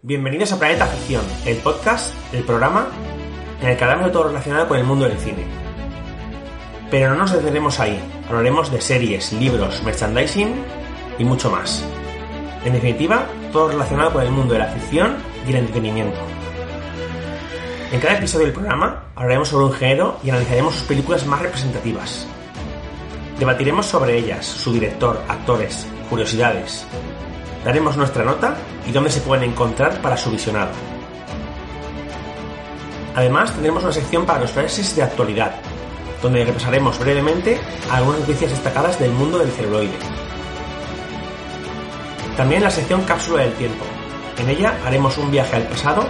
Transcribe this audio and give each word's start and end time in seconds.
Bienvenidos 0.00 0.52
a 0.52 0.60
Planeta 0.60 0.86
Ficción, 0.86 1.24
el 1.44 1.56
podcast, 1.56 2.14
el 2.32 2.44
programa 2.44 2.86
en 3.60 3.66
el 3.66 3.76
que 3.76 3.82
hablamos 3.82 4.06
de 4.06 4.12
todo 4.12 4.28
relacionado 4.28 4.68
con 4.68 4.78
el 4.78 4.84
mundo 4.84 5.08
del 5.08 5.18
cine. 5.18 5.44
Pero 6.88 7.10
no 7.10 7.16
nos 7.16 7.32
detenemos 7.32 7.80
ahí, 7.80 7.98
hablaremos 8.28 8.70
de 8.70 8.80
series, 8.80 9.32
libros, 9.32 9.82
merchandising 9.82 10.54
y 11.18 11.24
mucho 11.24 11.50
más. 11.50 11.84
En 12.64 12.74
definitiva, 12.74 13.26
todo 13.50 13.70
relacionado 13.70 14.12
con 14.12 14.22
el 14.22 14.30
mundo 14.30 14.52
de 14.52 14.60
la 14.60 14.68
ficción 14.68 15.16
y 15.44 15.50
el 15.50 15.56
entretenimiento. 15.56 16.20
En 17.90 17.98
cada 17.98 18.18
episodio 18.18 18.44
del 18.46 18.54
programa 18.54 19.02
hablaremos 19.16 19.48
sobre 19.48 19.64
un 19.64 19.72
género 19.72 20.20
y 20.22 20.30
analizaremos 20.30 20.76
sus 20.76 20.84
películas 20.84 21.26
más 21.26 21.42
representativas. 21.42 22.24
Debatiremos 23.36 23.86
sobre 23.86 24.16
ellas, 24.16 24.46
su 24.46 24.72
director, 24.72 25.20
actores, 25.26 25.88
curiosidades. 26.08 26.86
Daremos 27.68 27.98
nuestra 27.98 28.24
nota 28.24 28.56
y 28.86 28.92
dónde 28.92 29.10
se 29.10 29.20
pueden 29.20 29.50
encontrar 29.50 30.00
para 30.00 30.16
su 30.16 30.30
visionado. 30.30 30.70
Además, 33.14 33.52
tendremos 33.52 33.82
una 33.82 33.92
sección 33.92 34.24
para 34.24 34.40
los 34.40 34.52
flashes 34.52 34.96
de 34.96 35.02
actualidad, 35.02 35.52
donde 36.22 36.46
repasaremos 36.46 36.98
brevemente 36.98 37.60
algunas 37.90 38.20
noticias 38.20 38.52
destacadas 38.52 38.98
del 38.98 39.10
mundo 39.10 39.38
del 39.38 39.52
celuloide. 39.52 39.98
También 42.38 42.62
la 42.62 42.70
sección 42.70 43.02
Cápsula 43.02 43.42
del 43.42 43.52
Tiempo. 43.52 43.84
En 44.38 44.48
ella 44.48 44.78
haremos 44.86 45.18
un 45.18 45.30
viaje 45.30 45.56
al 45.56 45.64
pasado 45.64 46.06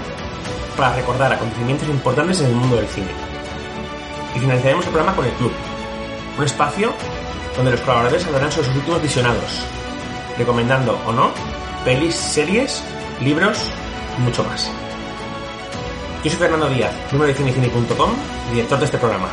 para 0.77 0.95
recordar 0.95 1.33
acontecimientos 1.33 1.89
importantes 1.89 2.41
en 2.41 2.47
el 2.47 2.55
mundo 2.55 2.77
del 2.77 2.87
cine. 2.87 3.11
Y 4.37 4.39
finalizaremos 4.39 4.87
el 4.87 4.93
programa 4.93 5.17
con 5.17 5.25
el 5.25 5.33
Club, 5.33 5.53
un 6.39 6.45
espacio 6.45 6.93
donde 7.57 7.73
los 7.73 7.81
colaboradores 7.81 8.25
hablarán 8.27 8.53
sobre 8.53 8.69
sus 8.69 8.77
últimos 8.77 9.03
visionados, 9.03 9.67
recomendando 10.39 10.99
o 11.07 11.13
no 11.13 11.33
pelis, 11.85 12.15
series, 12.15 12.83
libros 13.21 13.71
y 14.19 14.23
mucho 14.23 14.45
más. 14.45 14.71
Yo 16.25 16.31
soy 16.31 16.39
Fernando 16.39 16.69
Díaz, 16.69 16.93
número 17.13 17.29
de 17.29 17.35
cinecine.com 17.35 18.11
director 18.51 18.79
de 18.79 18.85
este 18.85 18.99
programa. 18.99 19.29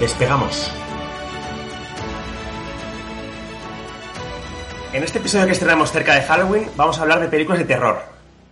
Despegamos. 0.00 0.72
En 4.92 5.02
este 5.02 5.18
episodio 5.18 5.46
que 5.46 5.52
estrenamos 5.52 5.92
cerca 5.92 6.14
de 6.14 6.22
Halloween 6.22 6.68
vamos 6.76 6.98
a 6.98 7.02
hablar 7.02 7.20
de 7.20 7.28
películas 7.28 7.58
de 7.58 7.66
terror. 7.66 8.02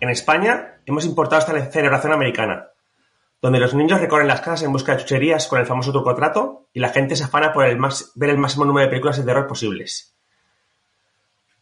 En 0.00 0.10
España 0.10 0.80
hemos 0.84 1.04
importado 1.04 1.40
esta 1.40 1.70
celebración 1.70 2.12
americana, 2.12 2.68
donde 3.40 3.60
los 3.60 3.74
niños 3.74 4.00
recorren 4.00 4.28
las 4.28 4.40
casas 4.40 4.62
en 4.62 4.72
busca 4.72 4.92
de 4.92 5.02
chucherías 5.02 5.46
con 5.46 5.58
el 5.58 5.66
famoso 5.66 5.92
truco 5.92 6.14
trato 6.14 6.68
y 6.72 6.80
la 6.80 6.90
gente 6.90 7.16
se 7.16 7.24
afana 7.24 7.52
por 7.52 7.64
ver 7.64 8.30
el 8.30 8.38
máximo 8.38 8.64
número 8.64 8.86
de 8.86 8.90
películas 8.90 9.16
de 9.16 9.24
terror 9.24 9.46
posibles. 9.46 10.15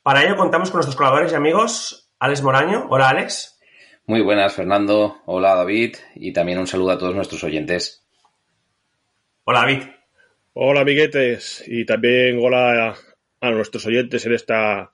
Para 0.05 0.23
ello 0.23 0.37
contamos 0.37 0.71
con 0.71 0.77
nuestros 0.77 0.97
colaboradores 0.97 1.33
y 1.33 1.37
amigos, 1.37 2.11
Alex 2.19 2.43
Moraño. 2.43 2.89
Hola, 2.91 3.09
Alex. 3.09 3.59
Muy 4.05 4.21
buenas, 4.21 4.53
Fernando. 4.53 5.23
Hola, 5.25 5.55
David. 5.55 5.97
Y 6.15 6.35
también 6.35 6.59
un 6.59 6.67
saludo 6.67 6.91
a 6.91 6.99
todos 6.99 7.15
nuestros 7.15 7.43
oyentes. 7.43 8.07
Hola, 9.45 9.61
David. 9.61 9.85
Hola, 10.53 10.83
amiguetes. 10.83 11.65
Y 11.67 11.87
también 11.87 12.39
hola 12.39 12.95
a 13.41 13.51
nuestros 13.51 13.87
oyentes 13.87 14.27
en 14.27 14.35
esta 14.35 14.91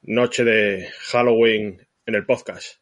noche 0.00 0.44
de 0.44 0.88
Halloween 1.12 1.86
en 2.06 2.14
el 2.14 2.24
podcast. 2.24 2.78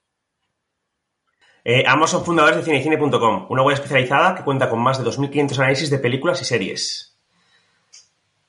Eh, 1.64 1.82
ambos 1.84 2.10
son 2.10 2.24
fundadores 2.24 2.58
de 2.58 2.62
cinecine.com, 2.62 3.46
una 3.50 3.62
web 3.64 3.74
especializada 3.74 4.36
que 4.36 4.44
cuenta 4.44 4.70
con 4.70 4.78
más 4.78 5.02
de 5.02 5.10
2.500 5.10 5.58
análisis 5.58 5.90
de 5.90 5.98
películas 5.98 6.40
y 6.42 6.44
series. 6.44 7.11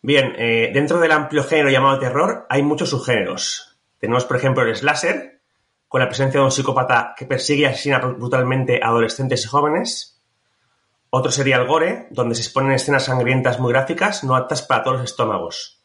Bien, 0.06 0.36
eh, 0.38 0.70
dentro 0.74 1.00
del 1.00 1.14
amplio 1.14 1.46
género 1.46 1.70
llamado 1.70 1.98
terror 1.98 2.46
hay 2.50 2.62
muchos 2.62 2.90
subgéneros. 2.90 3.78
Tenemos, 4.00 4.26
por 4.26 4.36
ejemplo, 4.36 4.62
el 4.62 4.76
slasher, 4.76 5.40
con 5.88 6.02
la 6.02 6.10
presencia 6.10 6.42
de 6.42 6.46
un 6.46 6.52
psicópata 6.52 7.16
que 7.18 7.26
persigue 7.26 7.62
y 7.62 7.66
asesina 7.66 8.00
brutalmente 8.00 8.82
a 8.84 8.90
adolescentes 8.90 9.46
y 9.46 9.48
jóvenes. 9.48 10.22
Otro 11.10 11.32
sería 11.32 11.56
el 11.56 11.68
gore, 11.68 12.08
donde 12.12 12.36
se 12.36 12.42
exponen 12.42 12.74
escenas 12.74 13.06
sangrientas 13.06 13.62
muy 13.62 13.72
gráficas, 13.72 14.26
no 14.26 14.36
aptas 14.36 14.62
para 14.62 14.84
todos 14.84 14.98
los 14.98 15.10
estómagos. 15.10 15.82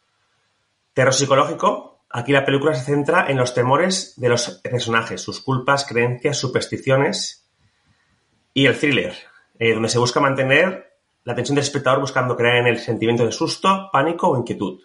Terror 0.95 1.15
psicológico, 1.15 2.01
aquí 2.11 2.33
la 2.33 2.45
película 2.45 2.75
se 2.75 2.87
centra 2.87 3.27
en 3.29 3.37
los 3.37 3.55
temores 3.55 4.15
de 4.17 4.31
los 4.31 4.49
personajes, 4.65 5.23
sus 5.23 5.41
culpas, 5.41 5.85
creencias, 5.85 6.39
supersticiones. 6.39 7.49
Y 8.53 8.67
el 8.67 8.77
thriller, 8.77 9.15
eh, 9.61 9.75
donde 9.75 9.91
se 9.91 10.01
busca 10.01 10.19
mantener 10.19 10.88
la 11.29 11.35
atención 11.35 11.57
del 11.57 11.65
espectador 11.65 12.01
buscando 12.01 12.35
crear 12.35 12.57
en 12.57 12.69
el 12.69 12.79
sentimiento 12.79 13.27
de 13.27 13.33
susto, 13.33 13.91
pánico 13.93 14.31
o 14.31 14.39
inquietud. 14.39 14.81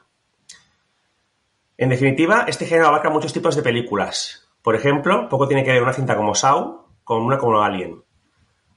En 1.78 1.88
definitiva, 1.88 2.44
este 2.50 2.66
género 2.66 2.90
abarca 2.90 3.10
muchos 3.10 3.32
tipos 3.32 3.56
de 3.56 3.62
películas. 3.62 4.46
Por 4.62 4.76
ejemplo, 4.76 5.30
poco 5.30 5.48
tiene 5.48 5.64
que 5.64 5.72
ver 5.72 5.82
una 5.82 5.94
cinta 5.94 6.18
como 6.18 6.36
Saw 6.36 6.86
con 7.06 7.22
una 7.22 7.38
como 7.38 7.62
Alien. 7.62 8.04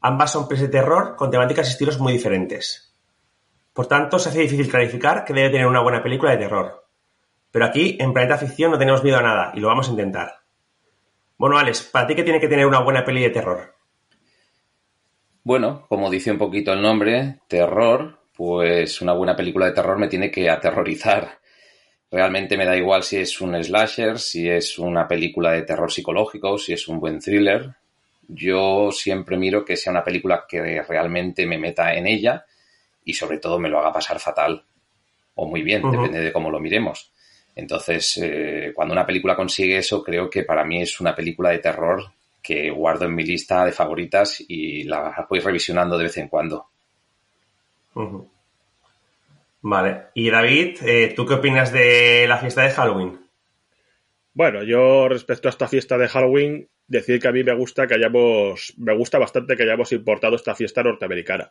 Ambas 0.00 0.30
son 0.30 0.46
pelis 0.46 0.62
de 0.62 0.68
terror 0.68 1.16
con 1.16 1.28
temáticas 1.28 1.66
y 1.66 1.72
estilos 1.72 1.98
muy 1.98 2.12
diferentes. 2.12 2.94
Por 3.72 3.88
tanto, 3.88 4.20
se 4.20 4.28
hace 4.28 4.42
difícil 4.42 4.70
clarificar 4.70 5.24
que 5.24 5.34
debe 5.34 5.50
tener 5.50 5.66
una 5.66 5.80
buena 5.80 6.04
película 6.04 6.30
de 6.30 6.38
terror. 6.38 6.86
Pero 7.50 7.64
aquí, 7.64 7.98
en 7.98 8.12
Planeta 8.12 8.38
Ficción, 8.38 8.70
no 8.70 8.78
tenemos 8.78 9.02
miedo 9.02 9.18
a 9.18 9.22
nada 9.22 9.50
y 9.54 9.58
lo 9.58 9.66
vamos 9.66 9.88
a 9.88 9.90
intentar. 9.90 10.36
Bueno, 11.36 11.58
Alex, 11.58 11.82
¿para 11.82 12.06
ti 12.06 12.14
qué 12.14 12.22
tiene 12.22 12.38
que 12.38 12.46
tener 12.46 12.64
una 12.64 12.78
buena 12.78 13.04
peli 13.04 13.22
de 13.22 13.30
terror? 13.30 13.75
Bueno, 15.46 15.86
como 15.88 16.10
dice 16.10 16.32
un 16.32 16.38
poquito 16.38 16.72
el 16.72 16.82
nombre, 16.82 17.36
terror, 17.46 18.18
pues 18.34 19.00
una 19.00 19.12
buena 19.12 19.36
película 19.36 19.66
de 19.66 19.74
terror 19.74 19.96
me 19.96 20.08
tiene 20.08 20.28
que 20.28 20.50
aterrorizar. 20.50 21.38
Realmente 22.10 22.56
me 22.56 22.66
da 22.66 22.76
igual 22.76 23.04
si 23.04 23.18
es 23.18 23.40
un 23.40 23.54
slasher, 23.62 24.18
si 24.18 24.48
es 24.48 24.76
una 24.76 25.06
película 25.06 25.52
de 25.52 25.62
terror 25.62 25.92
psicológico, 25.92 26.58
si 26.58 26.72
es 26.72 26.88
un 26.88 26.98
buen 26.98 27.20
thriller. 27.20 27.76
Yo 28.26 28.90
siempre 28.90 29.36
miro 29.36 29.64
que 29.64 29.76
sea 29.76 29.92
una 29.92 30.02
película 30.02 30.46
que 30.48 30.82
realmente 30.82 31.46
me 31.46 31.58
meta 31.58 31.94
en 31.94 32.08
ella 32.08 32.44
y 33.04 33.14
sobre 33.14 33.38
todo 33.38 33.60
me 33.60 33.68
lo 33.68 33.78
haga 33.78 33.92
pasar 33.92 34.18
fatal 34.18 34.64
o 35.36 35.46
muy 35.46 35.62
bien, 35.62 35.88
depende 35.88 36.22
de 36.22 36.32
cómo 36.32 36.50
lo 36.50 36.58
miremos. 36.58 37.12
Entonces, 37.54 38.18
eh, 38.20 38.72
cuando 38.74 38.94
una 38.94 39.06
película 39.06 39.36
consigue 39.36 39.76
eso, 39.76 40.02
creo 40.02 40.28
que 40.28 40.42
para 40.42 40.64
mí 40.64 40.82
es 40.82 41.00
una 41.00 41.14
película 41.14 41.50
de 41.50 41.58
terror 41.58 42.15
que 42.46 42.70
guardo 42.70 43.06
en 43.06 43.14
mi 43.14 43.24
lista 43.24 43.64
de 43.64 43.72
favoritas 43.72 44.44
y 44.46 44.84
la 44.84 45.26
voy 45.28 45.40
revisionando 45.40 45.98
de 45.98 46.04
vez 46.04 46.16
en 46.18 46.28
cuando. 46.28 46.68
Vale. 49.62 50.02
Y 50.14 50.30
David, 50.30 50.78
eh, 50.82 51.12
¿tú 51.16 51.26
qué 51.26 51.34
opinas 51.34 51.72
de 51.72 52.26
la 52.28 52.38
fiesta 52.38 52.62
de 52.62 52.70
Halloween? 52.70 53.18
Bueno, 54.32 54.62
yo 54.62 55.08
respecto 55.08 55.48
a 55.48 55.50
esta 55.50 55.66
fiesta 55.66 55.98
de 55.98 56.08
Halloween, 56.08 56.68
decir 56.86 57.18
que 57.18 57.28
a 57.28 57.32
mí 57.32 57.42
me 57.42 57.54
gusta 57.54 57.86
que 57.86 57.94
hayamos, 57.94 58.74
me 58.76 58.94
gusta 58.94 59.18
bastante 59.18 59.56
que 59.56 59.64
hayamos 59.64 59.90
importado 59.92 60.36
esta 60.36 60.54
fiesta 60.54 60.82
norteamericana. 60.82 61.50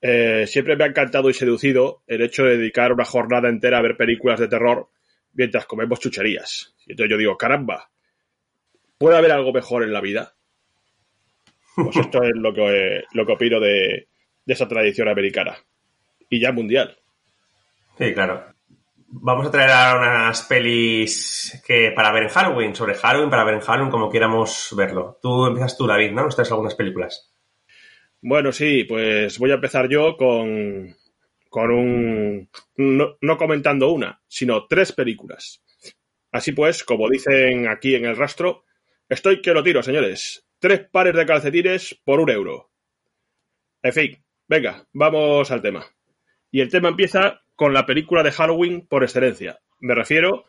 Eh, 0.00 0.46
siempre 0.46 0.76
me 0.76 0.84
ha 0.84 0.88
encantado 0.88 1.30
y 1.30 1.34
seducido 1.34 2.02
el 2.06 2.22
hecho 2.22 2.44
de 2.44 2.56
dedicar 2.56 2.92
una 2.92 3.04
jornada 3.04 3.48
entera 3.48 3.78
a 3.78 3.82
ver 3.82 3.96
películas 3.96 4.40
de 4.40 4.48
terror 4.48 4.88
mientras 5.32 5.66
comemos 5.66 6.00
chucherías. 6.00 6.74
Y 6.86 6.92
entonces 6.92 7.10
yo 7.10 7.18
digo, 7.18 7.36
caramba, 7.36 7.90
¿Puede 8.98 9.16
haber 9.16 9.32
algo 9.32 9.52
mejor 9.52 9.82
en 9.82 9.92
la 9.92 10.00
vida? 10.00 10.34
Pues 11.74 11.96
esto 11.96 12.22
es 12.22 12.32
lo 12.34 12.54
que, 12.54 13.04
lo 13.12 13.26
que 13.26 13.32
opino 13.32 13.60
de, 13.60 14.08
esa 14.46 14.66
tradición 14.66 15.08
americana. 15.08 15.56
Y 16.30 16.40
ya 16.40 16.52
mundial. 16.52 16.96
Sí, 17.98 18.14
claro. 18.14 18.44
Vamos 19.08 19.46
a 19.46 19.50
traer 19.50 19.70
ahora 19.70 20.08
unas 20.08 20.42
pelis 20.42 21.62
que 21.66 21.92
para 21.92 22.10
ver 22.12 22.24
en 22.24 22.28
Halloween, 22.30 22.74
sobre 22.74 22.94
Halloween, 22.94 23.30
para 23.30 23.44
ver 23.44 23.54
en 23.54 23.60
Halloween, 23.60 23.90
como 23.90 24.10
quieramos 24.10 24.74
verlo. 24.76 25.18
Tú 25.22 25.46
empiezas 25.46 25.76
tú, 25.76 25.86
David, 25.86 26.12
¿no? 26.12 26.24
Nos 26.24 26.34
traes 26.34 26.50
algunas 26.50 26.74
películas. 26.74 27.30
Bueno, 28.22 28.50
sí, 28.52 28.84
pues 28.84 29.38
voy 29.38 29.50
a 29.50 29.54
empezar 29.54 29.88
yo 29.88 30.16
con, 30.16 30.96
con 31.50 31.70
un... 31.70 32.48
no 32.76 33.36
comentando 33.36 33.90
una, 33.90 34.20
sino 34.26 34.66
tres 34.66 34.92
películas. 34.92 35.62
Así 36.32 36.52
pues, 36.52 36.84
como 36.84 37.08
dicen 37.08 37.68
aquí 37.68 37.94
en 37.94 38.06
el 38.06 38.16
rastro, 38.16 38.64
Estoy 39.08 39.40
que 39.40 39.54
lo 39.54 39.62
tiro, 39.62 39.82
señores. 39.82 40.44
Tres 40.58 40.88
pares 40.90 41.14
de 41.14 41.26
calcetines 41.26 42.00
por 42.04 42.18
un 42.18 42.28
euro. 42.28 42.70
En 43.82 43.92
fin, 43.92 44.24
venga, 44.48 44.84
vamos 44.92 45.50
al 45.52 45.62
tema. 45.62 45.86
Y 46.50 46.60
el 46.60 46.70
tema 46.70 46.88
empieza 46.88 47.42
con 47.54 47.72
la 47.72 47.86
película 47.86 48.24
de 48.24 48.32
Halloween 48.32 48.86
por 48.88 49.04
excelencia. 49.04 49.60
Me 49.78 49.94
refiero 49.94 50.46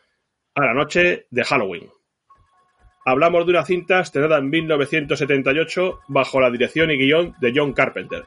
a 0.54 0.66
la 0.66 0.74
noche 0.74 1.26
de 1.30 1.44
Halloween. 1.44 1.88
Hablamos 3.04 3.46
de 3.46 3.52
una 3.52 3.64
cinta 3.64 4.00
estrenada 4.00 4.38
en 4.38 4.50
1978 4.50 6.00
bajo 6.08 6.40
la 6.40 6.50
dirección 6.50 6.90
y 6.90 6.98
guion 6.98 7.34
de 7.40 7.52
John 7.54 7.72
Carpenter, 7.72 8.24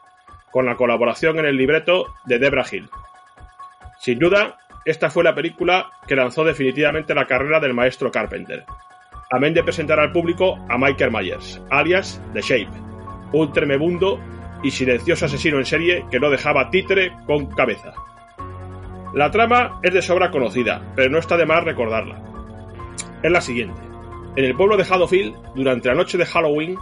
con 0.51 0.65
la 0.65 0.77
colaboración 0.77 1.39
en 1.39 1.45
el 1.45 1.57
libreto 1.57 2.15
de 2.25 2.39
Debra 2.39 2.65
Hill. 2.71 2.89
Sin 3.99 4.17
duda, 4.17 4.57
esta 4.85 5.09
fue 5.09 5.25
la 5.25 5.35
película 5.35 5.91
que 6.07 6.15
lanzó 6.15 6.45
definitivamente 6.45 7.13
la 7.13 7.27
carrera 7.27 7.59
del 7.59 7.73
maestro 7.73 8.11
Carpenter, 8.11 8.63
amén 9.31 9.53
de 9.53 9.63
presentar 9.63 9.99
al 9.99 10.11
público 10.11 10.59
a 10.69 10.77
Michael 10.77 11.11
Myers, 11.11 11.61
alias 11.69 12.21
The 12.33 12.41
Shape, 12.41 12.71
un 13.31 13.51
tremebundo 13.53 14.19
y 14.61 14.71
silencioso 14.71 15.25
asesino 15.25 15.57
en 15.57 15.65
serie 15.65 16.05
que 16.11 16.19
no 16.19 16.29
dejaba 16.29 16.69
títere 16.69 17.13
con 17.25 17.47
cabeza. 17.47 17.93
La 19.13 19.31
trama 19.31 19.79
es 19.83 19.93
de 19.93 20.01
sobra 20.01 20.31
conocida, 20.31 20.93
pero 20.95 21.09
no 21.09 21.17
está 21.17 21.37
de 21.37 21.45
más 21.45 21.63
recordarla. 21.63 22.21
Es 23.23 23.31
la 23.31 23.41
siguiente. 23.41 23.81
En 24.35 24.45
el 24.45 24.55
pueblo 24.55 24.77
de 24.77 24.83
Haddonfield, 24.83 25.35
durante 25.55 25.89
la 25.89 25.95
noche 25.95 26.17
de 26.17 26.25
Halloween, 26.25 26.77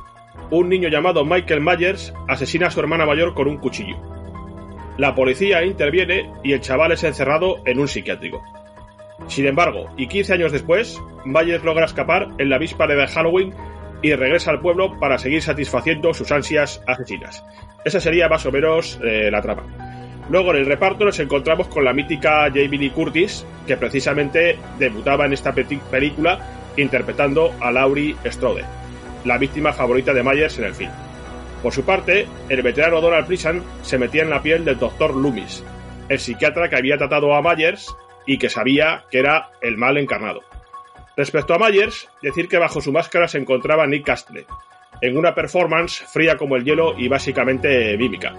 un 0.51 0.69
niño 0.69 0.89
llamado 0.89 1.25
Michael 1.25 1.61
Myers 1.61 2.13
asesina 2.27 2.67
a 2.67 2.71
su 2.71 2.79
hermana 2.79 3.05
mayor 3.05 3.33
con 3.33 3.47
un 3.47 3.57
cuchillo. 3.57 3.97
La 4.97 5.15
policía 5.15 5.63
interviene 5.63 6.31
y 6.43 6.53
el 6.53 6.61
chaval 6.61 6.91
es 6.91 7.03
encerrado 7.03 7.57
en 7.65 7.79
un 7.79 7.87
psiquiátrico. 7.87 8.43
Sin 9.27 9.45
embargo, 9.45 9.89
y 9.97 10.07
15 10.07 10.33
años 10.33 10.51
después, 10.51 10.99
Myers 11.25 11.63
logra 11.63 11.85
escapar 11.85 12.29
en 12.37 12.49
la 12.49 12.57
víspera 12.57 12.95
de 12.95 13.07
Halloween 13.07 13.53
y 14.01 14.13
regresa 14.13 14.51
al 14.51 14.61
pueblo 14.61 14.97
para 14.99 15.17
seguir 15.17 15.41
satisfaciendo 15.41 16.13
sus 16.13 16.31
ansias 16.31 16.81
asesinas. 16.87 17.43
Esa 17.85 17.99
sería 17.99 18.29
más 18.29 18.45
o 18.45 18.51
menos 18.51 18.99
eh, 19.03 19.29
la 19.31 19.41
trama. 19.41 19.63
Luego 20.29 20.51
en 20.51 20.57
el 20.57 20.65
reparto 20.65 21.05
nos 21.05 21.19
encontramos 21.19 21.67
con 21.67 21.83
la 21.83 21.93
mítica 21.93 22.45
Jamie 22.53 22.77
Lee 22.77 22.91
Curtis, 22.91 23.45
que 23.65 23.77
precisamente 23.77 24.57
debutaba 24.77 25.25
en 25.25 25.33
esta 25.33 25.53
película 25.53 26.39
interpretando 26.77 27.53
a 27.59 27.71
Laurie 27.71 28.15
Strode, 28.25 28.63
la 29.25 29.37
víctima 29.37 29.73
favorita 29.73 30.13
de 30.13 30.23
Myers 30.23 30.59
en 30.59 30.65
el 30.65 30.75
film. 30.75 30.91
Por 31.63 31.73
su 31.73 31.83
parte, 31.83 32.27
el 32.47 32.61
veterano 32.61 33.01
Donald 33.01 33.27
Pleasant 33.27 33.63
se 33.81 33.97
metía 33.97 34.23
en 34.23 34.29
la 34.29 34.41
piel 34.41 34.63
del 34.63 34.79
Dr. 34.79 35.15
Loomis, 35.15 35.63
el 36.07 36.19
psiquiatra 36.19 36.69
que 36.69 36.77
había 36.77 36.97
tratado 36.97 37.33
a 37.33 37.41
Myers 37.41 37.93
y 38.29 38.37
que 38.37 38.47
sabía 38.47 39.05
que 39.09 39.17
era 39.17 39.49
el 39.59 39.75
mal 39.75 39.97
encarnado. 39.97 40.41
Respecto 41.17 41.55
a 41.55 41.57
Myers, 41.57 42.07
decir 42.21 42.47
que 42.47 42.59
bajo 42.59 42.79
su 42.79 42.91
máscara 42.91 43.27
se 43.27 43.39
encontraba 43.39 43.87
Nick 43.87 44.05
Castle, 44.05 44.45
en 45.01 45.17
una 45.17 45.33
performance 45.33 46.05
fría 46.05 46.37
como 46.37 46.55
el 46.55 46.63
hielo 46.63 46.93
y 46.95 47.07
básicamente 47.07 47.97
mímica. 47.97 48.35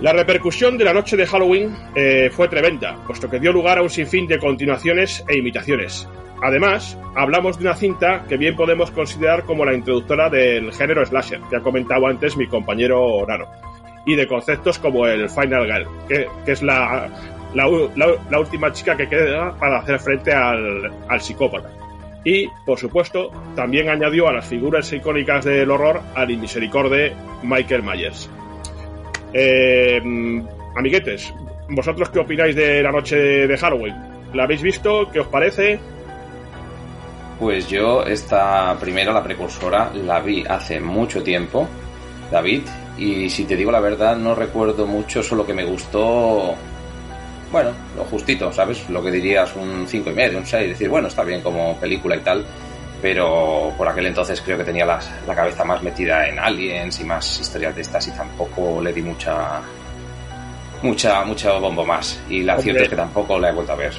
La 0.00 0.14
repercusión 0.14 0.78
de 0.78 0.84
la 0.84 0.94
noche 0.94 1.18
de 1.18 1.26
Halloween 1.26 1.76
eh, 1.94 2.30
fue 2.32 2.48
tremenda, 2.48 2.96
puesto 3.06 3.28
que 3.28 3.38
dio 3.38 3.52
lugar 3.52 3.76
a 3.76 3.82
un 3.82 3.90
sinfín 3.90 4.26
de 4.26 4.38
continuaciones 4.38 5.22
e 5.28 5.36
imitaciones. 5.36 6.08
Además, 6.42 6.96
hablamos 7.16 7.58
de 7.58 7.64
una 7.64 7.74
cinta 7.74 8.24
que 8.30 8.38
bien 8.38 8.56
podemos 8.56 8.90
considerar 8.92 9.44
como 9.44 9.66
la 9.66 9.74
introductora 9.74 10.30
del 10.30 10.72
género 10.72 11.04
slasher, 11.04 11.42
que 11.50 11.56
ha 11.56 11.60
comentado 11.60 12.06
antes 12.06 12.34
mi 12.38 12.46
compañero 12.46 13.26
Nano, 13.28 13.46
y 14.06 14.16
de 14.16 14.26
conceptos 14.26 14.78
como 14.78 15.06
el 15.06 15.28
Final 15.28 15.66
Girl, 15.66 15.88
que, 16.08 16.28
es 16.50 16.62
la, 16.62 17.10
la, 17.54 18.38
última 18.38 18.72
chica 18.72 18.96
que 18.96 19.08
queda 19.08 19.56
para 19.58 19.78
hacer 19.78 19.98
frente 19.98 20.32
al, 20.32 20.92
al 21.08 21.20
psicópata. 21.20 21.70
Y, 22.24 22.48
por 22.66 22.78
supuesto, 22.78 23.30
también 23.54 23.88
añadió 23.88 24.28
a 24.28 24.32
las 24.32 24.46
figuras 24.46 24.92
icónicas 24.92 25.44
del 25.44 25.70
horror 25.70 26.00
al 26.14 26.30
inmisericorde 26.30 27.14
Michael 27.42 27.82
Myers. 27.82 28.28
Eh, 29.32 30.00
amiguetes, 30.76 31.32
¿vosotros 31.68 32.10
qué 32.10 32.18
opináis 32.18 32.56
de 32.56 32.82
la 32.82 32.92
noche 32.92 33.16
de 33.16 33.56
Halloween? 33.56 33.94
¿La 34.34 34.44
habéis 34.44 34.62
visto? 34.62 35.08
¿Qué 35.10 35.20
os 35.20 35.28
parece? 35.28 35.78
Pues 37.38 37.68
yo 37.68 38.02
esta 38.02 38.76
primera, 38.80 39.12
la 39.12 39.22
precursora, 39.22 39.90
la 39.94 40.20
vi 40.20 40.44
hace 40.46 40.80
mucho 40.80 41.22
tiempo, 41.22 41.68
David, 42.32 42.62
y 42.98 43.30
si 43.30 43.44
te 43.44 43.54
digo 43.54 43.70
la 43.70 43.80
verdad 43.80 44.16
no 44.16 44.34
recuerdo 44.34 44.86
mucho, 44.86 45.22
solo 45.22 45.46
que 45.46 45.54
me 45.54 45.64
gustó, 45.64 46.56
bueno, 47.50 47.70
lo 47.96 48.04
justito, 48.04 48.52
¿sabes? 48.52 48.88
Lo 48.90 49.02
que 49.02 49.10
dirías 49.10 49.54
un 49.56 49.86
5 49.86 50.10
y 50.10 50.14
medio, 50.14 50.38
un 50.38 50.46
6, 50.46 50.68
decir, 50.68 50.88
bueno, 50.88 51.08
está 51.08 51.24
bien 51.24 51.40
como 51.40 51.76
película 51.78 52.16
y 52.16 52.20
tal, 52.20 52.44
pero 53.00 53.72
por 53.76 53.88
aquel 53.88 54.06
entonces 54.06 54.40
creo 54.40 54.58
que 54.58 54.64
tenía 54.64 54.84
la, 54.84 55.00
la 55.26 55.34
cabeza 55.34 55.64
más 55.64 55.82
metida 55.82 56.28
en 56.28 56.38
aliens 56.38 57.00
y 57.00 57.04
más 57.04 57.40
historias 57.40 57.74
de 57.74 57.82
estas 57.82 58.06
y 58.08 58.10
tampoco 58.10 58.80
le 58.82 58.92
di 58.92 59.02
mucha 59.02 59.60
mucha 60.82 61.24
mucha 61.24 61.52
bombo 61.58 61.84
más. 61.84 62.20
Y 62.28 62.42
la 62.42 62.58
cierta 62.58 62.82
es 62.82 62.88
que 62.88 62.96
tampoco 62.96 63.38
la 63.38 63.50
he 63.50 63.52
vuelto 63.52 63.72
a 63.72 63.76
ver 63.76 63.92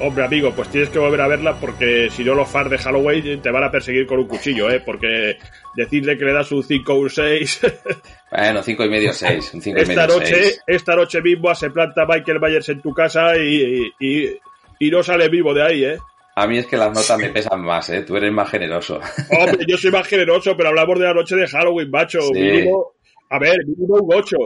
Hombre, 0.00 0.24
amigo, 0.24 0.52
pues 0.52 0.68
tienes 0.70 0.88
que 0.88 0.98
volver 0.98 1.20
a 1.20 1.28
verla 1.28 1.56
porque 1.60 2.08
si 2.10 2.24
no 2.24 2.34
los 2.34 2.48
fans 2.48 2.70
de 2.70 2.78
Halloween 2.78 3.42
te 3.42 3.50
van 3.50 3.64
a 3.64 3.70
perseguir 3.70 4.06
con 4.06 4.18
un 4.18 4.26
cuchillo, 4.26 4.70
¿eh? 4.70 4.80
Porque 4.80 5.36
decirle 5.76 6.16
que 6.16 6.24
le 6.24 6.32
das 6.32 6.50
un 6.52 6.62
5 6.62 6.92
o 6.92 6.96
un 6.96 7.10
6... 7.10 7.60
bueno, 8.30 8.62
5 8.62 8.84
y 8.84 8.88
medio 8.88 9.12
6, 9.12 9.54
un 9.54 9.60
5 9.60 9.78
esta 9.78 9.92
y 9.92 9.96
medio 9.96 10.14
noche, 10.14 10.34
6. 10.34 10.62
Esta 10.66 10.96
noche 10.96 11.20
mismo 11.20 11.54
se 11.54 11.70
planta 11.70 12.06
Michael 12.06 12.40
Myers 12.40 12.68
en 12.70 12.80
tu 12.80 12.94
casa 12.94 13.36
y, 13.36 13.92
y, 14.00 14.38
y 14.78 14.90
no 14.90 15.02
sale 15.02 15.28
vivo 15.28 15.52
de 15.52 15.62
ahí, 15.62 15.84
¿eh? 15.84 15.98
A 16.34 16.46
mí 16.46 16.56
es 16.56 16.66
que 16.66 16.78
las 16.78 16.88
notas 16.88 17.18
me 17.18 17.28
pesan 17.28 17.60
más, 17.60 17.90
¿eh? 17.90 18.02
Tú 18.02 18.16
eres 18.16 18.32
más 18.32 18.48
generoso. 18.48 19.00
Hombre, 19.38 19.66
yo 19.68 19.76
soy 19.76 19.90
más 19.90 20.06
generoso, 20.06 20.56
pero 20.56 20.70
hablamos 20.70 20.98
de 20.98 21.04
la 21.04 21.12
noche 21.12 21.36
de 21.36 21.46
Halloween, 21.46 21.90
macho. 21.90 22.20
Sí. 22.22 22.40
Mínimo, 22.40 22.94
a 23.28 23.38
ver, 23.38 23.58
mínimo 23.66 23.96
un 23.96 24.14
8. 24.14 24.36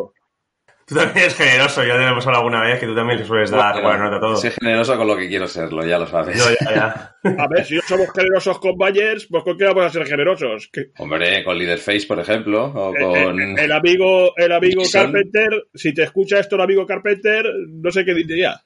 Tú 0.86 0.94
también 0.96 1.18
eres 1.18 1.34
generoso, 1.34 1.82
ya 1.82 1.96
te 1.96 2.06
hemos 2.06 2.26
hablado 2.26 2.44
alguna 2.44 2.62
vez 2.62 2.78
que 2.78 2.86
tú 2.86 2.94
también 2.94 3.18
le 3.18 3.24
sueles 3.24 3.50
dar 3.50 3.72
bueno, 3.72 3.88
buena 3.88 4.04
nota 4.04 4.16
a 4.16 4.20
todo. 4.20 4.36
Soy 4.36 4.50
generoso 4.50 4.96
con 4.98 5.06
lo 5.06 5.16
que 5.16 5.28
quiero 5.28 5.46
serlo, 5.46 5.86
ya 5.86 5.98
lo 5.98 6.06
sabes. 6.06 6.36
Yo, 6.36 6.44
ya, 6.60 6.74
ya. 6.74 7.16
A 7.42 7.48
ver, 7.48 7.64
si 7.64 7.76
no 7.76 7.80
somos 7.82 8.08
generosos 8.14 8.58
con 8.58 8.76
Bayers, 8.76 9.26
pues 9.30 9.44
¿con 9.44 9.56
qué 9.56 9.64
vamos 9.64 9.86
a 9.86 9.90
ser 9.90 10.06
generosos? 10.06 10.68
¿Qué? 10.70 10.90
Hombre, 10.98 11.42
con 11.42 11.56
Leaderface, 11.56 12.06
por 12.06 12.20
ejemplo, 12.20 12.66
o 12.66 12.92
con... 12.92 13.40
El, 13.40 13.52
el, 13.52 13.58
el 13.60 13.72
amigo, 13.72 14.36
el 14.36 14.52
amigo 14.52 14.82
Carpenter, 14.92 15.68
si 15.72 15.94
te 15.94 16.02
escucha 16.02 16.38
esto 16.38 16.56
el 16.56 16.62
amigo 16.62 16.86
Carpenter, 16.86 17.46
no 17.66 17.90
sé 17.90 18.04
qué 18.04 18.12
diría. 18.12 18.62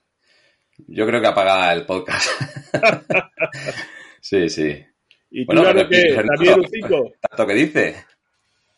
Yo 0.86 1.06
creo 1.06 1.20
que 1.20 1.26
apaga 1.26 1.72
el 1.72 1.86
podcast. 1.86 2.30
sí, 4.20 4.48
sí. 4.48 4.84
¿Y 5.30 5.46
tú, 5.46 5.54
bueno, 5.54 5.62
claro 5.62 5.88
que 5.88 6.14
también 6.14 6.60
un 6.60 6.68
5? 6.68 7.12
¿Tanto 7.20 7.46
que 7.46 7.54
dice? 7.54 8.04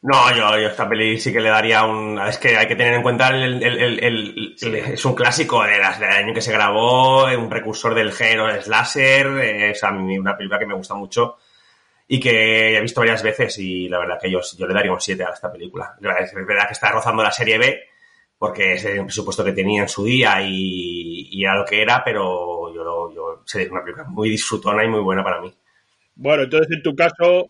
No, 0.02 0.35
yo, 0.35 0.58
yo 0.58 0.69
esta 0.69 0.88
peli 0.88 1.19
sí 1.19 1.31
que 1.31 1.41
le 1.41 1.50
daría 1.50 1.85
un... 1.85 2.19
Es 2.20 2.38
que 2.38 2.56
hay 2.56 2.67
que 2.67 2.75
tener 2.75 2.94
en 2.94 3.02
cuenta 3.02 3.29
el... 3.29 3.62
el, 3.62 3.79
el, 3.79 4.05
el 4.05 4.55
sí. 4.56 4.73
es 4.75 5.05
un 5.05 5.14
clásico 5.14 5.62
de 5.62 5.73
del 5.73 5.82
año 5.82 6.32
que 6.32 6.41
se 6.41 6.52
grabó, 6.52 7.26
un 7.26 7.50
precursor 7.50 7.94
del 7.94 8.12
género 8.12 8.50
slasher, 8.62 9.26
eh, 9.26 9.70
es 9.70 9.85
a 9.85 9.91
mí 9.91 10.19
una 10.19 10.37
película 10.37 10.58
que 10.58 10.67
me 10.67 10.75
gusta 10.75 10.94
mucho 10.94 11.37
y 12.08 12.19
que 12.19 12.76
he 12.76 12.81
visto 12.81 13.00
varias 13.02 13.23
veces 13.23 13.58
y 13.58 13.88
la 13.88 13.99
verdad 13.99 14.19
que 14.20 14.31
yo, 14.31 14.41
yo 14.56 14.67
le 14.67 14.75
daría 14.75 14.93
un 14.93 15.00
7 15.00 15.23
a 15.23 15.31
esta 15.35 15.52
película. 15.52 15.94
Es 16.19 16.35
verdad 16.35 16.67
que 16.67 16.73
está 16.73 16.91
rozando 16.91 17.23
la 17.23 17.31
serie 17.31 17.58
B 17.58 17.81
porque 18.38 18.73
es 18.73 18.85
el 18.87 19.05
presupuesto 19.05 19.44
que 19.44 19.53
tenía 19.53 19.82
en 19.82 19.88
su 19.88 20.03
día 20.05 20.41
y, 20.43 21.29
y 21.31 21.44
era 21.44 21.56
lo 21.56 21.64
que 21.67 21.82
era, 21.82 22.03
pero 22.03 22.75
yo, 22.75 23.12
yo 23.14 23.43
es 23.46 23.70
una 23.70 23.82
película 23.82 24.06
muy 24.08 24.31
disfrutona 24.31 24.82
y 24.82 24.88
muy 24.88 25.00
buena 25.00 25.23
para 25.23 25.43
mí. 25.43 25.55
Bueno, 26.14 26.44
entonces 26.44 26.69
en 26.75 26.82
tu 26.82 26.96
caso 26.96 27.46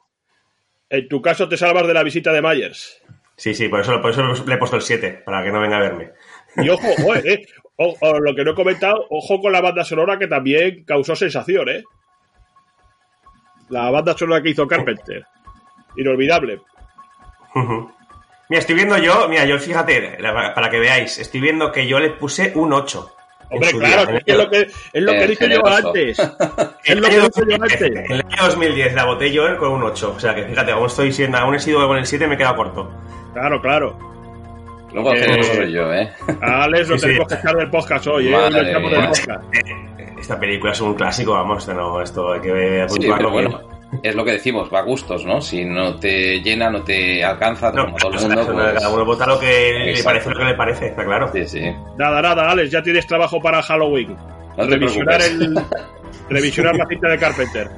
en 0.91 1.09
tu 1.09 1.23
caso 1.23 1.49
te 1.49 1.57
salvas 1.57 1.87
de 1.87 1.95
la 1.95 2.03
visita 2.03 2.33
de 2.33 2.43
Myers. 2.43 3.03
Sí, 3.37 3.55
sí, 3.55 3.69
por 3.69 3.81
eso, 3.81 4.03
por 4.03 4.11
eso 4.11 4.45
le 4.45 4.55
he 4.55 4.59
puesto 4.59 4.77
el 4.77 4.83
7, 4.83 5.23
para 5.25 5.43
que 5.43 5.51
no 5.51 5.61
venga 5.61 5.79
a 5.79 5.81
verme. 5.81 6.11
Y 6.57 6.69
ojo, 6.69 6.87
ojo 6.99 7.15
eh, 7.17 7.47
o, 7.77 7.97
o, 8.01 8.21
lo 8.21 8.35
que 8.35 8.45
no 8.45 8.51
he 8.51 8.55
comentado, 8.55 9.07
ojo 9.09 9.41
con 9.41 9.53
la 9.53 9.63
banda 9.63 9.85
sonora 9.85 10.19
que 10.19 10.27
también 10.27 10.85
causó 10.85 11.17
sensación, 11.17 11.69
¿eh? 11.71 11.83
La 13.71 13.91
banda 13.91 14.19
sonora 14.19 14.43
que 14.43 14.51
hizo 14.51 14.67
Carpenter. 14.67 15.25
Inolvidable. 15.97 16.61
Mira, 17.55 18.61
estoy 18.61 18.75
viendo 18.75 18.99
yo, 18.99 19.29
mira, 19.29 19.44
yo 19.44 19.59
fíjate, 19.59 20.19
para 20.20 20.69
que 20.69 20.81
veáis, 20.81 21.19
estoy 21.19 21.41
viendo 21.41 21.70
que 21.70 21.87
yo 21.87 22.01
le 22.01 22.11
puse 22.11 22.53
un 22.56 22.73
8. 22.73 23.13
Hombre, 23.51 23.71
claro, 23.73 24.13
día, 24.13 24.23
es, 24.25 24.37
lo 24.37 24.49
que, 24.49 24.61
es 24.93 25.03
lo 25.03 25.13
que 25.13 25.27
dije 25.27 25.49
yo 25.51 25.67
antes. 25.67 26.19
es 26.85 26.97
lo 26.97 27.09
que 27.09 27.21
dije 27.21 27.43
yo 27.49 27.55
antes. 27.55 27.83
En 27.83 28.13
el 28.13 28.21
año 28.21 28.45
2010 28.45 28.95
la 28.95 29.05
boté 29.07 29.33
yo 29.33 29.59
con 29.59 29.73
un 29.73 29.83
8. 29.83 30.15
O 30.17 30.21
sea 30.21 30.35
que 30.35 30.45
fíjate, 30.45 30.73
aún 30.73 30.87
estoy 30.87 31.13
siendo, 31.13 31.39
aún 31.39 31.55
he 31.55 31.59
sido 31.59 31.87
con 31.87 31.99
el 31.99 32.07
7 32.07 32.27
me 32.27 32.37
queda 32.37 32.55
corto. 32.55 32.91
Claro, 33.33 33.61
claro. 33.61 34.11
Luego 34.93 35.15
eh, 35.15 35.43
soy 35.45 35.73
yo, 35.73 35.93
¿eh? 35.93 36.11
Alex, 36.41 36.89
lo 36.89 36.99
sí, 36.99 37.07
tenemos 37.07 37.29
sí. 37.29 37.35
que 37.35 37.41
echar 37.41 37.57
del 37.57 37.71
podcast 37.71 38.07
hoy, 38.09 38.29
¿eh? 38.29 38.33
Madre 38.33 38.65
del 38.65 38.83
podcast. 38.83 39.29
Esta 40.19 40.39
película 40.39 40.73
es 40.73 40.81
un 40.81 40.95
clásico, 40.95 41.33
vamos, 41.33 41.67
no, 41.69 42.03
esto 42.03 42.33
hay 42.33 42.41
que 42.41 42.87
puntuarlo 42.89 43.29
sí, 43.29 43.33
bueno, 43.33 43.69
Es 44.03 44.15
lo 44.15 44.25
que 44.25 44.32
decimos, 44.32 44.70
va 44.73 44.81
a 44.81 44.82
gustos, 44.82 45.25
¿no? 45.25 45.41
Si 45.41 45.65
no 45.65 45.97
te 45.97 46.41
llena, 46.41 46.70
no 46.70 46.82
te 46.82 47.25
alcanza, 47.25 47.73
no, 47.73 47.87
como 47.87 47.97
todo 47.97 48.13
el 48.13 48.20
mundo. 48.37 48.53
Pues... 48.53 48.73
Cada 48.75 48.89
uno 48.89 49.05
vota 49.05 49.27
lo 49.27 49.39
que 49.39 49.91
Exacto. 49.91 49.97
le 49.97 50.05
parece 50.05 50.31
lo 50.31 50.39
que 50.39 50.44
le 50.44 50.55
parece, 50.55 50.87
está 50.87 51.05
claro. 51.05 51.31
Sí, 51.32 51.47
sí. 51.47 51.63
Nada, 51.99 52.23
nada, 52.23 52.51
Alex, 52.51 52.70
ya 52.70 52.82
tienes 52.82 53.06
trabajo 53.06 53.41
para 53.41 53.63
Halloween. 53.63 54.17
No 54.56 54.65
te 54.65 54.70
revisionar 54.70 55.20
el, 55.23 55.55
revisionar 56.29 56.77
la 56.77 56.87
cinta 56.87 57.09
de 57.09 57.19
Carpenter. 57.19 57.70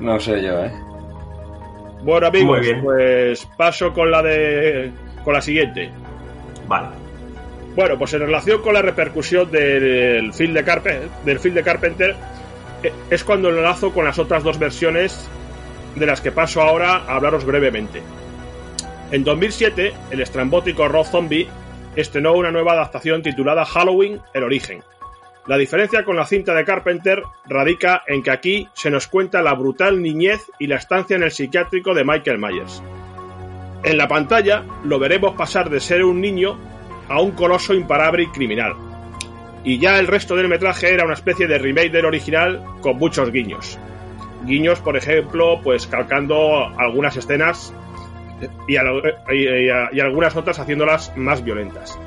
No 0.00 0.20
sé 0.20 0.42
yo, 0.42 0.64
¿eh? 0.64 0.72
Bueno, 2.02 2.26
amigos, 2.28 2.66
pues 2.82 3.46
paso 3.56 3.92
con 3.92 4.10
la 4.10 4.22
de. 4.22 4.92
con 5.24 5.34
la 5.34 5.40
siguiente. 5.40 5.90
Vale. 6.66 6.88
Bueno, 7.74 7.98
pues 7.98 8.12
en 8.14 8.20
relación 8.20 8.62
con 8.62 8.74
la 8.74 8.82
repercusión 8.82 9.50
del 9.50 10.32
film 10.32 10.52
de, 10.52 10.64
Carpe 10.64 11.00
del 11.24 11.38
film 11.38 11.54
de 11.54 11.62
Carpenter, 11.62 12.16
es 13.10 13.24
cuando 13.24 13.50
lo 13.50 13.58
enlazo 13.58 13.92
con 13.92 14.04
las 14.04 14.18
otras 14.18 14.42
dos 14.42 14.58
versiones 14.58 15.28
de 15.96 16.06
las 16.06 16.20
que 16.20 16.32
paso 16.32 16.62
ahora 16.62 16.96
a 16.96 17.16
hablaros 17.16 17.44
brevemente. 17.44 18.02
En 19.10 19.24
2007, 19.24 19.94
el 20.10 20.20
estrambótico 20.20 20.86
Rob 20.86 21.06
Zombie 21.06 21.48
estrenó 21.96 22.34
una 22.34 22.50
nueva 22.50 22.72
adaptación 22.72 23.22
titulada 23.22 23.64
Halloween, 23.64 24.20
el 24.34 24.44
origen. 24.44 24.82
La 25.46 25.56
diferencia 25.56 26.04
con 26.04 26.14
la 26.14 26.26
cinta 26.26 26.54
de 26.54 26.64
Carpenter 26.64 27.22
radica 27.46 28.02
en 28.06 28.22
que 28.22 28.30
aquí 28.30 28.68
se 28.74 28.90
nos 28.90 29.06
cuenta 29.06 29.40
la 29.40 29.54
brutal 29.54 30.02
niñez 30.02 30.42
y 30.58 30.66
la 30.66 30.76
estancia 30.76 31.16
en 31.16 31.22
el 31.22 31.30
psiquiátrico 31.30 31.94
de 31.94 32.04
Michael 32.04 32.38
Myers. 32.38 32.82
En 33.82 33.96
la 33.96 34.08
pantalla 34.08 34.64
lo 34.84 34.98
veremos 34.98 35.34
pasar 35.36 35.70
de 35.70 35.80
ser 35.80 36.04
un 36.04 36.20
niño 36.20 36.58
a 37.08 37.22
un 37.22 37.30
coloso 37.30 37.72
imparable 37.72 38.24
y 38.24 38.26
criminal. 38.26 38.74
Y 39.68 39.78
ya 39.78 39.98
el 39.98 40.06
resto 40.06 40.34
del 40.34 40.48
metraje 40.48 40.94
era 40.94 41.04
una 41.04 41.12
especie 41.12 41.46
de 41.46 41.58
remake 41.58 41.90
del 41.90 42.06
original 42.06 42.64
con 42.80 42.96
muchos 42.96 43.30
guiños. 43.30 43.78
Guiños, 44.46 44.80
por 44.80 44.96
ejemplo, 44.96 45.60
pues 45.62 45.86
calcando 45.86 46.68
algunas 46.78 47.18
escenas 47.18 47.74
y, 48.66 48.76
algunas 48.78 50.36
otras 50.36 50.58
haciéndolas 50.58 51.14
más 51.18 51.44
violentas. 51.44 51.98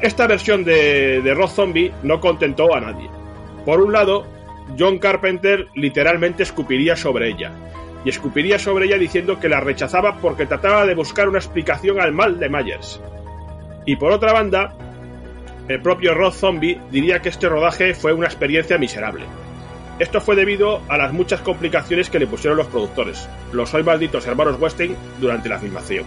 Esta 0.00 0.26
versión 0.26 0.64
de, 0.64 1.20
de 1.20 1.46
Zombie 1.46 1.92
no 2.02 2.20
contentó 2.20 2.74
a 2.74 2.80
nadie. 2.80 3.10
Por 3.66 3.82
un 3.82 3.92
lado, 3.92 4.26
John 4.78 4.98
Carpenter 4.98 5.68
literalmente 5.74 6.42
escupiría 6.42 6.96
sobre 6.96 7.28
ella, 7.28 7.52
y 8.02 8.08
escupiría 8.08 8.58
sobre 8.58 8.86
ella 8.86 8.96
diciendo 8.96 9.38
que 9.38 9.50
la 9.50 9.60
rechazaba 9.60 10.16
porque 10.22 10.46
trataba 10.46 10.86
de 10.86 10.94
buscar 10.94 11.28
una 11.28 11.38
explicación 11.38 12.00
al 12.00 12.12
mal 12.12 12.40
de 12.40 12.48
Myers. 12.48 12.98
Y 13.84 13.96
por 13.96 14.10
otra 14.10 14.32
banda, 14.32 14.74
el 15.68 15.80
propio 15.80 16.14
Rob 16.14 16.32
Zombie 16.32 16.80
diría 16.90 17.20
que 17.20 17.28
este 17.28 17.48
rodaje 17.48 17.94
fue 17.94 18.12
una 18.12 18.26
experiencia 18.26 18.78
miserable. 18.78 19.24
Esto 19.98 20.20
fue 20.20 20.34
debido 20.34 20.82
a 20.88 20.96
las 20.98 21.12
muchas 21.12 21.40
complicaciones 21.40 22.10
que 22.10 22.18
le 22.18 22.26
pusieron 22.26 22.56
los 22.58 22.66
productores, 22.66 23.28
los 23.52 23.72
hoy 23.72 23.82
malditos 23.82 24.26
hermanos 24.26 24.60
Westing, 24.60 24.96
durante 25.20 25.48
la 25.48 25.58
filmación. 25.58 26.04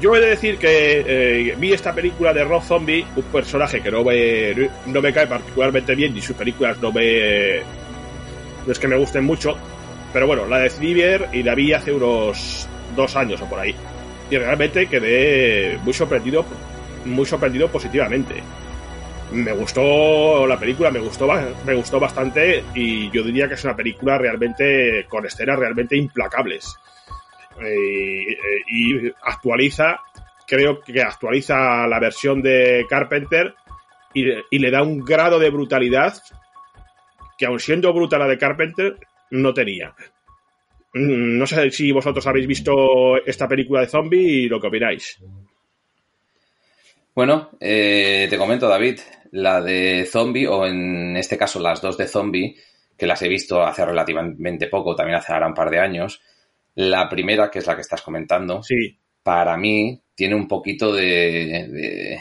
Yo 0.00 0.14
he 0.14 0.20
de 0.20 0.26
decir 0.26 0.58
que 0.58 1.04
eh, 1.06 1.54
vi 1.58 1.72
esta 1.72 1.94
película 1.94 2.34
de 2.34 2.44
Rob 2.44 2.62
Zombie, 2.62 3.06
un 3.16 3.22
personaje 3.24 3.80
que 3.80 3.90
no 3.90 4.04
me, 4.04 4.68
no 4.86 5.00
me 5.00 5.12
cae 5.12 5.26
particularmente 5.26 5.94
bien, 5.94 6.14
ni 6.14 6.20
sus 6.20 6.36
películas 6.36 6.76
no 6.80 6.92
me. 6.92 7.60
no 8.66 8.72
es 8.72 8.78
que 8.78 8.86
me 8.86 8.96
gusten 8.96 9.24
mucho, 9.24 9.56
pero 10.12 10.26
bueno, 10.26 10.46
la 10.46 10.58
decidí 10.58 10.94
ver 10.94 11.28
y 11.32 11.42
la 11.42 11.54
vi 11.54 11.72
hace 11.72 11.92
unos 11.92 12.68
dos 12.94 13.16
años 13.16 13.40
o 13.40 13.46
por 13.46 13.60
ahí. 13.60 13.74
Y 14.30 14.36
realmente 14.36 14.86
quedé 14.86 15.78
muy 15.82 15.94
sorprendido, 15.94 16.44
muy 17.08 17.26
sorprendido 17.26 17.68
positivamente. 17.68 18.42
Me 19.32 19.52
gustó 19.52 20.46
la 20.46 20.58
película, 20.58 20.90
me 20.90 21.00
gustó, 21.00 21.28
me 21.66 21.74
gustó 21.74 22.00
bastante 22.00 22.64
y 22.74 23.10
yo 23.10 23.22
diría 23.22 23.46
que 23.46 23.54
es 23.54 23.64
una 23.64 23.76
película 23.76 24.16
realmente 24.16 25.04
con 25.08 25.26
escenas 25.26 25.58
realmente 25.58 25.96
implacables. 25.96 26.74
Eh, 27.60 28.36
y 28.70 29.12
actualiza, 29.22 30.00
creo 30.46 30.80
que 30.80 31.02
actualiza 31.02 31.86
la 31.86 31.98
versión 32.00 32.40
de 32.40 32.86
Carpenter 32.88 33.54
y, 34.14 34.24
y 34.50 34.58
le 34.58 34.70
da 34.70 34.82
un 34.82 35.00
grado 35.00 35.38
de 35.38 35.50
brutalidad 35.50 36.14
que 37.36 37.46
aun 37.46 37.60
siendo 37.60 37.92
brutal 37.92 38.20
la 38.20 38.26
de 38.26 38.38
Carpenter, 38.38 38.96
no 39.30 39.54
tenía. 39.54 39.94
Mm, 40.94 41.38
no 41.38 41.46
sé 41.46 41.70
si 41.70 41.92
vosotros 41.92 42.26
habéis 42.26 42.46
visto 42.46 43.16
esta 43.24 43.46
película 43.46 43.80
de 43.80 43.86
zombie 43.86 44.44
y 44.44 44.48
lo 44.48 44.60
que 44.60 44.66
opináis. 44.66 45.22
Bueno, 47.18 47.50
eh, 47.58 48.28
te 48.30 48.38
comento, 48.38 48.68
David, 48.68 49.00
la 49.32 49.60
de 49.60 50.06
zombie, 50.08 50.46
o 50.46 50.64
en 50.64 51.16
este 51.16 51.36
caso 51.36 51.58
las 51.58 51.82
dos 51.82 51.98
de 51.98 52.06
zombie, 52.06 52.54
que 52.96 53.08
las 53.08 53.20
he 53.22 53.28
visto 53.28 53.60
hace 53.60 53.84
relativamente 53.84 54.68
poco, 54.68 54.94
también 54.94 55.18
hace 55.18 55.32
ahora 55.32 55.48
un 55.48 55.52
par 55.54 55.68
de 55.68 55.80
años. 55.80 56.22
La 56.76 57.08
primera, 57.08 57.50
que 57.50 57.58
es 57.58 57.66
la 57.66 57.74
que 57.74 57.80
estás 57.80 58.02
comentando, 58.02 58.62
sí. 58.62 58.96
para 59.20 59.56
mí 59.56 60.00
tiene 60.14 60.36
un 60.36 60.46
poquito 60.46 60.92
de, 60.92 62.20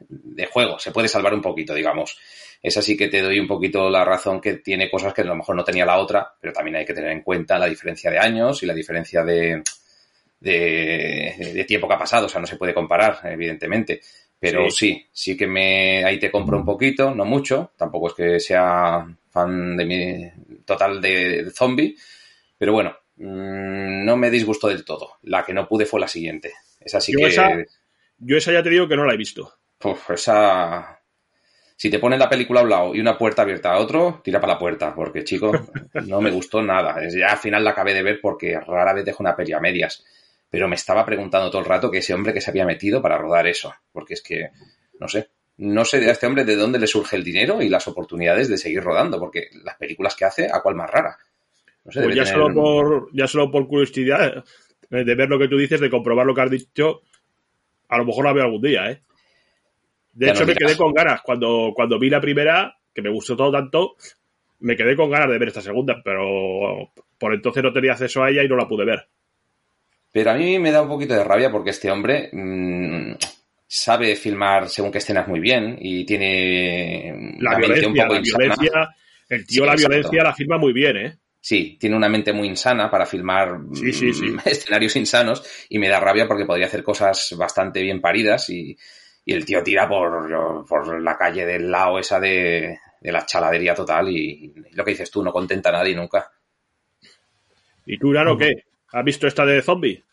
de 0.00 0.46
juego, 0.46 0.76
se 0.76 0.90
puede 0.90 1.06
salvar 1.06 1.34
un 1.34 1.40
poquito, 1.40 1.72
digamos 1.72 2.18
esa 2.60 2.82
sí 2.82 2.96
que 2.96 3.06
te 3.06 3.22
doy 3.22 3.38
un 3.38 3.46
poquito 3.46 3.88
la 3.90 4.04
razón 4.04 4.40
que 4.40 4.54
tiene 4.54 4.90
cosas 4.90 5.14
que 5.14 5.20
a 5.22 5.24
lo 5.24 5.36
mejor 5.36 5.54
no 5.54 5.64
tenía 5.64 5.86
la 5.86 5.98
otra, 5.98 6.34
pero 6.40 6.52
también 6.52 6.76
hay 6.76 6.84
que 6.84 6.94
tener 6.94 7.12
en 7.12 7.22
cuenta 7.22 7.60
la 7.60 7.66
diferencia 7.66 8.10
de 8.10 8.18
años 8.18 8.60
y 8.62 8.66
la 8.66 8.74
diferencia 8.74 9.24
de, 9.24 9.62
de, 10.42 11.64
tiempo 11.66 11.88
que 11.88 11.94
ha 11.94 11.98
pasado. 11.98 12.26
O 12.26 12.28
sea, 12.28 12.40
no 12.40 12.46
se 12.46 12.56
puede 12.56 12.74
comparar, 12.74 13.20
evidentemente. 13.24 14.00
Pero 14.42 14.68
sí. 14.70 15.06
sí, 15.12 15.36
que 15.36 15.46
me 15.46 16.04
ahí 16.04 16.18
te 16.18 16.28
compro 16.28 16.58
un 16.58 16.64
poquito, 16.64 17.14
no 17.14 17.24
mucho. 17.24 17.70
Tampoco 17.76 18.08
es 18.08 18.14
que 18.14 18.40
sea 18.40 19.06
fan 19.30 19.76
de 19.76 19.84
mi 19.84 20.30
total 20.64 21.00
de, 21.00 21.48
zombie. 21.54 21.94
Pero 22.58 22.72
bueno, 22.72 22.90
mm, 23.18 24.04
no 24.04 24.16
me 24.16 24.30
disgustó 24.30 24.66
del 24.66 24.84
todo. 24.84 25.18
La 25.22 25.44
que 25.44 25.54
no 25.54 25.68
pude 25.68 25.86
fue 25.86 26.00
la 26.00 26.08
siguiente. 26.08 26.54
Esa 26.80 27.00
sí 27.00 27.12
que. 27.12 27.66
yo 28.18 28.36
esa 28.36 28.52
ya 28.52 28.64
te 28.64 28.70
digo 28.70 28.88
que 28.88 28.96
no 28.96 29.04
la 29.04 29.14
he 29.14 29.16
visto. 29.16 29.54
Uf, 29.84 30.10
esa 30.10 31.00
si 31.76 31.88
te 31.88 32.00
ponen 32.00 32.18
la 32.18 32.28
película 32.28 32.60
a 32.60 32.62
un 32.64 32.70
lado 32.70 32.94
y 32.96 33.00
una 33.00 33.16
puerta 33.16 33.42
abierta 33.42 33.72
a 33.72 33.78
otro, 33.78 34.20
tira 34.24 34.40
para 34.40 34.54
la 34.54 34.58
puerta, 34.58 34.92
porque 34.92 35.22
chico, 35.22 35.52
no 36.06 36.20
me 36.20 36.32
gustó 36.32 36.62
nada. 36.62 36.96
Ya 37.08 37.28
al 37.28 37.38
final 37.38 37.62
la 37.62 37.70
acabé 37.70 37.94
de 37.94 38.02
ver 38.02 38.20
porque 38.20 38.58
rara 38.58 38.92
vez 38.92 39.04
dejo 39.04 39.22
una 39.22 39.36
peli 39.36 39.52
a 39.52 39.60
medias. 39.60 40.04
Pero 40.52 40.68
me 40.68 40.74
estaba 40.74 41.06
preguntando 41.06 41.50
todo 41.50 41.62
el 41.62 41.66
rato 41.66 41.90
que 41.90 41.98
ese 41.98 42.12
hombre 42.12 42.34
que 42.34 42.42
se 42.42 42.50
había 42.50 42.66
metido 42.66 43.00
para 43.00 43.16
rodar 43.16 43.46
eso. 43.46 43.72
Porque 43.90 44.12
es 44.12 44.22
que, 44.22 44.50
no 45.00 45.08
sé, 45.08 45.30
no 45.56 45.82
sé 45.86 46.06
a 46.06 46.12
este 46.12 46.26
hombre 46.26 46.44
de 46.44 46.56
dónde 46.56 46.78
le 46.78 46.86
surge 46.86 47.16
el 47.16 47.24
dinero 47.24 47.62
y 47.62 47.70
las 47.70 47.88
oportunidades 47.88 48.50
de 48.50 48.58
seguir 48.58 48.82
rodando, 48.82 49.18
porque 49.18 49.48
las 49.64 49.76
películas 49.78 50.14
que 50.14 50.26
hace, 50.26 50.48
¿a 50.52 50.60
cuál 50.60 50.74
más 50.74 50.90
rara? 50.90 51.16
No 51.86 51.92
sé, 51.92 52.02
pues 52.02 52.14
ya, 52.14 52.26
solo 52.26 52.52
por, 52.52 53.08
ya 53.14 53.26
solo 53.26 53.50
por 53.50 53.66
curiosidad 53.66 54.44
eh, 54.90 55.04
de 55.04 55.14
ver 55.14 55.30
lo 55.30 55.38
que 55.38 55.48
tú 55.48 55.56
dices, 55.56 55.80
de 55.80 55.88
comprobar 55.88 56.26
lo 56.26 56.34
que 56.34 56.42
has 56.42 56.50
dicho, 56.50 57.00
a 57.88 57.96
lo 57.96 58.04
mejor 58.04 58.26
la 58.26 58.34
veo 58.34 58.44
algún 58.44 58.60
día, 58.60 58.90
¿eh? 58.90 59.00
De 60.12 60.28
hecho, 60.28 60.44
me 60.44 60.54
quedé 60.54 60.76
con 60.76 60.92
ganas. 60.92 61.22
Cuando, 61.22 61.72
cuando 61.74 61.98
vi 61.98 62.10
la 62.10 62.20
primera, 62.20 62.76
que 62.94 63.00
me 63.00 63.08
gustó 63.08 63.34
todo 63.34 63.50
tanto, 63.50 63.96
me 64.60 64.76
quedé 64.76 64.94
con 64.94 65.10
ganas 65.10 65.30
de 65.30 65.38
ver 65.38 65.48
esta 65.48 65.62
segunda, 65.62 66.02
pero 66.04 66.92
por 67.18 67.32
entonces 67.32 67.62
no 67.62 67.72
tenía 67.72 67.92
acceso 67.92 68.22
a 68.22 68.28
ella 68.28 68.42
y 68.42 68.48
no 68.48 68.56
la 68.56 68.68
pude 68.68 68.84
ver. 68.84 69.08
Pero 70.12 70.30
a 70.30 70.34
mí 70.34 70.58
me 70.58 70.70
da 70.70 70.82
un 70.82 70.88
poquito 70.88 71.14
de 71.14 71.24
rabia 71.24 71.50
porque 71.50 71.70
este 71.70 71.90
hombre 71.90 72.28
mmm, 72.32 73.14
sabe 73.66 74.14
filmar 74.14 74.68
según 74.68 74.92
qué 74.92 74.98
escenas 74.98 75.26
muy 75.26 75.40
bien 75.40 75.78
y 75.80 76.04
tiene 76.04 77.36
la 77.40 77.56
violencia, 77.56 77.88
un 77.88 77.94
poco 77.94 78.14
la 78.14 78.20
violencia, 78.20 78.96
el 79.28 79.46
tío 79.46 79.64
la 79.64 79.74
violencia 79.74 80.22
la 80.22 80.34
filma 80.34 80.58
muy 80.58 80.72
bien, 80.72 80.96
¿eh? 80.96 81.18
Sí, 81.40 81.76
tiene 81.80 81.96
una 81.96 82.08
mente 82.08 82.32
muy 82.32 82.46
insana 82.46 82.88
para 82.88 83.06
filmar 83.06 83.58
sí, 83.72 83.92
sí, 83.92 84.12
sí. 84.12 84.26
escenarios 84.44 84.94
insanos 84.94 85.42
y 85.68 85.78
me 85.78 85.88
da 85.88 85.98
rabia 85.98 86.28
porque 86.28 86.44
podría 86.44 86.66
hacer 86.66 86.84
cosas 86.84 87.34
bastante 87.36 87.82
bien 87.82 88.00
paridas 88.00 88.48
y, 88.50 88.76
y 89.24 89.34
el 89.34 89.44
tío 89.44 89.62
tira 89.62 89.88
por, 89.88 90.66
por 90.66 91.00
la 91.00 91.16
calle 91.16 91.46
del 91.46 91.70
lado 91.70 91.98
esa 91.98 92.18
de, 92.18 92.78
la 93.00 93.24
chaladería 93.24 93.74
total 93.74 94.08
y, 94.08 94.52
lo 94.72 94.84
que 94.84 94.92
dices 94.92 95.10
tú, 95.10 95.22
no 95.22 95.32
contenta 95.32 95.68
a 95.68 95.72
nadie 95.72 95.94
nunca. 95.94 96.30
¿Y 97.86 97.98
tú, 97.98 98.12
Nano, 98.12 98.36
qué? 98.36 98.64
¿Has 98.92 99.04
visto 99.04 99.26
esta 99.26 99.44
de 99.46 99.62
zombie? 99.62 100.04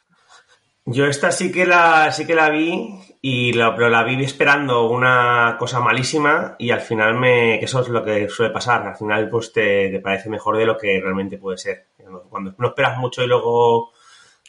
Yo 0.86 1.05
esta 1.05 1.31
sí 1.31 1.51
que 1.51 1.65
la, 1.65 2.12
sí 2.12 2.25
que 2.25 2.33
la 2.33 2.50
vi, 2.50 3.00
y 3.21 3.53
la, 3.53 3.75
pero 3.75 3.89
la 3.89 4.03
vi 4.03 4.24
esperando 4.24 4.89
una 4.89 5.57
cosa 5.59 5.79
malísima 5.81 6.55
y 6.57 6.71
al 6.71 6.81
final 6.81 7.15
me... 7.15 7.59
que 7.59 7.65
eso 7.65 7.81
es 7.81 7.89
lo 7.89 8.03
que 8.03 8.29
suele 8.29 8.53
pasar, 8.53 8.88
al 8.88 8.95
final 8.95 9.29
pues 9.29 9.51
te, 9.51 10.00
parece 10.00 10.29
mejor 10.29 10.57
de 10.57 10.65
lo 10.65 10.77
que 10.77 11.00
realmente 11.01 11.38
puede 11.38 11.57
ser. 11.57 11.88
Cuando 12.29 12.55
no 12.57 12.67
esperas 12.69 12.98
mucho 12.98 13.21
y 13.24 13.27
luego 13.27 13.91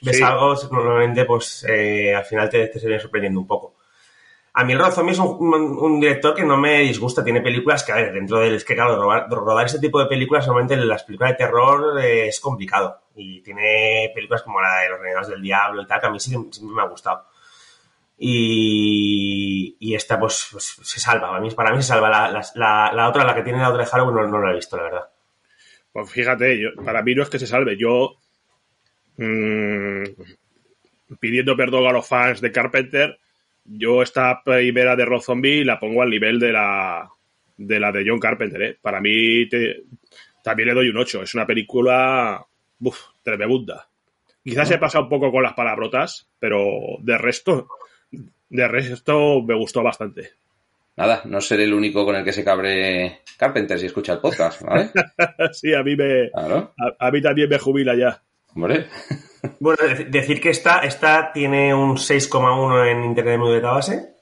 ves 0.02 0.22
algo, 0.22 0.54
normalmente 0.70 1.24
pues 1.24 1.66
eh, 1.68 2.14
al 2.14 2.24
final 2.24 2.48
te, 2.48 2.68
te 2.68 2.78
se 2.78 2.86
viene 2.86 3.02
sorprendiendo 3.02 3.40
un 3.40 3.46
poco. 3.46 3.74
A 4.52 4.64
mí 4.64 4.72
el 4.72 4.78
Rob 4.80 4.92
Zombie 4.92 5.12
es 5.12 5.18
un, 5.18 6.00
director 6.00 6.34
que 6.34 6.44
no 6.44 6.56
me 6.56 6.80
disgusta. 6.80 7.22
Tiene 7.22 7.40
películas 7.40 7.84
que, 7.84 7.92
a 7.92 7.96
ver, 7.96 8.12
dentro 8.12 8.38
del... 8.38 8.54
Es 8.54 8.64
que, 8.64 8.74
claro, 8.74 8.96
rodar, 9.28 9.66
ese 9.66 9.78
tipo 9.78 10.00
de 10.00 10.06
películas, 10.06 10.46
normalmente 10.46 10.74
en 10.74 10.88
las 10.88 11.04
películas 11.04 11.32
de 11.32 11.36
terror 11.36 12.00
eh, 12.00 12.28
es 12.28 12.40
complicado. 12.40 13.00
Y 13.14 13.42
tiene 13.42 14.10
películas 14.14 14.42
como 14.42 14.60
la 14.60 14.80
de 14.80 14.88
Los 14.88 15.00
Renegados 15.00 15.28
del 15.28 15.42
Diablo 15.42 15.82
y 15.82 15.86
tal, 15.86 16.00
que 16.00 16.06
a 16.06 16.10
mí 16.10 16.18
sí, 16.18 16.36
me 16.62 16.82
ha 16.82 16.86
gustado. 16.86 17.26
Y, 18.18 19.94
esta, 19.94 20.18
pues, 20.18 20.48
pues, 20.50 20.76
se 20.82 21.00
salva. 21.00 21.28
Para 21.28 21.40
mí, 21.40 21.50
para 21.52 21.70
mí 21.70 21.76
se 21.82 21.88
salva. 21.88 22.10
La, 22.54 23.08
otra, 23.08 23.24
la 23.24 23.34
que 23.34 23.42
tiene 23.42 23.60
la 23.60 23.70
otra 23.70 23.84
de 23.84 23.90
Halloween, 23.90 24.16
no, 24.16 24.26
no 24.26 24.44
la 24.44 24.50
he 24.50 24.56
visto, 24.56 24.76
la 24.76 24.82
verdad. 24.82 25.08
Pues 25.92 26.10
fíjate, 26.10 26.72
para 26.84 27.02
mí 27.02 27.14
no 27.14 27.22
es 27.22 27.30
que 27.30 27.38
se 27.38 27.46
salve. 27.46 27.76
Yo, 27.76 28.16
mmm, 29.16 30.04
pidiendo 31.18 31.56
perdón 31.56 31.86
a 31.86 31.92
los 31.92 32.06
fans 32.06 32.40
de 32.40 32.52
Carpenter, 32.52 33.18
yo 33.64 34.02
esta 34.02 34.42
primera 34.44 34.96
de 34.96 35.04
Rob 35.04 35.22
Zombie 35.22 35.64
la 35.64 35.78
pongo 35.78 36.02
al 36.02 36.10
nivel 36.10 36.38
de 36.38 36.52
la 36.52 37.10
de 37.56 37.78
la 37.78 37.92
de 37.92 38.04
John 38.06 38.18
Carpenter. 38.18 38.62
¿eh? 38.62 38.78
Para 38.80 39.00
mí 39.00 39.48
también 40.42 40.68
le 40.68 40.74
doy 40.74 40.88
un 40.88 40.96
8. 40.96 41.22
Es 41.22 41.34
una 41.34 41.46
película 41.46 42.44
uf, 42.80 42.98
tremenda. 43.22 43.88
Quizás 44.42 44.68
se 44.68 44.78
pasa 44.78 45.00
un 45.00 45.08
poco 45.08 45.30
con 45.30 45.42
las 45.42 45.52
palabrotas, 45.52 46.26
pero 46.38 46.70
de 47.00 47.18
resto, 47.18 47.68
de 48.48 48.68
resto 48.68 49.42
me 49.42 49.54
gustó 49.54 49.82
bastante. 49.82 50.30
Nada, 50.96 51.22
no 51.26 51.40
seré 51.40 51.64
el 51.64 51.74
único 51.74 52.04
con 52.04 52.16
el 52.16 52.24
que 52.24 52.32
se 52.32 52.44
cabre 52.44 53.20
Carpenter 53.36 53.78
si 53.78 53.86
escucha 53.86 54.14
el 54.14 54.20
podcast, 54.20 54.62
¿vale? 54.62 54.90
sí, 55.52 55.74
a 55.74 55.82
mí 55.82 55.94
me, 55.96 56.30
a 56.34 57.10
mí 57.10 57.22
también 57.22 57.48
me 57.48 57.58
jubila 57.58 57.94
ya. 57.94 58.22
Hombre. 58.54 58.88
Bueno, 59.58 59.78
decir 60.08 60.40
que 60.40 60.50
esta, 60.50 60.80
esta 60.80 61.32
tiene 61.32 61.74
un 61.74 61.96
6,1 61.96 62.90
en 62.90 63.04
Internet 63.04 63.40
de 63.40 63.54
database. 63.54 64.14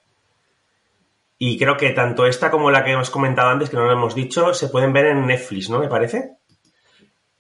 Y 1.39 1.59
creo 1.59 1.77
que 1.77 1.91
tanto 1.91 2.27
esta 2.27 2.51
como 2.51 2.71
la 2.71 2.85
que 2.85 2.93
hemos 2.93 3.11
comentado 3.11 3.51
antes, 3.51 3.71
que 3.71 3.77
no 3.77 3.85
lo 3.85 3.93
hemos 3.93 4.15
dicho, 4.15 4.53
se 4.55 4.69
pueden 4.69 4.93
ver 4.93 5.07
en 5.07 5.27
Netflix, 5.27 5.71
¿no? 5.71 5.79
Me 5.79 5.89
parece. 5.89 6.39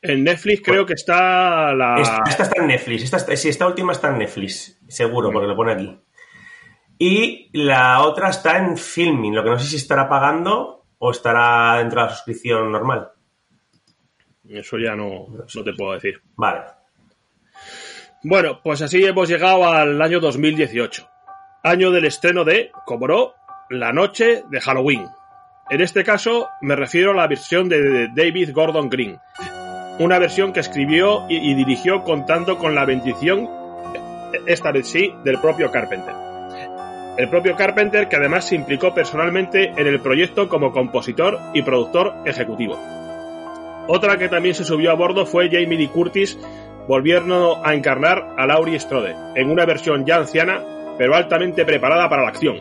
En 0.01 0.23
Netflix 0.23 0.63
creo 0.65 0.87
que 0.87 0.93
está 0.93 1.75
la. 1.75 2.01
Esta, 2.01 2.45
está 2.45 2.61
en 2.61 2.69
Netflix. 2.69 3.03
Esta, 3.03 3.37
sí, 3.37 3.49
esta 3.49 3.67
última 3.67 3.93
está 3.93 4.11
en 4.11 4.19
Netflix, 4.19 4.79
seguro, 4.87 5.33
porque 5.33 5.49
lo 5.49 5.57
pone 5.57 5.73
aquí. 5.73 6.01
Y 6.99 7.51
la 7.53 8.03
otra 8.03 8.29
está 8.29 8.59
en 8.59 8.77
Filming, 8.77 9.35
lo 9.35 9.43
que 9.43 9.51
no 9.51 9.59
sé 9.59 9.67
si 9.67 9.77
estará 9.77 10.09
pagando 10.09 10.85
o 10.99 11.11
estará 11.11 11.79
dentro 11.79 12.01
de 12.01 12.07
la 12.07 12.15
suscripción 12.15 12.71
normal. 12.71 13.11
Eso 14.49 14.79
ya 14.79 14.95
no, 14.95 15.27
no 15.29 15.65
te 15.65 15.73
puedo 15.75 15.93
decir. 15.93 16.23
Vale. 16.37 16.78
Bueno, 18.25 18.59
pues 18.65 18.83
así 18.83 19.05
hemos 19.05 19.29
llegado 19.29 19.65
al 19.65 20.03
año 20.03 20.19
2018. 20.19 21.09
Año 21.63 21.93
del 21.93 22.05
estreno 22.05 22.45
de, 22.45 22.73
como 22.85 23.07
no, 23.07 23.35
La 23.71 23.93
Noche 23.93 24.43
de 24.51 24.61
Halloween. 24.61 25.07
En 25.71 25.81
este 25.81 26.03
caso 26.03 26.49
me 26.61 26.75
refiero 26.75 27.13
a 27.13 27.15
la 27.15 27.29
versión 27.29 27.69
de 27.69 28.09
David 28.09 28.51
Gordon 28.53 28.89
Green. 28.89 29.21
Una 30.01 30.19
versión 30.19 30.53
que 30.53 30.59
escribió 30.59 31.27
y, 31.29 31.55
dirigió 31.55 32.03
contando 32.03 32.59
con 32.59 32.75
la 32.75 32.85
bendición, 32.85 33.49
esta 34.47 34.73
vez 34.73 34.89
sí, 34.89 35.13
del 35.25 35.41
propio 35.41 35.71
Carpenter. 35.71 36.15
El 37.19 37.29
propio 37.31 37.55
Carpenter 37.55 38.09
que 38.09 38.17
además 38.17 38.49
se 38.49 38.57
implicó 38.57 38.95
personalmente 38.95 39.73
en 39.77 39.87
el 39.87 40.01
proyecto 40.01 40.49
como 40.49 40.73
compositor 40.73 41.39
y 41.55 41.63
productor 41.63 42.17
ejecutivo. 42.25 42.77
Otra 43.87 44.19
que 44.19 44.29
también 44.29 44.55
se 44.55 44.65
subió 44.65 44.91
a 44.91 44.95
bordo 44.95 45.25
fue 45.25 45.49
Jamie 45.51 45.79
Lee 45.79 45.89
Curtis, 45.89 46.39
volviendo 46.89 47.65
a 47.65 47.75
encarnar 47.75 48.35
a 48.39 48.47
Laurie 48.47 48.81
Strode, 48.81 49.15
en 49.37 49.51
una 49.51 49.67
versión 49.67 50.07
ya 50.07 50.17
anciana, 50.17 50.65
pero 50.97 51.15
altamente 51.15 51.67
preparada 51.67 52.09
para 52.09 52.23
la 52.23 52.31
acción. 52.31 52.57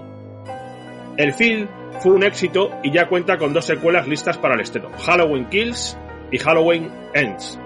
El 1.15 1.33
film 1.33 1.67
fue 2.01 2.11
un 2.11 2.23
éxito 2.23 2.69
y 2.83 2.91
ya 2.91 3.07
cuenta 3.07 3.37
con 3.37 3.53
dos 3.53 3.65
secuelas 3.65 4.07
listas 4.07 4.37
para 4.37 4.55
el 4.55 4.61
estreno, 4.61 4.89
Halloween 4.99 5.45
Kills 5.45 5.97
y 6.29 6.37
Halloween 6.39 6.91
Ends. 7.13 7.57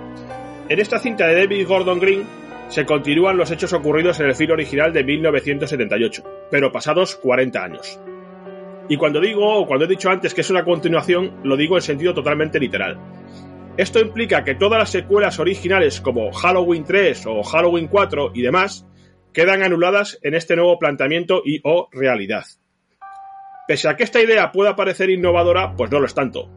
En 0.70 0.80
esta 0.80 1.00
cinta 1.00 1.27
de 1.27 1.36
David 1.36 1.68
Gordon 1.68 2.00
Green 2.00 2.25
se 2.70 2.86
continúan 2.86 3.38
los 3.38 3.51
hechos 3.51 3.74
ocurridos 3.74 4.20
en 4.20 4.27
el 4.27 4.36
film 4.36 4.51
original 4.51 4.94
de 4.94 5.03
1978, 5.03 6.24
pero 6.50 6.72
pasados 6.72 7.15
40 7.15 7.62
años. 7.62 8.00
Y 8.88 8.98
cuando 8.98 9.20
digo, 9.20 9.62
o 9.62 9.65
cuando 9.65 9.86
he 9.86 9.89
dicho 9.89 10.10
antes 10.10 10.34
que 10.34 10.41
es 10.41 10.50
una 10.50 10.63
continuación, 10.63 11.39
lo 11.44 11.58
digo 11.58 11.75
en 11.75 11.82
sentido 11.82 12.13
totalmente 12.13 12.60
literal. 12.60 13.00
Esto 13.77 13.99
implica 13.99 14.43
que 14.43 14.55
todas 14.55 14.79
las 14.79 14.89
secuelas 14.89 15.39
originales 15.39 16.01
como 16.01 16.31
Halloween 16.31 16.83
3 16.83 17.25
o 17.27 17.43
Halloween 17.43 17.87
4 17.87 18.31
y 18.33 18.41
demás 18.41 18.85
quedan 19.33 19.63
anuladas 19.63 20.19
en 20.23 20.35
este 20.35 20.55
nuevo 20.55 20.77
planteamiento 20.77 21.41
y 21.45 21.61
o 21.63 21.87
realidad. 21.91 22.43
Pese 23.67 23.87
a 23.87 23.95
que 23.95 24.03
esta 24.03 24.21
idea 24.21 24.51
pueda 24.51 24.75
parecer 24.75 25.09
innovadora, 25.09 25.75
pues 25.77 25.89
no 25.89 25.99
lo 25.99 26.05
es 26.05 26.13
tanto, 26.13 26.49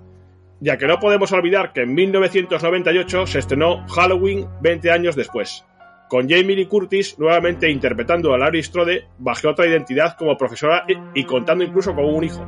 ya 0.60 0.76
que 0.76 0.86
no 0.86 0.98
podemos 0.98 1.30
olvidar 1.30 1.72
que 1.72 1.82
en 1.82 1.94
1998 1.94 3.26
se 3.26 3.38
estrenó 3.38 3.86
Halloween 3.88 4.48
20 4.60 4.90
años 4.90 5.14
después, 5.14 5.64
con 6.08 6.28
Jamie 6.28 6.56
Lee 6.56 6.66
Curtis 6.66 7.18
nuevamente 7.18 7.70
interpretando 7.70 8.34
a 8.34 8.38
Larry 8.38 8.62
Strode 8.62 9.06
bajo 9.18 9.50
otra 9.50 9.66
identidad 9.66 10.16
como 10.16 10.36
profesora 10.36 10.84
y, 11.14 11.24
contando 11.24 11.64
incluso 11.64 11.94
con 11.94 12.06
un 12.06 12.24
hijo. 12.24 12.44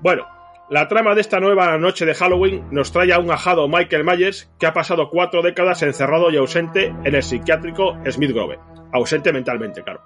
Bueno, 0.00 0.26
la 0.70 0.86
trama 0.86 1.14
de 1.14 1.22
esta 1.22 1.40
nueva 1.40 1.78
noche 1.78 2.04
de 2.04 2.14
Halloween 2.14 2.66
nos 2.70 2.92
trae 2.92 3.12
a 3.12 3.18
un 3.18 3.30
ajado 3.30 3.68
Michael 3.68 4.04
Myers 4.04 4.50
que 4.58 4.66
ha 4.66 4.74
pasado 4.74 5.08
cuatro 5.08 5.40
décadas 5.40 5.82
encerrado 5.82 6.30
y 6.30 6.36
ausente 6.36 6.86
en 7.04 7.14
el 7.14 7.22
psiquiátrico 7.22 7.96
Smith 8.10 8.32
Grove, 8.32 8.58
ausente 8.92 9.32
mentalmente, 9.32 9.82
claro. 9.82 10.02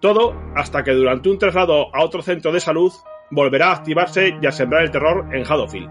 Todo 0.00 0.34
hasta 0.54 0.84
que 0.84 0.92
durante 0.92 1.30
un 1.30 1.38
traslado 1.38 1.94
a 1.94 2.04
otro 2.04 2.20
centro 2.20 2.52
de 2.52 2.60
salud 2.60 2.92
volverá 3.30 3.68
a 3.68 3.76
activarse 3.76 4.36
y 4.40 4.46
a 4.46 4.52
sembrar 4.52 4.82
el 4.82 4.90
terror 4.90 5.34
en 5.34 5.44
Haddonfield. 5.50 5.90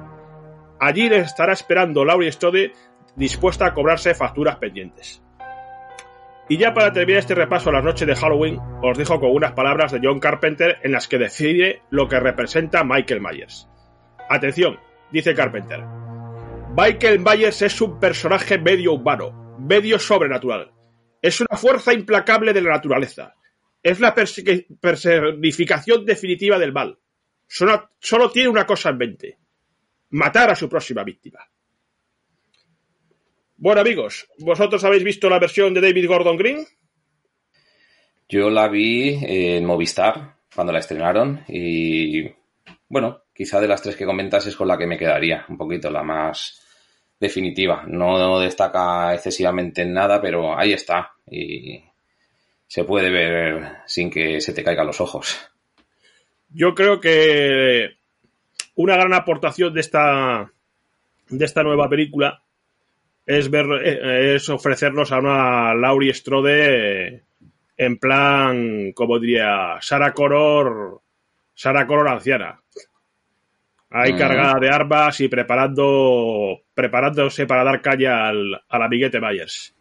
Allí 0.79 1.09
le 1.09 1.19
estará 1.19 1.53
esperando 1.53 2.05
Laurie 2.05 2.31
Strode 2.31 2.73
dispuesta 3.15 3.65
a 3.65 3.73
cobrarse 3.73 4.13
facturas 4.13 4.57
pendientes. 4.57 5.23
Y 6.47 6.57
ya 6.57 6.73
para 6.73 6.91
terminar 6.91 7.19
este 7.19 7.35
repaso 7.35 7.69
a 7.69 7.73
las 7.73 7.83
noches 7.83 8.07
de 8.07 8.15
Halloween, 8.15 8.59
os 8.81 8.97
dejo 8.97 9.19
con 9.19 9.31
unas 9.31 9.53
palabras 9.53 9.91
de 9.91 9.99
John 10.01 10.19
Carpenter 10.19 10.77
en 10.83 10.91
las 10.91 11.07
que 11.07 11.19
define 11.19 11.81
lo 11.91 12.07
que 12.07 12.19
representa 12.19 12.83
Michael 12.83 13.21
Myers. 13.21 13.68
Atención, 14.29 14.79
dice 15.11 15.33
Carpenter. 15.33 15.83
Michael 16.77 17.19
Myers 17.19 17.63
es 17.63 17.81
un 17.81 17.99
personaje 17.99 18.59
medio 18.59 18.93
humano, 18.93 19.57
medio 19.59 19.97
sobrenatural. 19.97 20.71
Es 21.19 21.41
una 21.41 21.57
fuerza 21.57 21.93
implacable 21.93 22.53
de 22.53 22.61
la 22.61 22.73
naturaleza. 22.73 23.33
Es 23.81 23.99
la 23.99 24.13
personificación 24.13 26.05
definitiva 26.05 26.59
del 26.59 26.71
mal. 26.71 26.99
Solo, 27.47 28.29
tiene 28.31 28.49
una 28.49 28.67
cosa 28.67 28.89
en 28.89 28.97
mente. 28.97 29.37
Matar 30.11 30.51
a 30.51 30.55
su 30.55 30.69
próxima 30.69 31.03
víctima. 31.03 31.39
Bueno 33.57 33.81
amigos, 33.81 34.29
¿vosotros 34.37 34.83
habéis 34.83 35.03
visto 35.03 35.27
la 35.27 35.39
versión 35.39 35.73
de 35.73 35.81
David 35.81 36.07
Gordon 36.07 36.37
Green? 36.37 36.65
Yo 38.29 38.51
la 38.51 38.67
vi 38.67 39.17
en 39.23 39.65
Movistar 39.65 40.35
cuando 40.53 40.71
la 40.71 40.79
estrenaron 40.79 41.43
y 41.47 42.29
bueno, 42.87 43.23
quizá 43.39 43.61
de 43.61 43.69
las 43.69 43.81
tres 43.81 43.95
que 43.95 44.05
comentas 44.05 44.45
es 44.47 44.55
con 44.57 44.67
la 44.67 44.77
que 44.77 44.85
me 44.85 44.97
quedaría, 44.97 45.45
un 45.47 45.57
poquito 45.57 45.89
la 45.89 46.03
más 46.03 46.61
definitiva. 47.17 47.85
No 47.87 48.37
destaca 48.37 49.13
excesivamente 49.13 49.83
en 49.83 49.93
nada, 49.93 50.21
pero 50.21 50.59
ahí 50.59 50.73
está 50.73 51.13
y 51.25 51.81
se 52.67 52.83
puede 52.83 53.09
ver 53.09 53.77
sin 53.85 54.09
que 54.11 54.41
se 54.41 54.51
te 54.51 54.61
caigan 54.61 54.87
los 54.87 54.99
ojos. 54.99 55.39
Yo 56.49 56.75
creo 56.75 56.99
que 56.99 57.91
una 58.75 58.97
gran 58.97 59.13
aportación 59.13 59.73
de 59.73 59.79
esta 59.79 60.51
de 61.29 61.45
esta 61.45 61.63
nueva 61.63 61.87
película 61.87 62.43
es 63.25 63.49
ver 63.49 63.67
es 63.85 64.49
ofrecernos 64.49 65.13
a 65.13 65.19
una 65.19 65.73
Laurie 65.75 66.13
Strode 66.13 67.23
en 67.77 67.97
plan, 67.99 68.91
como 68.91 69.17
diría, 69.17 69.77
Sarah 69.79 70.11
Connor, 70.11 70.99
Sarah 71.55 71.87
Connor 71.87 72.09
anciana. 72.09 72.59
Ahí 73.91 74.13
Mm. 74.13 74.17
cargada 74.17 74.59
de 74.59 74.69
armas 74.69 75.19
y 75.19 75.27
preparando 75.27 76.59
preparándose 76.73 77.47
para 77.47 77.63
dar 77.63 77.81
caña 77.81 78.27
al, 78.27 78.61
al 78.69 78.81
amiguete 78.83 79.19
Myers. 79.19 79.73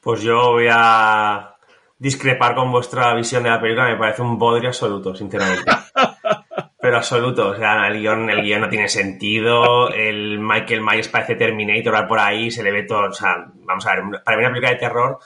Pues 0.00 0.22
yo 0.22 0.52
voy 0.52 0.68
a 0.70 1.54
discrepar 1.98 2.54
con 2.54 2.70
vuestra 2.72 3.14
visión 3.14 3.42
de 3.42 3.50
la 3.50 3.60
película. 3.60 3.88
Me 3.88 3.96
parece 3.96 4.22
un 4.22 4.38
bodrio 4.38 4.68
absoluto, 4.68 5.14
sinceramente. 5.14 5.64
Pero 6.80 6.96
absoluto. 6.96 7.48
O 7.50 7.56
sea, 7.56 7.86
el 7.88 8.00
guion, 8.00 8.30
el 8.30 8.42
guion 8.42 8.60
no 8.62 8.68
tiene 8.68 8.88
sentido. 8.88 9.90
El 9.92 10.38
Michael 10.38 10.80
Myers 10.80 11.08
parece 11.08 11.34
Terminator 11.34 12.06
por 12.06 12.18
ahí. 12.20 12.50
Se 12.50 12.62
le 12.62 12.70
ve 12.70 12.84
todo. 12.84 13.08
O 13.08 13.12
sea, 13.12 13.44
vamos 13.54 13.84
a 13.86 13.96
ver. 13.96 14.22
Para 14.24 14.36
mí, 14.36 14.44
una 14.44 14.52
película 14.52 14.70
de 14.70 14.78
terror 14.78 15.18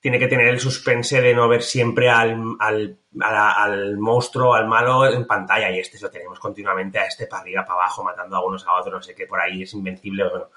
tiene 0.00 0.18
que 0.18 0.28
tener 0.28 0.48
el 0.48 0.60
suspense 0.60 1.20
de 1.20 1.34
no 1.34 1.48
ver 1.48 1.62
siempre 1.62 2.08
al, 2.08 2.42
al, 2.58 2.98
al 3.20 3.98
monstruo, 3.98 4.54
al 4.54 4.66
malo 4.66 5.06
en 5.06 5.26
pantalla. 5.26 5.70
Y 5.70 5.78
este 5.78 5.98
lo 6.00 6.10
tenemos 6.10 6.38
continuamente 6.40 6.98
a 6.98 7.04
este 7.06 7.26
para 7.26 7.42
arriba, 7.42 7.64
para 7.64 7.80
abajo, 7.82 8.02
matando 8.02 8.36
a 8.36 8.44
unos 8.44 8.66
a 8.66 8.74
otros. 8.74 8.94
No 8.94 9.02
sé 9.02 9.14
qué, 9.14 9.26
por 9.26 9.40
ahí 9.40 9.62
es 9.62 9.74
invencible. 9.74 10.28
Bueno, 10.28 10.48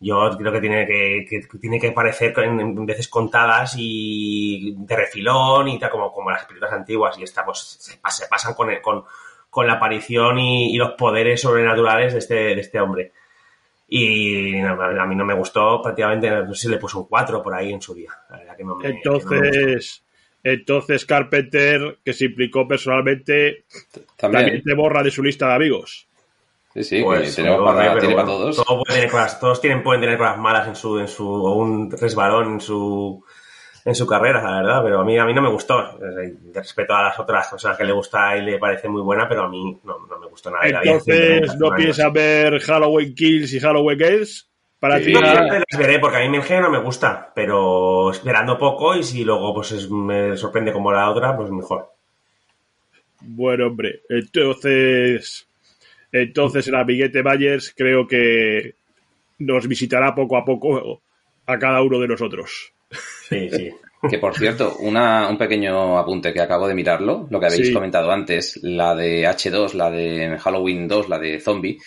yo 0.00 0.30
creo 0.36 0.52
que 0.52 0.60
tiene 0.60 0.86
que, 0.86 1.26
tiene 1.60 1.80
que 1.80 1.92
parecer 1.92 2.34
en, 2.40 2.84
veces 2.84 3.08
contadas 3.08 3.74
y 3.78 4.74
de 4.76 4.96
refilón 4.96 5.68
y 5.68 5.78
tal, 5.78 5.90
como, 5.90 6.12
como 6.12 6.30
las 6.30 6.44
películas 6.44 6.72
antiguas. 6.72 7.16
Y 7.18 7.22
esta, 7.22 7.44
pues, 7.44 7.58
se 8.08 8.26
pasan 8.28 8.54
con, 8.54 8.70
el- 8.70 8.82
con, 8.82 9.04
con 9.48 9.66
la 9.66 9.74
aparición 9.74 10.38
y, 10.38 10.74
y 10.74 10.76
los 10.76 10.92
poderes 10.92 11.40
sobrenaturales 11.40 12.12
de 12.12 12.18
este, 12.18 12.34
de 12.34 12.60
este 12.60 12.80
hombre. 12.80 13.12
Y 13.96 14.58
a 14.60 15.06
mí 15.06 15.14
no 15.14 15.24
me 15.24 15.34
gustó 15.34 15.80
prácticamente, 15.80 16.28
no 16.28 16.52
sé 16.52 16.62
si 16.62 16.68
le 16.68 16.78
puse 16.78 16.96
un 16.98 17.04
4 17.06 17.40
por 17.42 17.54
ahí 17.54 17.72
en 17.72 17.80
su 17.80 17.94
día. 17.94 18.10
La 18.28 18.38
verdad 18.38 18.56
que 18.56 18.64
no 18.64 18.74
me, 18.74 18.82
que 18.82 18.88
no 18.88 18.94
me 18.94 19.10
gustó. 19.18 19.34
Entonces, 19.36 20.04
entonces 20.42 21.06
Carpenter, 21.06 21.98
que 22.04 22.12
se 22.12 22.24
implicó 22.24 22.66
personalmente, 22.66 23.66
también 24.16 24.46
También. 24.46 24.62
te 24.64 24.74
borra 24.74 25.02
de 25.04 25.12
su 25.12 25.22
lista 25.22 25.46
de 25.46 25.54
amigos. 25.54 26.08
Sí, 26.74 26.82
sí, 26.82 27.02
Pues, 27.04 27.36
tenemos 27.36 27.60
me 27.60 27.66
para, 27.66 27.98
tiene 28.00 28.14
para 28.16 28.26
todos. 28.26 28.56
todo 28.56 28.82
puede 28.82 28.94
tener 28.98 29.10
cosas- 29.12 29.38
todos 29.38 29.60
tienen, 29.60 29.80
pueden 29.84 30.00
tener 30.00 30.18
cosas 30.18 30.38
malas 30.38 30.66
en 30.66 30.74
su, 30.74 30.98
en 30.98 31.06
su, 31.06 31.28
o 31.28 31.54
un 31.54 31.88
resbalón 31.92 32.54
en 32.54 32.60
su, 32.60 33.24
en 33.84 33.94
su 33.94 34.06
carrera, 34.06 34.42
la 34.42 34.56
verdad, 34.62 34.82
pero 34.82 35.00
a 35.00 35.04
mí, 35.04 35.18
a 35.18 35.24
mí 35.26 35.34
no 35.34 35.42
me 35.42 35.50
gustó. 35.50 35.98
De 35.98 36.34
respeto 36.54 36.94
a 36.94 37.02
las 37.02 37.18
otras 37.18 37.48
personas 37.48 37.76
que 37.76 37.84
le 37.84 37.92
gusta 37.92 38.36
y 38.36 38.42
le 38.42 38.58
parece 38.58 38.88
muy 38.88 39.02
buena, 39.02 39.28
pero 39.28 39.42
a 39.44 39.48
mí 39.48 39.78
no, 39.84 39.98
no 40.08 40.18
me 40.18 40.26
gustó 40.26 40.50
nada. 40.50 40.66
Entonces, 40.66 41.54
¿no 41.58 41.74
piensas 41.76 42.12
ver 42.12 42.58
Halloween 42.60 43.14
Kills 43.14 43.52
y 43.52 43.60
Halloween 43.60 44.02
Ends? 44.02 44.48
Para 44.80 44.98
Sí. 44.98 45.06
ti, 45.06 45.12
No, 45.12 45.20
las 45.22 45.78
veré 45.78 45.98
porque 45.98 46.16
a 46.18 46.28
mí 46.28 46.36
el 46.36 46.42
género 46.42 46.70
me 46.70 46.78
gusta, 46.78 47.32
pero 47.34 48.10
esperando 48.10 48.58
poco 48.58 48.94
y 48.94 49.02
si 49.02 49.24
luego 49.24 49.54
pues 49.54 49.72
es- 49.72 49.90
me 49.90 50.36
sorprende 50.36 50.72
como 50.72 50.92
la 50.92 51.10
otra, 51.10 51.36
pues 51.36 51.50
mejor. 51.50 51.88
bueno, 53.20 53.66
hombre, 53.68 54.00
entonces, 54.08 55.46
entonces 56.12 56.68
el 56.68 56.74
amiguete 56.74 57.22
Myers 57.22 57.72
creo 57.76 58.06
que 58.06 58.74
nos 59.38 59.66
visitará 59.66 60.14
poco 60.14 60.36
a 60.36 60.44
poco 60.44 61.00
a 61.46 61.58
cada 61.58 61.82
uno 61.82 61.98
de 62.00 62.08
nosotros. 62.08 62.72
Sí, 62.90 63.48
sí. 63.50 63.70
Que 64.08 64.18
por 64.18 64.34
cierto, 64.36 64.76
una, 64.80 65.28
un 65.28 65.38
pequeño 65.38 65.98
apunte 65.98 66.32
que 66.32 66.40
acabo 66.40 66.68
de 66.68 66.74
mirarlo, 66.74 67.26
lo 67.30 67.40
que 67.40 67.46
habéis 67.46 67.68
Sí. 67.68 67.72
comentado 67.72 68.10
antes, 68.12 68.58
la 68.62 68.94
de 68.94 69.22
H2, 69.26 69.72
la 69.72 69.90
de 69.90 70.38
Halloween 70.38 70.86
2, 70.86 71.08
la 71.08 71.18
de 71.18 71.40
Zombie, 71.40 71.78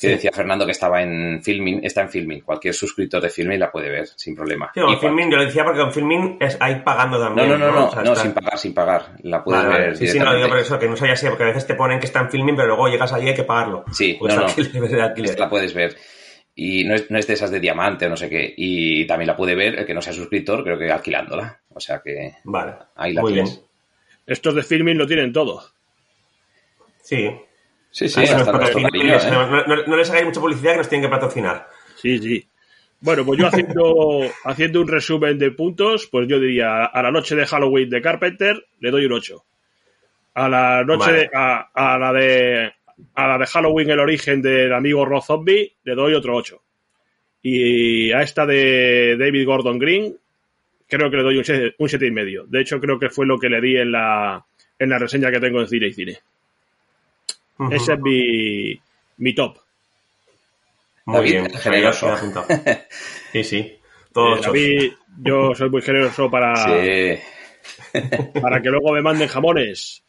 Que 0.00 0.08
decía 0.08 0.30
Fernando 0.32 0.64
que 0.64 0.72
estaba 0.72 1.02
en 1.02 1.42
Filming, 1.42 1.80
está 1.84 2.00
en 2.00 2.08
Filming. 2.08 2.40
Cualquier 2.40 2.72
suscriptor 2.72 3.20
de 3.20 3.28
Filming 3.28 3.60
la 3.60 3.70
puede 3.70 3.90
ver 3.90 4.06
sin 4.16 4.34
problema. 4.34 4.70
Sí, 4.74 4.80
Filming, 4.98 5.30
yo 5.30 5.36
lo 5.36 5.44
decía 5.44 5.62
porque 5.62 5.82
en 5.82 5.92
Filming 5.92 6.36
es 6.40 6.56
ahí 6.58 6.80
pagando 6.82 7.20
también. 7.20 7.50
No, 7.50 7.58
no, 7.58 7.70
no, 7.70 8.02
no, 8.02 8.16
sin 8.16 8.32
pagar, 8.32 8.56
sin 8.58 8.72
pagar. 8.72 9.16
La 9.24 9.44
puedes 9.44 9.62
ver. 9.68 9.96
Sí, 9.98 10.06
sí, 10.06 10.18
no, 10.18 10.34
digo 10.34 10.48
por 10.48 10.58
eso, 10.58 10.78
que 10.78 10.88
no 10.88 10.96
sabía 10.96 11.12
así, 11.12 11.26
porque 11.28 11.42
a 11.42 11.48
veces 11.48 11.66
te 11.66 11.74
ponen 11.74 11.98
que 12.00 12.06
está 12.06 12.20
en 12.20 12.30
Filming, 12.30 12.56
pero 12.56 12.68
luego 12.68 12.88
llegas 12.88 13.12
allí 13.12 13.26
y 13.26 13.28
hay 13.28 13.34
que 13.34 13.44
pagarlo. 13.44 13.84
Sí, 13.92 14.16
pues 14.18 14.34
no, 14.34 14.46
no. 14.46 14.48
la 15.38 15.48
puedes 15.50 15.74
ver. 15.74 15.94
Y 16.62 16.84
no 16.84 16.94
es, 16.94 17.10
no 17.10 17.18
es 17.18 17.26
de 17.26 17.32
esas 17.34 17.50
de 17.50 17.58
diamante 17.58 18.04
o 18.04 18.10
no 18.10 18.16
sé 18.18 18.28
qué. 18.28 18.52
Y 18.54 19.06
también 19.06 19.28
la 19.28 19.36
puede 19.36 19.54
ver 19.54 19.78
el 19.78 19.86
que 19.86 19.94
no 19.94 20.02
sea 20.02 20.12
suscriptor, 20.12 20.62
creo 20.62 20.78
que 20.78 20.90
alquilándola. 20.90 21.58
O 21.70 21.80
sea 21.80 22.02
que. 22.04 22.34
Vale. 22.44 22.74
Ahí 22.96 23.14
la 23.14 23.22
Muy 23.22 23.32
tienes. 23.32 23.50
bien. 23.56 23.66
Estos 24.26 24.54
de 24.54 24.62
Filming 24.62 24.98
lo 24.98 25.06
tienen 25.06 25.32
todo. 25.32 25.62
Sí. 27.02 27.30
Sí, 27.90 28.08
sí, 28.08 28.20
hasta 28.22 28.52
cariño, 28.52 29.14
¿eh? 29.16 29.18
no, 29.30 29.46
no- 29.50 29.64
no- 29.66 29.86
no 29.86 29.96
les 29.96 30.10
hagáis 30.10 30.26
mucha 30.26 30.40
publicidad 30.40 30.72
que 30.72 30.78
nos 30.78 30.88
tienen 30.88 31.08
que 31.08 31.14
patrocinar. 31.14 31.66
Sí, 31.96 32.18
sí. 32.18 32.46
Bueno, 33.00 33.24
pues 33.24 33.40
yo 33.40 33.46
haciendo, 33.48 34.20
haciendo 34.44 34.80
un 34.82 34.88
resumen 34.88 35.38
de 35.38 35.50
puntos, 35.52 36.06
pues 36.12 36.28
yo 36.28 36.38
diría 36.38 36.84
a 36.84 37.02
la 37.02 37.10
noche 37.10 37.34
de 37.34 37.46
Halloween 37.46 37.88
de 37.90 38.02
Carpenter 38.02 38.66
le 38.80 38.90
doy 38.90 39.06
un 39.06 39.12
8. 39.14 39.42
A 40.34 40.48
la 40.48 40.84
noche 40.84 41.06
Vale. 41.10 41.18
de, 41.20 41.30
a, 41.34 41.70
a 41.74 41.98
la 41.98 42.12
de 42.12 42.72
a 43.14 43.26
la 43.28 43.38
de 43.38 43.46
Halloween 43.46 43.90
el 43.90 44.00
origen 44.00 44.42
del 44.42 44.72
amigo 44.72 45.04
Rob 45.04 45.22
Zombie 45.22 45.72
le 45.84 45.94
doy 45.94 46.14
otro 46.14 46.36
8. 46.36 46.60
Y 47.42 48.12
a 48.12 48.22
esta 48.22 48.44
de 48.46 49.16
David 49.18 49.46
Gordon 49.46 49.78
Green 49.78 50.16
creo 50.88 51.10
que 51.10 51.16
le 51.16 51.22
doy 51.22 51.38
un 51.38 51.44
7, 51.44 51.74
un 51.78 51.88
siete 51.88 52.06
y 52.06 52.10
medio. 52.10 52.44
De 52.46 52.60
hecho 52.60 52.80
creo 52.80 52.98
que 52.98 53.10
fue 53.10 53.26
lo 53.26 53.38
que 53.38 53.48
le 53.48 53.60
di 53.60 53.76
en 53.76 53.92
la 53.92 54.44
en 54.78 54.88
la 54.90 54.98
reseña 54.98 55.30
que 55.30 55.40
tengo 55.40 55.60
en 55.60 55.68
Cine 55.68 55.86
y 55.88 55.92
Cine. 55.92 56.18
Ujú. 57.58 57.72
Ese 57.74 57.92
es 57.94 58.00
mi, 58.00 58.80
mi 59.18 59.34
top. 59.34 59.58
Muy 61.06 61.16
David, 61.16 61.30
bien. 61.30 61.50
generoso. 61.60 62.14
Sí, 63.32 63.44
sí. 63.44 63.76
Todo 64.12 64.36
Eh. 64.36 64.40
David, 64.42 64.92
yo 65.22 65.54
soy 65.54 65.70
muy 65.70 65.82
generoso 65.82 66.30
para, 66.30 66.54
Sí, 66.56 67.18
para 68.40 68.60
que 68.62 68.68
luego 68.70 68.92
me 68.92 69.02
manden 69.02 69.28
jamones. 69.28 70.02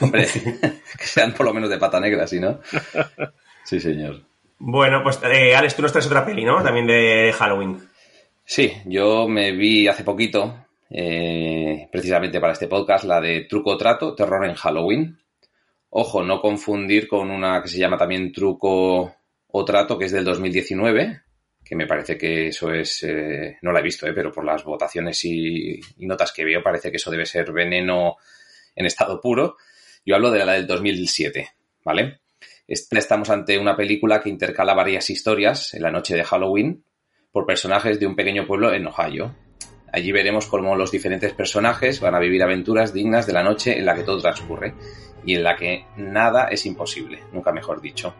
Hombre, 0.00 0.26
que 0.98 1.04
sean 1.04 1.34
por 1.34 1.46
lo 1.46 1.54
menos 1.54 1.70
de 1.70 1.78
pata 1.78 2.00
negra, 2.00 2.26
¿sí, 2.26 2.40
no? 2.40 2.60
Sí, 3.64 3.80
señor. 3.80 4.22
Bueno, 4.58 5.02
pues 5.02 5.18
eh, 5.24 5.54
Alex, 5.54 5.74
tú 5.74 5.82
nos 5.82 5.92
traes 5.92 6.06
otra 6.06 6.24
peli, 6.24 6.44
¿no? 6.44 6.62
También 6.62 6.86
de 6.86 7.34
Halloween. 7.36 7.80
Sí, 8.44 8.72
yo 8.86 9.28
me 9.28 9.52
vi 9.52 9.88
hace 9.88 10.04
poquito, 10.04 10.66
eh, 10.90 11.88
precisamente 11.90 12.40
para 12.40 12.52
este 12.52 12.68
podcast, 12.68 13.04
la 13.04 13.20
de 13.20 13.46
Truco 13.48 13.70
o 13.70 13.76
Trato, 13.76 14.14
Terror 14.14 14.44
en 14.44 14.54
Halloween. 14.54 15.18
Ojo, 15.90 16.22
no 16.22 16.40
confundir 16.40 17.08
con 17.08 17.30
una 17.30 17.62
que 17.62 17.68
se 17.68 17.78
llama 17.78 17.96
también 17.96 18.32
Truco 18.32 19.14
o 19.48 19.64
Trato, 19.64 19.98
que 19.98 20.06
es 20.06 20.12
del 20.12 20.24
2019, 20.24 21.22
que 21.64 21.76
me 21.76 21.86
parece 21.86 22.16
que 22.18 22.48
eso 22.48 22.72
es, 22.72 23.02
eh, 23.04 23.58
no 23.62 23.72
la 23.72 23.80
he 23.80 23.82
visto, 23.82 24.06
eh, 24.06 24.12
pero 24.14 24.32
por 24.32 24.44
las 24.44 24.64
votaciones 24.64 25.24
y, 25.24 25.80
y 25.98 26.06
notas 26.06 26.32
que 26.32 26.44
veo, 26.44 26.62
parece 26.62 26.90
que 26.90 26.96
eso 26.96 27.10
debe 27.10 27.26
ser 27.26 27.52
veneno 27.52 28.16
en 28.74 28.86
estado 28.86 29.20
puro. 29.20 29.56
Yo 30.04 30.16
hablo 30.16 30.32
de 30.32 30.44
la 30.44 30.54
del 30.54 30.66
2007, 30.66 31.48
¿vale? 31.84 32.20
Estamos 32.66 33.30
ante 33.30 33.56
una 33.56 33.76
película 33.76 34.20
que 34.20 34.30
intercala 34.30 34.74
varias 34.74 35.08
historias 35.10 35.74
en 35.74 35.82
la 35.82 35.92
noche 35.92 36.16
de 36.16 36.24
Halloween 36.24 36.84
por 37.30 37.46
personajes 37.46 38.00
de 38.00 38.06
un 38.08 38.16
pequeño 38.16 38.44
pueblo 38.44 38.74
en 38.74 38.88
Ohio. 38.88 39.36
Allí 39.92 40.10
veremos 40.10 40.46
cómo 40.46 40.74
los 40.74 40.90
diferentes 40.90 41.32
personajes 41.34 42.00
van 42.00 42.16
a 42.16 42.18
vivir 42.18 42.42
aventuras 42.42 42.92
dignas 42.92 43.28
de 43.28 43.32
la 43.32 43.44
noche 43.44 43.78
en 43.78 43.86
la 43.86 43.94
que 43.94 44.02
todo 44.02 44.18
transcurre 44.18 44.74
y 45.24 45.36
en 45.36 45.44
la 45.44 45.54
que 45.54 45.84
nada 45.96 46.48
es 46.48 46.66
imposible, 46.66 47.20
nunca 47.32 47.52
mejor 47.52 47.80
dicho. 47.80 48.12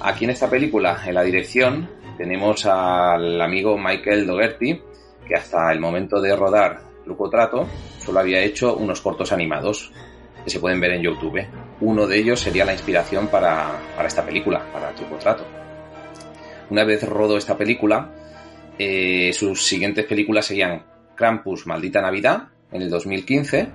Aquí 0.00 0.26
en 0.26 0.30
esta 0.30 0.48
película, 0.48 1.02
en 1.04 1.14
la 1.14 1.24
dirección, 1.24 1.90
tenemos 2.16 2.66
al 2.66 3.40
amigo 3.40 3.76
Michael 3.76 4.28
Dougherty, 4.28 4.80
que 5.26 5.34
hasta 5.34 5.72
el 5.72 5.80
momento 5.80 6.20
de 6.20 6.36
rodar 6.36 6.82
Truco 7.02 7.24
o 7.24 7.30
Trato 7.30 7.66
solo 7.98 8.20
había 8.20 8.44
hecho 8.44 8.76
unos 8.76 9.00
cortos 9.00 9.32
animados 9.32 9.90
que 10.44 10.50
se 10.50 10.60
pueden 10.60 10.80
ver 10.80 10.92
en 10.92 11.02
YouTube. 11.02 11.44
Uno 11.80 12.06
de 12.06 12.18
ellos 12.18 12.40
sería 12.40 12.64
la 12.64 12.72
inspiración 12.72 13.28
para, 13.28 13.80
para 13.96 14.08
esta 14.08 14.24
película, 14.24 14.64
para 14.72 14.94
Truco 14.94 15.16
o 15.16 15.18
Trato. 15.18 15.44
Una 16.70 16.84
vez 16.84 17.02
rodó 17.08 17.36
esta 17.36 17.56
película, 17.56 18.10
eh, 18.78 19.32
sus 19.32 19.64
siguientes 19.64 20.04
películas 20.04 20.46
serían 20.46 20.84
Krampus, 21.14 21.66
Maldita 21.66 22.00
Navidad, 22.00 22.48
en 22.72 22.82
el 22.82 22.90
2015, 22.90 23.68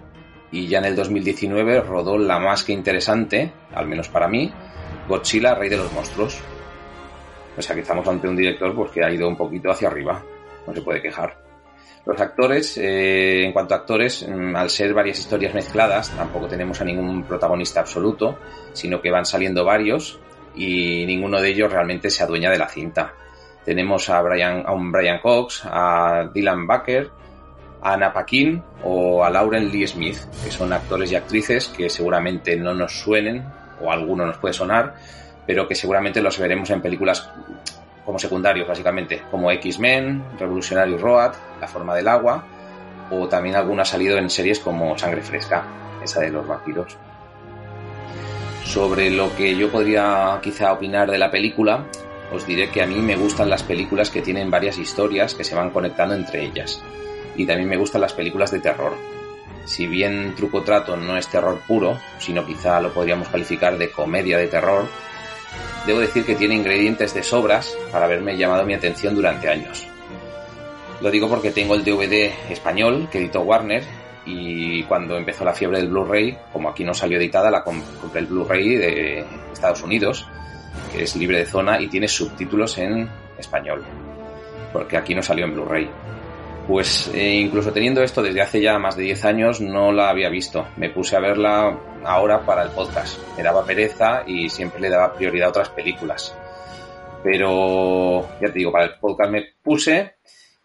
y 0.52 0.68
ya 0.68 0.80
en 0.80 0.86
el 0.86 0.96
2019 0.96 1.82
rodó 1.82 2.18
la 2.18 2.40
más 2.40 2.64
que 2.64 2.74
interesante, 2.74 3.52
al 3.74 3.88
menos 3.88 4.10
para 4.10 4.28
mí, 4.28 4.52
Godzilla, 5.08 5.56
Rey 5.56 5.70
de 5.70 5.78
los 5.78 5.92
Monstruos. 5.94 6.40
O 7.58 7.62
sea 7.62 7.76
que 7.76 7.82
estamos 7.82 8.08
ante 8.08 8.28
un 8.28 8.36
director 8.36 8.74
pues, 8.76 8.92
que 8.92 9.04
ha 9.04 9.12
ido 9.12 9.28
un 9.28 9.36
poquito 9.36 9.72
hacia 9.72 9.88
arriba, 9.88 10.24
no 10.66 10.74
se 10.74 10.82
puede 10.82 11.02
quejar. 11.02 11.49
Los 12.10 12.22
actores, 12.22 12.76
eh, 12.80 13.46
en 13.46 13.54
cuanto 13.54 13.76
a 13.76 13.78
actores, 13.78 14.28
mm, 14.28 14.56
al 14.56 14.72
ser 14.72 14.96
varias 14.96 15.20
historias 15.20 15.54
mezcladas, 15.54 16.10
tampoco 16.10 16.48
tenemos 16.48 16.82
a 16.82 16.84
ningún 16.84 17.22
protagonista 17.22 17.82
absoluto, 17.82 18.40
sino 18.74 19.00
que 19.00 19.12
van 19.12 19.28
saliendo 19.28 19.64
varios 19.64 20.20
y 20.56 21.06
ninguno 21.06 21.40
de 21.40 21.50
ellos 21.50 21.72
realmente 21.72 22.10
se 22.10 22.24
adueña 22.24 22.50
de 22.50 22.58
la 22.58 22.68
cinta. 22.68 23.14
Tenemos 23.64 24.10
a, 24.10 24.20
Brian, 24.24 24.64
a 24.66 24.74
un 24.74 24.92
Brian 24.92 25.20
Cox, 25.20 25.62
a 25.66 26.32
Dylan 26.34 26.66
Baker, 26.66 27.12
a 27.84 27.94
Anna 27.94 28.12
Paquin 28.12 28.60
o 28.84 29.24
a 29.24 29.30
Lauren 29.30 29.72
Lee 29.72 29.86
Smith, 29.86 30.18
que 30.44 30.50
son 30.50 30.74
actores 30.74 31.12
y 31.12 31.16
actrices 31.16 31.68
que 31.68 31.92
seguramente 31.92 32.56
no 32.56 32.74
nos 32.74 33.02
suenen, 33.02 33.46
o 33.80 33.92
alguno 33.92 34.26
nos 34.26 34.38
puede 34.38 34.56
sonar, 34.56 34.96
pero 35.46 35.68
que 35.68 35.76
seguramente 35.76 36.24
los 36.24 36.40
veremos 36.40 36.72
en 36.72 36.82
películas 36.82 37.30
como 38.10 38.18
secundarios, 38.18 38.68
básicamente, 38.68 39.22
como 39.30 39.52
X-Men, 39.52 40.24
Revolutionary 40.40 40.98
Road, 40.98 41.34
La 41.62 41.68
forma 41.68 41.94
del 41.94 42.08
agua, 42.08 42.44
o 43.12 43.28
también 43.28 43.56
alguno 43.56 43.84
ha 43.84 43.86
salido 43.86 44.18
en 44.18 44.32
series 44.32 44.58
como 44.58 44.98
Sangre 44.98 45.22
Fresca, 45.22 45.64
esa 46.04 46.22
de 46.22 46.32
los 46.32 46.48
vampiros. 46.48 46.98
Sobre 48.64 49.12
lo 49.12 49.36
que 49.36 49.56
yo 49.56 49.72
podría 49.72 50.40
quizá 50.42 50.74
opinar 50.74 51.12
de 51.12 51.20
la 51.20 51.30
película, 51.30 51.86
os 52.34 52.48
diré 52.48 52.72
que 52.72 52.82
a 52.82 52.88
mí 52.88 52.96
me 52.96 53.16
gustan 53.16 53.48
las 53.48 53.62
películas 53.62 54.10
que 54.10 54.24
tienen 54.24 54.50
varias 54.50 54.80
historias 54.80 55.36
que 55.36 55.44
se 55.44 55.54
van 55.54 55.70
conectando 55.70 56.16
entre 56.16 56.44
ellas. 56.44 56.82
Y 57.36 57.46
también 57.46 57.70
me 57.70 57.78
gustan 57.78 58.02
las 58.02 58.14
películas 58.14 58.50
de 58.50 58.60
terror. 58.60 58.94
Si 59.66 59.86
bien 59.86 60.34
Truco 60.36 60.64
Trato 60.64 60.98
no 60.98 61.16
es 61.16 61.28
terror 61.28 61.62
puro, 61.68 62.00
sino 62.18 62.44
quizá 62.44 62.82
lo 62.82 62.92
podríamos 62.92 63.30
calificar 63.30 63.78
de 63.78 63.92
comedia 63.92 64.40
de 64.40 64.48
terror, 64.48 64.88
debo 65.86 66.00
decir 66.00 66.26
que 66.26 66.36
tiene 66.36 66.56
ingredientes 66.56 67.14
de 67.14 67.24
sobras 67.24 67.76
para 67.92 68.06
haberme 68.06 68.38
llamado 68.38 68.66
mi 68.66 68.74
atención 68.74 69.16
durante 69.16 69.50
años. 69.50 69.86
Lo 71.02 71.10
digo 71.10 71.30
porque 71.30 71.52
tengo 71.52 71.76
el 71.76 71.84
DVD 71.84 72.32
español 72.50 73.08
que 73.12 73.20
editó 73.20 73.42
Warner 73.42 73.84
y 74.26 74.84
cuando 74.84 75.18
empezó 75.18 75.46
la 75.46 75.54
fiebre 75.54 75.78
del 75.78 75.88
Blu-ray, 75.90 76.38
como 76.52 76.70
aquí 76.70 76.84
no 76.84 76.94
salió 76.94 77.18
editada, 77.18 77.50
la 77.50 77.64
com- 77.64 77.82
compré 78.02 78.22
el 78.22 78.28
Blu-ray 78.28 78.76
de 78.76 79.26
Estados 79.54 79.82
Unidos, 79.82 80.28
que 80.94 81.04
es 81.04 81.16
libre 81.16 81.40
de 81.40 81.46
zona 81.46 81.80
y 81.82 81.88
tiene 81.88 82.08
subtítulos 82.08 82.78
en 82.78 83.10
español, 83.38 83.84
porque 84.74 84.98
aquí 84.98 85.16
no 85.16 85.24
salió 85.24 85.46
en 85.46 85.54
Blu-ray. 85.54 85.90
Pues 86.70 87.10
eh, 87.16 87.34
incluso 87.34 87.74
teniendo 87.74 88.04
esto 88.04 88.22
desde 88.22 88.42
hace 88.42 88.62
ya 88.62 88.78
más 88.78 88.96
de 88.96 89.02
10 89.02 89.26
años 89.26 89.60
no 89.60 89.92
la 89.92 90.12
había 90.12 90.30
visto. 90.30 90.68
Me 90.78 90.92
puse 90.92 91.16
a 91.16 91.20
verla 91.20 91.76
ahora 92.04 92.46
para 92.46 92.62
el 92.62 92.70
podcast. 92.70 93.18
Me 93.36 93.42
daba 93.42 93.66
pereza 93.66 94.22
y 94.28 94.50
siempre 94.50 94.80
le 94.80 94.90
daba 94.90 95.16
prioridad 95.16 95.48
a 95.48 95.50
otras 95.50 95.70
películas. 95.70 96.38
Pero 97.24 98.22
ya 98.40 98.54
te 98.54 98.60
digo, 98.60 98.72
para 98.72 98.86
el 98.86 99.00
podcast 99.00 99.32
me 99.32 99.46
puse 99.64 100.18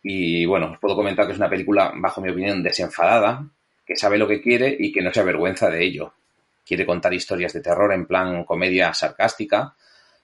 y 0.02 0.44
bueno, 0.44 0.72
os 0.72 0.78
puedo 0.78 0.94
comentar 0.94 1.24
que 1.24 1.32
es 1.32 1.38
una 1.38 1.48
película, 1.48 1.90
bajo 1.96 2.20
mi 2.20 2.28
opinión, 2.28 2.62
desenfadada, 2.62 3.42
que 3.86 3.96
sabe 3.96 4.18
lo 4.18 4.28
que 4.28 4.42
quiere 4.42 4.76
y 4.78 4.92
que 4.92 5.00
no 5.00 5.10
se 5.10 5.20
avergüenza 5.20 5.70
de 5.70 5.86
ello. 5.86 6.12
Quiere 6.66 6.84
contar 6.84 7.14
historias 7.14 7.54
de 7.54 7.62
terror 7.62 7.94
en 7.94 8.04
plan 8.04 8.44
comedia 8.44 8.92
sarcástica, 8.92 9.74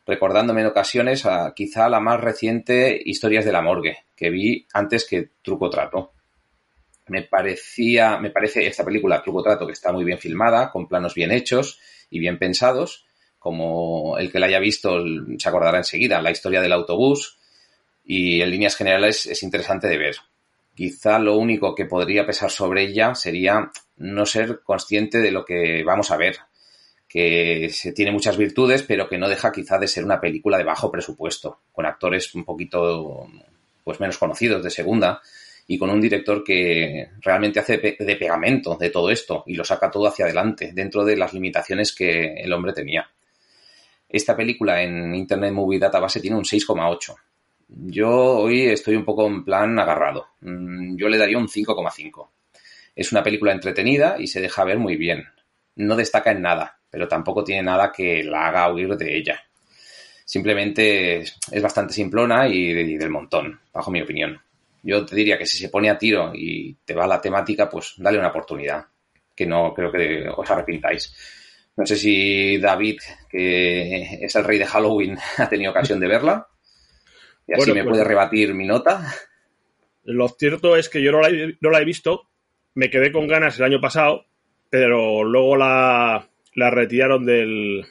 recordándome 0.07 0.63
en 0.63 0.69
ocasiones 0.69 1.27
a 1.27 1.53
quizá 1.55 1.89
la 1.89 2.01
más 2.01 2.21
reciente 2.21 3.01
Historias 3.05 3.45
de 3.45 3.53
la 3.53 3.63
Morgue, 3.63 3.99
que 4.17 4.31
vi 4.31 4.67
antes 4.73 5.07
que 5.07 5.31
Truco 5.43 5.71
Trato. 5.71 6.13
Me 7.09 7.23
parecía, 7.23 8.19
me 8.19 8.31
parece 8.31 8.67
esta 8.67 8.85
película 8.85 9.23
Truco 9.23 9.43
Trato 9.43 9.67
que 9.67 9.73
está 9.73 9.93
muy 9.93 10.05
bien 10.05 10.19
filmada, 10.19 10.71
con 10.71 10.89
planos 10.89 11.15
bien 11.15 11.33
hechos 11.33 11.79
y 12.11 12.19
bien 12.19 12.39
pensados, 12.39 13.05
como 13.39 14.19
el 14.19 14.31
que 14.31 14.39
la 14.39 14.47
haya 14.47 14.59
visto 14.59 15.03
se 15.39 15.49
acordará 15.49 15.79
enseguida, 15.79 16.21
la 16.21 16.31
historia 16.31 16.61
del 16.61 16.73
autobús, 16.73 17.39
y 18.05 18.43
en 18.43 18.51
líneas 18.51 18.77
generales 18.77 19.27
es 19.27 19.43
interesante 19.43 19.87
de 19.87 19.99
ver. 19.99 20.17
Quizá 20.75 21.19
lo 21.19 21.37
único 21.37 21.75
que 21.75 21.85
podría 21.85 22.27
pesar 22.27 22.51
sobre 22.51 22.83
ella 22.83 23.15
sería 23.15 23.71
no 23.97 24.27
ser 24.27 24.61
consciente 24.63 25.19
de 25.19 25.31
lo 25.31 25.45
que 25.45 25.85
vamos 25.85 26.11
a 26.11 26.17
ver, 26.17 26.39
que 27.11 27.69
se 27.71 27.93
tiene 27.93 28.13
muchas 28.13 28.37
virtudes, 28.37 28.85
pero 28.85 29.09
que 29.09 29.19
no 29.19 29.29
deja 29.29 29.51
quizá 29.51 29.81
de 29.81 29.89
ser 29.89 30.05
una 30.05 30.21
película 30.21 30.57
de 30.57 30.63
bajo 30.63 30.93
presupuesto, 30.93 31.59
con 31.73 31.85
actores 31.85 32.33
un 32.37 32.45
poquito 32.45 33.27
pues 33.83 33.99
menos 33.99 34.17
conocidos 34.17 34.63
de 34.63 34.71
segunda 34.71 35.21
y 35.67 35.77
con 35.77 35.91
un 35.91 36.01
director 36.01 36.45
que 36.45 37.09
realmente 37.21 37.59
hace 37.59 37.79
de 37.79 38.17
pegamento 38.17 38.77
de 38.77 38.91
todo 38.91 39.11
esto 39.11 39.43
y 39.49 39.55
lo 39.55 39.65
saca 39.65 39.91
todo 39.91 40.07
hacia 40.07 40.27
adelante 40.27 40.71
dentro 40.73 41.05
de 41.05 41.17
las 41.17 41.35
limitaciones 41.35 41.93
que 41.93 42.35
el 42.35 42.53
hombre 42.53 42.73
tenía. 42.73 43.11
Esta 44.09 44.37
película 44.37 44.81
en 44.81 45.13
Internet 45.13 45.53
Movie 45.53 45.81
Database 45.81 46.21
tiene 46.21 46.37
un 46.37 46.45
6,8. 46.45 47.17
Yo 47.67 48.39
hoy 48.39 48.69
estoy 48.69 48.95
un 48.95 49.05
poco 49.05 49.27
en 49.27 49.45
plan 49.45 49.77
agarrado. 49.81 50.29
Mm, 50.43 50.97
yo 50.97 51.09
le 51.09 51.19
daría 51.19 51.39
un 51.39 51.49
5,5. 51.49 52.29
Es 52.95 53.11
una 53.11 53.25
película 53.25 53.53
entretenida 53.53 54.15
y 54.21 54.29
se 54.29 54.41
deja 54.41 54.63
ver 54.63 54.79
muy 54.79 54.97
bien. 54.97 55.25
No 55.77 55.97
destaca 55.97 56.33
en 56.33 56.43
nada, 56.43 56.81
pero 56.91 57.09
tampoco 57.09 57.45
tiene 57.45 57.63
nada 57.63 57.93
que 57.93 58.25
la 58.25 58.49
haga 58.49 58.73
huir 58.73 58.97
de 58.97 59.17
ella. 59.17 59.41
Simplemente 60.25 61.21
es 61.21 61.63
bastante 61.63 61.93
simplona 61.93 62.49
y 62.49 62.73
del 62.97 63.11
montón, 63.11 63.61
bajo 63.73 63.91
mi 63.91 64.03
opinión. 64.03 64.41
Yo 64.83 65.05
te 65.05 65.15
diría 65.15 65.37
que 65.37 65.47
si 65.47 65.59
se 65.59 65.69
pone 65.69 65.91
a 65.91 65.99
tiro 65.99 66.33
y 66.35 66.75
te 66.85 66.95
va 66.95 67.07
la 67.07 67.21
temática, 67.21 67.69
pues 67.69 67.95
dale 67.99 68.19
una 68.19 68.29
oportunidad, 68.29 68.87
que 69.35 69.47
no 69.47 69.75
creo 69.75 69.93
que 69.93 70.29
os 70.29 70.51
arrepintáis. 70.51 71.15
No 71.77 71.87
sé 71.87 71.97
si 71.97 72.59
David, 72.59 73.01
que 73.29 74.25
es 74.25 74.35
el 74.37 74.45
rey 74.45 74.59
de 74.59 74.67
Halloween, 74.67 75.19
ha 75.39 75.49
tenido 75.49 75.71
ocasión 75.71 76.01
de 76.01 76.09
verla. 76.09 76.47
Y 77.47 77.55
así 77.55 77.73
me 77.73 77.83
pues 77.83 77.93
puede 77.93 78.05
rebatir 78.05 78.55
mi 78.55 78.67
nota. 78.67 79.13
Lo 80.05 80.29
cierto 80.29 80.77
es 80.77 80.89
que 80.89 81.03
yo 81.03 81.13
no 81.13 81.21
la, 81.21 81.81
he, 81.81 81.85
visto. 81.85 82.29
Me 82.75 82.91
quedé 82.91 83.13
con 83.13 83.27
ganas 83.27 83.59
el 83.59 83.65
año 83.65 83.81
pasado, 83.81 84.27
pero 84.71 85.25
luego 85.25 85.57
la, 85.57 86.29
la 86.55 86.71
retiraron 86.71 87.27
del, 87.27 87.85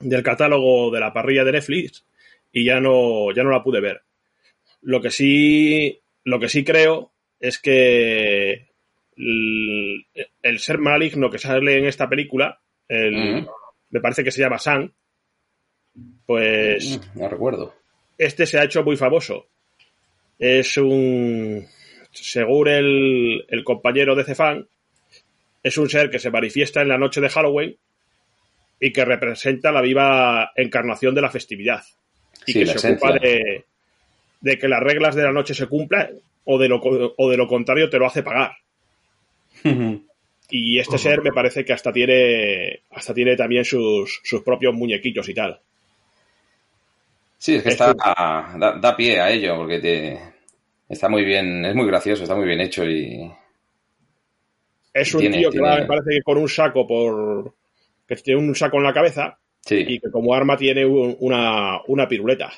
del 0.00 0.22
catálogo 0.22 0.90
de 0.90 1.00
la 1.00 1.12
parrilla 1.12 1.44
de 1.44 1.52
Netflix 1.52 2.04
y 2.52 2.64
ya 2.64 2.80
no, 2.80 3.32
ya 3.32 3.44
no 3.44 3.50
la 3.50 3.62
pude 3.62 3.80
ver. 3.80 4.02
Lo 4.82 5.00
que 5.00 5.10
sí, 5.10 6.00
lo 6.24 6.40
que 6.40 6.48
sí 6.48 6.64
creo 6.64 7.12
es 7.40 7.58
que 7.58 8.66
el, 9.16 10.58
ser 10.58 10.78
maligno 10.78 11.30
que 11.30 11.38
sale 11.38 11.78
en 11.78 11.86
esta 11.86 12.08
película, 12.08 12.60
me 12.88 14.00
parece 14.00 14.24
que 14.24 14.32
se 14.32 14.42
llama 14.42 14.58
San, 14.58 14.92
pues... 16.26 16.98
Mm, 16.98 17.20
no 17.20 17.28
recuerdo. 17.28 17.74
Este 18.18 18.46
se 18.46 18.58
ha 18.58 18.64
hecho 18.64 18.82
muy 18.82 18.96
famoso. 18.96 19.46
Es 20.38 20.76
un... 20.76 21.66
Según 22.10 22.68
el, 22.68 23.44
el 23.48 23.64
compañero 23.64 24.14
de 24.14 24.24
Cefán, 24.24 24.68
es 25.62 25.78
un 25.78 25.88
ser 25.88 26.10
que 26.10 26.18
se 26.18 26.30
manifiesta 26.30 26.82
en 26.82 26.88
la 26.88 26.98
noche 26.98 27.20
de 27.20 27.28
Halloween 27.28 27.76
y 28.80 28.92
que 28.92 29.04
representa 29.04 29.70
la 29.70 29.80
viva 29.80 30.50
encarnación 30.56 31.14
de 31.14 31.20
la 31.20 31.30
festividad. 31.30 31.82
Y 32.46 32.52
que 32.54 32.66
se 32.66 32.92
ocupa 32.92 33.12
de, 33.12 33.64
de 34.40 34.58
que 34.58 34.68
las 34.68 34.80
reglas 34.80 35.14
de 35.14 35.22
la 35.22 35.32
noche 35.32 35.54
se 35.54 35.68
cumplan 35.68 36.10
o 36.44 36.58
de 36.58 36.68
lo, 36.68 36.80
o 36.80 37.30
de 37.30 37.36
lo 37.36 37.46
contrario 37.46 37.88
te 37.88 37.98
lo 37.98 38.06
hace 38.06 38.22
pagar. 38.22 38.52
y 40.50 40.78
este 40.78 40.98
ser 40.98 41.22
me 41.22 41.32
parece 41.32 41.64
que 41.64 41.72
hasta 41.72 41.92
tiene 41.92 42.80
hasta 42.90 43.14
tiene 43.14 43.36
también 43.36 43.64
sus, 43.64 44.20
sus 44.24 44.42
propios 44.42 44.74
muñequitos 44.74 45.28
y 45.28 45.34
tal. 45.34 45.60
Sí, 47.38 47.56
es 47.56 47.62
que 47.62 47.70
está, 47.70 47.92
da, 47.94 48.96
pie 48.96 49.20
a 49.20 49.30
ello, 49.30 49.56
porque 49.56 49.80
te, 49.80 50.18
está 50.88 51.08
muy 51.08 51.24
bien, 51.24 51.64
es 51.64 51.74
muy 51.74 51.86
gracioso, 51.86 52.22
está 52.22 52.36
muy 52.36 52.46
bien 52.46 52.60
hecho 52.60 52.84
y... 52.84 53.28
Es 54.92 55.14
un 55.14 55.30
tío 55.30 55.50
que 55.50 55.60
va, 55.60 55.78
me 55.78 55.86
parece 55.86 56.10
que 56.10 56.22
con 56.22 56.38
un 56.38 56.48
saco 56.48 56.86
por... 56.86 57.54
que 58.06 58.16
tiene 58.16 58.40
un 58.40 58.54
saco 58.54 58.76
en 58.76 58.84
la 58.84 58.92
cabeza 58.92 59.38
y 59.70 59.98
que 59.98 60.10
como 60.10 60.34
arma 60.34 60.56
tiene 60.56 60.84
una, 60.84 61.80
una 61.86 62.08
piruleta. 62.08 62.52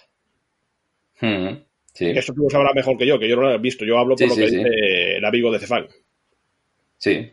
Eso 1.21 2.33
tú 2.33 2.43
lo 2.43 2.51
sabrás 2.51 2.75
mejor 2.75 2.99
que 2.99 3.07
yo, 3.07 3.19
que 3.19 3.29
yo 3.29 3.37
no 3.37 3.43
lo 3.43 3.55
he 3.55 3.59
visto. 3.59 3.85
Yo 3.85 3.99
hablo 3.99 4.17
por 4.17 4.29
lo 4.29 4.35
que 4.35 4.47
dice 4.47 5.17
el 5.17 5.25
amigo 5.25 5.53
de 5.53 5.59
Cefán. 5.59 5.87
Sí. 6.99 7.31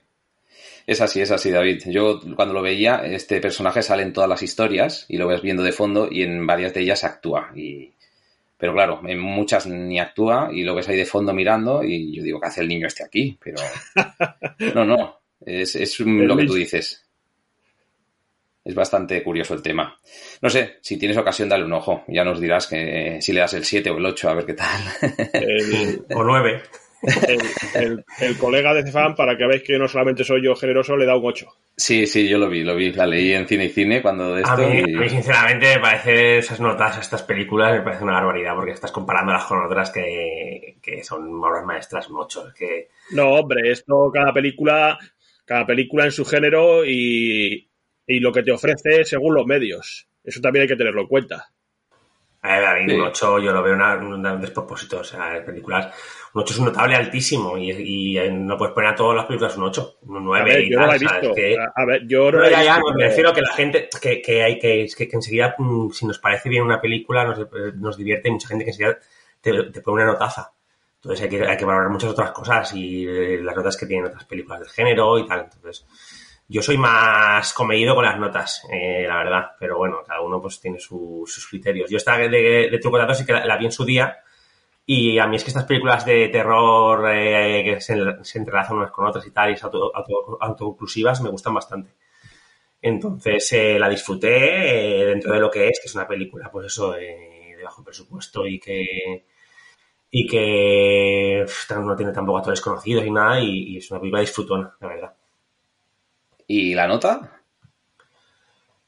Es 0.85 1.01
así, 1.01 1.21
es 1.21 1.31
así, 1.31 1.49
David. 1.51 1.83
Yo 1.87 2.19
cuando 2.35 2.53
lo 2.53 2.61
veía, 2.61 2.97
este 3.05 3.39
personaje 3.39 3.81
sale 3.81 4.03
en 4.03 4.13
todas 4.13 4.29
las 4.29 4.43
historias 4.43 5.05
y 5.07 5.17
lo 5.17 5.27
ves 5.27 5.41
viendo 5.41 5.63
de 5.63 5.71
fondo 5.71 6.09
y 6.11 6.23
en 6.23 6.45
varias 6.45 6.73
de 6.73 6.81
ellas 6.81 7.03
actúa. 7.03 7.51
Y... 7.55 7.91
Pero 8.61 8.73
claro, 8.73 9.01
en 9.05 9.19
muchas 9.19 9.65
ni 9.65 9.99
actúa 9.99 10.51
y 10.53 10.61
lo 10.61 10.75
ves 10.75 10.87
ahí 10.87 10.95
de 10.95 11.05
fondo 11.05 11.33
mirando 11.33 11.83
y 11.83 12.15
yo 12.15 12.23
digo, 12.23 12.39
¿qué 12.39 12.47
hace 12.47 12.61
el 12.61 12.67
niño 12.67 12.85
este 12.85 13.03
aquí? 13.03 13.35
Pero 13.43 13.57
no, 14.75 14.85
no, 14.85 15.19
es, 15.43 15.75
es 15.75 15.99
lo 15.99 16.37
que 16.37 16.45
tú 16.45 16.53
dices 16.53 17.03
es 18.63 18.75
bastante 18.75 19.23
curioso 19.23 19.53
el 19.53 19.61
tema. 19.61 19.99
No 20.41 20.49
sé, 20.49 20.77
si 20.81 20.97
tienes 20.97 21.17
ocasión, 21.17 21.49
dale 21.49 21.65
un 21.65 21.73
ojo. 21.73 22.03
Ya 22.07 22.23
nos 22.23 22.39
dirás 22.39 22.67
que 22.67 23.17
si 23.21 23.33
le 23.33 23.39
das 23.39 23.53
el 23.55 23.65
7 23.65 23.89
o 23.89 23.97
el 23.97 24.05
8, 24.05 24.29
a 24.29 24.33
ver 24.35 24.45
qué 24.45 24.53
tal. 24.53 24.81
o 26.15 26.23
9. 26.23 26.61
El, 27.73 28.37
colega 28.37 28.73
de 28.73 28.83
Cefán, 28.83 29.15
para 29.15 29.35
que 29.35 29.45
veáis 29.45 29.63
que 29.63 29.77
no 29.77 29.87
solamente 29.87 30.23
soy 30.23 30.43
yo 30.43 30.55
generoso, 30.55 30.95
le 30.95 31.05
da 31.05 31.15
un 31.15 31.25
8. 31.25 31.47
Sí, 31.75 32.05
sí, 32.05 32.27
yo 32.27 32.37
lo 32.37 32.47
vi, 32.47 32.63
lo 32.63 32.75
vi, 32.75 32.91
la 32.91 33.07
leí 33.07 33.33
en 33.33 33.47
cine 33.47 33.65
y 33.65 33.69
cine 33.69 34.01
cuando 34.01 34.35
de 34.35 34.41
esto. 34.41 34.53
A 34.53 34.57
mí, 34.57 35.09
sinceramente, 35.09 35.75
me 35.75 35.81
parece 35.81 36.37
esas 36.37 36.59
notas 36.59 36.97
a 36.97 37.01
estas 37.01 37.23
películas, 37.23 37.73
me 37.73 37.81
parece 37.81 38.03
una 38.03 38.13
barbaridad, 38.13 38.55
porque 38.55 38.71
estás 38.71 38.91
comparándolas 38.91 39.45
con 39.45 39.65
otras 39.65 39.89
que, 39.91 40.77
que 40.81 41.03
son 41.03 41.43
obras 41.43 41.65
maestras, 41.65 42.07
8. 42.11 42.53
Que... 42.55 42.89
No, 43.11 43.31
hombre, 43.31 43.71
esto, 43.71 44.11
cada 44.13 44.31
película, 44.31 44.99
cada 45.45 45.65
película 45.65 46.05
en 46.05 46.11
su 46.11 46.23
género 46.23 46.85
y, 46.85 47.67
y 48.05 48.19
lo 48.19 48.31
que 48.31 48.43
te 48.43 48.51
ofrece 48.51 49.05
según 49.05 49.33
los 49.33 49.45
medios. 49.45 50.07
Eso 50.23 50.39
también 50.39 50.63
hay 50.63 50.67
que 50.67 50.75
tenerlo 50.75 51.01
en 51.01 51.07
cuenta. 51.07 51.51
A 52.43 52.59
ver, 52.59 52.95
un 52.95 53.01
8 53.01 53.39
yo 53.39 53.51
lo 53.51 53.61
veo 53.61 53.75
un 53.75 54.41
despropósito. 54.41 54.99
O 54.99 55.03
sea, 55.03 55.43
películas. 55.45 55.93
Un 56.33 56.41
8 56.41 56.53
es 56.53 56.59
un 56.59 56.65
notable 56.65 56.95
altísimo 56.95 57.57
y, 57.57 58.17
no 58.31 58.57
puedes 58.57 58.73
poner 58.73 58.91
a 58.91 58.95
todas 58.95 59.17
las 59.17 59.25
películas 59.25 59.57
un 59.57 59.63
8, 59.63 59.97
un 60.03 60.23
9 60.23 60.63
y 60.63 60.71
yo 60.71 60.77
tal. 60.77 60.85
No 60.85 60.91
la 60.91 60.95
he 60.95 60.99
visto. 60.99 61.35
Que, 61.35 61.57
a 61.57 61.85
ver, 61.85 62.07
yo 62.07 62.31
no 62.31 62.43
he 62.43 62.49
visto, 62.49 62.63
ya, 62.63 62.79
me 62.95 63.07
refiero 63.07 63.33
que 63.33 63.41
la 63.41 63.53
gente, 63.53 63.89
que, 64.01 64.21
que 64.21 64.43
hay 64.43 64.57
que, 64.57 64.87
que, 64.95 65.09
enseguida, 65.11 65.55
mm, 65.57 65.91
si 65.91 66.05
nos 66.05 66.19
parece 66.19 66.47
bien 66.49 66.63
una 66.63 66.79
película, 66.79 67.25
nos, 67.25 67.39
nos 67.75 67.97
divierte 67.97 68.29
y 68.29 68.31
mucha 68.31 68.47
gente 68.47 68.63
que 68.63 68.71
enseguida 68.71 68.97
te, 69.41 69.71
te 69.71 69.81
pone 69.81 70.03
una 70.03 70.13
notaza. 70.13 70.53
Entonces 71.03 71.23
hay 71.23 71.29
que, 71.29 71.45
hay 71.45 71.57
que 71.57 71.65
valorar 71.65 71.89
muchas 71.89 72.11
otras 72.11 72.31
cosas 72.31 72.73
y 72.75 73.07
eh, 73.07 73.39
las 73.41 73.55
notas 73.55 73.75
que 73.75 73.87
tienen 73.87 74.05
otras 74.05 74.25
películas 74.25 74.59
del 74.59 74.69
género 74.69 75.17
y 75.17 75.25
tal. 75.25 75.49
Entonces, 75.51 75.87
yo 76.47 76.61
soy 76.61 76.77
más 76.77 77.53
comedido 77.53 77.95
con 77.95 78.05
las 78.05 78.19
notas, 78.19 78.63
eh, 78.71 79.05
la 79.07 79.17
verdad, 79.17 79.51
pero 79.59 79.79
bueno, 79.79 80.03
cada 80.05 80.21
uno 80.21 80.39
pues 80.39 80.59
tiene 80.59 80.79
sus 80.79 81.47
criterios. 81.49 81.89
Yo 81.89 81.97
esta 81.97 82.17
de, 82.17 82.29
de 82.29 82.79
Truco 82.79 82.99
de 82.99 83.15
sí 83.15 83.25
que 83.25 83.33
la, 83.33 83.57
vi 83.57 83.65
en 83.65 83.71
su 83.71 83.83
día 83.83 84.19
y 84.93 85.19
a 85.19 85.25
mí 85.27 85.37
es 85.37 85.43
que 85.45 85.51
estas 85.51 85.63
películas 85.63 86.05
de 86.05 86.27
terror 86.27 87.09
eh, 87.13 87.63
que 87.63 87.79
se, 87.79 87.93
entrelazan 88.39 88.75
unas 88.75 88.91
con 88.91 89.05
otras 89.05 89.25
y 89.25 89.31
tal, 89.31 89.51
y 89.51 89.57
autoconclusivas, 90.41 91.21
me 91.21 91.29
gustan 91.29 91.53
bastante. 91.53 91.91
Entonces 92.81 93.53
eh, 93.53 93.79
la 93.79 93.87
disfruté 93.87 94.27
dentro 94.27 95.33
de 95.33 95.39
lo 95.39 95.49
que 95.49 95.69
es, 95.69 95.79
que 95.79 95.87
es 95.87 95.95
una 95.95 96.07
película, 96.07 96.51
pues 96.51 96.67
eso, 96.67 96.91
de 96.91 97.57
bajo 97.63 97.83
presupuesto 97.85 98.45
y 98.45 98.59
que 98.59 99.25
y 100.13 100.27
que 100.27 101.45
no 101.69 101.95
tiene 101.95 102.11
tampoco 102.11 102.39
actores 102.39 102.59
conocidos 102.59 103.05
y 103.05 103.11
nada, 103.11 103.39
y, 103.39 103.75
y 103.75 103.77
es 103.77 103.89
una 103.91 104.01
película 104.01 104.19
disfrutona, 104.21 104.75
la 104.81 104.87
verdad. 104.89 105.15
¿Y 106.47 106.73
la 106.75 106.87
nota? 106.87 107.40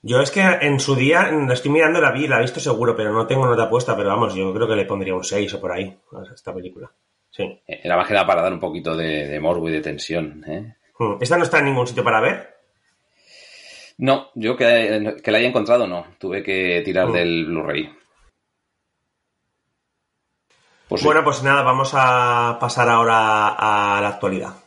Yo 0.06 0.20
es 0.20 0.32
que 0.32 0.42
en 0.42 0.82
su 0.82 0.96
día, 0.96 1.32
la 1.32 1.54
estoy 1.54 1.72
mirando, 1.72 2.02
la 2.02 2.12
vi, 2.12 2.28
la 2.28 2.38
he 2.38 2.42
visto 2.42 2.60
seguro, 2.60 2.94
pero 2.94 3.14
no 3.14 3.26
tengo 3.26 3.46
nota 3.46 3.70
puesta, 3.70 3.96
pero 3.96 4.10
vamos, 4.10 4.36
yo 4.36 4.54
creo 4.54 4.68
que 4.68 4.76
le 4.76 4.84
pondría 4.84 5.16
un 5.16 5.24
6 5.24 5.54
o 5.54 5.62
por 5.62 5.72
ahí 5.72 5.98
a 6.12 6.34
esta 6.34 6.54
película. 6.54 6.92
Sí. 7.30 7.62
Era 7.66 7.96
más 7.96 8.06
que 8.06 8.14
nada 8.14 8.28
para 8.28 8.42
dar 8.42 8.52
un 8.52 8.60
poquito 8.60 8.98
de, 8.98 9.40
morbo 9.40 9.70
y 9.70 9.72
de 9.72 9.82
tensión. 9.82 10.44
¿eh? 10.46 10.76
Hmm. 11.00 11.16
¿Esta 11.22 11.38
no 11.38 11.46
está 11.46 11.60
en 11.60 11.66
ningún 11.66 11.88
sitio 11.88 12.04
para 12.04 12.20
ver? 12.20 12.54
No, 14.00 14.30
yo 14.36 14.58
que, 14.58 15.22
la 15.26 15.38
haya 15.38 15.48
encontrado 15.48 15.88
no. 15.88 16.06
Tuve 16.20 16.44
que 16.44 16.82
tirar 16.84 17.08
hmm. 17.08 17.14
del 17.14 17.46
Blu-ray. 17.46 17.90
Pues 20.90 21.02
bueno, 21.02 21.24
pues 21.24 21.42
nada, 21.44 21.62
vamos 21.62 21.92
a 21.94 22.58
pasar 22.60 22.90
ahora 22.90 23.48
a 23.48 24.02
la 24.02 24.10
actualidad. 24.10 24.63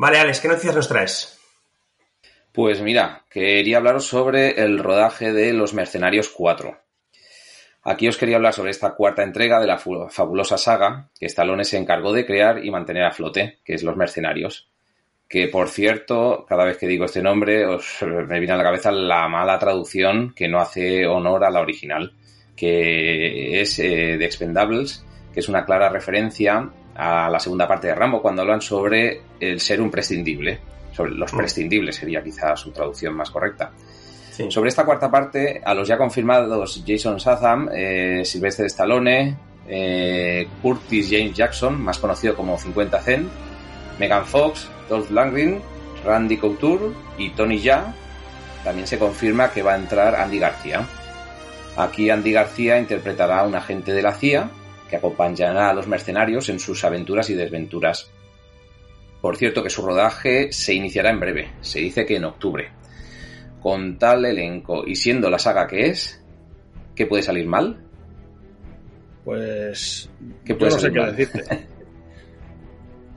Vale, 0.00 0.16
Alex, 0.18 0.40
¿qué 0.40 0.48
noticias 0.48 0.74
nos 0.74 0.88
traes? 0.88 1.38
Pues 2.52 2.80
mira, 2.80 3.26
quería 3.28 3.76
hablaros 3.76 4.06
sobre 4.06 4.62
el 4.62 4.78
rodaje 4.78 5.34
de 5.34 5.52
Los 5.52 5.74
Mercenarios 5.74 6.30
4. 6.30 6.74
Aquí 7.82 8.08
os 8.08 8.16
quería 8.16 8.36
hablar 8.36 8.54
sobre 8.54 8.70
esta 8.70 8.94
cuarta 8.94 9.22
entrega 9.22 9.60
de 9.60 9.66
la 9.66 9.76
fabulosa 9.76 10.56
saga 10.56 11.10
que 11.18 11.26
Stallone 11.26 11.66
se 11.66 11.76
encargó 11.76 12.14
de 12.14 12.24
crear 12.24 12.64
y 12.64 12.70
mantener 12.70 13.04
a 13.04 13.12
flote, 13.12 13.58
que 13.62 13.74
es 13.74 13.82
Los 13.82 13.98
Mercenarios. 13.98 14.70
Que 15.28 15.48
por 15.48 15.68
cierto, 15.68 16.46
cada 16.48 16.64
vez 16.64 16.78
que 16.78 16.86
digo 16.86 17.04
este 17.04 17.20
nombre, 17.20 17.66
me 18.26 18.38
viene 18.38 18.54
a 18.54 18.56
la 18.56 18.64
cabeza 18.64 18.90
la 18.90 19.28
mala 19.28 19.58
traducción 19.58 20.32
que 20.34 20.48
no 20.48 20.60
hace 20.60 21.06
honor 21.06 21.44
a 21.44 21.50
la 21.50 21.60
original, 21.60 22.14
que 22.56 23.60
es 23.60 23.78
eh, 23.78 24.16
de 24.16 24.24
Expendables, 24.24 25.04
que 25.34 25.40
es 25.40 25.48
una 25.50 25.66
clara 25.66 25.90
referencia 25.90 26.70
a 26.94 27.28
la 27.30 27.38
segunda 27.38 27.66
parte 27.66 27.88
de 27.88 27.94
Rambo 27.94 28.20
cuando 28.20 28.42
hablan 28.42 28.60
sobre 28.60 29.22
el 29.38 29.60
ser 29.60 29.80
un 29.80 29.90
prescindible. 29.90 30.58
Sobre 30.92 31.12
los 31.12 31.32
mm. 31.32 31.36
prescindibles 31.36 31.96
sería 31.96 32.22
quizá 32.22 32.56
su 32.56 32.70
traducción 32.70 33.14
más 33.14 33.30
correcta. 33.30 33.70
Sobre 34.48 34.70
esta 34.70 34.86
cuarta 34.86 35.10
parte, 35.10 35.60
a 35.62 35.74
los 35.74 35.86
ya 35.86 35.98
confirmados 35.98 36.82
Jason 36.86 37.20
Statham, 37.20 37.68
eh, 37.74 38.22
Sylvester 38.24 38.64
Stallone, 38.66 39.36
eh, 39.68 40.48
Curtis 40.62 41.08
James 41.10 41.36
Jackson, 41.36 41.80
más 41.80 41.98
conocido 41.98 42.34
como 42.34 42.56
50 42.56 43.00
Cent, 43.00 43.28
Megan 43.98 44.24
Fox, 44.24 44.68
Dolph 44.88 45.10
Lundgren, 45.10 45.60
Randy 46.04 46.38
Couture 46.38 46.94
y 47.18 47.30
Tony 47.30 47.60
Jaa. 47.60 47.94
También 48.64 48.86
se 48.86 48.98
confirma 48.98 49.50
que 49.50 49.62
va 49.62 49.74
a 49.74 49.76
entrar 49.76 50.14
Andy 50.14 50.38
García. 50.38 50.86
Aquí 51.76 52.08
Andy 52.08 52.32
García 52.32 52.78
interpretará 52.78 53.40
a 53.40 53.46
un 53.46 53.54
agente 53.54 53.92
de 53.92 54.02
la 54.02 54.12
CIA 54.12 54.50
que 54.90 54.96
acompañará 54.96 55.70
a 55.70 55.74
los 55.74 55.86
mercenarios 55.86 56.48
en 56.48 56.58
sus 56.58 56.84
aventuras 56.84 57.30
y 57.30 57.34
desventuras. 57.34 58.10
Por 59.20 59.36
cierto 59.36 59.62
que 59.62 59.70
su 59.70 59.86
rodaje 59.86 60.52
se 60.52 60.74
iniciará 60.74 61.10
en 61.10 61.20
breve, 61.20 61.50
se 61.60 61.78
dice 61.78 62.04
que 62.04 62.16
en 62.16 62.24
octubre. 62.24 62.68
Con 63.62 63.98
tal 63.98 64.24
elenco 64.24 64.86
y 64.86 64.96
siendo 64.96 65.30
la 65.30 65.38
saga 65.38 65.66
que 65.66 65.86
es, 65.86 66.22
¿qué 66.94 67.06
puede 67.06 67.22
salir 67.22 67.46
mal? 67.46 67.78
Pues 69.24 70.10
¿Qué 70.44 70.56
yo 70.58 70.66
no 70.66 70.70
sé 70.70 70.92
qué 70.92 71.00
decirte. 71.00 71.60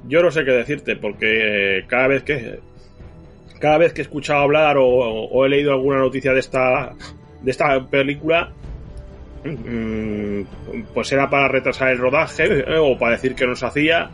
Yo 0.06 0.22
no 0.22 0.32
sé 0.32 0.44
qué 0.44 0.52
decirte, 0.52 0.98
porque 0.98 1.86
cada 1.88 2.10
vez 2.10 2.24
que 2.24 2.60
cada 3.62 3.78
vez 3.78 3.94
que 3.94 4.02
he 4.02 4.04
escuchado 4.04 4.42
hablar 4.42 4.76
o, 4.78 4.86
o 4.86 5.46
he 5.46 5.50
leído 5.50 5.72
alguna 5.72 6.00
noticia 6.00 6.34
de 6.34 6.42
esta 6.42 6.94
de 7.42 7.50
esta 7.50 7.88
película, 7.88 8.52
pues 10.94 11.12
era 11.12 11.30
para 11.30 11.48
retrasar 11.48 11.90
el 11.90 11.98
rodaje 11.98 12.44
eh, 12.46 12.78
o 12.80 12.98
para 12.98 13.14
decir 13.14 13.36
que 13.36 13.46
no 13.46 13.56
se 13.56 13.66
hacía. 13.66 14.10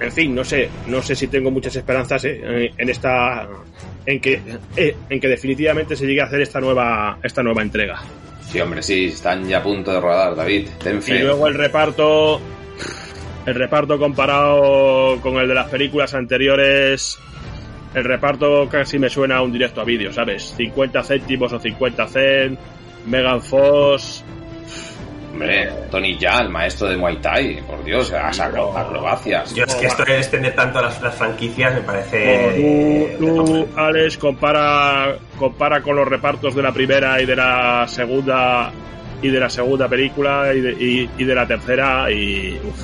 En 0.00 0.10
fin, 0.10 0.34
no 0.34 0.44
sé, 0.44 0.68
no 0.88 1.00
sé 1.02 1.14
si 1.14 1.28
tengo 1.28 1.50
muchas 1.50 1.76
esperanzas 1.76 2.24
eh, 2.24 2.72
en 2.76 2.88
esta 2.90 3.46
en 4.04 4.20
que 4.20 4.40
eh, 4.76 4.96
en 5.08 5.20
que 5.20 5.28
definitivamente 5.28 5.94
se 5.94 6.06
llegue 6.06 6.20
a 6.20 6.24
hacer 6.24 6.40
esta 6.40 6.60
nueva 6.60 7.18
esta 7.22 7.42
nueva 7.42 7.62
entrega. 7.62 8.02
Sí, 8.50 8.60
hombre, 8.60 8.82
sí, 8.82 9.06
están 9.06 9.48
ya 9.48 9.58
a 9.58 9.62
punto 9.62 9.92
de 9.92 10.00
rodar, 10.00 10.34
David. 10.34 10.68
Ten 10.82 11.00
Y 11.06 11.18
luego 11.18 11.46
el 11.46 11.54
reparto. 11.54 12.40
El 13.46 13.54
reparto 13.56 13.98
comparado 13.98 15.20
con 15.20 15.36
el 15.36 15.46
de 15.46 15.54
las 15.54 15.68
películas 15.68 16.14
anteriores. 16.14 17.18
El 17.94 18.04
reparto 18.04 18.68
casi 18.68 18.98
me 18.98 19.10
suena 19.10 19.36
a 19.36 19.42
un 19.42 19.52
directo 19.52 19.80
a 19.80 19.84
vídeo, 19.84 20.12
¿sabes? 20.12 20.54
50 20.56 21.02
céntimos 21.04 21.52
o 21.52 21.60
50 21.60 22.08
cent. 22.08 22.58
Megan 23.06 23.42
Fox. 23.42 24.24
Hombre, 25.32 25.68
Tony 25.90 26.16
Jaa, 26.18 26.42
el 26.42 26.48
maestro 26.48 26.88
de 26.88 26.96
Muay 26.96 27.16
Thai, 27.16 27.60
por 27.62 27.82
Dios, 27.82 28.12
acro- 28.12 28.76
acrobacias. 28.76 29.52
Yo 29.52 29.64
es 29.64 29.74
que 29.74 29.86
esto 29.86 30.04
de 30.04 30.16
extender 30.18 30.54
tanto 30.54 30.80
las, 30.80 31.02
las 31.02 31.14
franquicias 31.16 31.74
me 31.74 31.80
parece... 31.80 33.16
tú, 33.18 33.44
tú, 33.44 33.68
Alex, 33.76 34.16
compara, 34.16 35.16
compara 35.36 35.82
con 35.82 35.96
los 35.96 36.06
repartos 36.06 36.54
de 36.54 36.62
la 36.62 36.70
primera 36.72 37.20
y 37.20 37.26
de 37.26 37.34
la 37.36 37.84
segunda. 37.88 38.70
Y 39.22 39.28
de 39.28 39.40
la 39.40 39.48
segunda 39.48 39.88
película 39.88 40.52
y 40.54 40.60
de, 40.60 40.72
y- 40.72 41.10
y 41.18 41.24
de 41.24 41.34
la 41.34 41.46
tercera. 41.46 42.10
Y. 42.12 42.60
uf. 42.62 42.80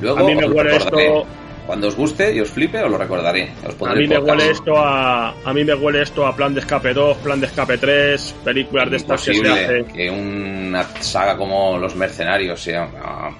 Luego 0.00 0.18
A 0.20 0.22
mí 0.22 0.34
me 0.36 0.46
huele 0.46 0.70
recordaré. 0.78 1.06
esto. 1.06 1.26
Cuando 1.66 1.88
os 1.88 1.96
guste 1.96 2.34
y 2.34 2.40
os 2.40 2.50
flipe, 2.50 2.82
os 2.82 2.90
lo 2.90 2.98
recordaré. 2.98 3.50
Os 3.66 3.74
A 3.88 3.94
mí 3.94 4.06
me 4.06 4.18
huele 4.18 4.50
esto 4.50 4.76
a. 4.76 5.30
A 5.44 5.52
mí 5.54 5.64
me 5.64 5.74
huele 5.74 6.02
esto 6.02 6.26
a 6.26 6.36
Plan 6.36 6.52
de 6.52 6.60
Escape 6.60 6.92
2, 6.92 7.16
Plan 7.18 7.40
de 7.40 7.46
Escape 7.46 7.78
3, 7.78 8.34
películas 8.44 8.90
de 8.90 8.96
estas 8.98 9.24
que 9.24 9.34
se 9.34 9.48
hacen. 9.48 9.84
que 9.86 10.10
una 10.10 10.82
saga 11.00 11.36
como 11.38 11.78
Los 11.78 11.96
Mercenarios 11.96 12.60
sea... 12.60 12.86
ah, 13.02 13.30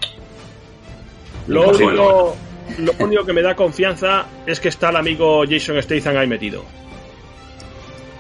Lo 1.49 1.69
único, 1.69 2.35
lo 2.79 2.93
único 2.99 3.25
que 3.27 3.33
me 3.35 3.43
da 3.43 3.55
confianza 3.55 4.25
es 4.47 4.59
que 4.59 4.69
está 4.71 4.89
el 4.89 4.97
amigo 4.97 5.45
Jason 5.47 5.81
Statham 5.83 6.17
ahí 6.17 6.27
metido. 6.27 6.65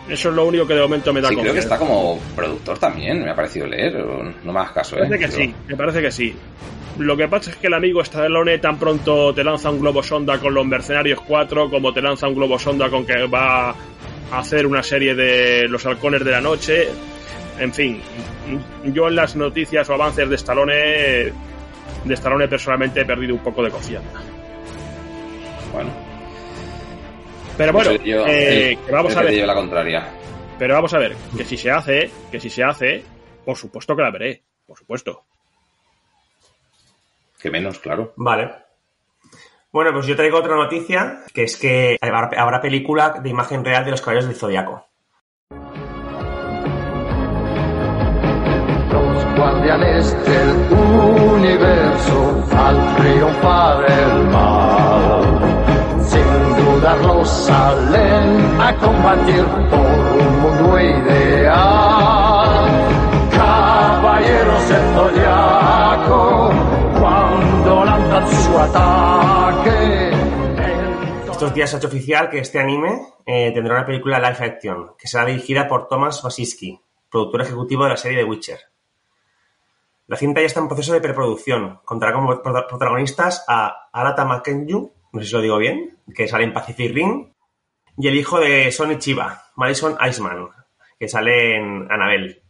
Eso 0.07 0.29
es 0.29 0.35
lo 0.35 0.45
único 0.45 0.67
que 0.67 0.75
de 0.75 0.83
momento 0.83 1.15
me 1.15 1.23
da 1.23 1.29
Sí, 1.31 1.35
creo 1.37 1.45
que 1.55 1.61
confianza. 1.61 1.75
está 1.77 1.87
como 1.87 2.19
productor 2.37 2.79
también, 2.79 3.25
me 3.25 3.31
ha 3.31 3.35
parecido 3.35 3.67
leer. 3.67 4.05
No 4.45 4.53
me 4.53 4.61
hagas 4.61 4.73
caso, 4.73 4.97
Me 4.97 5.03
¿eh? 5.03 5.09
parece 5.09 5.19
que 5.25 5.33
Pero- 5.33 5.45
sí, 5.45 5.55
me 5.69 5.77
parece 5.77 6.03
que 6.03 6.11
sí. 6.13 6.37
Lo 6.99 7.17
que 7.17 7.27
pasa 7.29 7.51
es 7.51 7.57
que 7.57 7.67
el 7.67 7.75
amigo 7.75 8.03
Stallone 8.03 8.59
tan 8.59 8.79
pronto 8.79 9.35
te 9.35 9.43
lanza 9.43 9.69
un 9.71 9.81
globo 9.81 10.03
sonda 10.03 10.39
con 10.39 10.55
los 10.55 10.65
Mercenarios 10.65 11.21
4 11.27 11.69
como 11.69 11.93
te 11.93 12.01
lanza 12.01 12.29
un 12.29 12.35
globo 12.37 12.57
sonda 12.59 12.89
con 12.89 13.05
que 13.05 13.27
va 13.27 13.71
a 13.71 14.39
hacer 14.39 14.65
una 14.67 14.83
serie 14.83 15.15
de 15.15 15.67
Los 15.69 15.85
Halcones 15.87 16.25
de 16.25 16.31
la 16.31 16.41
Noche. 16.41 16.89
En 17.59 17.73
fin, 17.75 18.01
yo 18.85 19.09
en 19.09 19.17
las 19.17 19.35
noticias 19.35 19.89
o 19.91 19.95
avances 19.95 20.29
de 20.29 20.37
Stallone, 20.37 20.75
de 20.75 22.15
Stallone 22.15 22.47
personalmente 22.49 23.01
he 23.01 23.05
perdido 23.05 23.35
un 23.35 23.43
poco 23.43 23.63
de 23.65 23.71
confianza. 23.71 24.21
Bueno, 25.73 25.91
Pero 27.57 27.73
bueno, 27.73 27.93
yo 28.05 28.25
eh, 28.27 28.71
el- 28.71 28.79
que 28.79 28.93
vamos 28.93 29.17
a 29.17 29.23
ver, 29.23 29.47
la 29.47 29.55
contraria. 29.55 30.09
pero 30.61 30.75
vamos 30.75 30.95
a 30.95 30.99
ver, 30.99 31.17
que 31.37 31.45
si 31.45 31.57
se 31.57 31.71
hace, 31.73 32.11
que 32.31 32.39
si 32.39 32.51
se 32.51 32.63
hace, 32.63 33.03
por 33.45 33.57
supuesto 33.57 33.97
que 33.97 34.03
la 34.03 34.11
veré, 34.13 34.43
por 34.67 34.79
supuesto. 34.79 35.25
Que 37.45 37.51
menos, 37.51 37.79
claro. 37.79 38.15
Vale. 38.17 38.51
Bueno, 39.71 39.93
pues 39.93 40.07
yo 40.07 40.17
traigo 40.17 40.39
otra 40.39 40.57
noticia, 40.57 41.25
que 41.35 41.43
es 41.43 41.59
que 41.59 41.99
habrá, 42.01 42.63
película 42.63 43.21
de 43.23 43.29
imagen 43.29 43.63
real 43.63 43.85
de 43.85 43.91
los 43.91 44.01
caballeros 44.01 44.29
del 44.29 44.37
Zodiaco. 44.37 44.87
Los 48.91 49.37
guardianes 49.37 50.25
del 50.25 50.73
universo 50.73 52.47
al 52.57 52.97
triunfar 52.97 53.91
el 53.91 54.25
mal, 54.29 56.03
sin 56.03 56.65
dudarlo 56.65 57.27
salen 57.27 58.59
a 58.59 58.75
combatir 58.77 59.45
por 59.69 59.81
un 59.81 60.41
mundo 60.41 60.81
ideal. 60.81 62.71
Caballeros 63.37 64.69
del 64.71 64.95
cuando 64.95 65.64
Estos 71.31 71.53
días 71.53 71.71
se 71.71 71.77
ha 71.77 71.79
hecho 71.79 71.89
oficial 71.89 72.31
que 72.31 72.39
este 72.39 72.61
anime 72.61 73.03
eh, 73.27 73.51
tendrá 73.53 73.75
una 73.75 73.87
película 73.87 74.19
live 74.19 74.45
action, 74.47 74.93
que 74.97 75.09
será 75.09 75.25
dirigida 75.25 75.67
por 75.67 75.89
Thomas 75.89 76.23
Wasinski, 76.23 76.81
productor 77.11 77.43
ejecutivo 77.43 77.83
de 77.85 77.91
la 77.91 77.97
serie 77.97 78.19
The 78.19 78.25
Witcher. 78.25 78.61
La 80.07 80.17
cinta 80.17 80.41
ya 80.41 80.47
está 80.47 80.61
en 80.61 80.69
proceso 80.69 80.93
de 80.93 81.01
preproducción. 81.01 81.81
Contará 81.85 82.13
como 82.13 82.41
prota- 82.43 82.67
protagonistas 82.69 83.45
a 83.49 83.89
Arata 83.93 84.25
Makenyu, 84.25 84.93
no 85.13 85.21
sé 85.21 85.27
si 85.27 85.33
lo 85.35 85.41
digo 85.41 85.59
bien, 85.59 85.99
que 86.15 86.29
sale 86.29 86.45
en 86.45 86.53
Pacific 86.53 86.95
Rim, 86.95 87.33
y 87.99 88.09
el 88.09 88.15
hijo 88.15 88.39
de 88.39 88.71
Sonny 88.71 88.99
Chiba, 88.99 89.47
Madison 89.57 89.97
Iceman, 90.09 90.49
que 90.99 91.09
sale 91.09 91.57
en 91.57 91.91
Annabelle. 91.91 92.43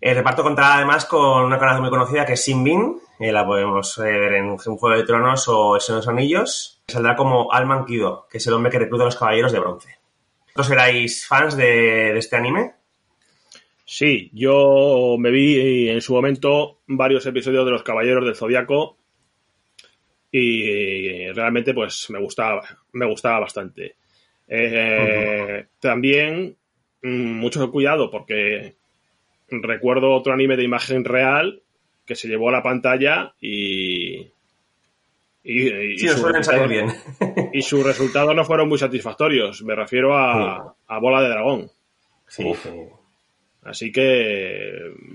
El 0.00 0.16
reparto 0.16 0.42
contará 0.42 0.74
además 0.74 1.06
con 1.06 1.44
una 1.44 1.58
canal 1.58 1.80
muy 1.80 1.90
conocida 1.90 2.26
que 2.26 2.34
es 2.34 2.44
Sin 2.44 2.62
Bin, 2.64 3.00
eh, 3.20 3.30
la 3.32 3.46
podemos 3.46 3.98
eh, 3.98 4.02
ver 4.02 4.34
en 4.34 4.46
un 4.46 4.56
Juego 4.56 4.96
de 4.96 5.04
Tronos 5.04 5.46
o 5.48 5.74
de 5.74 5.94
los 5.94 6.08
Anillos. 6.08 6.82
Saldrá 6.88 7.14
como 7.14 7.52
Alman 7.52 7.84
Kido, 7.84 8.26
que 8.30 8.38
es 8.38 8.46
el 8.46 8.54
hombre 8.54 8.72
que 8.72 8.78
recluta 8.78 9.04
a 9.04 9.06
los 9.06 9.16
caballeros 9.16 9.52
de 9.52 9.60
bronce. 9.60 9.98
¿Vosotros 10.56 10.70
erais 10.70 11.26
fans 11.26 11.56
de, 11.56 11.64
de 12.12 12.18
este 12.18 12.36
anime? 12.36 12.72
Sí, 13.84 14.30
yo 14.32 15.16
me 15.18 15.30
vi 15.30 15.88
en 15.88 16.00
su 16.00 16.14
momento 16.14 16.78
varios 16.86 17.26
episodios 17.26 17.64
de 17.64 17.72
Los 17.72 17.82
Caballeros 17.82 18.24
del 18.24 18.36
Zodiaco 18.36 18.96
y 20.30 21.28
realmente 21.32 21.74
pues 21.74 22.08
me 22.10 22.20
gustaba, 22.20 22.62
me 22.92 23.06
gustaba 23.06 23.40
bastante. 23.40 23.96
Eh, 24.46 25.66
También 25.80 26.56
mm, 27.02 27.32
mucho 27.34 27.70
cuidado 27.70 28.10
porque 28.10 28.76
recuerdo 29.48 30.14
otro 30.14 30.32
anime 30.32 30.56
de 30.56 30.64
imagen 30.64 31.04
real 31.04 31.60
que 32.10 32.16
se 32.16 32.26
llevó 32.26 32.48
a 32.48 32.52
la 32.52 32.62
pantalla 32.64 33.32
y... 33.40 34.16
y, 35.44 35.68
y 35.92 35.98
Sí, 35.98 36.06
nos 36.06 36.14
su 36.16 36.20
suelen 36.22 36.42
salir 36.42 36.66
resultado- 36.66 36.68
bien. 37.28 37.50
Y 37.52 37.62
sus 37.62 37.84
resultados 37.84 38.34
no 38.34 38.44
fueron 38.44 38.68
muy 38.68 38.78
satisfactorios. 38.78 39.62
Me 39.62 39.76
refiero 39.76 40.16
a, 40.18 40.74
a 40.88 40.98
Bola 40.98 41.22
de 41.22 41.28
Dragón. 41.28 41.70
Sí, 42.26 42.44
Uf. 42.44 42.66
Así 43.62 43.92
que 43.92 44.72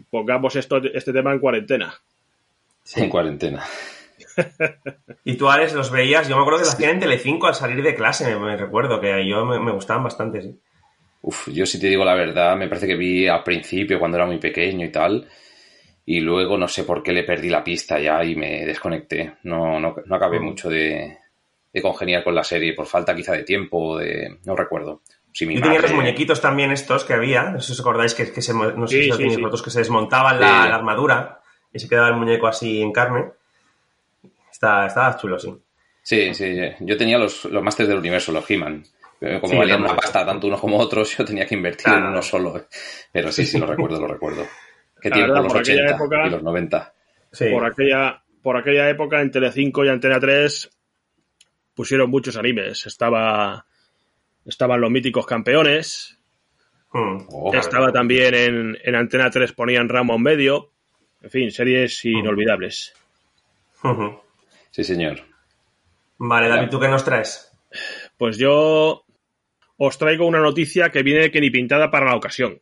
pongamos 0.10 0.55
esto, 0.55 0.77
este 0.77 1.12
tema 1.12 1.34
en 1.34 1.39
cuarentena. 1.39 1.93
En 2.95 3.10
cuarentena. 3.10 3.62
¿Y 5.25 5.36
tú, 5.36 5.49
Alex, 5.49 5.73
los 5.73 5.91
veías? 5.91 6.29
Yo 6.29 6.36
me 6.38 6.41
acuerdo 6.43 6.60
que 6.60 6.65
las 6.65 6.75
hacían 6.75 6.91
en 6.91 6.99
Telecinco 7.01 7.47
al 7.47 7.55
salir 7.55 7.84
de 7.84 7.95
clase, 7.95 8.25
me, 8.34 8.39
me 8.39 8.55
recuerdo, 8.58 9.01
que 9.01 9.27
yo 9.27 9.45
me, 9.45 9.60
me 9.60 9.71
gustaban 9.71 10.03
bastante, 10.03 10.41
sí. 10.41 10.60
Uf, 11.21 11.49
yo 11.51 11.65
si 11.65 11.79
te 11.79 11.88
digo 11.88 12.05
la 12.05 12.13
verdad, 12.13 12.55
me 12.55 12.67
parece 12.67 12.86
que 12.88 12.95
vi 12.95 13.27
al 13.27 13.43
principio 13.43 13.98
cuando 14.00 14.17
era 14.17 14.27
muy 14.27 14.37
pequeño 14.37 14.85
y 14.85 14.91
tal. 14.91 15.27
Y 16.08 16.19
luego 16.19 16.58
no 16.58 16.67
sé 16.67 16.83
por 16.83 17.01
qué 17.01 17.12
le 17.12 17.23
perdí 17.23 17.49
la 17.49 17.63
pista 17.63 17.99
ya 17.99 18.23
y 18.23 18.35
me 18.35 18.65
desconecté. 18.65 19.33
No, 19.43 19.79
no, 19.79 19.95
no 20.06 20.15
acabé 20.15 20.39
Mm. 20.39 20.43
mucho 20.43 20.69
de, 20.69 21.17
de 21.73 21.81
congeniar 21.81 22.23
con 22.23 22.35
la 22.35 22.43
serie, 22.43 22.73
por 22.73 22.85
falta 22.85 23.15
quizá 23.15 23.33
de 23.33 23.43
tiempo 23.43 23.77
o 23.79 23.97
de... 23.97 24.37
No 24.45 24.56
recuerdo. 24.56 25.01
Si 25.33 25.45
mi 25.45 25.56
Yo 25.56 25.62
tenía 25.62 25.79
madre- 25.79 25.89
los 25.89 25.97
muñequitos 25.97 26.39
también 26.39 26.71
estos 26.71 27.03
que 27.03 27.13
había, 27.13 27.49
no 27.49 27.60
sé 27.60 27.67
si 27.67 27.73
os 27.73 27.79
acordáis 27.81 28.13
que, 28.13 28.31
que 28.31 28.41
se, 28.41 28.53
mo- 28.53 28.71
no 28.71 28.87
sé 28.87 28.97
Sí, 28.97 29.03
si 29.03 29.12
sí, 29.29 29.41
que 29.63 29.69
se 29.71 29.79
desmontaban 29.79 30.39
la, 30.39 30.47
Sí. 30.63 30.69
la 30.69 30.75
armadura 30.75 31.41
y 31.73 31.79
se 31.79 31.89
quedaba 31.89 32.08
el 32.10 32.15
muñeco 32.15 32.47
así 32.47 32.81
en 32.81 32.91
carne. 32.93 33.25
Está, 34.51 34.85
estaba 34.85 35.17
chulo, 35.17 35.37
sí. 35.39 35.53
Sí, 36.01 36.33
sí, 36.35 36.56
yo 36.81 36.97
tenía 36.97 37.17
los, 37.17 37.45
los 37.45 37.63
Masters 37.63 37.89
del 37.89 37.97
Universo, 37.97 38.31
los 38.31 38.49
He-Man. 38.49 38.83
Eh, 39.21 39.39
Como 39.41 39.53
Sí, 39.53 39.58
valían 39.58 39.81
una 39.81 39.95
pasta 39.95 40.25
tanto 40.25 40.45
unos 40.47 40.60
como 40.60 40.77
otros, 40.77 41.17
yo 41.17 41.25
tenía 41.25 41.45
que 41.47 41.56
invertir 41.56 41.85
Claro. 41.85 41.99
en 42.06 42.12
uno 42.12 42.21
solo. 42.21 42.67
Pero 43.12 43.31
sí, 43.31 43.45
sí, 43.45 43.58
lo 43.58 43.65
recuerdo, 43.65 43.99
lo 43.99 44.08
recuerdo. 44.08 44.45
Verdad, 45.10 45.43
los 45.43 45.47
por 45.53 45.62
aquella 45.62 45.83
80 45.83 45.95
época- 45.95 46.27
y 46.27 46.29
los 46.31 46.43
90. 46.43 46.93
Sí. 47.31 47.45
Por 47.51 47.65
aquella, 47.65 48.23
por 48.41 48.58
aquella 48.58 48.89
época, 48.89 49.21
en 49.21 49.31
Telecinco 49.31 49.83
y 49.85 49.89
Antena 49.89 50.19
3 50.19 50.69
pusieron 51.73 52.10
muchos 52.10 52.37
animes. 52.37 52.85
Estaba, 52.85 53.65
estaban 54.45 54.81
los 54.81 54.89
míticos 54.91 55.25
campeones. 55.25 56.17
Mm. 56.93 57.27
Oh, 57.29 57.53
estaba 57.53 57.91
también 57.91 58.33
en, 58.33 58.77
en 58.83 58.95
Antena 58.95 59.29
3 59.29 59.51
ponían 59.51 59.89
Ramón 59.89 60.21
Medio. 60.21 60.71
En 61.21 61.29
fin, 61.29 61.51
series 61.51 62.06
inolvidables. 62.06 62.93
Ujú. 63.83 64.19
Sí, 64.71 64.83
señor. 64.83 65.19
Vale, 66.17 66.47
David, 66.47 66.69
¿tú 66.69 66.79
qué 66.79 66.87
nos 66.87 67.03
traes? 67.03 67.51
Pues 68.17 68.37
yo 68.37 69.03
os 69.77 69.97
traigo 69.97 70.25
una 70.25 70.39
noticia 70.39 70.89
que 70.91 71.03
viene 71.03 71.31
que 71.31 71.41
ni 71.41 71.49
pintada 71.49 71.91
para 71.91 72.06
la 72.06 72.15
ocasión. 72.15 72.62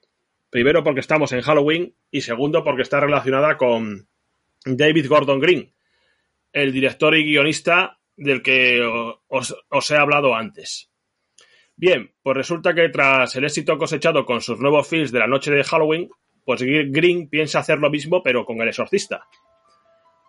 Primero 0.54 0.84
porque 0.84 1.00
estamos 1.00 1.32
en 1.32 1.42
Halloween 1.42 1.96
y 2.12 2.22
segundo 2.22 2.64
porque 2.64 2.84
está 2.84 3.00
relacionada 3.00 3.58
con 3.58 4.08
David 4.64 5.08
Gordon 5.10 5.40
Green, 5.40 5.74
el 6.52 6.72
director 6.72 7.18
y 7.18 7.26
guionista 7.26 7.98
del 8.16 8.44
que 8.44 8.80
os 9.30 9.92
he 9.92 9.98
hablado 9.98 10.36
antes. 10.36 10.92
Bien, 11.76 12.14
pues 12.22 12.38
resulta 12.38 12.76
que 12.76 12.88
tras 12.90 13.36
el 13.36 13.46
éxito 13.46 13.80
cosechado 13.80 14.28
con 14.28 14.42
sus 14.42 14.60
nuevos 14.60 14.88
films 14.88 15.12
de 15.12 15.18
la 15.18 15.26
noche 15.26 15.50
de 15.50 15.64
Halloween, 15.64 16.12
pues 16.46 16.62
Green 16.62 17.30
piensa 17.30 17.58
hacer 17.58 17.80
lo 17.80 17.90
mismo 17.90 18.22
pero 18.22 18.46
con 18.46 18.62
el 18.62 18.68
exorcista. 18.68 19.26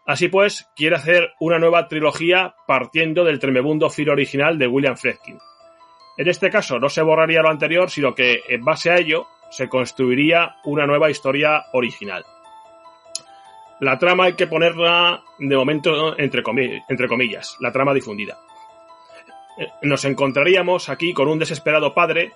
Así 0.06 0.28
pues, 0.28 0.66
quiere 0.74 0.96
hacer 0.96 1.32
una 1.38 1.58
nueva 1.58 1.86
trilogía 1.86 2.54
partiendo 2.66 3.24
del 3.24 3.40
tremebundo 3.40 3.90
film 3.90 4.12
original 4.12 4.56
de 4.56 4.68
William 4.68 4.96
Friedkin. 4.96 5.36
En 6.16 6.28
este 6.28 6.48
caso 6.48 6.78
no 6.78 6.88
se 6.88 7.02
borraría 7.02 7.42
lo 7.42 7.50
anterior, 7.50 7.90
sino 7.90 8.14
que 8.14 8.40
en 8.48 8.64
base 8.64 8.90
a 8.90 8.96
ello 8.96 9.26
se 9.56 9.68
construiría 9.68 10.56
una 10.64 10.84
nueva 10.86 11.10
historia 11.10 11.66
original. 11.72 12.24
La 13.80 13.98
trama 13.98 14.24
hay 14.24 14.34
que 14.34 14.46
ponerla 14.46 15.22
de 15.38 15.56
momento 15.56 16.18
entre, 16.18 16.42
comi- 16.42 16.82
entre 16.88 17.06
comillas, 17.08 17.56
la 17.60 17.70
trama 17.70 17.94
difundida. 17.94 18.36
Eh, 19.58 19.66
Nos 19.82 20.04
encontraríamos 20.04 20.88
aquí 20.88 21.12
con 21.12 21.28
un 21.28 21.38
desesperado 21.38 21.94
padre 21.94 22.32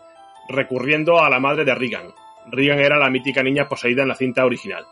recurriendo 0.49 1.19
a 1.21 1.29
la 1.29 1.41
madre 1.41 1.65
de 1.65 1.75
Regan. 1.75 2.13
Regan 2.47 2.79
era 2.79 2.99
la 2.99 3.11
mítica 3.11 3.43
niña 3.43 3.69
poseída 3.69 4.03
en 4.03 4.09
la 4.09 4.15
cinta 4.15 4.45
original. 4.45 4.85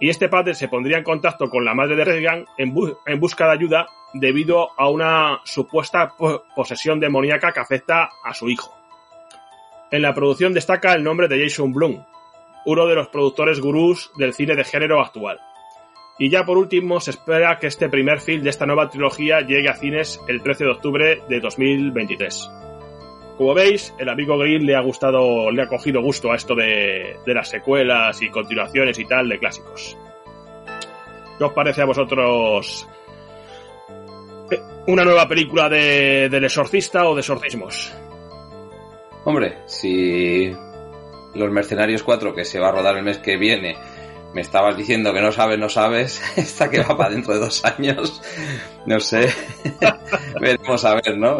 Y 0.00 0.08
este 0.08 0.28
padre 0.28 0.54
se 0.54 0.68
pondría 0.68 0.96
en 0.98 1.04
contacto 1.04 1.48
con 1.50 1.64
la 1.64 1.74
madre 1.74 1.96
de 1.96 2.04
Regan 2.04 2.46
en, 2.56 2.74
bu- 2.74 2.96
en 3.06 3.20
busca 3.20 3.46
de 3.46 3.52
ayuda 3.52 3.86
debido 4.14 4.70
a 4.78 4.88
una 4.88 5.40
supuesta 5.44 6.14
po- 6.16 6.44
posesión 6.56 7.00
demoníaca 7.00 7.52
que 7.52 7.60
afecta 7.60 8.08
a 8.24 8.32
su 8.34 8.48
hijo. 8.48 8.74
En 9.90 10.02
la 10.02 10.14
producción 10.14 10.54
destaca 10.54 10.92
el 10.94 11.04
nombre 11.04 11.28
de 11.28 11.42
Jason 11.42 11.72
Blum, 11.72 12.04
uno 12.66 12.86
de 12.86 12.94
los 12.94 13.08
productores 13.08 13.60
gurús 13.60 14.10
del 14.16 14.34
cine 14.34 14.56
de 14.56 14.64
género 14.64 15.00
actual. 15.00 15.38
Y 16.18 16.30
ya 16.30 16.44
por 16.44 16.58
último, 16.58 17.00
se 17.00 17.10
espera 17.10 17.58
que 17.58 17.66
este 17.66 17.88
primer 17.88 18.20
film 18.20 18.42
de 18.42 18.50
esta 18.50 18.66
nueva 18.66 18.88
trilogía 18.88 19.40
llegue 19.40 19.68
a 19.68 19.74
cines 19.74 20.20
el 20.28 20.42
13 20.42 20.64
de 20.64 20.70
octubre 20.70 21.22
de 21.28 21.40
2023. 21.40 22.50
Como 23.36 23.52
veis, 23.52 23.92
el 23.98 24.08
amigo 24.08 24.38
Green 24.38 24.64
le 24.64 24.76
ha 24.76 24.80
gustado, 24.80 25.50
le 25.50 25.62
ha 25.62 25.66
cogido 25.66 26.00
gusto 26.00 26.30
a 26.30 26.36
esto 26.36 26.54
de, 26.54 27.16
las 27.26 27.48
secuelas 27.48 28.22
y 28.22 28.30
continuaciones 28.30 28.96
y 29.00 29.04
tal 29.06 29.28
de 29.28 29.40
clásicos. 29.40 29.96
¿Qué 31.36 31.44
os 31.44 31.52
parece 31.52 31.82
a 31.82 31.86
vosotros 31.86 32.88
eh, 34.52 34.60
una 34.86 35.04
nueva 35.04 35.26
película 35.26 35.68
de, 35.68 36.28
del 36.28 36.44
exorcista 36.44 37.08
o 37.08 37.14
de 37.16 37.22
exorcismos? 37.22 37.92
Hombre, 39.24 39.58
si 39.66 40.52
Los 41.34 41.50
Mercenarios 41.50 42.02
4, 42.02 42.34
que 42.34 42.44
se 42.44 42.58
va 42.60 42.68
a 42.68 42.72
rodar 42.72 42.96
el 42.96 43.04
mes 43.04 43.18
que 43.18 43.36
viene, 43.36 43.76
me 44.34 44.40
estabas 44.40 44.76
diciendo 44.76 45.12
que 45.12 45.20
no 45.20 45.32
sabes, 45.32 45.58
no 45.58 45.68
sabes, 45.68 46.22
esta 46.36 46.68
que 46.70 46.82
va 46.82 46.96
para 46.96 47.10
dentro 47.10 47.34
de 47.34 47.40
dos 47.40 47.64
años, 47.64 48.22
no 48.86 49.00
sé, 49.00 49.28
veremos 50.40 50.84
a 50.84 50.94
ver, 50.94 51.16
¿no? 51.16 51.38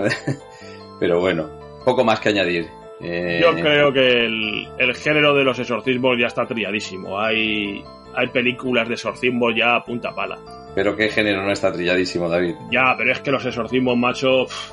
Pero 1.00 1.20
bueno, 1.20 1.50
poco 1.84 2.04
más 2.04 2.20
que 2.20 2.30
añadir. 2.30 2.68
Eh, 3.00 3.40
Yo 3.42 3.52
creo 3.54 3.92
que 3.92 4.24
el, 4.24 4.68
el 4.78 4.94
género 4.94 5.34
de 5.34 5.44
los 5.44 5.58
exorcismos 5.58 6.16
ya 6.18 6.28
está 6.28 6.46
trilladísimo. 6.46 7.20
Hay, 7.20 7.84
hay 8.14 8.28
películas 8.28 8.88
de 8.88 8.94
exorcismos 8.94 9.52
ya 9.54 9.74
a 9.74 9.84
punta 9.84 10.14
pala. 10.14 10.38
Pero 10.74 10.96
qué 10.96 11.08
género 11.08 11.42
no 11.42 11.52
está 11.52 11.72
trilladísimo, 11.72 12.28
David. 12.28 12.54
Ya, 12.70 12.94
pero 12.96 13.12
es 13.12 13.20
que 13.20 13.32
los 13.32 13.44
exorcismos, 13.44 13.96
macho, 13.98 14.44
pff, 14.46 14.72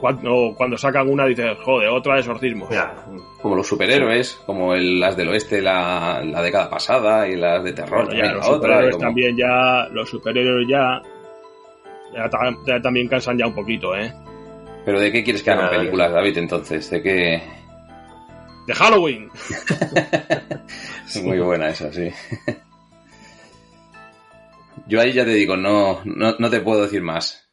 cuando, 0.00 0.54
cuando 0.56 0.76
sacan 0.78 1.08
una 1.08 1.26
dices, 1.26 1.56
joder, 1.62 1.88
otra 1.90 2.14
de 2.14 2.20
exorcismos. 2.20 2.70
Ya. 2.70 2.94
Como 3.42 3.54
los 3.56 3.66
superhéroes, 3.66 4.40
como 4.46 4.74
el- 4.74 4.98
las 4.98 5.16
del 5.16 5.28
oeste 5.28 5.60
la, 5.60 6.22
la 6.24 6.42
década 6.42 6.68
pasada 6.70 7.28
y 7.28 7.36
las 7.36 7.62
de 7.62 7.72
terror. 7.72 8.06
Bueno, 8.06 8.18
ya, 8.24 8.32
los 8.32 8.46
la 8.46 8.52
otra, 8.52 8.56
y 8.56 8.60
superhéroes 8.70 8.96
como- 8.96 9.04
también 9.06 9.36
ya, 9.36 9.88
los 9.92 10.08
superhéroes 10.08 10.68
ya, 10.68 11.02
ya, 12.14 12.28
ta- 12.30 12.56
ya 12.66 12.80
también 12.80 13.08
cansan 13.08 13.38
ya 13.38 13.46
un 13.46 13.54
poquito, 13.54 13.94
¿eh? 13.96 14.12
Pero 14.84 14.98
¿de 14.98 15.12
qué 15.12 15.22
quieres 15.22 15.42
que 15.42 15.50
hagan 15.50 15.68
películas, 15.70 16.10
David, 16.12 16.38
entonces? 16.38 16.88
¿De 16.90 17.02
qué...? 17.02 17.42
De 18.66 18.74
Halloween. 18.74 19.28
Muy 21.24 21.38
buena 21.40 21.68
esa, 21.68 21.92
sí. 21.92 22.08
Yo 24.86 25.00
ahí 25.00 25.12
ya 25.12 25.24
te 25.24 25.32
digo, 25.34 25.56
no, 25.56 26.00
no, 26.04 26.34
no 26.38 26.50
te 26.50 26.60
puedo 26.60 26.82
decir 26.82 27.02
más. 27.02 27.49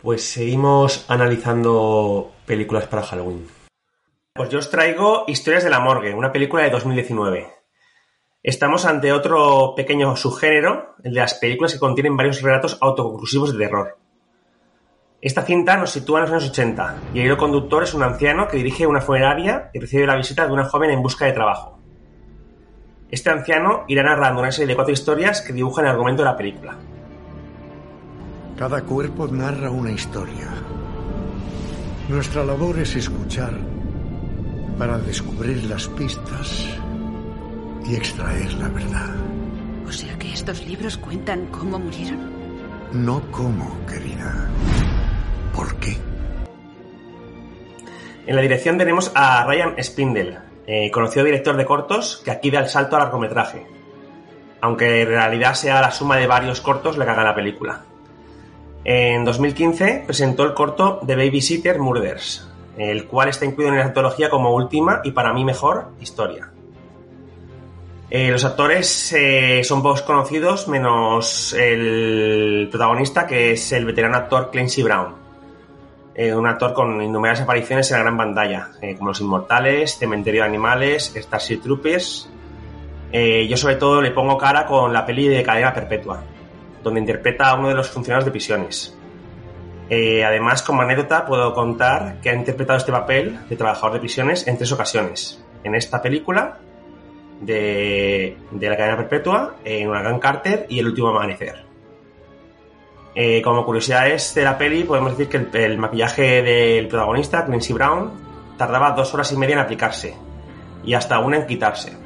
Pues 0.00 0.22
seguimos 0.22 1.04
analizando 1.08 2.30
películas 2.46 2.86
para 2.86 3.02
Halloween. 3.02 3.48
Pues 4.32 4.48
yo 4.48 4.60
os 4.60 4.70
traigo 4.70 5.24
Historias 5.26 5.64
de 5.64 5.70
la 5.70 5.80
Morgue, 5.80 6.14
una 6.14 6.30
película 6.30 6.62
de 6.62 6.70
2019. 6.70 7.48
Estamos 8.40 8.84
ante 8.84 9.12
otro 9.12 9.74
pequeño 9.74 10.14
subgénero, 10.14 10.94
el 11.02 11.14
de 11.14 11.20
las 11.20 11.34
películas 11.34 11.72
que 11.72 11.80
contienen 11.80 12.16
varios 12.16 12.42
relatos 12.42 12.78
autoconclusivos 12.80 13.52
de 13.52 13.58
terror. 13.58 13.98
Esta 15.20 15.42
cinta 15.42 15.76
nos 15.76 15.90
sitúa 15.90 16.20
en 16.20 16.26
los 16.26 16.30
años 16.30 16.50
80 16.50 17.00
y 17.14 17.18
el 17.18 17.26
hilo 17.26 17.36
conductor 17.36 17.82
es 17.82 17.92
un 17.92 18.04
anciano 18.04 18.46
que 18.46 18.58
dirige 18.58 18.86
una 18.86 19.00
funeraria 19.00 19.70
y 19.74 19.80
recibe 19.80 20.06
la 20.06 20.14
visita 20.14 20.46
de 20.46 20.52
una 20.52 20.66
joven 20.66 20.90
en 20.90 21.02
busca 21.02 21.24
de 21.24 21.32
trabajo. 21.32 21.80
Este 23.10 23.30
anciano 23.30 23.82
irá 23.88 24.04
narrando 24.04 24.42
una 24.42 24.52
serie 24.52 24.68
de 24.68 24.76
cuatro 24.76 24.94
historias 24.94 25.42
que 25.42 25.52
dibujan 25.52 25.86
el 25.86 25.90
argumento 25.90 26.22
de 26.22 26.28
la 26.28 26.36
película. 26.36 26.76
Cada 28.58 28.82
cuerpo 28.82 29.28
narra 29.28 29.70
una 29.70 29.92
historia. 29.92 30.48
Nuestra 32.08 32.44
labor 32.44 32.76
es 32.80 32.96
escuchar 32.96 33.52
para 34.76 34.98
descubrir 34.98 35.62
las 35.70 35.86
pistas 35.86 36.68
y 37.86 37.94
extraer 37.94 38.52
la 38.54 38.68
verdad. 38.70 39.14
O 39.86 39.92
sea 39.92 40.18
que 40.18 40.32
estos 40.32 40.66
libros 40.66 40.98
cuentan 40.98 41.46
cómo 41.52 41.78
murieron. 41.78 42.18
No 42.90 43.22
cómo, 43.30 43.78
querida. 43.86 44.50
¿Por 45.54 45.76
qué? 45.76 45.96
En 48.26 48.34
la 48.34 48.42
dirección 48.42 48.76
tenemos 48.76 49.12
a 49.14 49.44
Ryan 49.44 49.76
Spindle, 49.80 50.36
eh, 50.66 50.90
conocido 50.90 51.24
director 51.24 51.56
de 51.56 51.64
cortos 51.64 52.22
que 52.24 52.32
aquí 52.32 52.50
da 52.50 52.58
el 52.58 52.68
salto 52.68 52.96
al 52.96 53.02
largometraje. 53.02 53.68
Aunque 54.60 55.02
en 55.02 55.08
realidad 55.08 55.54
sea 55.54 55.80
la 55.80 55.92
suma 55.92 56.16
de 56.16 56.26
varios 56.26 56.60
cortos 56.60 56.98
la 56.98 57.04
que 57.04 57.12
haga 57.12 57.22
la 57.22 57.36
película. 57.36 57.84
En 58.84 59.24
2015 59.24 60.04
presentó 60.06 60.44
el 60.44 60.54
corto 60.54 61.00
The 61.06 61.16
Babysitter 61.16 61.78
Murders, 61.78 62.48
el 62.76 63.06
cual 63.06 63.28
está 63.28 63.44
incluido 63.44 63.72
en 63.72 63.78
la 63.78 63.84
antología 63.84 64.30
como 64.30 64.54
última 64.54 65.00
y 65.04 65.12
para 65.12 65.32
mí 65.32 65.44
mejor 65.44 65.88
historia. 66.00 66.50
Eh, 68.10 68.30
los 68.30 68.42
actores 68.44 69.12
eh, 69.12 69.62
son 69.64 69.82
pocos 69.82 70.00
conocidos, 70.02 70.66
menos 70.66 71.52
el 71.52 72.68
protagonista, 72.70 73.26
que 73.26 73.52
es 73.52 73.72
el 73.72 73.84
veterano 73.84 74.16
actor 74.16 74.50
Clancy 74.50 74.82
Brown. 74.82 75.14
Eh, 76.14 76.34
un 76.34 76.46
actor 76.46 76.72
con 76.72 77.02
innumerables 77.02 77.42
apariciones 77.42 77.90
en 77.90 77.98
la 77.98 78.04
gran 78.04 78.16
pantalla, 78.16 78.70
como 78.96 79.10
Los 79.10 79.20
Inmortales, 79.20 79.98
Cementerio 79.98 80.42
de 80.42 80.48
Animales, 80.48 81.12
Starship 81.14 81.58
Troopers. 81.58 82.30
Yo 83.12 83.56
sobre 83.56 83.76
todo 83.76 84.02
le 84.02 84.10
pongo 84.10 84.36
cara 84.36 84.66
con 84.66 84.92
la 84.92 85.06
peli 85.06 85.28
de 85.28 85.42
Cadena 85.42 85.72
Perpetua, 85.72 86.22
donde 86.82 87.00
interpreta 87.00 87.48
a 87.48 87.54
uno 87.54 87.68
de 87.68 87.74
los 87.74 87.90
funcionarios 87.90 88.24
de 88.24 88.30
prisiones. 88.30 88.96
Eh, 89.90 90.24
además, 90.24 90.62
como 90.62 90.82
anécdota, 90.82 91.24
puedo 91.24 91.54
contar 91.54 92.20
que 92.20 92.30
ha 92.30 92.34
interpretado 92.34 92.78
este 92.78 92.92
papel 92.92 93.38
de 93.48 93.56
trabajador 93.56 93.94
de 93.94 94.00
prisiones 94.00 94.46
en 94.46 94.58
tres 94.58 94.70
ocasiones. 94.72 95.42
En 95.64 95.74
esta 95.74 96.02
película, 96.02 96.58
de, 97.40 98.36
de 98.50 98.68
la 98.68 98.76
cadena 98.76 98.96
perpetua, 98.96 99.56
en 99.64 99.88
Huracán 99.88 100.18
Carter 100.18 100.66
y 100.68 100.78
El 100.78 100.86
último 100.88 101.08
amanecer. 101.08 101.68
Eh, 103.14 103.42
como 103.42 103.64
curiosidades 103.64 104.34
de 104.34 104.44
la 104.44 104.56
peli, 104.56 104.84
podemos 104.84 105.16
decir 105.16 105.28
que 105.28 105.64
el, 105.64 105.78
maquillaje 105.78 106.42
del 106.42 106.86
protagonista, 106.86 107.44
Clancy 107.44 107.72
Brown, 107.72 108.12
tardaba 108.56 108.92
dos 108.92 109.12
horas 109.14 109.32
y 109.32 109.36
media 109.36 109.54
en 109.54 109.60
aplicarse 109.60 110.14
y 110.84 110.94
hasta 110.94 111.18
una 111.18 111.38
en 111.38 111.46
quitarse. 111.46 111.96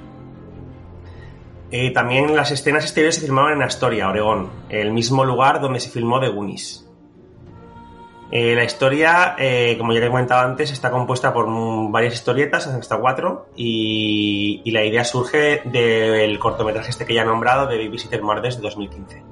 Eh, 1.72 1.90
también 1.90 2.36
las 2.36 2.50
escenas 2.50 2.84
exteriores 2.84 3.14
se 3.14 3.22
filmaron 3.22 3.54
en 3.54 3.62
Astoria, 3.62 4.06
Oregón, 4.06 4.50
el 4.68 4.92
mismo 4.92 5.24
lugar 5.24 5.62
donde 5.62 5.80
se 5.80 5.88
filmó 5.88 6.20
The 6.20 6.28
Goonies. 6.28 6.86
Eh, 8.30 8.54
la 8.54 8.64
historia, 8.64 9.36
eh, 9.38 9.76
como 9.78 9.94
ya 9.94 10.00
te 10.00 10.06
he 10.06 10.10
comentado 10.10 10.42
antes, 10.42 10.70
está 10.70 10.90
compuesta 10.90 11.32
por 11.32 11.46
varias 11.90 12.12
historietas, 12.12 12.66
hasta 12.66 12.98
cuatro, 12.98 13.48
y, 13.56 14.62
la 14.70 14.84
idea 14.84 15.02
surge 15.04 15.62
del 15.64 16.38
cortometraje 16.38 16.90
este 16.90 17.06
que 17.06 17.14
ya 17.14 17.22
he 17.22 17.24
nombrado, 17.24 17.66
de 17.66 17.78
Babysitter 17.78 18.22
Murders 18.22 18.56
de 18.56 18.62
2015. 18.62 19.22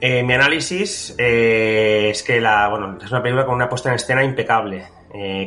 Eh, 0.00 0.22
mi 0.22 0.34
análisis 0.34 1.16
es 1.18 2.22
que 2.22 2.40
la, 2.40 2.68
bueno, 2.68 2.96
es 3.02 3.10
una 3.10 3.22
película 3.22 3.44
con 3.44 3.56
una 3.56 3.68
puesta 3.68 3.88
en 3.88 3.96
escena 3.96 4.22
impecable, 4.22 4.86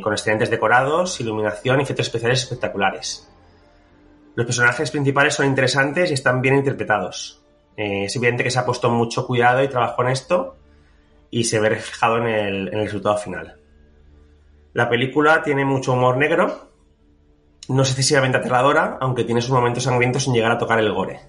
con 0.02 0.12
excelentes 0.12 0.50
decorados, 0.50 1.18
iluminación 1.20 1.80
y 1.80 1.84
efectos 1.84 2.06
especiales 2.06 2.42
espectaculares. 2.42 3.29
Los 4.40 4.46
personajes 4.46 4.90
principales 4.90 5.34
son 5.34 5.44
interesantes 5.44 6.10
y 6.10 6.14
están 6.14 6.40
bien 6.40 6.54
interpretados. 6.54 7.42
Eh, 7.76 8.04
es 8.04 8.16
evidente 8.16 8.42
que 8.42 8.50
se 8.50 8.58
ha 8.58 8.64
puesto 8.64 8.88
mucho 8.88 9.26
cuidado 9.26 9.62
y 9.62 9.68
trabajo 9.68 10.00
en 10.00 10.08
esto 10.08 10.56
y 11.30 11.44
se 11.44 11.60
ve 11.60 11.68
reflejado 11.68 12.16
en 12.16 12.26
el, 12.26 12.72
resultado 12.72 13.18
final. 13.18 13.60
La 14.72 14.88
película 14.88 15.42
tiene 15.42 15.66
mucho 15.66 15.92
humor 15.92 16.16
negro, 16.16 16.70
no 17.68 17.82
es 17.82 17.90
excesivamente 17.90 18.38
aterradora, 18.38 18.96
aunque 18.98 19.24
tiene 19.24 19.42
sus 19.42 19.50
momentos 19.50 19.82
sangrientos 19.82 20.24
sin 20.24 20.32
llegar 20.32 20.52
a 20.52 20.58
tocar 20.58 20.78
el 20.78 20.90
gore. 20.90 21.20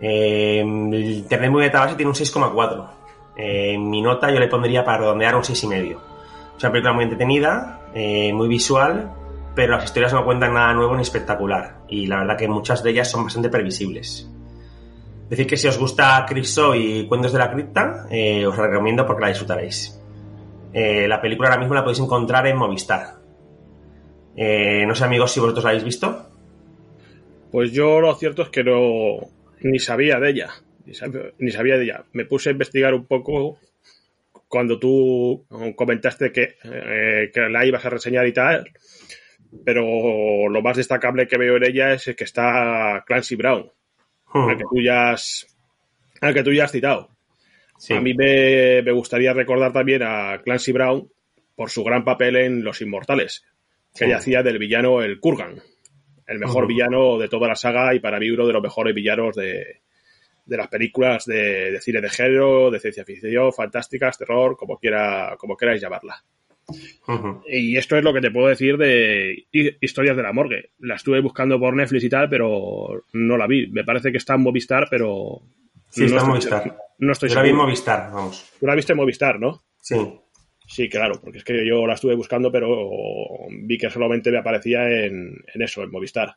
Eh, 0.00 0.60
el 0.60 0.94
Internet 0.94 1.50
muy 1.50 1.68
base 1.68 1.96
tiene 1.96 2.08
un 2.08 2.16
6,4. 2.16 2.90
Eh, 3.36 3.76
mi 3.76 4.00
nota 4.00 4.30
yo 4.30 4.40
le 4.40 4.48
pondría 4.48 4.86
para 4.86 5.00
redondear 5.00 5.36
un 5.36 5.42
6,5. 5.42 5.98
Es 6.56 6.64
una 6.64 6.72
película 6.72 6.94
muy 6.94 7.04
entretenida, 7.04 7.90
eh, 7.92 8.32
muy 8.32 8.48
visual, 8.48 9.16
pero 9.54 9.72
las 9.76 9.84
historias 9.84 10.12
no 10.12 10.24
cuentan 10.24 10.54
nada 10.54 10.72
nuevo 10.72 10.96
ni 10.96 11.02
espectacular. 11.02 11.82
Y 11.88 12.06
la 12.06 12.20
verdad 12.20 12.38
que 12.38 12.48
muchas 12.48 12.82
de 12.82 12.90
ellas 12.90 13.10
son 13.10 13.24
bastante 13.24 13.48
previsibles. 13.48 14.28
Decir 15.28 15.46
que 15.46 15.56
si 15.56 15.66
os 15.66 15.78
gusta 15.78 16.26
Crypto 16.28 16.74
y 16.74 17.06
Cuentos 17.06 17.32
de 17.32 17.38
la 17.38 17.50
Cripta, 17.50 18.06
eh, 18.10 18.46
os 18.46 18.54
recomiendo 18.56 19.06
porque 19.06 19.22
la 19.22 19.28
disfrutaréis. 19.28 19.98
Eh, 20.74 21.06
la 21.08 21.20
película 21.20 21.48
ahora 21.48 21.60
mismo 21.60 21.74
la 21.74 21.82
podéis 21.82 22.00
encontrar 22.00 22.46
en 22.46 22.56
Movistar. 22.56 23.14
Eh, 24.36 24.84
no 24.86 24.94
sé, 24.94 25.04
amigos, 25.04 25.32
si 25.32 25.40
vosotros 25.40 25.64
la 25.64 25.70
habéis 25.70 25.84
visto. 25.84 26.28
Pues 27.50 27.72
yo 27.72 28.00
lo 28.00 28.14
cierto 28.14 28.42
es 28.42 28.48
que 28.48 28.64
no 28.64 29.20
ni 29.60 29.78
sabía 29.78 30.18
de 30.18 30.30
ella. 30.30 30.50
Ni 31.38 31.50
sabía, 31.50 31.78
de 31.78 31.84
ella. 31.84 32.04
Me 32.12 32.24
puse 32.24 32.48
a 32.48 32.52
investigar 32.52 32.92
un 32.92 33.06
poco 33.06 33.58
cuando 34.48 34.78
tú 34.78 35.46
comentaste 35.76 36.30
que, 36.30 36.56
que 37.32 37.40
la 37.48 37.64
ibas 37.64 37.86
a 37.86 37.90
reseñar 37.90 38.26
y 38.26 38.32
tal. 38.32 38.70
Pero 39.64 40.48
lo 40.48 40.62
más 40.62 40.76
destacable 40.76 41.26
que 41.28 41.36
veo 41.38 41.56
en 41.56 41.64
ella 41.64 41.92
es 41.92 42.14
que 42.16 42.24
está 42.24 43.04
Clancy 43.06 43.36
Brown, 43.36 43.70
Hmm. 44.34 44.48
al 44.48 44.56
que 44.56 44.64
tú 44.64 44.80
ya 44.82 45.10
has, 45.10 45.46
al 46.22 46.32
que 46.32 46.42
tú 46.42 46.52
ya 46.52 46.64
has 46.64 46.72
citado. 46.72 47.10
Sí. 47.78 47.92
A 47.92 48.00
mí 48.00 48.14
me, 48.14 48.80
me 48.82 48.92
gustaría 48.92 49.32
recordar 49.34 49.72
también 49.72 50.02
a 50.02 50.40
Clancy 50.42 50.72
Brown 50.72 51.06
por 51.54 51.68
su 51.68 51.84
gran 51.84 52.02
papel 52.04 52.36
en 52.36 52.64
Los 52.64 52.80
Inmortales, 52.80 53.44
que 53.94 54.06
ella 54.06 54.16
hacía 54.16 54.42
del 54.42 54.58
villano 54.58 55.02
el 55.02 55.20
Kurgan, 55.20 55.60
el 56.26 56.38
mejor 56.38 56.64
Ujú. 56.64 56.68
villano 56.72 57.18
de 57.18 57.28
toda 57.28 57.46
la 57.48 57.56
saga 57.56 57.94
y 57.94 58.00
para 58.00 58.18
mí 58.18 58.30
uno 58.30 58.46
de 58.46 58.54
los 58.54 58.62
mejores 58.62 58.94
villanos 58.94 59.36
de, 59.36 59.80
de 60.46 60.56
las 60.56 60.68
películas 60.68 61.26
de, 61.26 61.72
de 61.72 61.80
cine 61.82 62.00
de 62.00 62.08
género, 62.08 62.70
de 62.70 62.80
ciencia 62.80 63.04
ficción, 63.04 63.52
fantásticas, 63.52 64.16
terror, 64.16 64.56
como 64.56 64.78
quiera, 64.78 65.34
como 65.36 65.56
queráis 65.58 65.82
llamarla. 65.82 66.24
Y 67.48 67.76
esto 67.76 67.96
es 67.96 68.04
lo 68.04 68.12
que 68.14 68.20
te 68.20 68.30
puedo 68.30 68.48
decir 68.48 68.76
de 68.78 69.46
hi- 69.52 69.76
historias 69.80 70.16
de 70.16 70.22
la 70.22 70.32
morgue. 70.32 70.70
La 70.78 70.94
estuve 70.96 71.20
buscando 71.20 71.58
por 71.58 71.74
Netflix 71.74 72.04
y 72.04 72.08
tal, 72.08 72.28
pero 72.28 73.02
no 73.12 73.36
la 73.36 73.46
vi. 73.46 73.66
Me 73.68 73.84
parece 73.84 74.10
que 74.12 74.18
está 74.18 74.34
en 74.34 74.42
Movistar, 74.42 74.86
pero 74.90 75.40
Sí, 75.90 76.04
está 76.04 76.20
en 76.22 76.28
Movistar. 76.28 76.76
No 76.98 77.12
estoy 77.12 77.28
Yo 77.28 77.34
la 77.36 77.42
vi 77.42 77.48
en 77.48 77.52
seguro. 77.54 77.66
Movistar, 77.66 78.10
vamos. 78.12 78.50
Tú 78.58 78.66
la 78.66 78.74
viste 78.74 78.92
en 78.92 78.98
Movistar, 78.98 79.40
¿no? 79.40 79.62
Sí. 79.80 79.96
Sí, 80.66 80.88
claro, 80.88 81.20
porque 81.20 81.38
es 81.38 81.44
que 81.44 81.66
yo 81.66 81.86
la 81.86 81.94
estuve 81.94 82.14
buscando, 82.14 82.50
pero 82.50 82.68
vi 83.50 83.76
que 83.76 83.90
solamente 83.90 84.30
me 84.30 84.38
aparecía 84.38 84.88
en, 84.88 85.36
en 85.52 85.62
eso, 85.62 85.82
en 85.82 85.90
Movistar. 85.90 86.36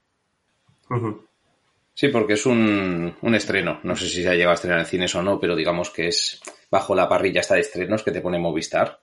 Sí, 1.94 2.10
porque 2.10 2.34
es 2.34 2.46
un, 2.46 3.14
un 3.22 3.36
estreno. 3.36 3.80
No 3.84 3.96
sé 3.96 4.08
si 4.10 4.22
se 4.24 4.28
ha 4.30 4.34
llegado 4.34 4.52
a 4.52 4.56
estrenar 4.56 4.80
en 4.80 4.86
cines 4.86 5.16
o 5.16 5.24
no, 5.24 5.40
pero 5.40 5.56
digamos 5.56 5.90
que 5.90 6.08
es 6.08 6.42
bajo 6.70 6.94
la 6.96 7.08
parrilla 7.08 7.40
esta 7.40 7.56
de 7.56 7.62
estrenos 7.62 8.04
que 8.04 8.12
te 8.12 8.20
pone 8.20 8.38
Movistar 8.40 9.00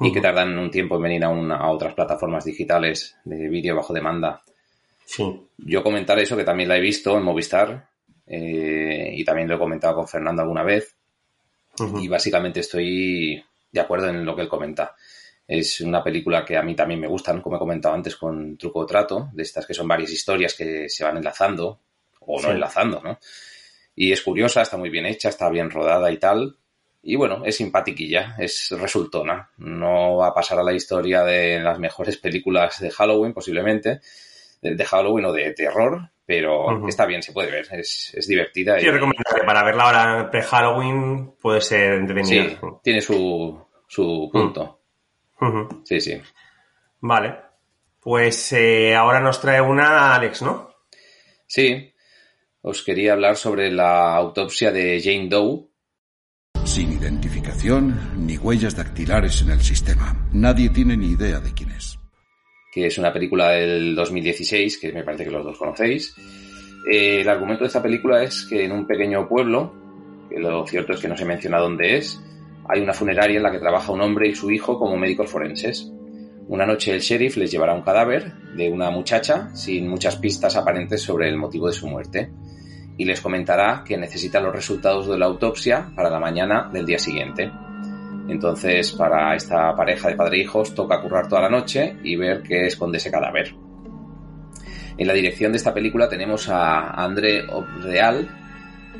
y 0.00 0.12
que 0.12 0.20
tardan 0.20 0.58
un 0.58 0.70
tiempo 0.70 0.96
en 0.96 1.02
venir 1.02 1.24
a, 1.24 1.28
una- 1.28 1.56
a 1.56 1.70
otras 1.70 1.94
plataformas 1.94 2.44
digitales 2.44 3.16
de 3.24 3.48
vídeo 3.48 3.76
bajo 3.76 3.92
demanda. 3.94 4.42
Sí. 5.04 5.40
Yo 5.58 5.82
comentar 5.82 6.18
eso, 6.18 6.36
que 6.36 6.44
también 6.44 6.68
la 6.68 6.76
he 6.76 6.80
visto 6.80 7.16
en 7.16 7.22
Movistar 7.24 7.88
eh, 8.26 9.10
y 9.14 9.24
también 9.24 9.48
lo 9.48 9.56
he 9.56 9.58
comentado 9.58 9.94
con 9.96 10.08
Fernando 10.08 10.42
alguna 10.42 10.62
vez 10.62 10.96
y 12.00 12.08
básicamente 12.08 12.60
estoy 12.60 13.44
de 13.72 13.80
acuerdo 13.80 14.08
en 14.08 14.24
lo 14.24 14.34
que 14.36 14.42
él 14.42 14.48
comenta. 14.48 14.94
Es 15.46 15.80
una 15.82 16.02
película 16.02 16.44
que 16.44 16.56
a 16.56 16.62
mí 16.62 16.74
también 16.74 17.00
me 17.00 17.06
gustan, 17.08 17.40
como 17.42 17.56
he 17.56 17.58
comentado 17.58 17.94
antes, 17.94 18.16
con 18.16 18.56
truco 18.56 18.78
o 18.80 18.86
trato, 18.86 19.28
de 19.32 19.42
estas 19.42 19.66
que 19.66 19.74
son 19.74 19.86
varias 19.88 20.10
historias 20.10 20.54
que 20.54 20.88
se 20.88 21.04
van 21.04 21.16
enlazando 21.18 21.80
o 22.20 22.36
no 22.40 22.48
Sí. 22.48 22.54
enlazando, 22.54 23.00
¿no? 23.04 23.18
Y 23.96 24.10
es 24.12 24.22
curiosa, 24.22 24.62
está 24.62 24.76
muy 24.76 24.88
bien 24.88 25.04
hecha, 25.06 25.28
está 25.28 25.50
bien 25.50 25.70
rodada 25.70 26.10
y 26.10 26.16
tal. 26.18 26.56
Y 27.06 27.16
bueno, 27.16 27.42
es 27.44 27.56
simpatiquilla, 27.56 28.34
es 28.38 28.74
resultona. 28.78 29.50
No 29.58 30.16
va 30.16 30.28
a 30.28 30.34
pasar 30.34 30.58
a 30.58 30.62
la 30.62 30.72
historia 30.72 31.22
de 31.22 31.60
las 31.60 31.78
mejores 31.78 32.16
películas 32.16 32.80
de 32.80 32.90
Halloween, 32.90 33.34
posiblemente, 33.34 34.00
de, 34.62 34.84
Halloween 34.86 35.26
o 35.26 35.32
de 35.32 35.52
terror, 35.52 36.10
pero 36.24 36.88
está 36.88 37.04
bien, 37.04 37.22
se 37.22 37.32
puede 37.32 37.50
ver, 37.50 37.66
es, 37.72 38.14
es 38.14 38.26
divertida. 38.26 38.78
Sí, 38.80 38.86
y- 38.86 38.90
recomendable. 38.90 39.44
Para 39.44 39.62
verla 39.62 39.82
ahora 39.84 40.30
pre-Halloween 40.30 41.34
puede 41.40 41.60
ser 41.60 41.92
entretenida. 41.92 42.48
Sí, 42.48 42.56
tiene 42.82 43.00
su, 43.02 43.62
su 43.86 44.30
punto. 44.32 44.80
Sí, 45.84 46.00
sí. 46.00 46.18
Vale. 47.00 47.36
Pues 48.00 48.52
eh, 48.54 48.94
ahora 48.94 49.20
nos 49.20 49.40
trae 49.42 49.60
una 49.60 50.14
Alex, 50.14 50.40
¿no? 50.40 50.70
Sí, 51.46 51.92
os 52.62 52.82
quería 52.82 53.12
hablar 53.12 53.36
sobre 53.36 53.70
la 53.70 54.14
autopsia 54.16 54.72
de 54.72 55.00
Jane 55.04 55.28
Doe. 55.28 55.66
Identificación 57.04 57.94
ni 58.16 58.38
huellas 58.38 58.76
dactilares 58.76 59.42
en 59.42 59.50
el 59.50 59.60
sistema. 59.60 60.26
Nadie 60.32 60.70
tiene 60.70 60.96
ni 60.96 61.08
idea 61.08 61.38
de 61.38 61.52
quién 61.52 61.70
es. 61.72 61.98
que 62.72 62.86
es 62.86 62.96
una 62.96 63.12
película 63.12 63.50
del 63.50 63.94
2016, 63.94 64.78
que 64.78 64.90
me 64.90 65.02
parece 65.02 65.24
que 65.24 65.30
los 65.30 65.44
dos 65.44 65.58
conocéis. 65.58 66.16
Eh, 66.90 67.20
el 67.20 67.28
argumento 67.28 67.64
de 67.64 67.66
esta 67.66 67.82
película 67.82 68.22
es 68.22 68.46
que 68.46 68.64
en 68.64 68.72
un 68.72 68.86
pequeño 68.86 69.28
pueblo, 69.28 69.74
que 70.30 70.40
lo 70.40 70.66
cierto 70.66 70.94
es 70.94 71.00
que 71.00 71.08
no 71.08 71.14
se 71.14 71.26
menciona 71.26 71.58
dónde 71.58 71.98
es, 71.98 72.18
hay 72.70 72.80
una 72.80 72.94
funeraria 72.94 73.36
en 73.36 73.42
la 73.42 73.52
que 73.52 73.58
trabaja 73.58 73.92
un 73.92 74.00
hombre 74.00 74.28
y 74.28 74.34
su 74.34 74.50
hijo 74.50 74.78
como 74.78 74.96
médicos 74.96 75.28
forenses. 75.28 75.92
Una 76.48 76.64
noche 76.64 76.94
el 76.94 77.00
sheriff 77.00 77.36
les 77.36 77.50
llevará 77.50 77.74
un 77.74 77.82
cadáver 77.82 78.32
de 78.56 78.70
una 78.70 78.88
muchacha 78.88 79.54
sin 79.54 79.88
muchas 79.88 80.16
pistas 80.16 80.56
aparentes 80.56 81.02
sobre 81.02 81.28
el 81.28 81.36
motivo 81.36 81.66
de 81.66 81.74
su 81.74 81.86
muerte 81.86 82.32
y 82.96 83.04
les 83.04 83.20
comentará 83.20 83.82
que 83.84 83.96
necesita 83.96 84.40
los 84.40 84.54
resultados 84.54 85.08
de 85.08 85.18
la 85.18 85.26
autopsia 85.26 85.90
para 85.94 86.10
la 86.10 86.20
mañana 86.20 86.70
del 86.72 86.86
día 86.86 86.98
siguiente. 86.98 87.50
Entonces, 88.28 88.92
para 88.92 89.34
esta 89.34 89.74
pareja 89.74 90.08
de 90.08 90.16
padre 90.16 90.38
e 90.38 90.42
hijos, 90.42 90.74
toca 90.74 91.00
currar 91.00 91.28
toda 91.28 91.42
la 91.42 91.50
noche 91.50 91.96
y 92.02 92.16
ver 92.16 92.42
qué 92.42 92.66
esconde 92.66 92.98
ese 92.98 93.10
cadáver. 93.10 93.54
En 94.96 95.06
la 95.06 95.12
dirección 95.12 95.52
de 95.52 95.58
esta 95.58 95.74
película 95.74 96.08
tenemos 96.08 96.48
a 96.48 96.90
André 96.90 97.44
Obreal, 97.50 98.28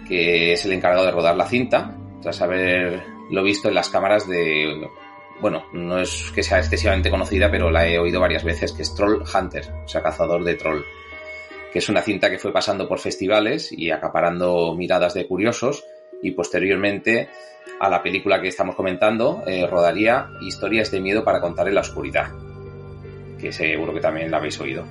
que 0.06 0.52
es 0.52 0.64
el 0.64 0.72
encargado 0.72 1.06
de 1.06 1.12
rodar 1.12 1.36
la 1.36 1.46
cinta, 1.46 1.96
tras 2.20 2.42
haberlo 2.42 3.42
visto 3.42 3.68
en 3.68 3.74
las 3.74 3.88
cámaras 3.88 4.28
de... 4.28 4.88
Bueno, 5.40 5.64
no 5.72 5.98
es 5.98 6.30
que 6.34 6.42
sea 6.42 6.58
excesivamente 6.58 7.10
conocida, 7.10 7.50
pero 7.50 7.70
la 7.70 7.86
he 7.86 7.98
oído 7.98 8.20
varias 8.20 8.44
veces, 8.44 8.72
que 8.72 8.82
es 8.82 8.94
Troll 8.94 9.22
Hunter, 9.22 9.64
o 9.84 9.88
sea, 9.88 10.02
cazador 10.02 10.44
de 10.44 10.54
troll, 10.54 10.82
que 11.74 11.80
es 11.80 11.88
una 11.88 12.02
cinta 12.02 12.30
que 12.30 12.38
fue 12.38 12.52
pasando 12.52 12.86
por 12.86 13.00
festivales 13.00 13.72
y 13.72 13.90
acaparando 13.90 14.76
miradas 14.76 15.12
de 15.12 15.26
curiosos, 15.26 15.84
y 16.22 16.30
posteriormente 16.30 17.28
a 17.80 17.88
la 17.90 18.00
película 18.00 18.40
que 18.40 18.46
estamos 18.46 18.76
comentando, 18.76 19.42
eh, 19.44 19.66
rodaría 19.66 20.28
Historias 20.40 20.92
de 20.92 21.00
miedo 21.00 21.24
para 21.24 21.40
contar 21.40 21.66
en 21.66 21.74
la 21.74 21.80
oscuridad, 21.80 22.28
que 23.40 23.50
seguro 23.50 23.92
que 23.92 23.98
también 23.98 24.30
la 24.30 24.36
habéis 24.36 24.60
oído. 24.60 24.84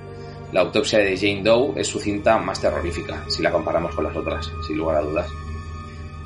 La 0.52 0.60
autopsia 0.60 0.98
de 0.98 1.16
Jane 1.16 1.42
Doe 1.42 1.72
es 1.80 1.86
su 1.86 1.98
cinta 1.98 2.36
más 2.36 2.60
terrorífica, 2.60 3.24
si 3.28 3.42
la 3.42 3.50
comparamos 3.50 3.94
con 3.94 4.04
las 4.04 4.14
otras, 4.14 4.52
sin 4.66 4.76
lugar 4.76 4.98
a 4.98 5.00
dudas. 5.00 5.30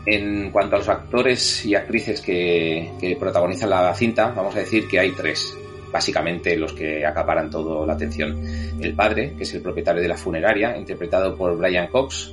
En 0.06 0.50
cuanto 0.50 0.74
a 0.74 0.78
los 0.80 0.88
actores 0.88 1.64
y 1.66 1.76
actrices 1.76 2.20
que, 2.20 2.90
que 3.00 3.14
protagonizan 3.14 3.70
la 3.70 3.94
cinta, 3.94 4.32
vamos 4.34 4.56
a 4.56 4.58
decir 4.58 4.88
que 4.88 4.98
hay 4.98 5.12
tres, 5.12 5.56
básicamente 5.92 6.56
los 6.56 6.72
que 6.72 7.04
acaparan 7.04 7.50
toda 7.50 7.86
la 7.86 7.94
atención. 7.94 8.38
El 8.80 8.94
padre, 8.94 9.34
que 9.36 9.44
es 9.44 9.54
el 9.54 9.62
propietario 9.62 10.02
de 10.02 10.08
la 10.08 10.16
funeraria, 10.16 10.76
interpretado 10.76 11.36
por 11.36 11.56
Brian 11.56 11.88
Cox, 11.88 12.32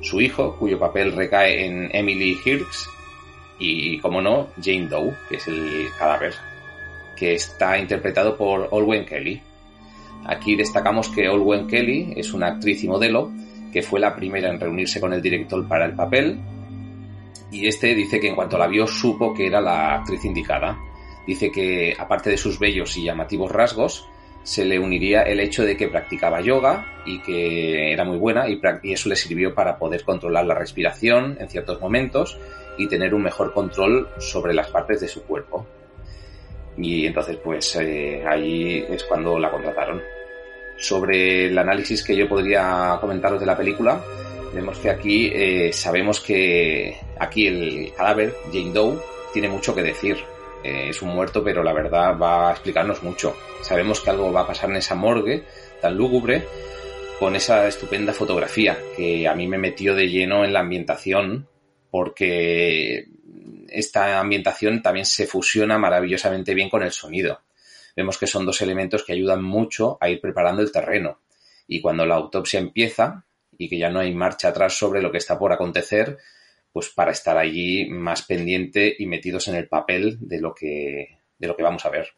su 0.00 0.20
hijo, 0.20 0.56
cuyo 0.58 0.78
papel 0.78 1.12
recae 1.12 1.66
en 1.66 1.90
Emily 1.92 2.38
Hirsch, 2.44 2.88
y, 3.58 3.98
como 3.98 4.22
no, 4.22 4.48
Jane 4.62 4.88
Doe, 4.88 5.14
que 5.28 5.36
es 5.36 5.46
el 5.46 5.88
cadáver, 5.98 6.34
que 7.16 7.34
está 7.34 7.78
interpretado 7.78 8.36
por 8.36 8.68
Olwen 8.70 9.04
Kelly. 9.04 9.40
Aquí 10.24 10.56
destacamos 10.56 11.08
que 11.10 11.28
Olwen 11.28 11.66
Kelly 11.66 12.14
es 12.16 12.32
una 12.32 12.48
actriz 12.48 12.82
y 12.82 12.88
modelo 12.88 13.30
que 13.72 13.82
fue 13.82 14.00
la 14.00 14.16
primera 14.16 14.48
en 14.48 14.58
reunirse 14.58 15.00
con 15.00 15.12
el 15.12 15.22
director 15.22 15.66
para 15.68 15.86
el 15.86 15.94
papel 15.94 16.38
Y 17.52 17.66
este 17.66 17.94
dice 17.94 18.20
que 18.20 18.28
en 18.28 18.34
cuanto 18.34 18.58
la 18.58 18.66
vio 18.66 18.86
supo 18.86 19.34
que 19.34 19.46
era 19.46 19.60
la 19.60 19.96
actriz 19.96 20.24
indicada. 20.24 20.76
Dice 21.26 21.50
que 21.50 21.94
aparte 21.98 22.30
de 22.30 22.36
sus 22.36 22.58
bellos 22.58 22.96
y 22.96 23.04
llamativos 23.04 23.50
rasgos, 23.50 24.08
se 24.42 24.64
le 24.64 24.78
uniría 24.78 25.22
el 25.22 25.40
hecho 25.40 25.64
de 25.64 25.76
que 25.76 25.88
practicaba 25.88 26.40
yoga 26.40 27.02
y 27.04 27.20
que 27.20 27.92
era 27.92 28.04
muy 28.04 28.16
buena 28.16 28.48
y, 28.48 28.60
eso 28.84 29.08
le 29.08 29.16
sirvió 29.16 29.54
para 29.54 29.78
poder 29.78 30.02
controlar 30.02 30.46
la 30.46 30.54
respiración 30.54 31.36
en 31.38 31.48
ciertos 31.48 31.80
momentos 31.80 32.38
y 32.78 32.88
tener 32.88 33.14
un 33.14 33.22
mejor 33.22 33.52
control 33.52 34.08
sobre 34.18 34.54
las 34.54 34.68
partes 34.68 35.00
de 35.00 35.08
su 35.08 35.22
cuerpo. 35.24 35.66
Y 36.78 37.06
entonces 37.06 37.36
pues 37.42 37.76
eh, 37.76 38.24
ahí 38.26 38.84
es 38.88 39.04
cuando 39.04 39.38
la 39.38 39.50
contrataron. 39.50 40.00
Sobre 40.78 41.46
el 41.46 41.58
análisis 41.58 42.02
que 42.02 42.16
yo 42.16 42.26
podría 42.26 42.96
comentaros 43.00 43.38
de 43.38 43.46
la 43.46 43.56
película, 43.56 44.02
vemos 44.54 44.78
que 44.78 44.88
aquí 44.88 45.30
eh, 45.34 45.72
sabemos 45.74 46.20
que 46.20 46.96
aquí 47.18 47.46
el 47.46 47.92
cadáver, 47.94 48.34
Jane 48.50 48.72
Doe, 48.72 48.98
tiene 49.34 49.48
mucho 49.48 49.74
que 49.74 49.82
decir 49.82 50.16
eh, 50.62 50.88
es 50.90 51.02
un 51.02 51.10
muerto, 51.10 51.42
pero 51.42 51.62
la 51.62 51.72
verdad 51.72 52.18
va 52.18 52.48
a 52.48 52.52
explicarnos 52.52 53.02
mucho. 53.02 53.36
Sabemos 53.62 54.00
que 54.00 54.10
algo 54.10 54.32
va 54.32 54.42
a 54.42 54.46
pasar 54.46 54.70
en 54.70 54.76
esa 54.76 54.94
morgue 54.94 55.44
tan 55.80 55.96
lúgubre 55.96 56.46
con 57.18 57.36
esa 57.36 57.66
estupenda 57.68 58.12
fotografía 58.12 58.78
que 58.96 59.28
a 59.28 59.34
mí 59.34 59.46
me 59.46 59.58
metió 59.58 59.94
de 59.94 60.08
lleno 60.08 60.44
en 60.44 60.52
la 60.52 60.60
ambientación 60.60 61.48
porque 61.90 63.08
esta 63.68 64.18
ambientación 64.20 64.82
también 64.82 65.06
se 65.06 65.26
fusiona 65.26 65.78
maravillosamente 65.78 66.54
bien 66.54 66.70
con 66.70 66.82
el 66.82 66.92
sonido. 66.92 67.40
Vemos 67.96 68.18
que 68.18 68.26
son 68.26 68.46
dos 68.46 68.62
elementos 68.62 69.04
que 69.04 69.12
ayudan 69.12 69.42
mucho 69.42 69.98
a 70.00 70.08
ir 70.08 70.20
preparando 70.20 70.62
el 70.62 70.72
terreno. 70.72 71.20
Y 71.66 71.80
cuando 71.80 72.06
la 72.06 72.14
autopsia 72.16 72.60
empieza 72.60 73.24
y 73.58 73.68
que 73.68 73.78
ya 73.78 73.90
no 73.90 74.00
hay 74.00 74.14
marcha 74.14 74.48
atrás 74.48 74.76
sobre 74.76 75.02
lo 75.02 75.12
que 75.12 75.18
está 75.18 75.38
por 75.38 75.52
acontecer, 75.52 76.18
pues 76.72 76.90
para 76.90 77.12
estar 77.12 77.36
allí 77.36 77.88
más 77.88 78.22
pendiente 78.22 78.94
y 78.98 79.06
metidos 79.06 79.48
en 79.48 79.56
el 79.56 79.68
papel 79.68 80.18
de 80.20 80.40
lo 80.40 80.54
que, 80.54 81.18
de 81.38 81.48
lo 81.48 81.56
que 81.56 81.62
vamos 81.62 81.84
a 81.84 81.90
ver. 81.90 82.08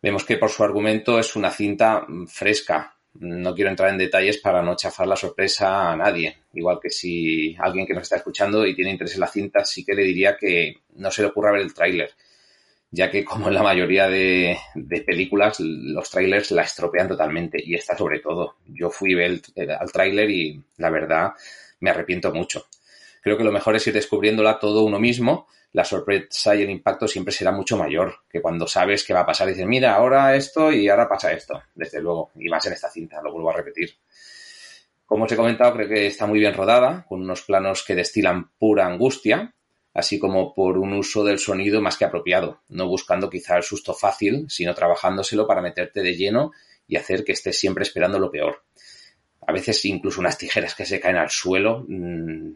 Vemos 0.00 0.24
que 0.24 0.36
por 0.36 0.50
su 0.50 0.62
argumento 0.62 1.18
es 1.18 1.34
una 1.36 1.50
cinta 1.50 2.06
fresca. 2.26 2.94
No 3.14 3.54
quiero 3.54 3.70
entrar 3.70 3.90
en 3.90 3.98
detalles 3.98 4.38
para 4.38 4.62
no 4.62 4.76
chafar 4.76 5.08
la 5.08 5.16
sorpresa 5.16 5.90
a 5.90 5.96
nadie. 5.96 6.36
Igual 6.54 6.78
que 6.80 6.90
si 6.90 7.56
alguien 7.58 7.86
que 7.86 7.94
nos 7.94 8.04
está 8.04 8.16
escuchando 8.16 8.64
y 8.64 8.76
tiene 8.76 8.92
interés 8.92 9.14
en 9.14 9.20
la 9.20 9.26
cinta, 9.26 9.64
sí 9.64 9.84
que 9.84 9.94
le 9.94 10.04
diría 10.04 10.36
que 10.36 10.76
no 10.94 11.10
se 11.10 11.22
le 11.22 11.28
ocurra 11.28 11.52
ver 11.52 11.62
el 11.62 11.74
tráiler, 11.74 12.12
ya 12.90 13.10
que 13.10 13.24
como 13.24 13.48
en 13.48 13.54
la 13.54 13.62
mayoría 13.62 14.08
de, 14.08 14.56
películas, 15.04 15.58
los 15.58 16.08
trailers 16.10 16.52
la 16.52 16.62
estropean 16.62 17.08
totalmente 17.08 17.60
y 17.62 17.74
esta 17.74 17.96
sobre 17.98 18.20
todo. 18.20 18.56
Yo 18.66 18.90
fui 18.90 19.14
ver 19.14 19.40
al 19.80 19.90
tráiler 19.90 20.30
y 20.30 20.62
la 20.76 20.90
verdad 20.90 21.32
me 21.80 21.90
arrepiento 21.90 22.32
mucho 22.32 22.68
creo 23.22 23.36
que 23.36 23.44
lo 23.44 23.52
mejor 23.52 23.76
es 23.76 23.86
ir 23.86 23.94
descubriéndola 23.94 24.58
todo 24.58 24.84
uno 24.84 24.98
mismo. 24.98 25.46
La 25.72 25.84
sorpresa 25.84 26.56
y 26.56 26.62
el 26.62 26.70
impacto 26.70 27.06
siempre 27.06 27.32
será 27.32 27.52
mucho 27.52 27.76
mayor 27.76 28.14
que 28.30 28.40
cuando 28.40 28.66
sabes 28.66 29.04
qué 29.04 29.12
va 29.12 29.20
a 29.20 29.26
pasar 29.26 29.48
y 29.48 29.52
dices, 29.52 29.66
mira, 29.66 29.94
ahora 29.94 30.34
esto 30.34 30.72
y 30.72 30.88
ahora 30.88 31.08
pasa 31.08 31.32
esto, 31.32 31.62
desde 31.74 32.00
luego, 32.00 32.30
y 32.36 32.48
más 32.48 32.64
en 32.66 32.72
esta 32.72 32.90
cinta, 32.90 33.20
lo 33.22 33.32
vuelvo 33.32 33.50
a 33.50 33.56
repetir. 33.56 33.90
Como 35.04 35.24
os 35.24 35.32
he 35.32 35.36
comentado, 35.36 35.72
creo 35.72 35.88
que 35.88 36.06
está 36.06 36.26
muy 36.26 36.38
bien 36.38 36.54
rodada, 36.54 37.06
con 37.08 37.22
unos 37.22 37.42
planos 37.42 37.82
que 37.82 37.94
destilan 37.94 38.50
pura 38.58 38.86
angustia, 38.86 39.54
así 39.94 40.18
como 40.18 40.54
por 40.54 40.78
un 40.78 40.92
uso 40.92 41.24
del 41.24 41.38
sonido 41.38 41.80
más 41.80 41.96
que 41.96 42.04
apropiado, 42.04 42.60
no 42.68 42.86
buscando 42.86 43.30
quizá 43.30 43.56
el 43.56 43.62
susto 43.62 43.94
fácil, 43.94 44.46
sino 44.48 44.74
trabajándoselo 44.74 45.46
para 45.46 45.62
meterte 45.62 46.02
de 46.02 46.14
lleno 46.14 46.52
y 46.86 46.96
hacer 46.96 47.24
que 47.24 47.32
estés 47.32 47.58
siempre 47.58 47.82
esperando 47.82 48.18
lo 48.18 48.30
peor. 48.30 48.62
A 49.46 49.52
veces 49.52 49.84
incluso 49.86 50.20
unas 50.20 50.36
tijeras 50.36 50.74
que 50.74 50.84
se 50.84 51.00
caen 51.00 51.16
al 51.16 51.30
suelo 51.30 51.84
mm, 51.88 52.52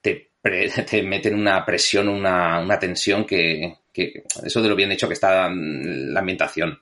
te, 0.00 0.30
te 0.90 1.02
meten 1.02 1.34
una 1.34 1.64
presión, 1.64 2.08
una, 2.08 2.60
una 2.60 2.78
tensión 2.78 3.24
que, 3.24 3.78
que, 3.92 4.24
eso 4.44 4.62
de 4.62 4.68
lo 4.68 4.76
bien 4.76 4.92
hecho 4.92 5.08
que 5.08 5.14
está 5.14 5.50
la 5.50 6.20
ambientación. 6.20 6.80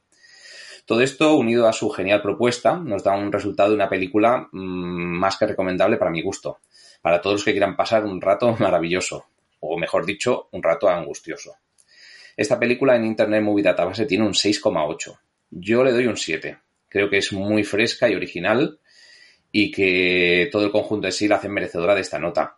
Todo 0.87 1.03
esto, 1.03 1.37
unido 1.37 1.69
a 1.69 1.73
su 1.73 1.91
genial 1.91 2.23
propuesta, 2.23 2.79
nos 2.79 3.05
da 3.05 3.15
un 3.15 3.31
resultado 3.31 3.71
de 3.71 3.75
una 3.75 3.91
película 3.91 4.49
mmm, 4.53 5.19
más 5.19 5.37
que 5.37 5.47
recomendable 5.47 5.99
para 5.99 6.11
mi 6.11 6.23
gusto, 6.23 6.61
para 7.03 7.21
todos 7.21 7.35
los 7.35 7.45
que 7.45 7.53
quieran 7.53 7.77
pasar 7.77 8.05
un 8.05 8.21
rato 8.21 8.57
maravilloso, 8.59 9.27
o 9.61 9.79
mejor 9.79 10.07
dicho, 10.07 10.49
un 10.53 10.63
rato 10.63 10.89
angustioso. 10.89 11.57
Esta 12.37 12.59
película 12.59 12.95
en 12.97 13.05
Internet 13.05 13.43
Movie 13.43 13.65
Database 13.65 14.07
tiene 14.07 14.25
un 14.25 14.33
6,8. 14.33 15.19
Yo 15.51 15.83
le 15.83 15.93
doy 15.93 16.07
un 16.07 16.17
7. 16.17 16.57
Creo 16.89 17.11
que 17.11 17.19
es 17.19 17.33
muy 17.33 17.65
fresca 17.65 18.09
y 18.09 18.15
original 18.15 18.79
y 19.51 19.73
que 19.73 20.49
todo 20.53 20.65
el 20.65 20.71
conjunto 20.71 21.07
de 21.07 21.13
sí 21.13 21.27
la 21.27 21.37
hace 21.37 21.49
merecedora 21.49 21.97
de 21.97 22.03
esta 22.03 22.19
nota 22.19 22.58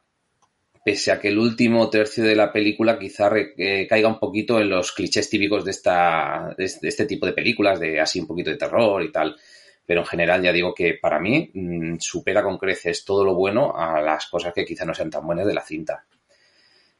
pese 0.85 1.12
a 1.12 1.20
que 1.20 1.28
el 1.28 1.39
último 1.39 1.89
tercio 1.91 2.24
de 2.24 2.35
la 2.35 2.53
película 2.53 2.99
quizá 2.99 3.31
eh, 3.37 3.87
caiga 3.89 4.09
un 4.09 4.18
poquito 4.18 4.61
en 4.61 4.70
los 4.70 4.93
clichés 4.93 5.28
típicos 5.28 5.64
de, 5.64 5.70
esta, 5.70 6.55
de 6.57 6.64
este 6.64 7.07
tipo 7.07 7.26
de 7.26 7.33
películas, 7.33 7.78
de 7.78 8.01
así 8.01 8.20
un 8.20 8.26
poquito 8.26 8.51
de 8.51 8.57
terror 8.57 9.03
y 9.03 9.12
tal. 9.12 9.37
Pero 9.85 10.01
en 10.01 10.07
general 10.07 10.43
ya 10.43 10.53
digo 10.53 10.74
que 10.74 10.95
para 10.95 11.18
mí 11.18 11.51
mmm, 11.53 11.97
supera 11.99 12.43
con 12.43 12.59
creces 12.59 13.05
todo 13.05 13.24
lo 13.24 13.35
bueno 13.35 13.76
a 13.76 14.01
las 14.01 14.26
cosas 14.26 14.55
que 14.55 14.64
quizá 14.64 14.85
no 14.85 14.95
sean 14.95 15.11
tan 15.11 15.26
buenas 15.26 15.47
de 15.47 15.55
la 15.55 15.62
cinta. 15.62 16.07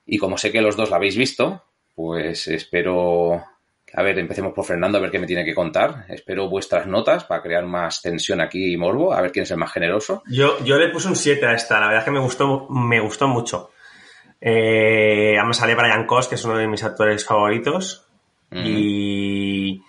Y 0.07 0.19
como 0.19 0.37
sé 0.37 0.51
que 0.51 0.61
los 0.61 0.77
dos 0.77 0.91
la 0.91 0.97
habéis 0.97 1.17
visto, 1.17 1.65
pues 1.95 2.49
espero... 2.49 3.45
A 3.93 4.03
ver, 4.03 4.19
empecemos 4.19 4.53
por 4.53 4.65
Fernando 4.65 4.99
a 4.99 5.01
ver 5.01 5.11
qué 5.11 5.19
me 5.19 5.27
tiene 5.27 5.45
que 5.45 5.55
contar. 5.55 6.05
Espero 6.09 6.49
vuestras 6.49 6.87
notas 6.87 7.25
para 7.25 7.43
crear 7.43 7.65
más 7.67 8.01
tensión 8.01 8.41
aquí 8.41 8.73
y 8.73 8.77
morbo, 8.77 9.13
a 9.13 9.21
ver 9.21 9.33
quién 9.33 9.43
es 9.43 9.51
el 9.51 9.57
más 9.57 9.73
generoso. 9.73 10.23
Yo, 10.27 10.63
yo 10.65 10.79
le 10.79 10.91
puse 10.91 11.09
un 11.09 11.17
7 11.17 11.45
a 11.47 11.55
esta, 11.55 11.81
la 11.81 11.87
verdad 11.87 12.01
es 12.01 12.05
que 12.05 12.11
me 12.11 12.21
gustó, 12.21 12.69
me 12.69 13.01
gustó 13.01 13.27
mucho. 13.27 13.71
Eh, 14.41 15.35
además 15.37 15.59
sale 15.59 15.75
Brian 15.75 16.07
Cos, 16.07 16.29
que 16.29 16.37
es 16.37 16.45
uno 16.45 16.57
de 16.57 16.69
mis 16.69 16.83
actores 16.85 17.25
favoritos. 17.25 18.07
Y, 18.53 19.81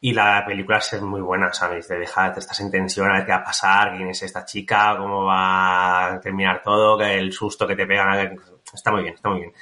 y 0.00 0.12
la 0.12 0.44
película 0.46 0.78
es 0.78 1.00
muy 1.00 1.22
buena, 1.22 1.52
¿sabes? 1.52 1.88
Te 1.88 1.98
deja, 1.98 2.32
te 2.32 2.40
estás 2.40 2.60
en 2.60 2.70
tensión 2.70 3.10
a 3.10 3.14
ver 3.14 3.24
qué 3.24 3.32
va 3.32 3.38
a 3.38 3.44
pasar, 3.44 3.96
quién 3.96 4.08
es 4.08 4.22
esta 4.22 4.44
chica, 4.44 4.94
cómo 4.98 5.24
va 5.24 6.14
a 6.14 6.20
terminar 6.20 6.62
todo, 6.62 7.00
el 7.00 7.32
susto 7.32 7.66
que 7.66 7.76
te 7.76 7.86
pegan. 7.86 8.38
Está 8.72 8.92
muy 8.92 9.02
bien, 9.02 9.14
está 9.14 9.30
muy 9.30 9.40
bien. 9.40 9.52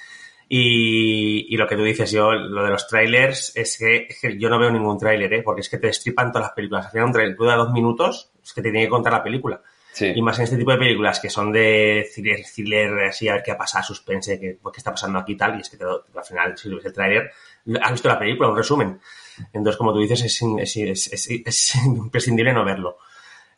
Y, 0.49 1.53
y, 1.53 1.57
lo 1.57 1.66
que 1.66 1.74
tú 1.74 1.82
dices, 1.82 2.12
yo, 2.12 2.32
lo 2.32 2.62
de 2.62 2.70
los 2.70 2.86
trailers, 2.86 3.57
es 3.57 3.76
que, 3.78 4.07
es 4.09 4.20
que 4.20 4.38
yo 4.38 4.49
no 4.49 4.61
veo 4.61 4.70
ningún 4.70 4.97
trailer, 4.97 5.32
¿eh? 5.32 5.42
Porque 5.42 5.62
es 5.62 5.68
que 5.68 5.78
te 5.78 5.88
destripan 5.88 6.30
todas 6.30 6.49
las 6.49 6.55
películas. 6.55 6.86
Al 6.86 6.92
final 6.92 7.07
un 7.07 7.12
trailer 7.12 7.36
dura 7.36 7.57
dos 7.57 7.72
minutos, 7.72 8.30
es 8.42 8.53
que 8.53 8.62
te 8.62 8.70
tiene 8.70 8.86
que 8.86 8.90
contar 8.90 9.12
la 9.12 9.24
película. 9.24 9.61
Sí. 9.92 10.12
Y 10.14 10.22
más 10.22 10.38
en 10.38 10.44
este 10.44 10.57
tipo 10.57 10.70
de 10.70 10.78
películas 10.78 11.18
que 11.18 11.30
son 11.30 11.51
de 11.51 12.09
thriller, 12.14 12.44
thriller 12.44 13.05
así, 13.05 13.28
a 13.28 13.34
ver 13.34 13.42
qué 13.42 13.53
ha 13.53 13.59
pasado, 13.59 13.82
suspense, 13.82 14.38
qué, 14.38 14.59
qué 14.62 14.76
está 14.78 14.92
pasando 14.92 15.18
aquí 15.18 15.32
y 15.32 15.36
tal, 15.36 15.57
y 15.57 15.62
es 15.62 15.70
que 15.70 15.78
te, 15.78 15.84
al 15.84 16.24
final, 16.24 16.57
si 16.57 16.72
ves 16.72 16.84
el 16.84 16.92
trailer, 16.92 17.30
has 17.82 17.92
visto 17.92 18.09
la 18.09 18.18
película, 18.18 18.51
un 18.51 18.57
resumen. 18.57 19.01
Entonces, 19.53 19.76
como 19.76 19.92
tú 19.92 20.01
dices, 20.01 20.22
es, 20.22 20.42
es, 20.42 21.12
es, 21.12 21.30
es 21.44 21.74
imprescindible 21.86 22.53
no 22.53 22.64
verlo. 22.64 22.99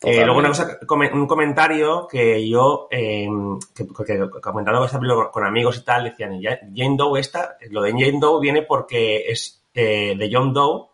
Eh, 0.01 0.23
luego 0.23 0.39
una 0.39 0.47
cosa, 0.47 0.79
un 1.13 1.27
comentario 1.27 2.07
que 2.07 2.47
yo, 2.47 2.87
eh, 2.89 3.27
que, 3.75 3.85
que, 3.85 4.29
comentando 4.41 5.29
con 5.29 5.45
amigos 5.45 5.77
y 5.77 5.83
tal, 5.83 6.05
decían, 6.05 6.39
Jane 6.41 6.95
Doe 6.95 7.19
esta, 7.19 7.57
lo 7.69 7.81
de 7.81 7.91
Jane 7.91 8.17
Doe 8.19 8.39
viene 8.39 8.61
porque 8.61 9.29
es 9.29 9.65
eh, 9.73 10.15
de 10.17 10.29
John 10.31 10.53
Doe, 10.53 10.87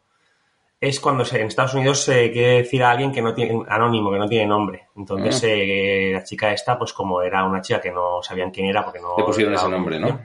es 0.81 0.99
cuando 0.99 1.23
se, 1.23 1.39
en 1.39 1.47
Estados 1.47 1.75
Unidos 1.75 2.01
se 2.01 2.31
quiere 2.31 2.57
decir 2.57 2.83
a 2.83 2.91
alguien 2.91 3.11
que 3.11 3.21
no 3.21 3.33
tiene, 3.33 3.63
anónimo, 3.69 4.11
que 4.11 4.17
no 4.17 4.27
tiene 4.27 4.47
nombre. 4.47 4.87
Entonces, 4.95 5.41
mm. 5.43 5.45
eh, 5.47 6.11
la 6.13 6.23
chica 6.23 6.51
esta, 6.51 6.77
pues 6.77 6.91
como 6.91 7.21
era 7.21 7.43
una 7.43 7.61
chica 7.61 7.79
que 7.79 7.91
no 7.91 8.23
sabían 8.23 8.49
quién 8.49 8.67
era 8.67 8.83
porque 8.83 8.99
no... 8.99 9.15
Le 9.17 9.23
pusieron 9.23 9.53
ese 9.53 9.69
nombre, 9.69 9.99
¿no? 9.99 10.19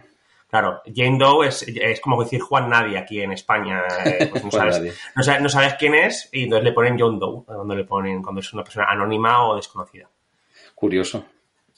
Claro, 0.51 0.83
Jane 0.85 1.17
Doe 1.17 1.47
es, 1.47 1.63
es 1.63 2.01
como 2.01 2.23
decir 2.23 2.41
Juan 2.41 2.69
Nadie 2.69 2.99
aquí 2.99 3.21
en 3.21 3.31
España. 3.31 3.83
Eh, 4.05 4.29
pues 4.31 4.45
no, 4.45 4.51
sabes, 4.51 4.81
no, 5.15 5.23
sabes, 5.23 5.43
no, 5.43 5.49
sabes, 5.49 5.75
quién 5.75 5.95
es 5.95 6.29
y 6.33 6.45
entonces 6.45 6.65
le 6.65 6.73
ponen 6.73 6.99
John 6.99 7.21
Doe, 7.21 7.45
cuando 7.45 7.75
le 7.75 7.85
ponen 7.85 8.21
cuando 8.21 8.41
es 8.41 8.53
una 8.53 8.65
persona 8.65 8.87
anónima 8.91 9.47
o 9.47 9.55
desconocida. 9.55 10.09
Curioso. 10.75 11.25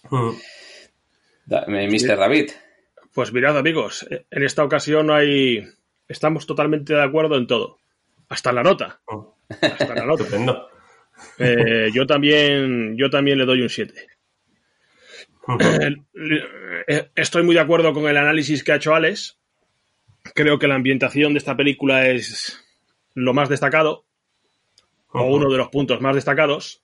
Mm. 0.09 0.31
Mr. 1.47 2.17
David. 2.17 2.51
Pues 3.13 3.33
mirad, 3.33 3.59
amigos, 3.59 4.07
en 4.09 4.43
esta 4.43 4.65
ocasión 4.65 5.11
hay. 5.11 5.69
Estamos 6.09 6.47
totalmente 6.47 6.95
de 6.95 7.03
acuerdo 7.03 7.37
en 7.37 7.47
todo. 7.47 7.79
Hasta 8.31 8.53
la 8.53 8.63
nota. 8.63 9.01
Oh. 9.05 9.35
Hasta 9.61 9.95
la 9.95 10.07
nota. 10.07 10.25
eh, 11.39 11.91
yo 11.93 12.07
también. 12.07 12.97
Yo 12.97 13.11
también 13.11 13.37
le 13.37 13.45
doy 13.45 13.61
un 13.61 13.69
7. 13.69 13.93
Eh, 16.89 17.11
estoy 17.15 17.43
muy 17.43 17.55
de 17.55 17.61
acuerdo 17.61 17.93
con 17.93 18.07
el 18.09 18.17
análisis 18.17 18.63
que 18.63 18.73
ha 18.73 18.77
hecho 18.77 18.95
Alex. 18.95 19.39
Creo 20.35 20.59
que 20.59 20.69
la 20.69 20.77
ambientación 20.77 21.35
de 21.35 21.39
esta 21.39 21.57
película 21.57 22.09
es 22.09 22.65
lo 23.15 23.35
más 23.35 23.49
destacado, 23.49 24.05
uh 25.13 25.19
-huh. 25.19 25.23
o 25.23 25.35
uno 25.35 25.51
de 25.51 25.59
los 25.59 25.69
puntos 25.69 26.01
más 26.01 26.15
destacados. 26.15 26.83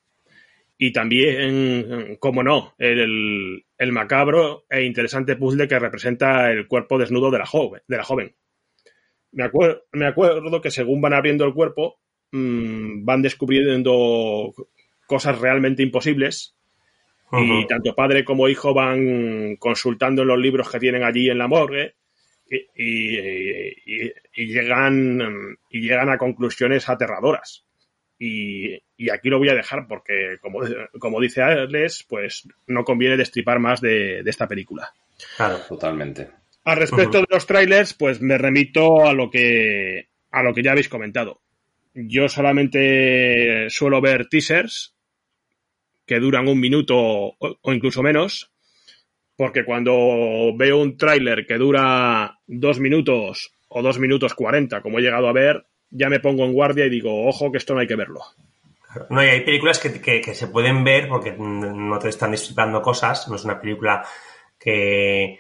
Y 0.80 0.92
también, 0.92 2.16
como 2.20 2.44
no, 2.44 2.74
el, 2.78 3.64
el, 3.78 3.92
macabro 3.92 4.64
e 4.70 4.84
interesante 4.84 5.34
puzzle 5.34 5.66
que 5.66 5.78
representa 5.78 6.52
el 6.52 6.68
cuerpo 6.68 6.98
desnudo 6.98 7.32
de 7.32 7.38
la 7.38 7.46
joven. 7.46 7.82
De 7.88 7.96
la 7.96 8.04
joven. 8.04 8.36
Me, 9.32 9.42
acuer 9.44 9.82
me 9.92 10.06
acuerdo 10.06 10.60
que 10.60 10.70
según 10.70 11.00
van 11.00 11.14
abriendo 11.14 11.44
el 11.44 11.52
cuerpo, 11.52 11.98
mmm, 12.30 13.04
van 13.04 13.22
descubriendo 13.22 14.54
cosas 15.06 15.40
realmente 15.40 15.82
imposibles 15.82 16.57
Y 17.32 17.66
tanto 17.66 17.94
padre 17.94 18.24
como 18.24 18.48
hijo 18.48 18.72
van 18.72 19.56
consultando 19.56 20.24
los 20.24 20.38
libros 20.38 20.70
que 20.70 20.78
tienen 20.78 21.02
allí 21.02 21.28
en 21.28 21.38
la 21.38 21.46
morgue 21.46 21.94
y, 22.74 24.46
llegan, 24.46 25.56
y 25.70 25.80
llegan 25.80 26.08
a 26.08 26.18
conclusiones 26.18 26.88
aterradoras. 26.88 27.64
Y, 28.18 28.74
aquí 29.10 29.28
lo 29.28 29.38
voy 29.38 29.48
a 29.50 29.54
dejar 29.54 29.86
porque, 29.86 30.38
como, 30.40 30.60
como 30.98 31.20
dice 31.20 31.42
Alex, 31.42 32.04
pues 32.08 32.48
no 32.66 32.84
conviene 32.84 33.16
destripar 33.16 33.58
más 33.60 33.80
de, 33.80 34.20
esta 34.20 34.48
película. 34.48 34.92
Claro, 35.36 35.58
totalmente. 35.68 36.30
Al 36.64 36.78
respecto 36.78 37.20
de 37.20 37.26
los 37.30 37.46
trailers, 37.46 37.94
pues 37.94 38.20
me 38.20 38.36
remito 38.38 39.06
a 39.06 39.12
lo 39.12 39.30
que 39.30 40.08
a 40.30 40.42
lo 40.42 40.52
que 40.52 40.62
ya 40.62 40.72
habéis 40.72 40.88
comentado. 40.88 41.40
Yo 41.94 42.28
solamente 42.28 43.70
suelo 43.70 44.00
ver 44.00 44.28
teasers 44.28 44.94
que 46.08 46.18
duran 46.18 46.48
un 46.48 46.58
minuto 46.58 46.96
o 46.96 47.72
incluso 47.72 48.02
menos, 48.02 48.50
porque 49.36 49.64
cuando 49.64 49.92
veo 50.56 50.78
un 50.78 50.96
tráiler 50.96 51.46
que 51.46 51.58
dura 51.58 52.40
dos 52.46 52.80
minutos 52.80 53.52
o 53.68 53.82
dos 53.82 53.98
minutos 53.98 54.34
cuarenta, 54.34 54.80
como 54.80 54.98
he 54.98 55.02
llegado 55.02 55.28
a 55.28 55.32
ver, 55.32 55.66
ya 55.90 56.08
me 56.08 56.18
pongo 56.18 56.44
en 56.44 56.54
guardia 56.54 56.86
y 56.86 56.90
digo, 56.90 57.28
ojo, 57.28 57.52
que 57.52 57.58
esto 57.58 57.74
no 57.74 57.80
hay 57.80 57.86
que 57.86 57.94
verlo. 57.94 58.20
No, 59.10 59.22
y 59.22 59.28
hay 59.28 59.42
películas 59.42 59.78
que, 59.78 60.34
se 60.34 60.48
pueden 60.48 60.82
ver 60.82 61.08
porque 61.08 61.36
no 61.38 61.98
te 61.98 62.08
están 62.08 62.32
disfrutando 62.32 62.80
cosas, 62.80 63.28
no 63.28 63.36
es 63.36 63.44
una 63.44 63.60
película 63.60 64.02
que, 64.58 65.38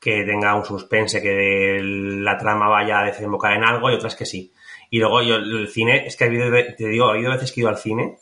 tenga 0.00 0.54
un 0.54 0.64
suspense, 0.64 1.20
que 1.20 1.78
la 1.82 2.38
trama 2.38 2.68
vaya 2.68 3.00
a 3.00 3.04
desembocar 3.04 3.52
en 3.52 3.64
algo 3.64 3.90
y 3.90 3.94
otras 3.94 4.16
que 4.16 4.24
sí. 4.24 4.50
Y 4.88 4.98
luego 4.98 5.20
yo, 5.22 5.36
el 5.36 5.68
cine, 5.68 6.06
es 6.06 6.16
que 6.16 6.24
ha 6.24 6.26
habido, 6.28 6.50
te 6.50 6.88
digo, 6.88 7.06
ha 7.06 7.12
habido 7.12 7.32
veces 7.32 7.52
que 7.52 7.60
he 7.60 7.62
ido 7.62 7.68
al 7.68 7.76
cine 7.76 8.16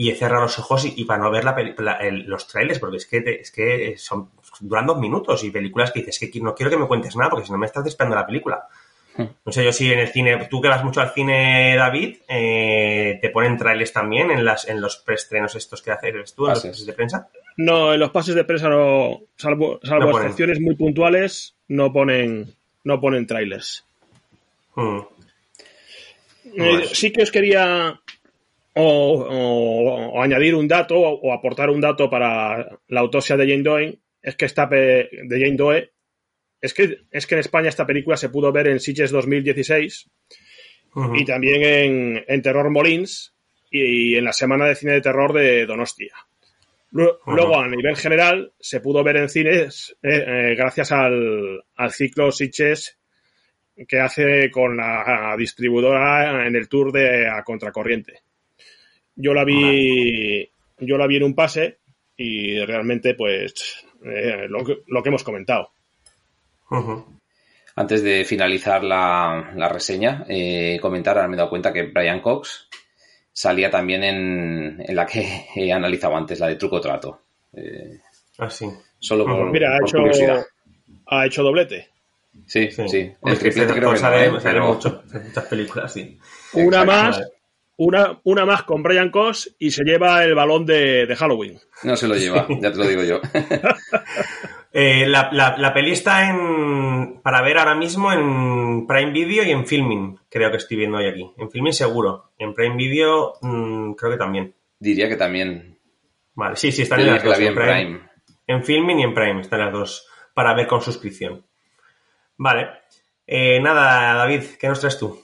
y 0.00 0.10
he 0.10 0.14
cerrado 0.14 0.42
los 0.42 0.56
ojos 0.60 0.84
y, 0.84 1.04
para 1.04 1.20
no 1.20 1.28
ver 1.28 1.42
la, 1.44 1.98
los 2.24 2.46
trailers, 2.46 2.78
porque 2.78 2.98
es 2.98 3.06
que, 3.06 3.18
es 3.18 3.50
que 3.50 3.94
son, 3.98 4.30
duran 4.60 4.86
dos 4.86 5.00
minutos 5.00 5.42
y 5.42 5.50
películas 5.50 5.90
que 5.90 5.98
dices 5.98 6.20
que 6.20 6.40
no 6.40 6.54
quiero 6.54 6.70
que 6.70 6.76
me 6.76 6.86
cuentes 6.86 7.16
nada 7.16 7.30
porque 7.30 7.46
si 7.46 7.52
no 7.52 7.58
me 7.58 7.66
estás 7.66 7.84
esperando 7.84 8.14
la 8.14 8.24
película. 8.24 8.68
No 9.44 9.50
sé 9.50 9.64
yo 9.64 9.72
si 9.72 9.92
en 9.92 9.98
el 9.98 10.06
cine, 10.06 10.46
tú 10.48 10.60
que 10.60 10.68
vas 10.68 10.84
mucho 10.84 11.00
al 11.00 11.10
cine, 11.10 11.74
David, 11.74 12.18
eh, 12.28 13.18
¿te 13.20 13.30
ponen 13.30 13.56
trailers 13.56 13.92
también 13.92 14.30
en 14.30 14.44
las 14.44 14.68
en 14.68 14.80
los 14.80 14.98
preestrenos 14.98 15.56
estos 15.56 15.82
que 15.82 15.90
haces 15.90 16.32
tú, 16.32 16.46
en 16.46 16.50
los 16.52 16.62
pases 16.62 16.86
de 16.86 16.92
prensa? 16.92 17.28
No, 17.56 17.92
en 17.92 17.98
los 17.98 18.10
pases 18.10 18.36
de 18.36 18.44
prensa 18.44 18.68
no, 18.68 19.22
salvo, 19.34 19.80
salvo 19.82 20.16
excepciones 20.20 20.60
muy 20.60 20.76
puntuales, 20.76 21.56
no 21.66 21.92
ponen, 21.92 22.54
no 22.84 23.00
ponen 23.00 23.26
trailers. 23.26 23.84
Hmm. 24.76 25.00
Eh, 26.56 26.84
sí 26.92 27.10
que 27.10 27.24
os 27.24 27.32
quería 27.32 28.00
o, 28.74 30.22
añadir 30.22 30.54
un 30.54 30.68
dato 30.68 30.98
o, 30.98 31.32
aportar 31.32 31.70
un 31.70 31.80
dato 31.80 32.08
para 32.08 32.78
la 32.88 33.00
autopsia 33.00 33.36
de 33.36 33.48
Jane 33.48 33.62
Doe 33.62 33.98
es 34.22 34.36
que 34.36 34.44
esta 34.44 34.66
de 34.66 35.08
Jane 35.28 35.56
Doe 35.56 35.90
es 36.60 36.74
que 36.74 36.98
es 37.10 37.26
que 37.26 37.34
en 37.34 37.40
España 37.40 37.68
esta 37.68 37.86
película 37.86 38.16
se 38.16 38.28
pudo 38.28 38.52
ver 38.52 38.68
en 38.68 38.80
Sitges 38.80 39.10
2016 39.10 40.10
y 41.14 41.24
también 41.24 42.24
en, 42.26 42.42
Terror 42.42 42.70
Molins 42.70 43.34
y, 43.70 44.16
en 44.16 44.24
la 44.24 44.32
Semana 44.32 44.66
de 44.66 44.74
Cine 44.74 44.94
de 44.94 45.00
Terror 45.00 45.32
de 45.32 45.66
Donostia. 45.66 46.14
Luego, 46.90 47.60
a 47.60 47.68
nivel 47.68 47.96
general, 47.96 48.52
se 48.58 48.80
pudo 48.80 49.04
ver 49.04 49.18
en 49.18 49.28
cines 49.28 49.96
eh, 50.02 50.24
eh, 50.26 50.54
gracias 50.56 50.90
al, 50.90 51.62
al 51.76 51.92
ciclo 51.92 52.32
Sitges 52.32 52.98
que 53.86 54.00
hace 54.00 54.50
con 54.50 54.76
la 54.76 55.36
distribuidora 55.38 56.46
en 56.46 56.56
el 56.56 56.68
tour 56.68 56.90
de 56.90 57.28
A 57.28 57.44
Contracorriente. 57.44 58.22
Yo 59.20 59.34
la 59.34 59.44
vi, 59.44 60.48
yo 60.78 60.96
la 60.96 61.08
vi 61.08 61.16
en 61.16 61.24
un 61.24 61.34
pase 61.34 61.78
y 62.16 62.64
realmente, 62.64 63.14
pues, 63.14 63.84
eh, 64.04 64.46
lo, 64.48 64.64
que, 64.64 65.08
hemos 65.08 65.24
comentado. 65.24 65.72
Antes 67.74 68.02
de 68.04 68.24
finalizar 68.24 68.84
la, 68.84 69.68
reseña, 69.68 70.24
eh, 70.28 70.78
comentar, 70.80 71.16
ahora 71.16 71.26
me 71.28 71.34
he 71.34 71.36
dado 71.36 71.50
cuenta 71.50 71.72
que 71.72 71.82
Brian 71.82 72.20
Cox 72.20 72.68
salía 73.32 73.70
también 73.70 74.04
en, 74.04 74.94
la 74.94 75.04
que 75.04 75.46
he 75.56 75.72
analizado 75.72 76.16
antes, 76.16 76.38
la 76.38 76.46
de 76.46 76.54
Truco 76.54 76.80
Trato. 76.80 77.22
Eh, 77.52 77.98
ah, 78.38 78.48
sí. 78.48 78.70
Solo 79.00 79.24
por, 79.24 79.50
Mira, 79.50 79.74
ha, 79.74 79.78
hecho, 79.78 79.98
ha 81.06 81.26
hecho 81.26 81.42
doblete. 81.42 81.88
Sí, 82.46 82.70
sí. 82.70 83.12
El 83.24 83.38
triplete 83.38 83.74
creo 83.74 83.90
que 83.90 83.98
sale, 83.98 84.30
mucho 84.60 85.02
en 85.12 85.24
muchas 85.24 85.44
películas, 85.46 85.92
sí. 85.92 86.16
Una 86.52 86.84
más, 86.84 87.20
una, 87.78 88.20
una 88.24 88.44
más 88.44 88.64
con 88.64 88.82
Brian 88.82 89.10
Cox 89.10 89.54
y 89.58 89.70
se 89.70 89.84
lleva 89.84 90.22
el 90.24 90.34
balón 90.34 90.66
de, 90.66 91.14
Halloween. 91.16 91.58
No 91.84 91.96
se 91.96 92.08
lo 92.08 92.16
lleva, 92.16 92.46
ya 92.48 92.72
te 92.72 92.78
lo 92.78 92.86
digo 92.86 93.02
yo. 93.04 93.20
Eh, 94.70 95.06
la, 95.06 95.30
la, 95.32 95.72
peli 95.72 95.92
está 95.92 96.28
en, 96.28 97.20
para 97.22 97.40
ver 97.40 97.56
ahora 97.56 97.74
mismo 97.74 98.12
en 98.12 98.86
Prime 98.86 99.12
Video 99.12 99.42
y 99.42 99.50
en 99.50 99.66
Filming, 99.66 100.20
creo 100.28 100.50
que 100.50 100.58
estoy 100.58 100.76
viendo 100.76 100.98
hoy 100.98 101.06
aquí. 101.06 101.32
En 101.38 101.50
Filming 101.50 101.72
seguro, 101.72 102.32
en 102.38 102.52
Prime 102.52 102.76
Video 102.76 103.32
mm, 103.40 103.94
creo 103.94 104.12
que 104.12 104.18
también. 104.18 104.54
Diría 104.78 105.08
que 105.08 105.16
también. 105.16 105.78
Vale, 106.34 106.54
sí, 106.56 106.70
sí, 106.70 106.82
están 106.82 107.00
en 107.00 107.06
las 107.06 107.24
dos. 107.24 107.38
En, 107.40 107.54
Prime, 107.54 108.00
en 108.46 108.62
Filming 108.62 109.00
y 109.00 109.02
en 109.04 109.14
Prime 109.14 109.40
están 109.40 109.60
las 109.60 109.72
dos 109.72 110.06
para 110.34 110.54
ver 110.54 110.66
con 110.66 110.82
suscripción. 110.82 111.44
Vale. 112.36 112.68
Eh, 113.26 113.60
nada, 113.60 114.14
David, 114.14 114.42
¿qué 114.60 114.68
nos 114.68 114.80
traes 114.80 114.98
tú? 114.98 115.18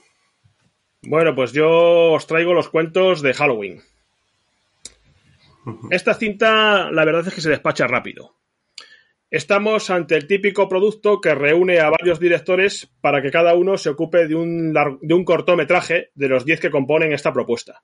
Bueno, 1.07 1.35
pues 1.35 1.51
yo 1.53 2.13
os 2.13 2.25
traigo 2.25 2.53
los 2.53 2.69
cuentos 2.69 3.21
de 3.21 3.33
Halloween. 3.33 3.81
Esta 5.91 6.13
cinta, 6.13 6.91
la 6.91 7.05
verdad 7.05 7.27
es 7.27 7.33
que 7.33 7.41
se 7.41 7.49
despacha 7.49 7.87
rápido. 7.87 8.35
Estamos 9.29 9.89
ante 9.89 10.15
el 10.15 10.27
típico 10.27 10.69
producto 10.69 11.19
que 11.19 11.35
reúne 11.35 11.79
a 11.79 11.89
varios 11.89 12.19
directores 12.19 12.89
para 13.01 13.21
que 13.21 13.31
cada 13.31 13.55
uno 13.55 13.77
se 13.77 13.89
ocupe 13.89 14.27
de 14.27 14.35
un, 14.35 14.73
de 14.73 15.13
un 15.13 15.25
cortometraje 15.25 16.09
de 16.15 16.29
los 16.29 16.45
10 16.45 16.59
que 16.59 16.69
componen 16.71 17.11
esta 17.11 17.33
propuesta. 17.33 17.83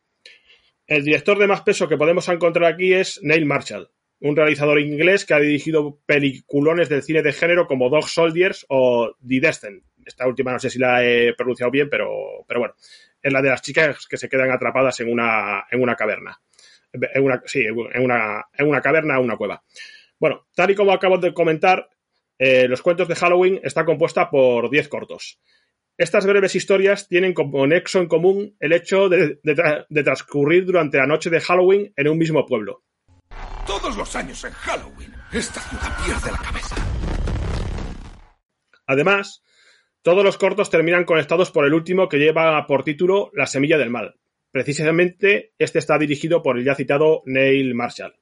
El 0.88 1.03
director 1.03 1.38
de 1.38 1.47
más 1.47 1.61
peso 1.61 1.88
que 1.88 1.97
podemos 1.97 2.28
encontrar 2.30 2.72
aquí 2.72 2.93
es 2.93 3.19
Neil 3.24 3.45
Marshall, 3.45 3.89
un 4.19 4.36
realizador 4.36 4.80
inglés 4.80 5.26
que 5.26 5.34
ha 5.34 5.39
dirigido 5.39 5.99
peliculones 6.05 6.89
del 6.89 7.03
cine 7.03 7.22
de 7.22 7.34
género 7.34 7.67
como 7.67 7.89
Dog 7.89 8.07
Soldiers 8.07 8.65
o 8.69 9.15
The 9.28 9.39
Descent. 9.39 9.84
Esta 10.05 10.28
última 10.28 10.51
no 10.51 10.59
sé 10.59 10.69
si 10.69 10.80
la 10.80 11.03
he 11.03 11.34
pronunciado 11.34 11.72
bien, 11.72 11.89
pero, 11.89 12.09
pero 12.47 12.59
bueno, 12.59 12.76
es 13.22 13.34
la 13.34 13.41
de 13.41 13.49
las 13.49 13.61
chicas 13.61 14.07
que 14.07 14.17
se 14.17 14.30
quedan 14.30 14.51
atrapadas 14.51 14.99
en 14.99 15.11
una, 15.11 15.65
en 15.69 15.82
una 15.82 15.95
caverna. 15.95 16.39
En 16.93 17.24
una, 17.24 17.41
sí, 17.45 17.61
en 17.61 18.03
una, 18.03 18.45
en 18.53 18.67
una 18.67 18.82
caverna 18.82 19.19
o 19.19 19.24
una 19.24 19.38
cueva. 19.38 19.63
Bueno, 20.19 20.47
tal 20.53 20.72
y 20.72 20.76
como 20.76 20.91
acabo 20.91 21.17
de 21.17 21.34
comentar, 21.34 21.89
eh, 22.43 22.67
Los 22.67 22.82
cuentos 22.82 23.07
de 23.07 23.13
Halloween 23.13 23.59
está 23.63 23.86
compuesta 23.86 24.28
por 24.32 24.72
10 24.72 24.88
cortos. 24.88 25.39
Estas 25.95 26.26
breves 26.26 26.55
historias 26.55 27.07
tienen 27.07 27.36
como 27.36 27.67
nexo 27.67 27.99
en 27.99 28.07
común 28.07 28.55
el 28.59 28.74
hecho 28.74 29.09
de, 29.09 29.39
de, 29.43 30.03
transcurrir 30.03 30.65
durante 30.65 30.97
la 30.97 31.05
noche 31.05 31.30
de 31.30 31.39
Halloween 31.39 31.93
en 31.95 32.07
un 32.07 32.17
mismo 32.17 32.43
pueblo. 32.47 32.82
Todos 33.67 33.95
los 33.95 34.15
años 34.15 34.43
en 34.43 34.53
Halloween, 34.53 35.13
esta 35.32 35.59
ciudad 35.61 35.95
pierde 36.03 36.32
la 36.32 36.38
cabeza. 36.39 36.76
Además, 38.88 39.43
todos 40.04 40.24
los 40.24 40.38
cortos 40.38 40.70
terminan 40.70 41.06
conectados 41.06 41.52
por 41.52 41.66
el 41.66 41.74
último 41.74 42.10
que 42.10 42.18
lleva 42.18 42.66
por 42.66 42.84
título 42.84 43.30
La 43.34 43.45
semilla 43.45 43.78
del 43.78 43.89
mal. 43.89 44.16
Precisamente 44.52 45.54
este 45.60 45.80
está 45.80 45.97
dirigido 45.97 46.41
por 46.41 46.58
el 46.58 46.66
ya 46.66 46.76
citado 46.76 47.22
Neil 47.26 47.76
Marshall. 47.76 48.16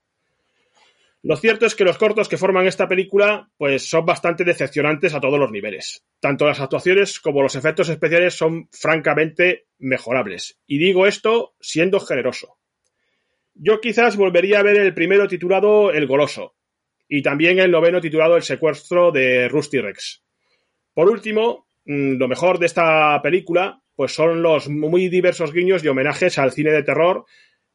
Lo 1.21 1.35
cierto 1.35 1.65
es 1.65 1.75
que 1.75 1.83
los 1.83 1.97
cortos 1.97 2.29
que 2.29 2.37
forman 2.37 2.67
esta 2.67 2.87
película 2.87 3.49
pues 3.57 3.89
son 3.89 4.05
bastante 4.05 4.43
decepcionantes 4.43 5.13
a 5.13 5.19
todos 5.19 5.39
los 5.39 5.51
niveles. 5.51 6.05
Tanto 6.19 6.45
las 6.45 6.59
actuaciones 6.59 7.19
como 7.19 7.41
los 7.41 7.55
efectos 7.55 7.89
especiales 7.89 8.35
son 8.35 8.69
francamente 8.71 9.67
mejorables. 9.79 10.59
Y 10.65 10.77
digo 10.77 11.07
esto 11.07 11.55
siendo 11.59 11.99
generoso. 11.99 12.57
Yo 13.53 13.81
quizás 13.81 14.15
volvería 14.15 14.59
a 14.59 14.63
ver 14.63 14.77
el 14.77 14.93
primero 14.93 15.27
titulado 15.27 15.91
El 15.91 16.07
Goloso 16.07 16.55
y 17.09 17.21
también 17.21 17.59
el 17.59 17.71
noveno 17.71 17.99
titulado 17.99 18.37
El 18.37 18.43
Secuestro 18.43 19.11
de 19.11 19.49
Rusty 19.49 19.79
Rex. 19.79 20.23
Por 20.93 21.09
último, 21.09 21.68
lo 21.85 22.27
mejor 22.27 22.59
de 22.59 22.65
esta 22.65 23.21
película 23.21 23.81
pues 23.95 24.13
son 24.13 24.41
los 24.41 24.69
muy 24.69 25.09
diversos 25.09 25.51
guiños 25.51 25.83
y 25.83 25.89
homenajes 25.89 26.39
al 26.39 26.53
cine 26.53 26.71
de 26.71 26.83
terror 26.83 27.25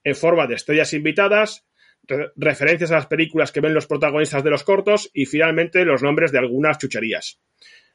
en 0.02 0.14
forma 0.14 0.46
de 0.46 0.54
estrellas 0.54 0.94
invitadas, 0.94 1.66
referencias 2.36 2.90
a 2.92 2.96
las 2.96 3.06
películas 3.06 3.52
que 3.52 3.60
ven 3.60 3.74
los 3.74 3.86
protagonistas 3.86 4.42
de 4.42 4.50
los 4.50 4.64
cortos 4.64 5.10
y 5.12 5.26
finalmente 5.26 5.84
los 5.84 6.02
nombres 6.02 6.32
de 6.32 6.38
algunas 6.38 6.78
chucherías. 6.78 7.42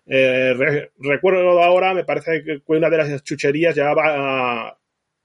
Eh, 0.05 0.89
recuerdo 0.99 1.62
ahora, 1.64 1.93
me 1.93 2.03
parece 2.03 2.43
que 2.43 2.62
una 2.68 2.89
de 2.89 2.97
las 2.97 3.24
chucherías 3.24 3.76
llevaba, 3.76 4.78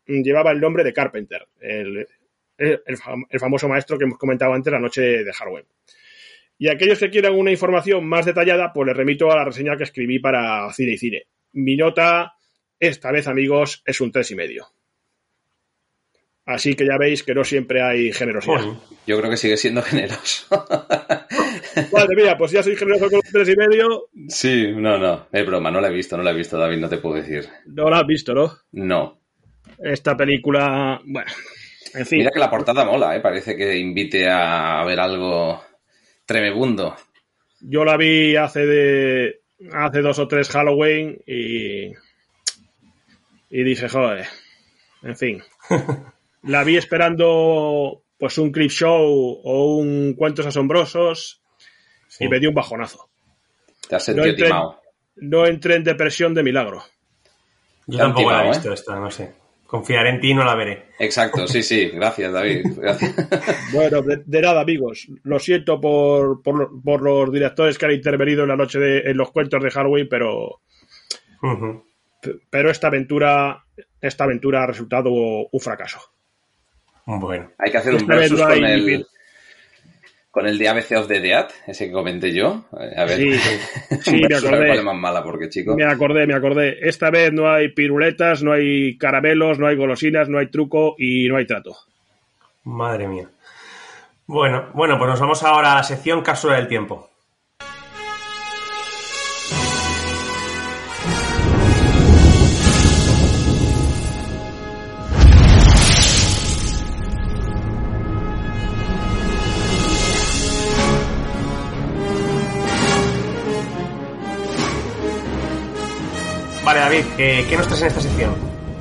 llevaba 0.07 0.51
el 0.51 0.61
nombre 0.61 0.83
de 0.83 0.93
Carpenter, 0.93 1.47
el, 1.61 2.07
el 2.57 3.41
famoso 3.41 3.69
maestro 3.69 3.99
que 3.99 4.05
hemos 4.05 4.19
comentado 4.19 4.55
antes 4.55 4.73
la 4.73 4.81
noche 4.81 5.25
de 5.25 5.33
Halloween. 5.33 5.67
Y 6.59 6.69
aquellos 6.69 6.99
que 6.99 7.11
quieran 7.11 7.35
una 7.35 7.51
información 7.51 8.07
más 8.07 8.27
detallada, 8.27 8.73
pues 8.73 8.87
les 8.87 8.97
remito 8.97 9.31
a 9.31 9.37
la 9.37 9.45
reseña 9.45 9.77
que 9.77 9.85
escribí 9.85 10.19
para 10.19 10.73
Cine 10.73 10.93
y 10.93 10.99
Cine. 10.99 11.23
Mi 11.53 11.77
nota, 11.77 12.35
esta 12.79 13.11
vez 13.11 13.27
amigos, 13.27 13.83
es 13.85 14.01
un 14.01 14.13
tres 14.13 14.31
y 14.31 14.37
medio. 14.37 14.67
Así 16.47 16.75
que 16.75 16.85
ya 16.85 16.99
veis 16.99 17.23
que 17.23 17.35
no 17.35 17.43
siempre 17.43 17.83
hay 17.83 18.13
generosidad. 18.13 18.61
Yo 19.07 19.19
creo 19.19 19.31
que 19.31 19.37
sigue 19.39 19.57
siendo 19.57 19.81
generoso. 19.81 20.47
Madre 21.93 22.17
mía, 22.17 22.37
pues 22.37 22.53
ya 22.53 22.63
soy 22.63 22.77
generoso 22.77 23.09
con 23.09 23.21
los 23.25 23.33
tres 23.33 23.49
y 23.49 23.57
medio. 23.57 24.09
sí, 24.29 24.73
no, 24.77 24.99
no. 24.99 25.27
Es 25.33 25.47
broma, 25.47 25.71
no 25.71 25.81
la 25.81 25.89
he 25.89 25.93
visto, 25.93 26.17
no 26.17 26.23
la 26.23 26.33
he 26.33 26.35
visto, 26.35 26.59
David, 26.59 26.79
no 26.79 26.89
te 26.89 26.99
puedo 26.99 27.17
decir. 27.17 27.49
No 27.67 27.89
lo 27.89 27.97
has 27.97 28.07
visto, 28.07 28.35
¿no? 28.35 28.53
No. 28.73 29.21
Esta 29.79 30.15
película, 30.17 31.01
bueno, 31.07 31.31
en 31.95 32.07
fin. 32.07 32.19
Mira 32.19 32.31
que 32.31 32.39
la 32.39 32.51
portada 32.51 32.85
mola, 32.85 33.17
¿eh? 33.17 33.21
Parece 33.21 33.57
que 33.57 33.79
invite 33.79 34.29
a 34.29 34.85
ver 34.85 35.01
algo 35.01 35.63
tremebundo. 36.27 36.97
Yo 37.61 37.85
la 37.85 37.97
vi 37.97 38.37
hace 38.37 38.67
de 38.67 39.41
hace 39.73 40.01
dos 40.03 40.19
o 40.19 40.29
tres 40.29 40.49
Halloween 40.51 41.19
y 41.27 41.93
y 43.51 43.63
dije, 43.63 43.89
joder, 43.89 44.27
en 45.03 45.17
fin. 45.17 45.43
La 46.43 46.63
vi 46.65 46.77
esperando 46.77 48.03
pues 48.19 48.37
un 48.39 48.53
clip 48.53 48.71
show 48.71 49.41
o 49.45 49.77
un 49.77 50.15
cuentos 50.15 50.45
asombrosos 50.47 51.41
Sí. 52.09 52.25
y 52.25 52.29
me 52.29 52.39
dio 52.39 52.51
un 52.51 52.55
bajonazo. 52.55 53.09
Te 53.89 53.97
has 53.97 54.05
sentido 54.05 54.27
No 54.27 54.33
entré- 54.33 54.45
timado. 54.47 54.81
No 55.17 55.47
entré 55.47 55.77
en 55.77 55.85
depresión 55.85 56.35
de 56.35 56.43
milagro. 56.43 56.83
Yo 57.87 57.99
tampoco 57.99 58.31
la 58.31 58.45
he 58.45 58.49
visto 58.49 58.73
esta, 58.73 58.97
no 58.99 59.11
sé. 59.11 59.35
Confiaré 59.75 60.11
en 60.11 60.21
ti 60.21 60.31
y 60.31 60.35
no 60.35 60.45
la 60.45 60.55
veré. 60.55 60.85
Exacto, 61.01 61.49
sí, 61.49 61.61
sí. 61.65 61.91
Gracias, 61.93 62.33
David. 62.33 62.65
Gracias. 62.77 63.13
Bueno, 63.73 64.03
de, 64.03 64.23
de 64.25 64.41
nada, 64.41 64.61
amigos. 64.61 65.09
Lo 65.25 65.41
siento 65.41 65.81
por, 65.81 66.43
por, 66.43 66.57
lo- 66.57 66.81
por 66.81 67.03
los 67.03 67.33
directores 67.33 67.77
que 67.77 67.87
han 67.87 67.91
intervenido 67.93 68.43
en 68.45 68.51
la 68.51 68.57
noche 68.57 68.79
de, 68.79 69.01
en 69.01 69.17
los 69.17 69.33
cuentos 69.33 69.61
de 69.61 69.71
Halloween, 69.73 70.07
pero, 70.09 70.61
pero 72.51 72.71
esta 72.71 72.87
aventura, 72.87 73.65
esta 74.01 74.23
aventura 74.23 74.63
ha 74.63 74.67
resultado 74.69 75.11
un 75.11 75.61
fracaso. 75.61 75.99
Bueno. 77.07 77.51
Hay 77.59 77.73
que 77.73 77.79
hacer 77.79 77.95
un 77.97 78.07
versus 78.07 78.41
con 78.41 78.65
el, 78.65 79.07
con 80.35 80.49
el 80.49 80.59
de 80.59 80.69
ABC 80.69 80.97
of 80.99 81.07
the 81.07 81.21
Dead, 81.21 81.47
ese 81.69 81.87
que 81.87 81.93
comenté 81.93 82.35
yo. 82.35 82.65
Eh, 82.81 82.93
A 82.97 83.05
ver, 83.05 83.17
Sí, 83.19 83.39
sí, 84.01 84.21
me 84.29 84.37
acordé. 84.37 84.67
cuál 84.67 84.79
es 84.79 84.83
más 84.85 84.97
mala, 84.97 85.23
porque, 85.23 85.49
chico. 85.49 85.77
Me 85.77 85.85
acordé, 85.85 86.27
me 86.27 86.35
acordé. 86.35 86.77
Esta 86.83 87.09
vez 87.11 87.33
no 87.33 87.49
hay 87.49 87.69
piruletas, 87.69 88.43
no 88.43 88.53
hay 88.53 88.99
caramelos, 88.99 89.61
no 89.61 89.69
hay 89.69 89.77
golosinas, 89.77 90.29
no 90.29 90.41
hay 90.41 90.49
truco 90.51 90.97
y 90.99 91.29
no 91.29 91.37
hay 91.37 91.47
trato. 91.47 91.77
Madre 92.65 93.07
mía. 93.07 93.29
Bueno, 94.27 94.71
bueno, 94.75 94.99
pues 94.99 95.09
nos 95.11 95.21
vamos 95.21 95.43
ahora 95.45 95.71
a 95.73 95.77
la 95.77 95.83
sección 95.85 96.23
cápsula 96.23 96.57
del 96.57 96.67
tiempo. 96.67 97.11
¿Qué 117.17 117.57
nos 117.57 117.67
traes 117.67 117.81
en 117.83 117.87
esta 117.89 118.01
sección? 118.01 118.35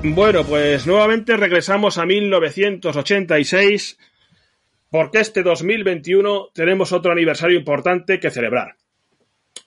Bueno, 0.03 0.43
pues 0.43 0.85
nuevamente 0.85 1.37
regresamos 1.37 1.97
a 1.97 2.05
1986 2.05 3.97
porque 4.89 5.19
este 5.19 5.41
2021 5.43 6.49
tenemos 6.53 6.91
otro 6.91 7.11
aniversario 7.11 7.57
importante 7.57 8.19
que 8.19 8.29
celebrar. 8.29 8.75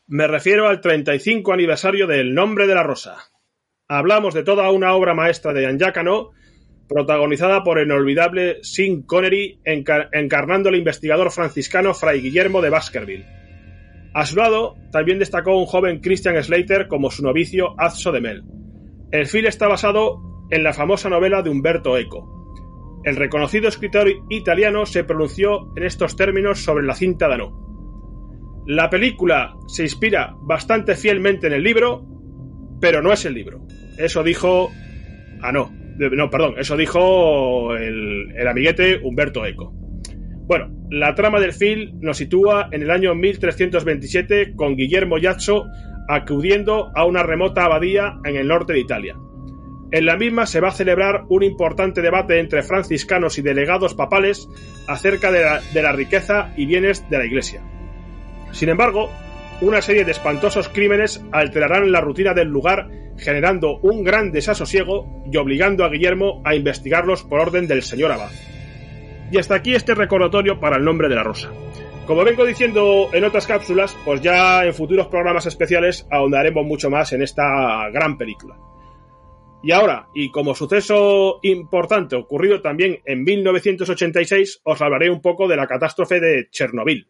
Me 0.06 0.26
refiero 0.28 0.68
al 0.68 0.80
35 0.80 1.52
aniversario 1.52 2.06
del 2.06 2.32
Nombre 2.34 2.66
de 2.66 2.74
la 2.74 2.82
Rosa. 2.84 3.16
Hablamos 3.88 4.34
de 4.34 4.44
toda 4.44 4.70
una 4.70 4.92
obra 4.94 5.14
maestra 5.14 5.52
de 5.52 5.62
Jean 5.62 5.78
Cano, 5.92 6.30
protagonizada 6.88 7.64
por 7.64 7.78
el 7.78 7.86
inolvidable 7.86 8.58
Sean 8.62 9.02
Connery 9.02 9.58
encar- 9.64 10.08
encarnando 10.12 10.68
al 10.68 10.76
investigador 10.76 11.32
franciscano 11.32 11.94
Fray 11.94 12.20
Guillermo 12.20 12.62
de 12.62 12.70
Baskerville. 12.70 13.26
A 14.16 14.24
su 14.24 14.34
lado 14.36 14.76
también 14.92 15.18
destacó 15.18 15.58
un 15.58 15.66
joven 15.66 16.00
Christian 16.00 16.42
Slater 16.42 16.88
como 16.88 17.10
su 17.10 17.22
novicio 17.22 17.74
Azzo 17.76 18.12
de 18.12 18.22
Mel. 18.22 18.44
El 19.10 19.26
film 19.26 19.44
está 19.44 19.68
basado 19.68 20.22
en 20.50 20.62
la 20.62 20.72
famosa 20.72 21.10
novela 21.10 21.42
de 21.42 21.50
Umberto 21.50 21.98
Eco. 21.98 23.02
El 23.04 23.16
reconocido 23.16 23.68
escritor 23.68 24.08
italiano 24.30 24.86
se 24.86 25.04
pronunció 25.04 25.70
en 25.76 25.82
estos 25.82 26.16
términos 26.16 26.60
sobre 26.60 26.86
la 26.86 26.94
cinta 26.94 27.28
Danó. 27.28 28.64
La 28.66 28.88
película 28.88 29.54
se 29.66 29.82
inspira 29.82 30.34
bastante 30.40 30.94
fielmente 30.94 31.48
en 31.48 31.52
el 31.52 31.62
libro, 31.62 32.02
pero 32.80 33.02
no 33.02 33.12
es 33.12 33.22
el 33.26 33.34
libro. 33.34 33.66
Eso 33.98 34.22
dijo... 34.22 34.70
Ah, 35.42 35.52
no. 35.52 35.70
No, 35.98 36.30
perdón. 36.30 36.54
Eso 36.56 36.74
dijo 36.74 37.76
el, 37.76 38.32
el 38.34 38.48
amiguete 38.48 38.98
Humberto 39.04 39.44
Eco. 39.44 39.74
Bueno, 40.46 40.68
la 40.90 41.14
trama 41.16 41.40
del 41.40 41.52
film 41.52 41.98
nos 42.00 42.18
sitúa 42.18 42.68
en 42.70 42.82
el 42.82 42.90
año 42.92 43.16
1327 43.16 44.54
con 44.54 44.76
Guillermo 44.76 45.18
Yazzo 45.18 45.66
acudiendo 46.08 46.92
a 46.94 47.04
una 47.04 47.24
remota 47.24 47.64
abadía 47.64 48.18
en 48.24 48.36
el 48.36 48.46
norte 48.46 48.72
de 48.72 48.78
Italia. 48.78 49.16
En 49.90 50.06
la 50.06 50.16
misma 50.16 50.46
se 50.46 50.60
va 50.60 50.68
a 50.68 50.72
celebrar 50.72 51.24
un 51.28 51.42
importante 51.42 52.00
debate 52.00 52.38
entre 52.38 52.62
franciscanos 52.62 53.38
y 53.38 53.42
delegados 53.42 53.94
papales 53.94 54.48
acerca 54.86 55.32
de 55.32 55.42
la, 55.42 55.60
de 55.74 55.82
la 55.82 55.90
riqueza 55.90 56.52
y 56.56 56.66
bienes 56.66 57.08
de 57.10 57.18
la 57.18 57.26
Iglesia. 57.26 57.62
Sin 58.52 58.68
embargo, 58.68 59.10
una 59.60 59.82
serie 59.82 60.04
de 60.04 60.12
espantosos 60.12 60.68
crímenes 60.68 61.24
alterarán 61.32 61.90
la 61.90 62.00
rutina 62.00 62.34
del 62.34 62.48
lugar, 62.48 62.88
generando 63.18 63.78
un 63.78 64.04
gran 64.04 64.30
desasosiego 64.30 65.24
y 65.30 65.36
obligando 65.38 65.84
a 65.84 65.88
Guillermo 65.88 66.40
a 66.44 66.54
investigarlos 66.54 67.24
por 67.24 67.40
orden 67.40 67.66
del 67.66 67.82
señor 67.82 68.12
abad. 68.12 68.30
Y 69.30 69.38
hasta 69.38 69.56
aquí 69.56 69.74
este 69.74 69.94
recordatorio 69.94 70.60
para 70.60 70.76
el 70.76 70.84
nombre 70.84 71.08
de 71.08 71.16
la 71.16 71.24
rosa. 71.24 71.50
Como 72.06 72.24
vengo 72.24 72.44
diciendo 72.44 73.08
en 73.12 73.24
otras 73.24 73.46
cápsulas, 73.46 73.96
pues 74.04 74.20
ya 74.20 74.64
en 74.64 74.72
futuros 74.72 75.08
programas 75.08 75.46
especiales 75.46 76.06
ahondaremos 76.10 76.64
mucho 76.64 76.88
más 76.88 77.12
en 77.12 77.22
esta 77.22 77.90
gran 77.90 78.16
película. 78.16 78.56
Y 79.64 79.72
ahora, 79.72 80.06
y 80.14 80.30
como 80.30 80.54
suceso 80.54 81.40
importante 81.42 82.14
ocurrido 82.14 82.62
también 82.62 83.00
en 83.04 83.24
1986, 83.24 84.60
os 84.62 84.80
hablaré 84.80 85.10
un 85.10 85.20
poco 85.20 85.48
de 85.48 85.56
la 85.56 85.66
catástrofe 85.66 86.20
de 86.20 86.48
Chernobyl. 86.50 87.08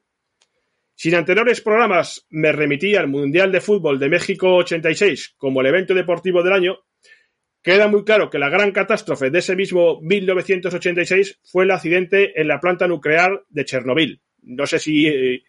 Si 0.94 1.10
en 1.10 1.16
anteriores 1.16 1.60
programas 1.60 2.26
me 2.30 2.52
remití 2.52 2.96
al 2.96 3.08
Mundial 3.08 3.52
de 3.52 3.60
Fútbol 3.60 3.98
de 3.98 4.08
México 4.08 4.54
86 4.56 5.34
como 5.36 5.60
el 5.60 5.66
evento 5.66 5.92
deportivo 5.92 6.42
del 6.42 6.54
año, 6.54 6.78
queda 7.66 7.88
muy 7.88 8.04
claro 8.04 8.30
que 8.30 8.38
la 8.38 8.48
gran 8.48 8.70
catástrofe 8.70 9.28
de 9.28 9.40
ese 9.40 9.56
mismo 9.56 10.00
1986 10.00 11.40
fue 11.42 11.64
el 11.64 11.72
accidente 11.72 12.40
en 12.40 12.46
la 12.46 12.60
planta 12.60 12.86
nuclear 12.86 13.42
de 13.48 13.64
Chernobyl. 13.64 14.22
No 14.42 14.66
sé 14.66 14.78
si, 14.78 15.08
eh, 15.08 15.42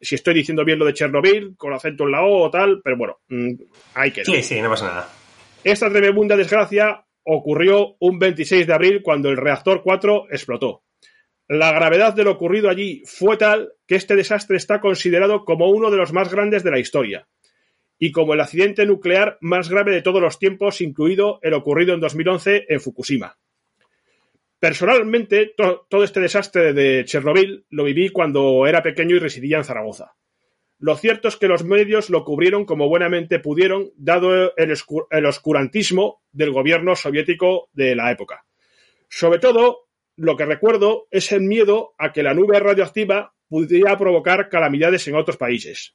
si 0.00 0.14
estoy 0.14 0.34
diciendo 0.34 0.64
bien 0.64 0.78
lo 0.78 0.84
de 0.84 0.94
Chernobyl, 0.94 1.56
con 1.56 1.72
acento 1.72 2.04
en 2.04 2.12
la 2.12 2.22
O 2.22 2.44
o 2.44 2.50
tal, 2.52 2.80
pero 2.84 2.96
bueno, 2.96 3.18
mm, 3.26 3.54
hay 3.94 4.12
que 4.12 4.24
Sí, 4.24 4.44
sí, 4.44 4.62
no 4.62 4.70
pasa 4.70 4.86
nada. 4.86 5.08
esta 5.64 5.90
tremenda 5.90 6.36
desgracia 6.36 7.04
ocurrió 7.24 7.96
un 7.98 8.20
26 8.20 8.68
de 8.68 8.72
abril 8.72 9.02
cuando 9.02 9.28
el 9.28 9.36
reactor 9.36 9.82
4 9.82 10.26
explotó. 10.30 10.84
La 11.48 11.72
gravedad 11.72 12.14
de 12.14 12.22
lo 12.22 12.30
ocurrido 12.30 12.70
allí 12.70 13.02
fue 13.06 13.36
tal 13.36 13.72
que 13.88 13.96
este 13.96 14.14
desastre 14.14 14.56
está 14.56 14.80
considerado 14.80 15.44
como 15.44 15.68
uno 15.68 15.90
de 15.90 15.96
los 15.96 16.12
más 16.12 16.30
grandes 16.30 16.62
de 16.62 16.70
la 16.70 16.78
historia 16.78 17.26
y 18.00 18.10
como 18.10 18.34
el 18.34 18.40
accidente 18.40 18.84
nuclear 18.86 19.38
más 19.40 19.68
grave 19.68 19.92
de 19.92 20.02
todos 20.02 20.20
los 20.20 20.38
tiempos, 20.40 20.80
incluido 20.80 21.38
el 21.42 21.54
ocurrido 21.54 21.94
en 21.94 22.00
2011 22.00 22.64
en 22.68 22.80
Fukushima. 22.80 23.38
Personalmente, 24.58 25.52
to- 25.56 25.86
todo 25.88 26.04
este 26.04 26.20
desastre 26.20 26.72
de 26.72 27.04
Chernobyl 27.04 27.64
lo 27.70 27.84
viví 27.84 28.08
cuando 28.10 28.66
era 28.66 28.82
pequeño 28.82 29.16
y 29.16 29.18
residía 29.18 29.58
en 29.58 29.64
Zaragoza. 29.64 30.14
Lo 30.78 30.96
cierto 30.96 31.28
es 31.28 31.36
que 31.36 31.46
los 31.48 31.62
medios 31.64 32.08
lo 32.10 32.24
cubrieron 32.24 32.64
como 32.64 32.88
buenamente 32.88 33.38
pudieron, 33.38 33.90
dado 33.96 34.56
el, 34.56 34.74
el 35.10 35.26
oscurantismo 35.26 36.22
del 36.32 36.52
gobierno 36.52 36.96
soviético 36.96 37.68
de 37.72 37.94
la 37.94 38.10
época. 38.10 38.46
Sobre 39.08 39.38
todo, 39.38 39.88
lo 40.16 40.36
que 40.36 40.46
recuerdo 40.46 41.06
es 41.10 41.32
el 41.32 41.42
miedo 41.42 41.94
a 41.98 42.12
que 42.12 42.22
la 42.22 42.32
nube 42.34 42.58
radioactiva 42.60 43.34
pudiera 43.48 43.98
provocar 43.98 44.48
calamidades 44.48 45.06
en 45.08 45.16
otros 45.16 45.36
países. 45.36 45.94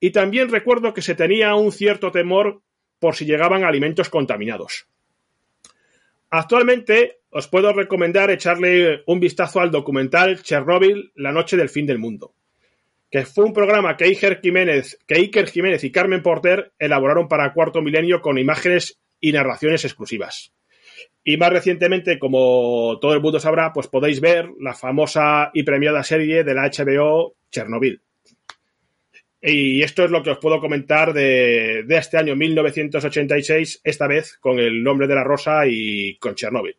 Y 0.00 0.10
también 0.10 0.50
recuerdo 0.50 0.94
que 0.94 1.02
se 1.02 1.14
tenía 1.14 1.54
un 1.54 1.72
cierto 1.72 2.10
temor 2.10 2.62
por 2.98 3.14
si 3.14 3.24
llegaban 3.24 3.64
alimentos 3.64 4.08
contaminados. 4.08 4.86
Actualmente 6.30 7.20
os 7.30 7.48
puedo 7.48 7.72
recomendar 7.72 8.30
echarle 8.30 9.02
un 9.06 9.20
vistazo 9.20 9.60
al 9.60 9.70
documental 9.70 10.42
Chernobyl, 10.42 11.12
la 11.14 11.32
noche 11.32 11.56
del 11.56 11.68
fin 11.68 11.86
del 11.86 11.98
mundo 11.98 12.34
que 13.10 13.24
fue 13.24 13.44
un 13.44 13.52
programa 13.52 13.96
que 13.96 14.04
Iker 14.04 14.40
Jiménez, 14.40 14.98
que 15.06 15.16
Iker 15.16 15.48
Jiménez 15.48 15.84
y 15.84 15.92
Carmen 15.92 16.22
Porter 16.22 16.72
elaboraron 16.78 17.28
para 17.28 17.52
Cuarto 17.52 17.80
Milenio 17.80 18.20
con 18.20 18.38
imágenes 18.38 19.00
y 19.20 19.32
narraciones 19.32 19.84
exclusivas. 19.84 20.52
Y 21.24 21.36
más 21.36 21.50
recientemente, 21.50 22.18
como 22.18 22.98
todo 23.00 23.14
el 23.14 23.20
mundo 23.20 23.40
sabrá, 23.40 23.72
pues 23.72 23.88
podéis 23.88 24.20
ver 24.20 24.50
la 24.60 24.74
famosa 24.74 25.50
y 25.54 25.62
premiada 25.62 26.02
serie 26.02 26.44
de 26.44 26.54
la 26.54 26.68
HBO 26.68 27.36
Chernobyl. 27.50 28.02
Y 29.48 29.80
esto 29.80 30.04
es 30.04 30.10
lo 30.10 30.24
que 30.24 30.30
os 30.30 30.38
puedo 30.38 30.60
comentar 30.60 31.12
de, 31.12 31.84
este 31.88 32.18
año 32.18 32.34
1986, 32.34 33.80
esta 33.84 34.08
vez 34.08 34.38
con 34.38 34.58
el 34.58 34.82
nombre 34.82 35.06
de 35.06 35.14
la 35.14 35.22
rosa 35.22 35.64
y 35.68 36.16
con 36.16 36.34
Chernobyl. 36.34 36.76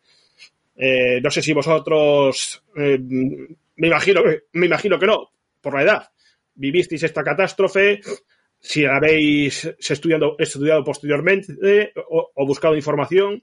Eh, 0.76 1.18
no 1.22 1.30
sé 1.30 1.40
si 1.40 1.54
vosotros, 1.54 2.62
eh, 2.76 2.98
me, 3.00 3.86
imagino, 3.86 4.22
me 4.52 4.66
imagino 4.66 4.98
que 4.98 5.06
no, 5.06 5.30
por 5.62 5.76
la 5.76 5.82
edad, 5.82 6.10
vivisteis 6.56 7.02
esta 7.04 7.24
catástrofe, 7.24 8.00
si 8.60 8.84
habéis 8.84 9.64
estudiado, 9.78 10.36
estudiado 10.38 10.84
posteriormente 10.84 11.94
o, 12.10 12.32
o 12.34 12.46
buscado 12.46 12.76
información. 12.76 13.42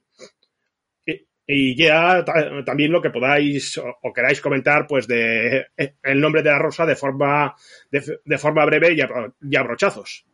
Y, 1.48 1.76
ya 1.78 2.24
ta- 2.26 2.64
también 2.66 2.92
lo 2.92 3.02
que 3.02 3.12
podáis 3.12 3.78
o, 3.78 3.86
o 4.02 4.14
queráis 4.14 4.42
comentar, 4.42 4.88
pues, 4.88 5.08
de 5.08 5.68
eh, 5.78 5.94
el 6.04 6.20
nombre 6.20 6.42
de 6.42 6.50
la 6.50 6.58
rosa 6.60 6.86
de 6.86 6.96
forma, 6.96 7.56
de, 7.92 8.20
de 8.26 8.38
forma 8.38 8.66
breve 8.66 8.94
y 8.94 9.02
a, 9.02 9.08
y 9.42 9.56
a 9.56 9.64
brochazos. 9.64 10.26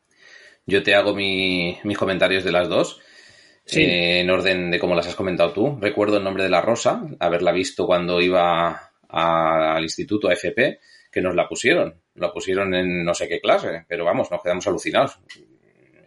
Yo 0.66 0.82
te 0.84 0.96
hago 0.96 1.14
mi- 1.14 1.78
mis 1.84 1.98
comentarios 1.98 2.44
de 2.44 2.52
las 2.52 2.70
dos. 2.70 3.02
Sí. 3.66 3.82
eh, 3.84 4.22
en 4.22 4.30
orden 4.30 4.72
de 4.72 4.80
cómo 4.80 4.96
las 4.96 5.08
has 5.08 5.16
comentado 5.16 5.52
tú. 5.54 5.78
Recuerdo 5.80 6.18
el 6.18 6.24
nombre 6.24 6.44
de 6.44 6.50
la 6.50 6.62
rosa, 6.62 7.04
haberla 7.20 7.52
visto 7.52 7.86
cuando 7.86 8.20
iba 8.22 8.92
a- 9.10 9.76
al 9.76 9.84
instituto 9.84 10.30
a 10.30 10.34
FP, 10.34 10.80
que 11.12 11.22
nos 11.22 11.36
la 11.36 11.48
pusieron. 11.48 11.96
La 12.16 12.32
pusieron 12.32 12.74
en 12.74 13.04
no 13.04 13.14
sé 13.14 13.28
qué 13.28 13.40
clase, 13.42 13.86
pero 13.88 14.06
vamos, 14.06 14.32
nos 14.32 14.42
quedamos 14.42 14.66
alucinados. 14.68 15.20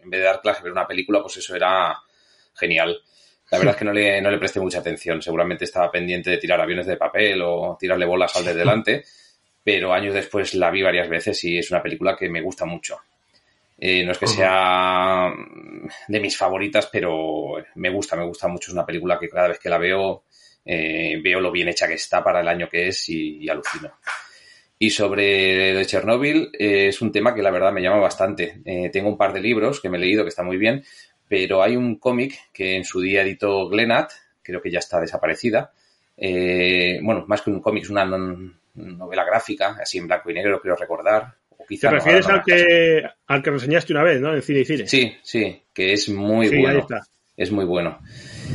En 0.03 0.09
vez 0.09 0.19
de 0.19 0.25
dar 0.25 0.41
clase, 0.41 0.63
ver 0.63 0.71
una 0.71 0.87
película, 0.87 1.21
pues 1.21 1.37
eso 1.37 1.55
era 1.55 1.95
genial. 2.55 2.97
La 3.51 3.57
verdad 3.59 3.73
es 3.75 3.79
que 3.79 3.85
no 3.85 3.93
le, 3.93 4.21
no 4.21 4.31
le 4.31 4.37
presté 4.37 4.59
mucha 4.59 4.79
atención. 4.79 5.21
Seguramente 5.21 5.65
estaba 5.65 5.91
pendiente 5.91 6.31
de 6.31 6.37
tirar 6.37 6.59
aviones 6.59 6.87
de 6.87 6.97
papel 6.97 7.41
o 7.43 7.77
tirarle 7.79 8.05
bolas 8.05 8.35
al 8.35 8.45
de 8.45 8.53
delante, 8.53 9.03
pero 9.63 9.93
años 9.93 10.13
después 10.13 10.53
la 10.55 10.71
vi 10.71 10.81
varias 10.81 11.07
veces 11.07 11.43
y 11.43 11.57
es 11.57 11.69
una 11.71 11.81
película 11.83 12.15
que 12.15 12.29
me 12.29 12.41
gusta 12.41 12.65
mucho. 12.65 12.97
Eh, 13.77 14.03
no 14.05 14.13
es 14.13 14.17
que 14.17 14.27
sea 14.27 15.31
de 16.07 16.19
mis 16.19 16.37
favoritas, 16.37 16.87
pero 16.91 17.55
me 17.75 17.89
gusta, 17.89 18.15
me 18.15 18.25
gusta 18.25 18.47
mucho. 18.47 18.71
Es 18.71 18.73
una 18.73 18.85
película 18.85 19.19
que 19.19 19.29
cada 19.29 19.49
vez 19.49 19.59
que 19.59 19.69
la 19.69 19.77
veo, 19.77 20.23
eh, 20.65 21.19
veo 21.21 21.39
lo 21.39 21.51
bien 21.51 21.67
hecha 21.67 21.87
que 21.87 21.95
está 21.95 22.23
para 22.23 22.41
el 22.41 22.47
año 22.47 22.67
que 22.69 22.87
es 22.87 23.09
y, 23.09 23.43
y 23.43 23.49
alucino. 23.49 23.91
Y 24.77 24.89
sobre 24.89 25.73
de 25.73 25.85
Chernobyl, 25.85 26.49
eh, 26.53 26.87
es 26.89 27.01
un 27.01 27.11
tema 27.11 27.33
que 27.33 27.41
la 27.41 27.51
verdad 27.51 27.71
me 27.71 27.81
llama 27.81 27.99
bastante. 27.99 28.61
Eh, 28.65 28.89
tengo 28.91 29.09
un 29.09 29.17
par 29.17 29.31
de 29.31 29.39
libros 29.39 29.79
que 29.79 29.89
me 29.89 29.97
he 29.97 30.01
leído 30.01 30.23
que 30.23 30.29
están 30.29 30.45
muy 30.45 30.57
bien, 30.57 30.83
pero 31.27 31.61
hay 31.63 31.75
un 31.75 31.95
cómic 31.97 32.51
que 32.53 32.75
en 32.75 32.83
su 32.85 33.01
día 33.01 33.21
editó 33.23 33.67
Glenat, 33.69 34.11
creo 34.41 34.61
que 34.61 34.71
ya 34.71 34.79
está 34.79 34.99
desaparecida. 35.01 35.71
Eh, 36.17 36.99
bueno, 37.01 37.25
más 37.27 37.41
que 37.41 37.49
un 37.49 37.61
cómic, 37.61 37.83
es 37.83 37.89
una 37.89 38.05
non- 38.05 38.53
novela 38.75 39.23
gráfica, 39.25 39.77
así 39.81 39.97
en 39.97 40.07
blanco 40.07 40.29
y 40.29 40.33
negro, 40.33 40.59
creo 40.61 40.75
recordar. 40.75 41.33
O 41.57 41.65
quizá 41.65 41.89
Te 41.89 41.95
refieres 41.95 42.27
al 42.27 42.37
no 42.37 42.43
que, 42.45 43.03
al 43.27 43.41
que 43.43 43.51
reseñaste 43.51 43.93
una 43.93 44.03
vez, 44.03 44.21
¿no? 44.21 44.33
En 44.35 44.41
cine 44.41 44.59
y 44.59 44.65
cine. 44.65 44.87
Sí, 44.87 45.15
sí, 45.23 45.61
que 45.73 45.93
es 45.93 46.09
muy 46.09 46.47
Sí, 46.47 46.55
ahí 46.55 46.61
bueno. 46.61 46.79
está. 46.79 47.01
Es 47.37 47.51
muy 47.51 47.65
bueno. 47.65 47.99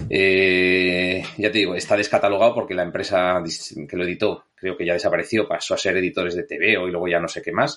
Eh, 0.08 1.22
ya 1.36 1.50
te 1.52 1.58
digo, 1.58 1.74
está 1.74 1.96
descatalogado 1.96 2.54
porque 2.54 2.74
la 2.74 2.82
empresa 2.82 3.42
que 3.88 3.96
lo 3.96 4.04
editó 4.04 4.46
creo 4.54 4.76
que 4.76 4.84
ya 4.86 4.94
desapareció, 4.94 5.46
pasó 5.46 5.74
a 5.74 5.78
ser 5.78 5.96
editores 5.96 6.34
de 6.34 6.44
TV 6.44 6.72
y 6.72 6.90
luego 6.90 7.08
ya 7.08 7.20
no 7.20 7.28
sé 7.28 7.42
qué 7.42 7.52
más. 7.52 7.76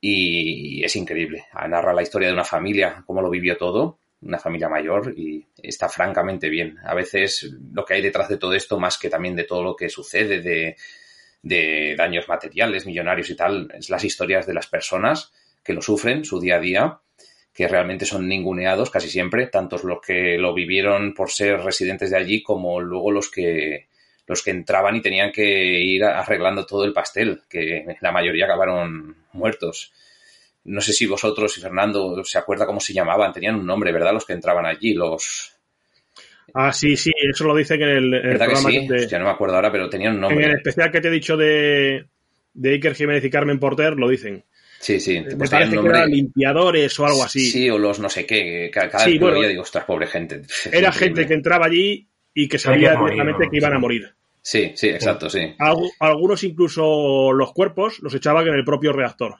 Y 0.00 0.82
es 0.84 0.96
increíble. 0.96 1.44
Narra 1.68 1.94
la 1.94 2.02
historia 2.02 2.28
de 2.28 2.34
una 2.34 2.44
familia, 2.44 3.02
cómo 3.06 3.22
lo 3.22 3.30
vivió 3.30 3.56
todo, 3.56 3.98
una 4.22 4.38
familia 4.38 4.68
mayor 4.68 5.12
y 5.16 5.46
está 5.62 5.88
francamente 5.88 6.48
bien. 6.48 6.78
A 6.84 6.94
veces 6.94 7.50
lo 7.72 7.84
que 7.84 7.94
hay 7.94 8.02
detrás 8.02 8.28
de 8.28 8.38
todo 8.38 8.54
esto, 8.54 8.78
más 8.78 8.98
que 8.98 9.10
también 9.10 9.36
de 9.36 9.44
todo 9.44 9.62
lo 9.62 9.76
que 9.76 9.88
sucede, 9.88 10.40
de, 10.40 10.76
de 11.42 11.94
daños 11.96 12.28
materiales, 12.28 12.86
millonarios 12.86 13.30
y 13.30 13.36
tal, 13.36 13.68
es 13.76 13.90
las 13.90 14.04
historias 14.04 14.46
de 14.46 14.54
las 14.54 14.66
personas 14.68 15.32
que 15.62 15.72
lo 15.72 15.82
sufren, 15.82 16.24
su 16.24 16.40
día 16.40 16.56
a 16.56 16.60
día, 16.60 16.98
que 17.52 17.68
realmente 17.68 18.06
son 18.06 18.28
ninguneados 18.28 18.90
casi 18.90 19.08
siempre, 19.08 19.46
tantos 19.46 19.84
los 19.84 20.00
que 20.00 20.38
lo 20.38 20.54
vivieron 20.54 21.14
por 21.14 21.30
ser 21.30 21.60
residentes 21.60 22.10
de 22.10 22.16
allí 22.16 22.42
como 22.42 22.80
luego 22.80 23.10
los 23.10 23.30
que 23.30 23.88
los 24.26 24.42
que 24.42 24.52
entraban 24.52 24.96
y 24.96 25.02
tenían 25.02 25.32
que 25.32 25.80
ir 25.80 26.04
arreglando 26.04 26.64
todo 26.64 26.84
el 26.84 26.92
pastel, 26.92 27.42
que 27.50 27.84
la 28.00 28.12
mayoría 28.12 28.44
acabaron 28.44 29.16
muertos. 29.32 29.92
No 30.64 30.80
sé 30.80 30.92
si 30.92 31.06
vosotros 31.06 31.56
y 31.58 31.60
Fernando 31.60 32.24
se 32.24 32.38
acuerda 32.38 32.66
cómo 32.66 32.80
se 32.80 32.92
llamaban, 32.92 33.32
tenían 33.32 33.56
un 33.56 33.66
nombre, 33.66 33.92
¿verdad? 33.92 34.12
Los 34.14 34.24
que 34.26 34.32
entraban 34.34 34.66
allí, 34.66 34.94
los... 34.94 35.52
Ah, 36.54 36.72
sí, 36.72 36.96
sí, 36.96 37.10
eso 37.30 37.44
lo 37.44 37.54
dicen 37.56 37.80
en 37.82 37.88
el, 37.88 38.14
en 38.14 38.26
el 38.30 38.30
¿Verdad 38.30 38.48
que 38.48 38.56
sí? 38.56 38.72
que 38.72 38.86
te- 38.86 39.02
Hostia, 39.04 39.18
no 39.18 39.24
me 39.26 39.30
acuerdo 39.30 39.56
ahora, 39.56 39.70
pero 39.72 39.88
tenían 39.88 40.14
un 40.14 40.20
en 40.28 40.40
el 40.42 40.50
nombre. 40.50 40.56
especial 40.56 40.90
que 40.90 41.00
te 41.00 41.08
he 41.08 41.10
dicho 41.10 41.36
de, 41.36 42.06
de 42.54 42.70
Iker 42.70 42.94
Jiménez 42.94 43.24
y 43.24 43.30
Carmen 43.30 43.58
Porter, 43.58 43.94
lo 43.98 44.08
dicen. 44.08 44.44
Sí, 44.78 44.98
sí, 45.00 45.20
Me 45.20 45.36
pues 45.38 45.50
tenían 45.50 45.68
parece 45.68 45.78
que 45.78 45.86
nombre... 45.86 45.98
eran 45.98 46.10
limpiadores 46.10 46.98
o 47.00 47.06
algo 47.06 47.24
así. 47.24 47.50
Sí, 47.50 47.70
o 47.70 47.78
los 47.78 47.98
no 48.00 48.08
sé 48.08 48.26
qué. 48.26 48.70
Cada, 48.72 48.88
cada 48.88 49.04
Sí, 49.04 49.10
vez 49.10 49.18
que 49.18 49.24
lo 49.24 49.34
digo, 49.48 49.62
ostras, 49.62 49.84
pobre 49.84 50.06
gente. 50.06 50.42
Era 50.70 50.88
increíble. 50.88 50.92
gente 50.92 51.26
que 51.26 51.34
entraba 51.34 51.66
allí 51.66 52.08
y 52.34 52.48
que 52.48 52.58
sabía 52.58 52.96
directamente 52.96 53.48
que 53.48 53.56
iban 53.58 53.74
a 53.74 53.78
morir. 53.78 54.14
Sí, 54.42 54.72
sí, 54.76 54.88
exacto, 54.88 55.28
sí. 55.30 55.54
Algu- 55.58 55.94
Algunos 55.98 56.44
incluso 56.44 57.32
los 57.32 57.52
cuerpos 57.54 58.00
los 58.02 58.14
echaban 58.14 58.46
en 58.48 58.54
el 58.54 58.64
propio 58.66 58.92
reactor. 58.92 59.36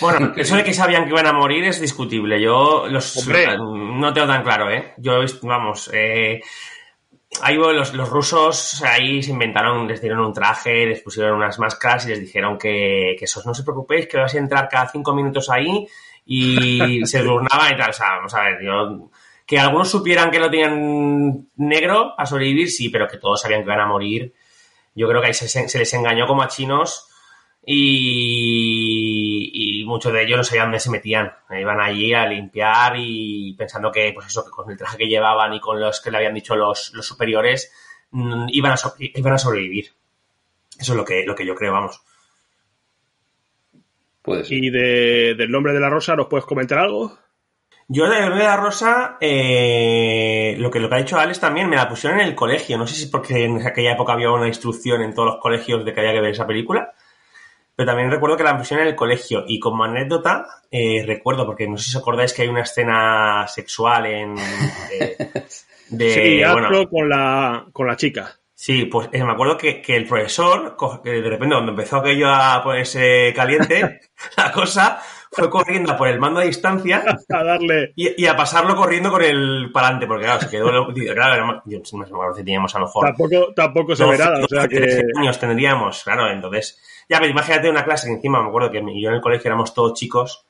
Bueno, 0.00 0.32
eso 0.36 0.56
de 0.56 0.64
que 0.64 0.74
sabían 0.74 1.04
que 1.04 1.10
iban 1.10 1.26
a 1.26 1.32
morir 1.32 1.64
es 1.64 1.80
discutible. 1.80 2.40
Yo 2.40 2.86
los 2.88 3.16
Hombre. 3.16 3.56
no 3.56 4.12
tengo 4.12 4.26
tan 4.26 4.42
claro, 4.42 4.70
¿eh? 4.70 4.94
Yo 4.98 5.20
vamos, 5.42 5.90
eh, 5.92 6.40
ahí 7.42 7.56
los, 7.56 7.94
los 7.94 8.08
rusos 8.08 8.82
ahí 8.82 9.22
se 9.22 9.30
inventaron, 9.30 9.86
les 9.86 10.00
dieron 10.00 10.20
un 10.20 10.32
traje, 10.32 10.86
les 10.86 11.00
pusieron 11.00 11.36
unas 11.36 11.58
máscaras 11.58 12.06
y 12.06 12.10
les 12.10 12.20
dijeron 12.20 12.58
que, 12.58 13.16
que 13.18 13.24
esos 13.24 13.46
no 13.46 13.54
se 13.54 13.62
preocupéis, 13.62 14.06
que 14.06 14.18
vas 14.18 14.34
a 14.34 14.38
entrar 14.38 14.68
cada 14.68 14.88
cinco 14.88 15.14
minutos 15.14 15.48
ahí 15.50 15.86
y 16.26 17.00
se 17.06 17.22
turnaban 17.22 17.74
y 17.74 17.76
tal. 17.76 17.90
O 17.90 17.94
sea, 17.94 18.10
vamos 18.16 18.34
a 18.34 18.42
ver, 18.42 18.58
yo 18.62 19.10
que 19.46 19.58
algunos 19.58 19.90
supieran 19.90 20.30
que 20.30 20.38
lo 20.38 20.48
tenían 20.48 21.48
negro 21.56 22.14
a 22.16 22.24
sobrevivir, 22.24 22.70
sí, 22.70 22.88
pero 22.88 23.08
que 23.08 23.16
todos 23.16 23.40
sabían 23.40 23.62
que 23.62 23.66
iban 23.66 23.80
a 23.80 23.86
morir. 23.86 24.32
Yo 24.94 25.08
creo 25.08 25.20
que 25.20 25.28
ahí 25.28 25.34
se, 25.34 25.48
se 25.48 25.78
les 25.78 25.94
engañó 25.94 26.26
como 26.26 26.42
a 26.42 26.48
chinos 26.48 27.09
y, 27.64 29.50
y 29.80 29.84
muchos 29.84 30.12
de 30.12 30.22
ellos 30.22 30.36
no 30.38 30.44
sabían 30.44 30.66
dónde 30.66 30.80
se 30.80 30.90
metían. 30.90 31.32
Iban 31.50 31.80
allí 31.80 32.12
a 32.14 32.26
limpiar 32.26 32.94
y 32.96 33.54
pensando 33.54 33.90
que, 33.92 34.12
pues 34.14 34.26
eso, 34.28 34.44
que 34.44 34.50
con 34.50 34.70
el 34.70 34.76
traje 34.78 34.98
que 34.98 35.08
llevaban 35.08 35.52
y 35.54 35.60
con 35.60 35.80
los 35.80 36.00
que 36.00 36.10
le 36.10 36.18
habían 36.18 36.34
dicho 36.34 36.56
los, 36.56 36.92
los 36.94 37.06
superiores, 37.06 37.72
mm, 38.10 38.46
iban, 38.50 38.72
a 38.72 38.76
so- 38.76 38.94
iban 38.98 39.32
a 39.34 39.38
sobrevivir. 39.38 39.86
Eso 40.78 40.92
es 40.92 40.96
lo 40.96 41.04
que, 41.04 41.24
lo 41.26 41.34
que 41.34 41.46
yo 41.46 41.54
creo, 41.54 41.72
vamos. 41.72 42.02
Puede 44.22 44.44
ser. 44.44 44.56
Y 44.58 44.70
de- 44.70 45.34
del 45.36 45.50
nombre 45.50 45.72
de 45.72 45.80
la 45.80 45.90
rosa, 45.90 46.14
¿nos 46.16 46.26
puedes 46.26 46.44
comentar 46.46 46.78
algo? 46.78 47.18
Yo 47.92 48.08
de 48.08 48.20
la 48.30 48.56
Rosa, 48.56 49.16
eh, 49.20 50.54
lo, 50.58 50.70
que, 50.70 50.78
lo 50.78 50.88
que 50.88 50.94
ha 50.94 50.98
dicho 50.98 51.18
Alex 51.18 51.40
también, 51.40 51.68
me 51.68 51.74
la 51.74 51.88
pusieron 51.88 52.20
en 52.20 52.28
el 52.28 52.36
colegio. 52.36 52.78
No 52.78 52.86
sé 52.86 52.94
si 52.94 53.02
es 53.04 53.10
porque 53.10 53.44
en 53.44 53.66
aquella 53.66 53.92
época 53.94 54.12
había 54.12 54.30
una 54.30 54.46
instrucción 54.46 55.02
en 55.02 55.12
todos 55.12 55.26
los 55.26 55.40
colegios 55.42 55.84
de 55.84 55.92
que 55.92 55.98
había 55.98 56.12
que 56.12 56.20
ver 56.20 56.30
esa 56.30 56.46
película. 56.46 56.92
Pero 57.80 57.92
también 57.92 58.10
recuerdo 58.10 58.36
que 58.36 58.42
la 58.44 58.58
pusieron 58.58 58.84
en 58.84 58.90
el 58.90 58.94
colegio. 58.94 59.44
Y 59.48 59.58
como 59.58 59.84
anécdota, 59.84 60.44
eh, 60.70 61.02
recuerdo, 61.06 61.46
porque 61.46 61.66
no 61.66 61.78
sé 61.78 61.84
si 61.88 61.96
os 61.96 62.02
acordáis 62.02 62.34
que 62.34 62.42
hay 62.42 62.48
una 62.48 62.60
escena 62.60 63.46
sexual 63.48 64.04
en... 64.04 64.34
De, 64.36 65.16
de- 65.88 66.10
sí, 66.42 66.42
bueno, 66.52 66.86
con 66.90 67.08
la, 67.08 67.64
con 67.72 67.86
la 67.86 67.96
chica. 67.96 68.38
Sí, 68.54 68.84
pues 68.84 69.08
eh, 69.12 69.24
me 69.24 69.32
acuerdo 69.32 69.56
que, 69.56 69.80
que 69.80 69.96
el 69.96 70.06
profesor, 70.06 70.76
que 71.02 71.08
de 71.10 71.30
repente 71.30 71.54
cuando 71.54 71.70
empezó 71.72 71.96
aquello 71.96 72.28
a 72.28 72.62
ponerse 72.62 73.32
caliente, 73.34 74.00
la 74.36 74.52
cosa, 74.52 75.00
fue 75.30 75.48
corriendo 75.48 75.96
por 75.96 76.08
el 76.08 76.18
mando 76.18 76.40
a 76.40 76.44
distancia 76.44 77.04
A 77.28 77.44
darle. 77.44 77.92
y, 77.96 78.22
y 78.22 78.26
a 78.26 78.36
pasarlo 78.36 78.74
corriendo 78.74 79.10
con 79.10 79.22
el 79.22 79.70
para 79.72 79.86
adelante, 79.88 80.06
porque 80.06 80.24
claro, 80.24 80.40
se 80.40 80.48
quedó... 80.50 80.86
Claro, 81.14 81.62
yo 81.64 81.78
no 81.92 82.04
acuerdo 82.04 82.34
si 82.34 82.44
teníamos 82.44 82.74
a 82.74 82.78
lo 82.80 82.86
mejor... 82.86 83.06
Tampoco, 83.06 83.54
tampoco 83.54 83.96
se 83.96 84.04
ve 84.04 84.16
12, 84.16 84.24
nada, 84.24 84.44
o 84.44 84.48
sea 84.48 84.62
12, 84.62 84.76
13 84.76 84.96
que. 84.96 85.20
años 85.20 85.38
tendríamos, 85.38 86.02
claro, 86.02 86.30
entonces... 86.30 86.80
Ya, 87.08 87.18
pero 87.18 87.30
imagínate 87.30 87.68
una 87.68 87.84
clase 87.84 88.06
que 88.06 88.14
encima, 88.14 88.42
me 88.42 88.48
acuerdo 88.48 88.70
que 88.70 88.78
yo 88.78 89.08
en 89.08 89.14
el 89.16 89.20
colegio 89.20 89.48
éramos 89.48 89.74
todos 89.74 89.94
chicos 89.94 90.46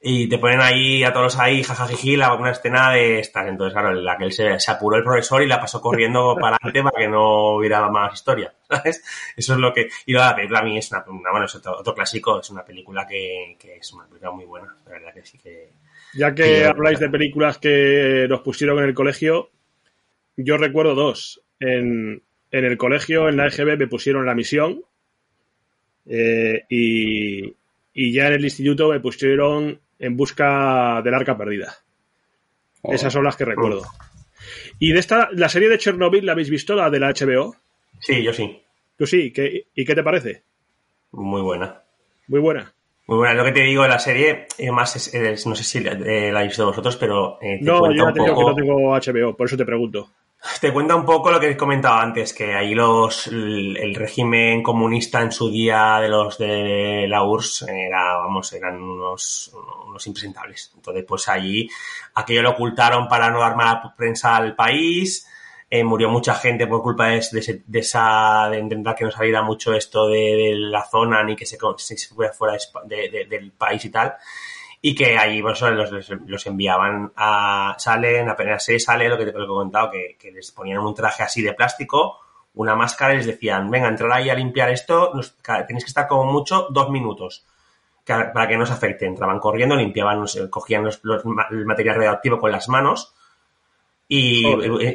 y 0.00 0.28
te 0.28 0.38
ponen 0.38 0.60
ahí 0.60 1.02
a 1.02 1.12
todos 1.12 1.38
ahí, 1.38 1.62
jajajiji, 1.62 2.16
la, 2.16 2.34
una 2.34 2.52
escena 2.52 2.92
de 2.92 3.18
estas. 3.20 3.48
Entonces, 3.48 3.72
claro, 3.72 3.90
en 3.90 4.04
la 4.04 4.16
que 4.16 4.24
él 4.24 4.32
se, 4.32 4.58
se 4.60 4.70
apuró 4.70 4.96
el 4.96 5.02
profesor 5.04 5.42
y 5.42 5.46
la 5.48 5.60
pasó 5.60 5.80
corriendo 5.80 6.36
para 6.40 6.56
adelante 6.56 6.82
para 6.84 7.04
que 7.04 7.08
no 7.10 7.56
hubiera 7.56 7.88
más 7.90 8.14
historia, 8.14 8.54
¿sabes? 8.68 9.02
Eso 9.36 9.54
es 9.54 9.58
lo 9.58 9.72
que... 9.72 9.88
Y 10.06 10.12
la 10.12 10.34
película 10.36 10.60
a 10.60 10.62
mí 10.62 10.78
es 10.78 10.90
una, 10.92 11.04
una- 11.08 11.30
bueno, 11.30 11.46
es 11.46 11.54
otro, 11.56 11.78
otro 11.78 11.94
clásico, 11.94 12.40
es 12.40 12.48
una 12.50 12.64
película 12.64 13.06
que, 13.06 13.56
que 13.58 13.76
es 13.76 13.92
una 13.92 14.06
película 14.06 14.30
muy 14.30 14.44
buena, 14.44 14.74
la 14.86 14.92
verdad 14.92 15.14
que 15.14 15.24
sí 15.26 15.38
que... 15.38 15.70
Ya 16.14 16.34
que 16.34 16.64
habláis 16.64 17.00
de 17.00 17.10
películas 17.10 17.58
que 17.58 18.26
nos 18.28 18.40
pusieron 18.40 18.78
en 18.78 18.84
el 18.84 18.94
colegio, 18.94 19.50
yo 20.36 20.56
recuerdo 20.56 20.94
dos. 20.94 21.42
En, 21.60 22.22
en 22.50 22.64
el 22.64 22.76
colegio, 22.78 23.28
en 23.28 23.36
la 23.36 23.48
EGB, 23.48 23.76
me 23.78 23.88
pusieron 23.88 24.24
La 24.26 24.34
Misión. 24.34 24.82
eh, 26.06 26.64
y, 26.68 27.54
y 27.94 28.12
ya 28.12 28.28
en 28.28 28.34
el 28.34 28.44
instituto 28.44 28.88
me 28.90 29.00
pusieron 29.00 29.80
En 29.98 30.16
Busca 30.16 31.00
del 31.02 31.14
Arca 31.14 31.36
Perdida. 31.36 31.74
Oh, 32.82 32.92
Esas 32.94 33.12
son 33.12 33.24
las 33.24 33.36
que 33.36 33.44
recuerdo. 33.44 33.82
Y 34.78 34.92
de 34.92 35.00
esta, 35.00 35.28
la 35.32 35.48
serie 35.48 35.68
de 35.68 35.78
Chernobyl, 35.78 36.24
¿la 36.24 36.32
habéis 36.32 36.50
visto? 36.50 36.74
La 36.74 36.90
de 36.90 37.00
la 37.00 37.08
HBO. 37.12 37.56
Sí, 38.00 38.22
yo 38.22 38.32
sí, 38.32 38.62
Tú 38.96 39.06
sí, 39.06 39.32
¿qué- 39.32 39.66
¿y 39.74 39.84
qué 39.84 39.94
te 39.94 40.02
parece? 40.02 40.42
muy 41.12 41.40
buena. 41.42 41.82
Muy 42.28 42.40
buena. 42.40 42.72
Muy 43.06 43.16
buena, 43.18 43.34
lo 43.34 43.44
que 43.44 43.52
te 43.52 43.62
digo, 43.62 43.86
la 43.86 43.98
serie, 43.98 44.46
eh, 44.58 44.70
más 44.70 44.94
es, 44.96 45.14
es- 45.14 45.46
no 45.46 45.54
sé 45.56 45.64
si 45.64 45.80
la, 45.80 45.92
eh, 45.92 46.30
la 46.30 46.40
habéis 46.40 46.50
visto 46.52 46.66
vosotros, 46.66 46.96
pero 46.96 47.38
eh, 47.40 47.58
te 47.58 47.64
No, 47.64 47.86
yo 47.90 47.92
ya 47.96 48.04
un 48.08 48.12
te 48.14 48.20
digo 48.20 48.36
que 48.38 48.44
no 48.44 48.54
tengo 48.54 48.94
HBO, 48.94 49.36
por 49.36 49.46
eso 49.46 49.56
te 49.56 49.64
pregunto. 49.64 50.10
Te 50.60 50.72
cuenta 50.72 50.94
un 50.94 51.04
poco 51.04 51.30
lo 51.30 51.40
que 51.40 51.50
he 51.50 51.56
comentado 51.56 51.98
antes, 51.98 52.32
que 52.32 52.54
ahí 52.54 52.74
los 52.74 53.26
el, 53.26 53.94
régimen 53.94 54.62
comunista 54.62 55.20
en 55.20 55.32
su 55.32 55.50
día 55.50 55.98
de 56.00 56.08
los 56.08 56.38
de 56.38 57.06
la 57.08 57.24
URSS 57.24 57.62
era, 57.68 58.16
vamos, 58.18 58.52
eran 58.52 58.80
unos, 58.80 59.52
unos 59.86 60.06
impresentables. 60.06 60.72
Entonces, 60.76 61.04
pues 61.06 61.28
allí 61.28 61.68
aquello 62.14 62.42
lo 62.42 62.50
ocultaron 62.50 63.08
para 63.08 63.30
no 63.30 63.40
dar 63.40 63.56
mala 63.56 63.94
prensa 63.96 64.36
al 64.36 64.54
país. 64.54 65.26
eh, 65.70 65.84
murió 65.84 66.08
mucha 66.08 66.34
gente 66.34 66.66
por 66.66 66.82
culpa 66.82 67.08
de, 67.08 67.20
de 67.32 67.62
de 67.66 67.78
esa 67.80 68.48
de 68.50 68.58
intentar 68.58 68.94
que 68.94 69.04
no 69.04 69.10
saliera 69.10 69.42
mucho 69.42 69.74
esto 69.74 70.08
de, 70.08 70.18
de 70.18 70.54
la 70.54 70.82
zona 70.84 71.22
ni 71.24 71.36
que 71.36 71.46
se, 71.46 71.58
se 71.78 72.14
fuera 72.14 72.32
fuera 72.32 72.56
del 72.86 73.52
país 73.52 73.84
y 73.84 73.90
tal 73.90 74.14
y 74.80 74.94
que 74.94 75.18
allí 75.18 75.42
pues, 75.42 75.60
los, 75.60 75.90
los- 76.26 76.46
enviaban 76.46 77.12
a 77.16 77.74
salen 77.78 78.28
apenas 78.28 78.64
se 78.64 78.78
sale 78.78 79.08
lo 79.08 79.18
que 79.18 79.26
te 79.26 79.32
lo 79.32 79.38
que 79.38 79.44
he 79.44 79.46
contado 79.46 79.90
que, 79.90 80.16
que 80.18 80.30
les 80.30 80.52
ponían 80.52 80.78
un 80.78 80.94
traje 80.94 81.22
así 81.22 81.42
de 81.42 81.52
plástico 81.52 82.18
una 82.54 82.74
máscara 82.76 83.14
y 83.14 83.18
les 83.18 83.26
decían 83.26 83.70
venga 83.70 83.88
entrar 83.88 84.12
ahí 84.12 84.30
a 84.30 84.34
limpiar 84.34 84.70
esto 84.70 85.12
nos- 85.14 85.36
tenéis 85.66 85.84
que 85.84 85.88
estar 85.88 86.06
como 86.06 86.30
mucho 86.32 86.68
dos 86.70 86.90
minutos 86.90 87.44
que- 88.04 88.14
para 88.32 88.46
que 88.46 88.56
no 88.56 88.62
os 88.64 88.70
afecte 88.70 89.04
entraban 89.06 89.40
corriendo 89.40 89.74
limpiaban 89.74 90.24
cogían 90.48 90.84
los- 90.84 91.00
los 91.02 91.22
el 91.50 91.66
material 91.66 91.96
radioactivo 91.96 92.38
con 92.38 92.52
las 92.52 92.68
manos 92.68 93.14
y, 94.10 94.46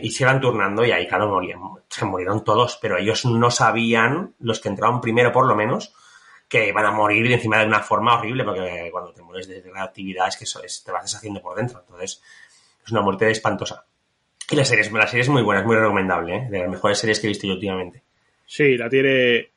y 0.02 0.10
se 0.12 0.24
iban 0.24 0.42
turnando 0.42 0.84
y 0.84 0.92
ahí, 0.92 1.08
claro, 1.08 1.28
morían, 1.30 1.60
se 1.88 2.04
murieron 2.06 2.44
todos, 2.44 2.80
pero 2.82 2.98
ellos 2.98 3.26
no 3.26 3.52
sabían, 3.52 4.34
los 4.40 4.60
que 4.60 4.70
entraron 4.70 5.02
primero 5.02 5.32
por 5.32 5.46
lo 5.46 5.56
menos, 5.56 5.94
que 6.48 6.68
iban 6.70 6.86
a 6.86 6.92
morir 6.92 7.26
y 7.26 7.34
encima 7.34 7.60
de 7.60 7.66
una 7.66 7.80
forma 7.80 8.16
horrible, 8.20 8.44
porque 8.44 8.90
cuando 8.92 9.12
te 9.14 9.22
mueres 9.24 9.48
de 9.48 9.64
la 9.74 9.84
actividad 9.84 10.28
es 10.28 10.38
que 10.38 10.44
eso 10.44 10.62
es- 10.64 10.84
te 10.84 10.92
vas 10.92 11.04
deshaciendo 11.04 11.42
por 11.42 11.56
dentro, 11.58 11.80
entonces 11.80 12.22
es 12.86 12.92
una 12.92 13.02
muerte 13.02 13.30
espantosa. 13.32 13.86
Y 14.52 14.56
la 14.56 14.66
serie, 14.66 14.84
es- 14.84 14.92
la 14.92 15.08
serie 15.08 15.22
es 15.22 15.30
muy 15.30 15.42
buena, 15.42 15.62
es 15.62 15.66
muy 15.68 15.76
recomendable, 15.76 16.36
¿eh? 16.36 16.48
de 16.50 16.60
las 16.60 16.70
mejores 16.70 16.98
series 17.00 17.20
que 17.20 17.28
he 17.28 17.30
visto 17.30 17.48
yo 17.48 17.54
últimamente. 17.54 18.04
Sí, 18.46 18.78
la 18.78 18.90
tiene 18.90 19.50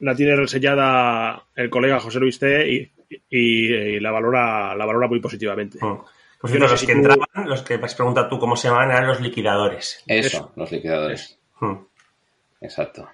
la 0.00 0.14
tiene 0.16 0.34
reseñada 0.36 1.44
el 1.54 1.70
colega 1.70 2.00
José 2.00 2.18
Luis 2.20 2.38
T 2.38 2.68
y, 2.68 2.92
y- 3.30 3.74
y 3.74 4.00
la 4.00 4.10
valora 4.10 4.74
la 4.74 4.84
valora 4.84 5.06
muy 5.08 5.20
positivamente. 5.20 5.78
Mm. 5.80 5.98
Por 6.40 6.50
cierto, 6.50 6.64
no 6.64 6.68
sé 6.68 6.72
los 6.74 6.80
si 6.80 6.86
que 6.86 6.92
tú- 6.94 6.98
entraban, 6.98 7.48
los 7.48 7.62
que 7.62 7.74
has 7.74 7.94
preguntado 7.94 8.28
tú 8.28 8.38
cómo 8.40 8.56
se 8.56 8.66
llamaban, 8.68 8.90
eran 8.90 9.06
los 9.06 9.20
liquidadores. 9.20 10.02
Eso, 10.08 10.26
Eso. 10.26 10.52
los 10.56 10.72
liquidadores. 10.72 11.38
Mm. 11.60 11.74
Exacto. 12.62 13.08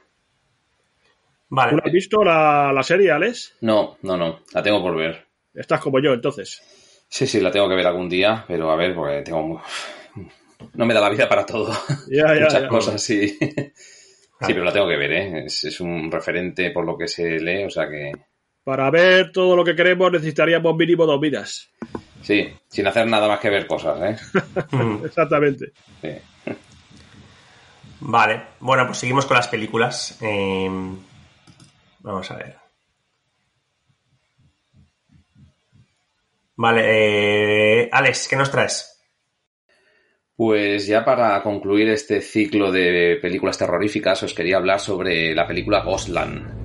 Vale. 1.50 1.70
¿Tú 1.70 1.76
no 1.76 1.82
has 1.84 1.92
visto 1.92 2.24
la, 2.24 2.72
la 2.72 2.82
serie, 2.82 3.10
Alex? 3.10 3.56
No, 3.62 3.96
no, 4.02 4.16
no. 4.16 4.40
La 4.52 4.62
tengo 4.62 4.82
por 4.82 4.96
ver. 4.96 5.26
Estás 5.54 5.80
como 5.80 6.00
yo, 6.00 6.12
entonces. 6.12 6.62
Sí, 7.08 7.26
sí, 7.26 7.40
la 7.40 7.50
tengo 7.50 7.68
que 7.68 7.74
ver 7.74 7.86
algún 7.86 8.08
día, 8.08 8.44
pero 8.46 8.70
a 8.70 8.76
ver, 8.76 8.94
porque 8.94 9.22
tengo... 9.22 9.62
No 10.74 10.84
me 10.86 10.92
da 10.94 11.00
la 11.00 11.08
vida 11.10 11.28
para 11.28 11.46
todo. 11.46 11.72
Ya, 12.10 12.34
ya, 12.34 12.42
Muchas 12.44 12.62
ya. 12.62 12.68
cosas, 12.68 13.02
sí. 13.02 13.38
Sí, 13.38 14.52
pero 14.54 14.64
la 14.64 14.72
tengo 14.72 14.88
que 14.88 14.96
ver, 14.96 15.12
¿eh? 15.12 15.44
Es, 15.46 15.64
es 15.64 15.80
un 15.80 16.10
referente 16.12 16.70
por 16.70 16.84
lo 16.84 16.96
que 16.96 17.08
se 17.08 17.40
lee, 17.40 17.64
o 17.64 17.70
sea 17.70 17.88
que... 17.88 18.12
Para 18.62 18.90
ver 18.90 19.32
todo 19.32 19.56
lo 19.56 19.64
que 19.64 19.74
queremos 19.74 20.12
necesitaríamos 20.12 20.76
mínimo 20.76 21.06
dos 21.06 21.18
vidas. 21.20 21.70
Sí, 22.22 22.48
sin 22.68 22.86
hacer 22.86 23.06
nada 23.06 23.26
más 23.26 23.40
que 23.40 23.50
ver 23.50 23.66
cosas, 23.66 23.98
¿eh? 24.02 24.16
Exactamente. 25.04 25.72
Sí. 26.02 26.10
Vale, 28.00 28.42
bueno, 28.60 28.86
pues 28.86 28.98
seguimos 28.98 29.26
con 29.26 29.36
las 29.36 29.48
películas. 29.48 30.18
Eh, 30.20 30.68
vamos 32.08 32.30
a 32.30 32.36
ver. 32.36 32.56
Vale, 36.56 36.82
eh, 37.82 37.88
Alex, 37.92 38.28
¿qué 38.28 38.36
nos 38.36 38.50
traes? 38.50 39.00
Pues 40.34 40.86
ya 40.86 41.04
para 41.04 41.40
concluir 41.42 41.88
este 41.88 42.20
ciclo 42.20 42.72
de 42.72 43.18
películas 43.20 43.58
terroríficas, 43.58 44.22
os 44.22 44.34
quería 44.34 44.56
hablar 44.56 44.80
sobre 44.80 45.34
la 45.34 45.46
película 45.46 45.82
Ghostland. 45.84 46.58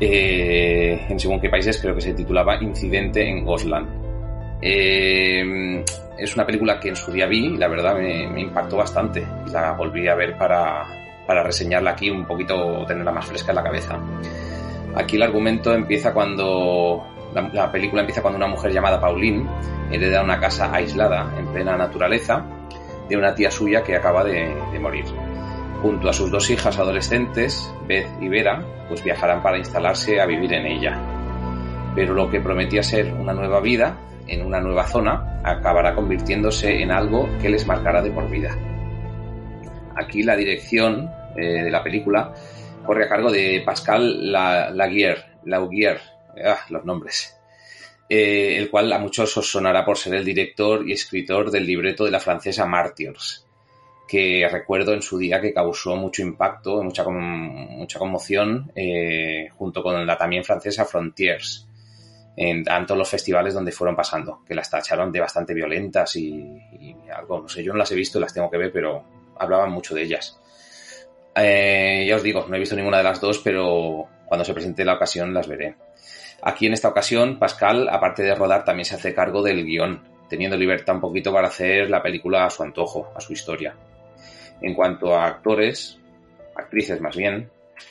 Eh, 0.00 1.06
en 1.08 1.18
según 1.18 1.40
qué 1.40 1.50
países 1.50 1.78
creo 1.80 1.94
que 1.94 2.00
se 2.00 2.14
titulaba 2.14 2.62
Incidente 2.62 3.28
en 3.28 3.44
Ghostland. 3.44 4.58
Eh, 4.62 5.84
es 6.18 6.34
una 6.34 6.46
película 6.46 6.78
que 6.78 6.90
en 6.90 6.96
su 6.96 7.12
día 7.12 7.26
vi 7.26 7.54
y 7.54 7.56
la 7.56 7.68
verdad 7.68 7.94
me, 7.94 8.28
me 8.28 8.42
impactó 8.42 8.76
bastante. 8.76 9.26
La 9.52 9.72
volví 9.72 10.08
a 10.08 10.14
ver 10.14 10.36
para, 10.36 10.97
para 11.28 11.42
reseñarla 11.42 11.90
aquí 11.90 12.08
un 12.08 12.24
poquito, 12.24 12.86
tenerla 12.86 13.12
más 13.12 13.26
fresca 13.26 13.52
en 13.52 13.56
la 13.56 13.62
cabeza. 13.62 13.98
Aquí 14.96 15.16
el 15.16 15.22
argumento 15.22 15.74
empieza 15.74 16.14
cuando. 16.14 17.06
La, 17.34 17.42
la 17.52 17.70
película 17.70 18.00
empieza 18.00 18.22
cuando 18.22 18.38
una 18.38 18.46
mujer 18.46 18.72
llamada 18.72 18.98
Pauline 18.98 19.46
hereda 19.92 20.22
una 20.22 20.40
casa 20.40 20.72
aislada 20.72 21.30
en 21.38 21.46
plena 21.48 21.76
naturaleza 21.76 22.42
de 23.06 23.16
una 23.18 23.34
tía 23.34 23.50
suya 23.50 23.82
que 23.82 23.94
acaba 23.94 24.24
de, 24.24 24.56
de 24.72 24.78
morir. 24.80 25.04
Junto 25.82 26.08
a 26.08 26.14
sus 26.14 26.30
dos 26.30 26.48
hijas 26.48 26.78
adolescentes, 26.78 27.70
Beth 27.86 28.08
y 28.22 28.28
Vera, 28.28 28.64
pues 28.88 29.04
viajarán 29.04 29.42
para 29.42 29.58
instalarse 29.58 30.22
a 30.22 30.24
vivir 30.24 30.54
en 30.54 30.64
ella. 30.64 30.98
Pero 31.94 32.14
lo 32.14 32.30
que 32.30 32.40
prometía 32.40 32.82
ser 32.82 33.12
una 33.12 33.34
nueva 33.34 33.60
vida 33.60 33.98
en 34.26 34.46
una 34.46 34.60
nueva 34.60 34.86
zona 34.86 35.42
acabará 35.44 35.94
convirtiéndose 35.94 36.82
en 36.82 36.90
algo 36.90 37.28
que 37.38 37.50
les 37.50 37.66
marcará 37.66 38.00
de 38.00 38.10
por 38.10 38.30
vida. 38.30 38.56
Aquí 39.94 40.22
la 40.22 40.34
dirección 40.34 41.10
eh, 41.38 41.62
de 41.64 41.70
la 41.70 41.82
película 41.82 42.32
corre 42.84 43.04
a 43.04 43.08
cargo 43.08 43.30
de 43.30 43.62
Pascal 43.64 44.32
La- 44.32 44.70
Laguerre, 44.70 45.24
Laugier, 45.44 46.00
ah, 46.44 46.58
los 46.70 46.84
nombres, 46.84 47.36
eh, 48.08 48.56
el 48.56 48.70
cual 48.70 48.92
a 48.92 48.98
muchos 48.98 49.36
os 49.36 49.50
sonará 49.50 49.84
por 49.84 49.98
ser 49.98 50.14
el 50.14 50.24
director 50.24 50.88
y 50.88 50.92
escritor 50.92 51.50
del 51.50 51.66
libreto 51.66 52.04
de 52.04 52.10
la 52.10 52.20
francesa 52.20 52.64
Martyrs, 52.66 53.44
que 54.08 54.48
recuerdo 54.50 54.94
en 54.94 55.02
su 55.02 55.18
día 55.18 55.40
que 55.40 55.52
causó 55.52 55.94
mucho 55.96 56.22
impacto, 56.22 56.82
mucha, 56.82 57.04
mucha 57.06 57.98
conmoción, 57.98 58.72
eh, 58.74 59.50
junto 59.58 59.82
con 59.82 60.06
la 60.06 60.16
también 60.16 60.44
francesa 60.44 60.86
Frontiers, 60.86 61.66
en 62.34 62.64
tanto 62.64 62.94
los 62.96 63.08
festivales 63.08 63.52
donde 63.52 63.72
fueron 63.72 63.96
pasando, 63.96 64.42
que 64.46 64.54
las 64.54 64.70
tacharon 64.70 65.12
de 65.12 65.20
bastante 65.20 65.52
violentas 65.52 66.16
y, 66.16 66.28
y 66.80 66.96
algo, 67.14 67.40
no 67.42 67.48
sé, 67.48 67.62
yo 67.62 67.72
no 67.72 67.78
las 67.78 67.90
he 67.92 67.96
visto, 67.96 68.18
las 68.18 68.32
tengo 68.32 68.50
que 68.50 68.56
ver, 68.56 68.72
pero 68.72 69.04
hablaban 69.38 69.72
mucho 69.72 69.94
de 69.94 70.02
ellas. 70.04 70.40
Eh, 71.40 72.04
ya 72.06 72.16
os 72.16 72.22
digo, 72.22 72.46
no 72.48 72.56
he 72.56 72.60
visto 72.60 72.76
ninguna 72.76 72.98
de 72.98 73.04
las 73.04 73.20
dos, 73.20 73.38
pero 73.38 74.08
cuando 74.26 74.44
se 74.44 74.54
presente 74.54 74.84
la 74.84 74.94
ocasión 74.94 75.32
las 75.32 75.46
veré. 75.46 75.76
Aquí 76.42 76.66
en 76.66 76.72
esta 76.72 76.88
ocasión, 76.88 77.38
Pascal, 77.38 77.88
aparte 77.88 78.22
de 78.22 78.34
rodar, 78.34 78.64
también 78.64 78.84
se 78.84 78.94
hace 78.94 79.14
cargo 79.14 79.42
del 79.42 79.64
guion, 79.64 80.02
teniendo 80.28 80.56
libertad 80.56 80.94
un 80.94 81.00
poquito 81.00 81.32
para 81.32 81.48
hacer 81.48 81.90
la 81.90 82.02
película 82.02 82.44
a 82.44 82.50
su 82.50 82.62
antojo, 82.62 83.12
a 83.14 83.20
su 83.20 83.32
historia. 83.32 83.74
En 84.60 84.74
cuanto 84.74 85.14
a 85.14 85.26
actores, 85.26 85.98
actrices 86.56 87.00
más 87.00 87.16
bien, 87.16 87.50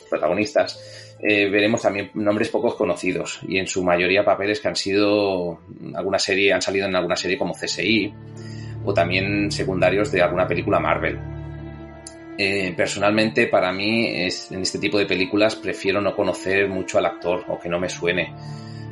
protagonistas, 0.10 1.16
eh, 1.20 1.50
veremos 1.50 1.82
también 1.82 2.12
nombres 2.14 2.50
pocos 2.50 2.76
conocidos 2.76 3.40
y 3.48 3.58
en 3.58 3.68
su 3.68 3.84
mayoría 3.84 4.24
papeles 4.24 4.60
que 4.60 4.68
han 4.68 4.76
sido 4.76 5.60
alguna 5.96 6.20
serie, 6.20 6.54
han 6.54 6.62
salido 6.62 6.88
en 6.88 6.96
alguna 6.96 7.16
serie 7.16 7.38
como 7.38 7.54
CSI 7.54 8.14
o 8.86 8.94
también 8.94 9.52
secundarios 9.52 10.12
de 10.12 10.22
alguna 10.22 10.48
película 10.48 10.80
Marvel. 10.80 11.37
Eh, 12.38 12.74
personalmente, 12.78 13.48
para 13.48 13.72
mí, 13.72 14.08
es, 14.26 14.52
en 14.52 14.62
este 14.62 14.78
tipo 14.80 14.98
de 15.00 15.06
películas 15.08 15.56
prefiero 15.56 16.00
no 16.02 16.16
conocer 16.16 16.70
mucho 16.70 16.98
al 17.00 17.06
actor 17.08 17.44
o 17.48 17.60
que 17.60 17.68
no 17.70 17.80
me 17.80 17.90
suene 17.90 18.32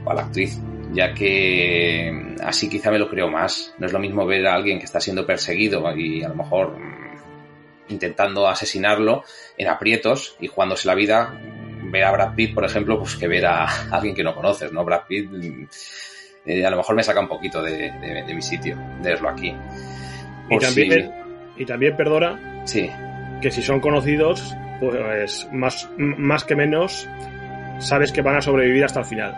o 0.04 0.10
a 0.12 0.16
la 0.16 0.22
actriz, 0.24 0.60
ya 0.94 1.14
que 1.14 2.12
mm, 2.12 2.36
así 2.44 2.68
quizá 2.70 2.90
me 2.92 2.98
lo 3.00 3.08
creo 3.10 3.30
más. 3.30 3.74
No 3.78 3.86
es 3.86 3.94
lo 3.94 4.00
mismo 4.00 4.26
ver 4.26 4.48
a 4.48 4.56
alguien 4.56 4.80
que 4.80 4.86
está 4.86 5.00
siendo 5.00 5.26
perseguido 5.28 5.96
y 5.96 6.24
a 6.24 6.30
lo 6.30 6.36
mejor 6.36 6.78
mm, 6.80 7.92
intentando 7.94 8.48
asesinarlo 8.48 9.24
en 9.58 9.68
aprietos 9.68 10.36
y 10.40 10.48
jugándose 10.48 10.88
la 10.88 10.96
vida, 10.96 11.40
ver 11.92 12.04
a 12.04 12.12
Brad 12.12 12.34
Pitt, 12.36 12.56
por 12.56 12.66
ejemplo, 12.66 12.98
pues 12.98 13.16
que 13.16 13.28
ver 13.28 13.46
a 13.46 13.66
alguien 13.92 14.16
que 14.16 14.24
no 14.24 14.34
conoces, 14.34 14.72
¿no? 14.72 14.84
Brad 14.84 15.02
Pitt 15.08 15.30
mm, 15.30 15.68
eh, 16.48 16.66
a 16.66 16.70
lo 16.72 16.78
mejor 16.78 16.96
me 16.96 17.04
saca 17.04 17.20
un 17.20 17.28
poquito 17.28 17.62
de, 17.62 17.92
de- 17.92 18.24
de 18.26 18.34
mi 18.34 18.42
sitio, 18.42 18.76
de 19.04 19.10
verlo 19.12 19.30
aquí. 19.30 19.54
Y 20.50 20.58
también, 20.60 21.12
y 21.58 21.66
también, 21.66 21.96
perdona, 21.98 22.64
sí, 22.66 22.90
que 23.42 23.52
si 23.52 23.62
son 23.62 23.80
conocidos, 23.80 24.56
pues 24.80 25.48
más, 25.52 25.90
más 25.98 26.44
que 26.44 26.56
menos, 26.56 27.08
sabes 27.80 28.12
que 28.12 28.22
van 28.22 28.38
a 28.38 28.42
sobrevivir 28.42 28.84
hasta 28.86 29.00
el 29.02 29.06
final. 29.06 29.38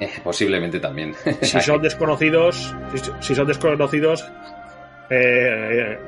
eh, 0.00 0.08
posiblemente 0.22 0.78
también. 0.80 1.14
Si 1.42 1.60
son 1.60 1.80
desconocidos, 1.82 2.74
si, 2.94 3.10
si 3.20 3.34
son 3.34 3.46
desconocidos, 3.46 4.30
eh, 5.10 5.98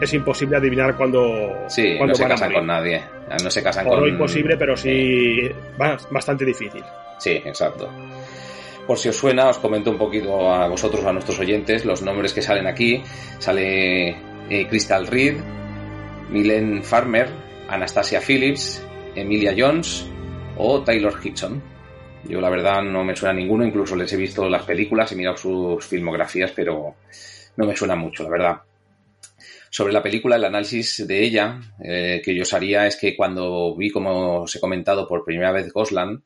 es 0.00 0.12
imposible 0.12 0.56
adivinar 0.56 0.96
cuándo, 0.96 1.64
Sí, 1.68 1.96
no 1.98 2.14
se 2.14 2.22
van 2.22 2.32
a 2.32 2.34
casan 2.34 2.48
morir. 2.48 2.58
con 2.58 2.66
nadie. 2.66 3.02
No 3.42 3.50
se 3.50 3.62
casan 3.62 3.86
con. 3.86 4.06
imposible, 4.08 4.56
pero 4.56 4.76
sí 4.76 5.50
ba- 5.78 5.96
bastante 6.10 6.44
difícil. 6.44 6.82
Sí, 7.18 7.40
exacto. 7.44 7.88
Por 8.86 8.98
si 8.98 9.08
os 9.08 9.16
suena, 9.16 9.48
os 9.48 9.58
comento 9.58 9.90
un 9.90 9.98
poquito 9.98 10.52
a 10.52 10.68
vosotros, 10.68 11.04
a 11.06 11.12
nuestros 11.12 11.38
oyentes, 11.40 11.84
los 11.84 12.02
nombres 12.02 12.32
que 12.32 12.42
salen 12.42 12.66
aquí. 12.66 13.02
Sale 13.38 14.10
eh, 14.48 14.66
Crystal 14.68 15.06
Reed, 15.06 15.36
Milen 16.30 16.82
Farmer, 16.82 17.28
Anastasia 17.68 18.20
Phillips, 18.20 18.84
Emilia 19.14 19.54
Jones 19.56 20.06
o 20.56 20.82
Taylor 20.82 21.14
Hitchon. 21.22 21.62
Yo 22.28 22.40
la 22.40 22.50
verdad 22.50 22.82
no 22.82 23.04
me 23.04 23.14
suena 23.14 23.34
ninguno, 23.34 23.64
incluso 23.64 23.94
les 23.94 24.12
he 24.12 24.16
visto 24.16 24.48
las 24.48 24.64
películas, 24.64 25.12
he 25.12 25.16
mirado 25.16 25.36
sus 25.36 25.86
filmografías, 25.86 26.52
pero 26.52 26.96
no 27.56 27.66
me 27.66 27.76
suena 27.76 27.94
mucho, 27.94 28.24
la 28.24 28.30
verdad. 28.30 28.56
Sobre 29.70 29.92
la 29.92 30.02
película, 30.02 30.36
el 30.36 30.44
análisis 30.44 31.06
de 31.06 31.22
ella 31.22 31.60
eh, 31.82 32.20
que 32.24 32.34
yo 32.34 32.42
os 32.42 32.54
haría 32.54 32.86
es 32.86 32.96
que 32.96 33.14
cuando 33.14 33.76
vi, 33.76 33.90
como 33.90 34.42
os 34.42 34.56
he 34.56 34.60
comentado 34.60 35.06
por 35.06 35.24
primera 35.24 35.52
vez, 35.52 35.72
Gosland, 35.72 36.22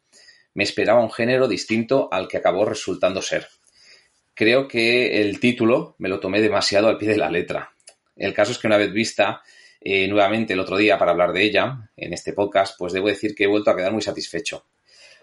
me 0.55 0.65
esperaba 0.65 1.03
un 1.03 1.11
género 1.11 1.49
distinto 1.49 2.09
al 2.11 2.29
que 2.29 2.39
acabó 2.39 2.65
resultando 2.65 3.21
ser. 3.21 3.49
Creo 4.35 4.67
que 4.69 5.21
el 5.21 5.39
título 5.41 5.97
me 5.99 6.09
lo 6.09 6.21
tomé 6.21 6.41
demasiado 6.41 6.89
al 6.89 6.97
pie 6.97 7.11
de 7.11 7.19
la 7.19 7.31
letra. 7.31 7.73
El 8.17 8.33
caso 8.33 8.53
es 8.53 8.59
que 8.59 8.67
una 8.67 8.77
vez 8.77 8.93
vista 8.93 9.43
eh, 9.81 10.07
nuevamente 10.09 10.53
el 10.53 10.61
otro 10.61 10.77
día 10.77 10.99
para 10.99 11.13
hablar 11.13 11.33
de 11.33 11.43
ella 11.43 11.91
en 11.97 12.13
este 12.13 12.35
podcast, 12.35 12.77
pues 12.79 12.93
debo 12.93 13.09
decir 13.09 13.35
que 13.35 13.45
he 13.45 13.49
vuelto 13.49 13.71
a 13.71 13.77
quedar 13.77 13.93
muy 13.93 14.03
satisfecho. 14.03 14.67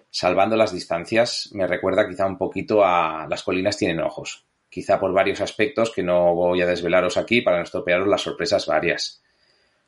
Salvando 0.09 0.55
las 0.55 0.73
distancias, 0.73 1.49
me 1.53 1.67
recuerda 1.67 2.07
quizá 2.07 2.25
un 2.25 2.37
poquito 2.37 2.83
a 2.83 3.27
Las 3.29 3.43
colinas 3.43 3.77
tienen 3.77 3.99
ojos, 3.99 4.47
quizá 4.69 4.99
por 4.99 5.13
varios 5.13 5.41
aspectos 5.41 5.91
que 5.91 6.01
no 6.01 6.33
voy 6.33 6.61
a 6.61 6.65
desvelaros 6.65 7.17
aquí 7.17 7.41
para 7.41 7.57
no 7.57 7.63
estropearos 7.63 8.07
las 8.07 8.21
sorpresas 8.21 8.65
varias. 8.65 9.21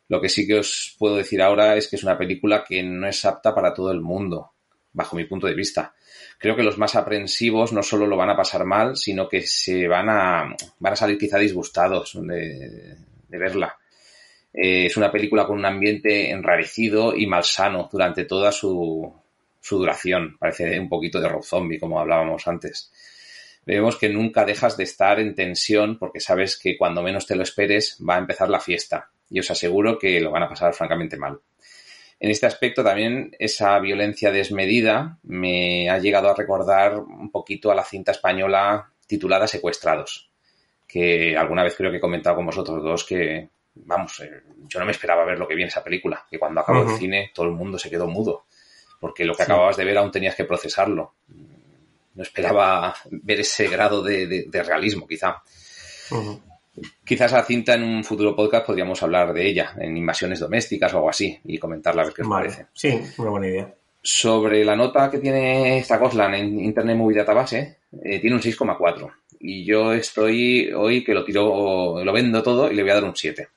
Lo 0.08 0.22
que 0.22 0.30
sí 0.30 0.46
que 0.46 0.60
os 0.60 0.96
puedo 1.00 1.16
decir 1.16 1.42
ahora 1.42 1.76
es 1.76 1.88
que 1.88 1.96
es 1.96 2.04
una 2.04 2.18
película 2.18 2.64
que 2.64 2.84
no 2.84 3.08
es 3.08 3.26
apta 3.26 3.56
para 3.56 3.74
todo 3.74 3.92
el 3.92 4.02
mundo, 4.02 4.54
bajo 4.92 5.16
mi 5.16 5.26
punto 5.26 5.48
de 5.48 5.54
vista. 5.56 5.94
Creo 6.38 6.56
que 6.56 6.64
los 6.64 6.78
más 6.78 6.96
aprensivos 6.96 7.74
no 7.74 7.82
solo 7.82 8.06
lo 8.08 8.18
van 8.18 8.30
a 8.30 8.36
pasar 8.36 8.66
mal, 8.66 8.98
sino 8.98 9.28
que 9.28 9.42
se 9.42 9.88
van 9.88 10.10
a, 10.10 10.56
van 10.80 10.94
a 10.94 10.96
salir 10.96 11.18
quizá 11.18 11.38
disgustados 11.38 12.18
de, 12.22 12.98
de 13.28 13.38
verla. 13.38 13.78
Eh, 14.54 14.88
es 14.88 14.98
una 14.98 15.12
película 15.12 15.46
con 15.46 15.58
un 15.58 15.66
ambiente 15.66 16.32
enrarecido 16.32 17.16
y 17.16 17.28
malsano 17.28 17.90
durante 17.92 18.26
toda 18.26 18.52
su, 18.52 19.14
su 19.60 19.78
duración. 19.78 20.38
Parece 20.40 20.80
un 20.80 20.90
poquito 20.90 21.20
de 21.20 21.30
Rob 21.30 21.44
Zombie, 21.44 21.80
como 21.80 22.00
hablábamos 22.00 22.48
antes. 22.48 22.92
Vemos 23.66 23.98
que 23.98 24.10
nunca 24.10 24.46
dejas 24.46 24.78
de 24.78 24.84
estar 24.84 25.20
en 25.20 25.36
tensión 25.36 26.00
porque 26.00 26.20
sabes 26.20 26.58
que 26.58 26.78
cuando 26.78 27.04
menos 27.04 27.28
te 27.28 27.36
lo 27.36 27.44
esperes 27.44 27.98
va 28.08 28.16
a 28.16 28.20
empezar 28.20 28.50
la 28.50 28.60
fiesta. 28.60 29.12
Y 29.30 29.40
os 29.40 29.52
aseguro 29.52 30.00
que 30.00 30.20
lo 30.20 30.32
van 30.32 30.44
a 30.44 30.50
pasar 30.50 30.74
francamente 30.74 31.18
mal. 31.18 31.40
En 32.20 32.32
este 32.32 32.48
aspecto 32.48 32.84
también 32.84 33.36
esa 33.40 33.80
violencia 33.80 34.32
desmedida 34.32 35.20
me 35.24 35.90
ha 35.90 36.00
llegado 36.00 36.30
a 36.30 36.36
recordar 36.36 36.98
un 36.98 37.32
poquito 37.32 37.72
a 37.72 37.76
la 37.76 37.86
cinta 37.86 38.12
española 38.12 38.92
titulada 39.08 39.48
Secuestrados, 39.48 40.30
que 40.86 41.38
alguna 41.38 41.64
vez 41.64 41.76
creo 41.78 41.92
que 41.92 41.98
he 41.98 42.02
comentado 42.02 42.36
con 42.36 42.48
vosotros 42.48 42.84
dos 42.84 43.06
que, 43.06 43.48
vamos, 43.86 44.20
eh, 44.22 44.42
yo 44.68 44.80
no 44.80 44.86
me 44.86 44.92
esperaba 44.92 45.26
ver 45.26 45.38
lo 45.38 45.48
que 45.48 45.56
vi 45.56 45.64
en 45.64 45.68
esa 45.68 45.84
película, 45.84 46.26
que 46.30 46.40
cuando 46.40 46.62
acabó 46.62 46.90
el 46.90 46.98
cine 46.98 47.32
todo 47.34 47.48
el 47.48 47.54
mundo 47.54 47.78
se 47.78 47.90
quedó 47.90 48.08
mudo, 48.08 48.46
porque 49.00 49.26
lo 49.26 49.34
que 49.34 49.44
acababas 49.44 49.78
de 49.78 49.86
ver 49.86 49.98
aún 49.98 50.12
tenías 50.12 50.36
que 50.36 50.46
procesarlo. 50.46 51.14
No 52.16 52.24
esperaba 52.24 52.94
ver 53.12 53.40
ese 53.40 53.68
grado 53.68 54.02
de, 54.04 54.28
de, 54.28 54.46
de 54.48 54.64
realismo, 54.64 55.08
quizá. 55.08 55.42
Quizás 57.04 57.32
la 57.32 57.44
cinta 57.44 57.74
en 57.74 57.84
un 57.84 58.04
futuro 58.04 58.36
podcast 58.36 58.66
podríamos 58.66 59.02
hablar 59.04 59.34
de 59.34 59.48
ella, 59.48 59.74
en 59.80 59.96
invasiones 59.98 60.40
domésticas 60.40 60.94
o 60.94 60.98
algo 60.98 61.10
así, 61.10 61.40
y 61.46 61.58
comentarla 61.58 62.02
a 62.02 62.06
ver 62.06 62.14
qué 62.14 62.22
os 62.22 62.28
Vale. 62.28 62.50
parece. 62.50 62.68
Sí, 62.74 63.02
una 63.18 63.30
buena 63.30 63.48
idea. 63.48 63.74
Sobre 64.02 64.64
la 64.64 64.76
nota 64.76 65.10
que 65.10 65.20
tiene 65.20 65.78
esta 65.78 65.98
Goslan 65.98 66.34
en 66.36 66.60
Internet 66.60 66.96
Movie 66.96 67.18
Database, 67.18 67.80
eh, 68.04 68.20
tiene 68.20 68.36
un 68.36 68.42
6,4. 68.42 69.12
Y 69.42 69.66
yo 69.66 69.94
estoy 69.94 70.72
hoy 70.74 71.04
que 71.04 71.14
lo 71.14 71.24
tiro, 71.24 72.04
lo 72.04 72.14
vendo 72.14 72.42
todo 72.44 72.72
y 72.72 72.76
le 72.76 72.82
voy 72.82 72.92
a 72.92 72.96
dar 72.96 73.04
un 73.04 73.16
7. 73.16 73.48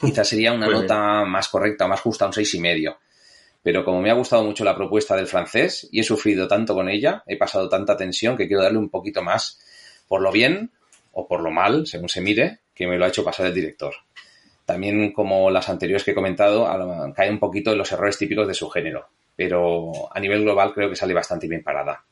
Quizás 0.00 0.28
sería 0.28 0.52
una 0.52 0.68
bien. 0.68 0.80
nota 0.82 1.24
más 1.24 1.48
correcta, 1.48 1.86
más 1.86 2.00
justa, 2.00 2.26
un 2.26 2.32
6,5. 2.32 2.96
Pero 3.62 3.84
como 3.84 4.00
me 4.00 4.10
ha 4.10 4.14
gustado 4.14 4.44
mucho 4.44 4.64
la 4.64 4.76
propuesta 4.76 5.16
del 5.16 5.26
francés 5.26 5.88
y 5.90 6.00
he 6.00 6.04
sufrido 6.04 6.46
tanto 6.46 6.74
con 6.74 6.88
ella, 6.88 7.22
he 7.26 7.36
pasado 7.36 7.68
tanta 7.68 7.96
tensión 7.96 8.36
que 8.36 8.46
quiero 8.46 8.62
darle 8.62 8.78
un 8.78 8.88
poquito 8.88 9.22
más 9.22 9.60
por 10.06 10.20
lo 10.22 10.30
bien 10.30 10.70
o 11.12 11.26
por 11.26 11.40
lo 11.42 11.50
mal, 11.50 11.86
según 11.86 12.08
se 12.08 12.20
mire, 12.20 12.60
que 12.74 12.86
me 12.86 12.96
lo 12.96 13.04
ha 13.04 13.08
hecho 13.08 13.24
pasar 13.24 13.46
el 13.46 13.54
director. 13.54 13.92
También, 14.64 15.12
como 15.12 15.50
las 15.50 15.68
anteriores 15.68 16.04
que 16.04 16.12
he 16.12 16.14
comentado, 16.14 16.66
a- 16.68 17.12
cae 17.14 17.30
un 17.30 17.38
poquito 17.40 17.72
en 17.72 17.78
los 17.78 17.90
errores 17.90 18.16
típicos 18.18 18.46
de 18.46 18.54
su 18.54 18.68
género, 18.70 19.08
pero 19.34 19.92
a 20.14 20.20
nivel 20.20 20.42
global 20.42 20.72
creo 20.72 20.88
que 20.88 20.96
sale 20.96 21.14
bastante 21.14 21.48
bien 21.48 21.62
parada. 21.64 22.04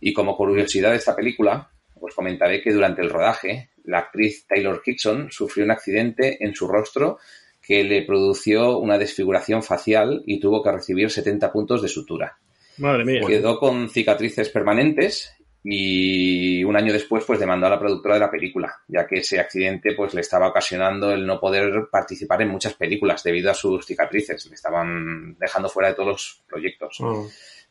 Y 0.00 0.12
como 0.12 0.36
curiosidad 0.36 0.90
de 0.90 0.96
esta 0.96 1.16
película, 1.16 1.70
os 1.98 2.14
comentaré 2.14 2.60
que 2.60 2.72
durante 2.72 3.00
el 3.00 3.08
rodaje, 3.10 3.70
la 3.84 3.98
actriz 3.98 4.46
Taylor 4.46 4.82
Kitson 4.82 5.30
sufrió 5.30 5.64
un 5.64 5.70
accidente 5.70 6.44
en 6.44 6.54
su 6.54 6.66
rostro 6.66 7.18
que 7.62 7.84
le 7.84 8.02
produjo 8.02 8.78
una 8.78 8.98
desfiguración 8.98 9.62
facial 9.62 10.22
y 10.26 10.38
tuvo 10.38 10.62
que 10.62 10.72
recibir 10.72 11.10
70 11.10 11.50
puntos 11.50 11.82
de 11.82 11.88
sutura. 11.88 12.38
Madre 12.78 13.04
mía. 13.04 13.20
Quedó 13.26 13.58
con 13.58 13.88
cicatrices 13.88 14.50
permanentes 14.50 15.34
y 15.62 16.62
un 16.62 16.76
año 16.76 16.92
después 16.92 17.24
pues 17.24 17.40
demandó 17.40 17.66
a 17.66 17.70
la 17.70 17.78
productora 17.78 18.14
de 18.14 18.20
la 18.20 18.30
película, 18.30 18.82
ya 18.86 19.06
que 19.06 19.20
ese 19.20 19.40
accidente 19.40 19.94
pues 19.96 20.12
le 20.12 20.20
estaba 20.20 20.48
ocasionando 20.48 21.10
el 21.10 21.26
no 21.26 21.40
poder 21.40 21.88
participar 21.90 22.42
en 22.42 22.50
muchas 22.50 22.74
películas 22.74 23.22
debido 23.22 23.50
a 23.50 23.54
sus 23.54 23.86
cicatrices, 23.86 24.46
le 24.46 24.54
estaban 24.54 25.38
dejando 25.38 25.70
fuera 25.70 25.88
de 25.88 25.94
todos 25.94 26.08
los 26.08 26.44
proyectos. 26.46 26.98
Mm. 27.00 27.26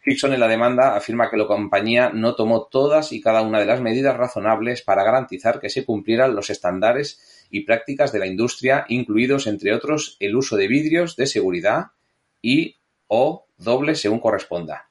Hickson 0.05 0.33
en 0.33 0.39
la 0.39 0.47
demanda 0.47 0.95
afirma 0.95 1.29
que 1.29 1.37
la 1.37 1.47
compañía 1.47 2.09
no 2.13 2.35
tomó 2.35 2.65
todas 2.65 3.11
y 3.11 3.21
cada 3.21 3.41
una 3.41 3.59
de 3.59 3.65
las 3.65 3.81
medidas 3.81 4.17
razonables 4.17 4.81
para 4.81 5.03
garantizar 5.03 5.59
que 5.59 5.69
se 5.69 5.85
cumplieran 5.85 6.35
los 6.35 6.49
estándares 6.49 7.47
y 7.49 7.61
prácticas 7.61 8.11
de 8.11 8.19
la 8.19 8.27
industria, 8.27 8.85
incluidos, 8.89 9.47
entre 9.47 9.73
otros, 9.73 10.17
el 10.19 10.35
uso 10.35 10.57
de 10.57 10.67
vidrios 10.67 11.15
de 11.15 11.27
seguridad 11.27 11.91
y 12.41 12.77
o 13.07 13.47
doble 13.57 13.95
según 13.95 14.19
corresponda. 14.19 14.89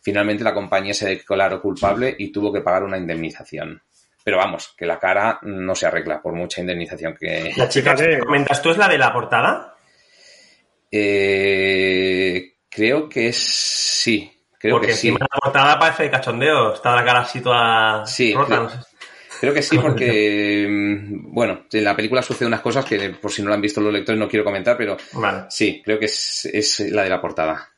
Finalmente 0.00 0.44
la 0.44 0.54
compañía 0.54 0.94
se 0.94 1.08
declaró 1.08 1.60
culpable 1.60 2.14
y 2.16 2.30
tuvo 2.30 2.52
que 2.52 2.60
pagar 2.60 2.84
una 2.84 2.96
indemnización. 2.96 3.82
Pero 4.22 4.38
vamos, 4.38 4.74
que 4.76 4.86
la 4.86 4.98
cara 4.98 5.38
no 5.42 5.74
se 5.74 5.86
arregla 5.86 6.22
por 6.22 6.32
mucha 6.32 6.60
indemnización 6.60 7.16
que... 7.18 7.52
La 7.56 7.68
chica 7.68 7.94
que 7.94 8.18
comentas 8.18 8.62
tú 8.62 8.70
es 8.70 8.78
la 8.78 8.88
de 8.88 8.98
la 8.98 9.12
portada. 9.12 9.74
Eh, 10.90 12.54
creo 12.68 13.08
que 13.08 13.32
sí. 13.32 14.35
Creo 14.66 14.74
Porque 14.76 14.88
que 14.88 14.94
sí. 14.94 15.08
encima 15.08 15.26
la 15.30 15.38
portada 15.40 15.78
parece 15.78 16.02
de 16.04 16.10
cachondeo. 16.10 16.74
Está 16.74 16.94
la 16.94 17.04
cara 17.04 17.20
así 17.20 17.40
toda 17.40 18.04
Sí, 18.06 18.34
rota. 18.34 18.46
creo- 18.46 18.62
no 18.62 18.70
sé. 18.70 18.78
Creo 19.40 19.52
que 19.54 19.62
sí, 19.62 19.78
porque, 19.82 20.66
mm, 20.68 21.34
bueno, 21.34 21.64
en 21.70 21.84
la 21.84 21.94
película 21.94 22.22
suceden 22.22 22.48
unas 22.48 22.62
cosas 22.62 22.84
que, 22.84 23.10
por 23.10 23.30
si 23.30 23.42
no 23.42 23.48
lo 23.48 23.54
han 23.54 23.60
visto 23.60 23.80
los 23.80 23.92
lectores, 23.92 24.18
no 24.18 24.28
quiero 24.28 24.44
comentar, 24.44 24.76
pero 24.76 24.96
Vale. 25.12 25.44
sí, 25.50 25.82
creo 25.84 25.98
que 25.98 26.06
es, 26.06 26.48
es 26.52 26.80
la 26.90 27.02
de 27.02 27.10
la 27.10 27.20
portada. 27.20 27.68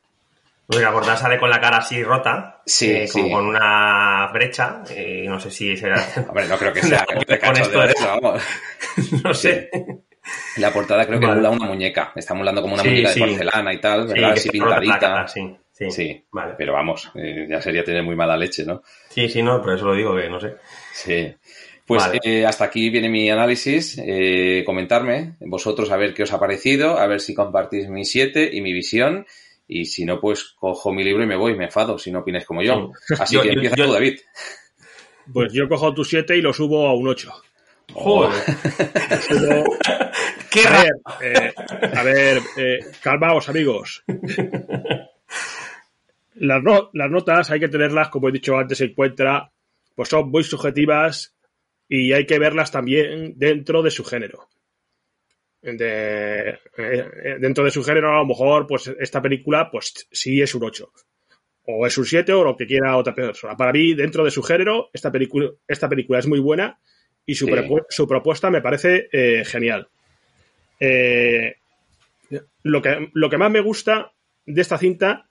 La 0.68 0.92
portada 0.92 1.16
sale 1.16 1.38
con 1.38 1.48
la 1.48 1.60
cara 1.60 1.78
así 1.78 2.02
rota. 2.04 2.60
Sí, 2.66 2.90
eh, 2.92 3.08
como 3.10 3.24
sí. 3.26 3.32
con 3.32 3.46
una 3.46 4.28
brecha. 4.32 4.82
eh, 4.90 5.24
no 5.26 5.40
sé 5.40 5.50
si 5.50 5.76
será. 5.76 5.96
Hombre, 6.28 6.46
no 6.46 6.58
creo 6.58 6.72
que 6.72 6.82
sea 6.82 7.04
Con 7.06 7.18
de 7.54 7.60
esto 7.62 7.80
de- 7.80 7.86
eso, 7.92 8.20
vamos. 8.20 8.42
no 9.24 9.34
sé. 9.34 9.70
La 10.58 10.70
portada 10.70 11.06
creo 11.06 11.18
que 11.18 11.24
Vale. 11.26 11.38
emula 11.40 11.56
una 11.56 11.66
muñeca. 11.66 12.12
Está 12.14 12.34
emulando 12.34 12.60
como 12.60 12.74
una 12.74 12.84
muñeca 12.84 13.12
de 13.14 13.18
porcelana 13.20 13.72
y 13.72 13.80
tal, 13.80 14.06
¿verdad? 14.08 14.32
Así 14.32 14.48
la 14.48 14.52
pintadita. 14.52 14.98
cara, 14.98 15.26
sí, 15.28 15.56
sí. 15.78 15.90
Sí, 15.90 16.24
Vale. 16.32 16.54
pero 16.58 16.72
vamos, 16.72 17.10
eh, 17.14 17.46
ya 17.48 17.60
sería 17.60 17.84
tener 17.84 18.02
muy 18.02 18.16
mala 18.16 18.36
leche, 18.36 18.64
¿no? 18.64 18.82
Sí, 19.10 19.28
sí, 19.28 19.42
no, 19.42 19.62
por 19.62 19.74
eso 19.74 19.86
lo 19.86 19.94
digo 19.94 20.16
que 20.16 20.28
no 20.28 20.40
sé. 20.40 20.56
Sí. 20.92 21.32
Pues 21.86 22.02
Vale. 22.02 22.18
eh, 22.22 22.44
hasta 22.44 22.64
aquí 22.64 22.90
viene 22.90 23.08
mi 23.08 23.30
análisis. 23.30 23.96
Eh, 24.04 24.62
comentarme 24.66 25.36
vosotros 25.40 25.90
a 25.90 25.96
ver 25.96 26.12
qué 26.12 26.24
os 26.24 26.32
ha 26.32 26.38
parecido, 26.40 26.98
a 26.98 27.06
ver 27.06 27.20
si 27.20 27.32
compartís 27.34 27.88
mi 27.88 28.04
7 28.04 28.50
y 28.52 28.60
mi 28.60 28.72
visión. 28.72 29.24
Y 29.70 29.84
si 29.86 30.04
no, 30.04 30.18
pues 30.20 30.54
cojo 30.58 30.92
mi 30.92 31.04
libro 31.04 31.22
y 31.22 31.26
me 31.26 31.36
voy, 31.36 31.54
me 31.54 31.64
enfado, 31.66 31.98
si 31.98 32.10
no 32.10 32.20
opináis 32.20 32.44
como 32.46 32.62
yo. 32.62 32.90
Así 33.18 33.34
Yo- 33.36 33.42
que 33.42 33.48
yo- 33.48 33.52
empieza 33.54 33.76
yo- 33.76 33.86
tú, 33.86 33.92
David. 33.92 34.18
Pues 35.32 35.52
yo 35.52 35.68
cojo 35.68 35.92
tu 35.94 36.04
7 36.04 36.36
y 36.36 36.40
lo 36.42 36.52
subo 36.54 36.86
a 36.88 36.94
un 36.94 37.06
8. 37.08 37.32
Joder. 37.92 38.30
Subo- 39.20 39.76
¡Qué 40.50 40.60
a 40.66 40.82
ver, 40.82 40.92
eh, 41.22 41.52
a 41.94 42.02
ver 42.02 42.42
eh, 42.56 42.78
calmaos, 43.02 43.48
amigos. 43.50 44.02
Las, 46.40 46.62
no- 46.62 46.90
las 46.92 47.10
notas 47.10 47.50
hay 47.50 47.60
que 47.60 47.68
tenerlas, 47.68 48.08
como 48.08 48.28
he 48.28 48.32
dicho 48.32 48.56
antes, 48.56 48.80
en 48.80 48.94
cuenta, 48.94 49.50
pues 49.94 50.08
son 50.08 50.30
muy 50.30 50.44
subjetivas 50.44 51.34
y 51.88 52.12
hay 52.12 52.26
que 52.26 52.38
verlas 52.38 52.70
también 52.70 53.34
dentro 53.36 53.82
de 53.82 53.90
su 53.90 54.04
género. 54.04 54.48
De- 55.60 56.50
eh, 56.50 56.58
eh, 56.76 57.36
dentro 57.40 57.64
de 57.64 57.70
su 57.70 57.82
género, 57.82 58.10
a 58.14 58.18
lo 58.18 58.26
mejor, 58.26 58.66
pues 58.66 58.86
esta 58.98 59.20
película, 59.20 59.70
pues 59.70 60.06
sí 60.12 60.40
es 60.40 60.54
un 60.54 60.64
8. 60.64 60.92
O 61.70 61.86
es 61.86 61.98
un 61.98 62.04
7 62.06 62.32
o 62.32 62.44
lo 62.44 62.56
que 62.56 62.66
quiera 62.66 62.96
otra 62.96 63.14
persona. 63.14 63.56
Para 63.56 63.72
mí, 63.72 63.92
dentro 63.94 64.24
de 64.24 64.30
su 64.30 64.42
género, 64.42 64.88
esta 64.92 65.10
película, 65.12 65.50
esta 65.66 65.88
película 65.88 66.18
es 66.20 66.26
muy 66.26 66.38
buena 66.38 66.78
y 67.26 67.34
su, 67.34 67.46
Sí. 67.46 67.52
prepu- 67.52 67.84
su 67.90 68.06
propuesta 68.08 68.50
me 68.50 68.62
parece 68.62 69.08
eh, 69.12 69.44
genial. 69.44 69.88
Eh, 70.80 71.56
lo, 72.62 72.80
que, 72.80 73.10
lo 73.12 73.28
que 73.28 73.36
más 73.38 73.50
me 73.50 73.60
gusta 73.60 74.12
de 74.46 74.60
esta 74.62 74.78
cinta 74.78 75.27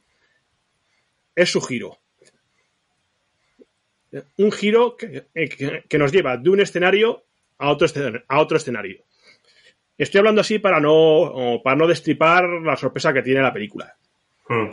es 1.37 1.51
su 1.51 1.61
giro. 1.61 1.97
Un 4.37 4.51
giro 4.51 4.97
que, 4.97 5.27
que- 5.33 5.83
que 5.87 5.97
nos 5.97 6.11
lleva 6.11 6.37
de 6.37 6.49
un 6.49 6.59
escenario 6.59 7.25
a 7.59 7.69
otro, 7.71 7.87
a 8.27 8.39
otro 8.39 8.57
escenario. 8.57 9.03
Estoy 9.97 10.19
hablando 10.19 10.41
así 10.41 10.59
para 10.59 10.79
no, 10.79 11.61
para 11.63 11.75
no 11.75 11.87
destripar 11.87 12.43
la 12.63 12.75
sorpresa 12.75 13.13
que 13.13 13.21
tiene 13.21 13.41
la 13.41 13.53
película. 13.53 13.95
Mm. 14.49 14.69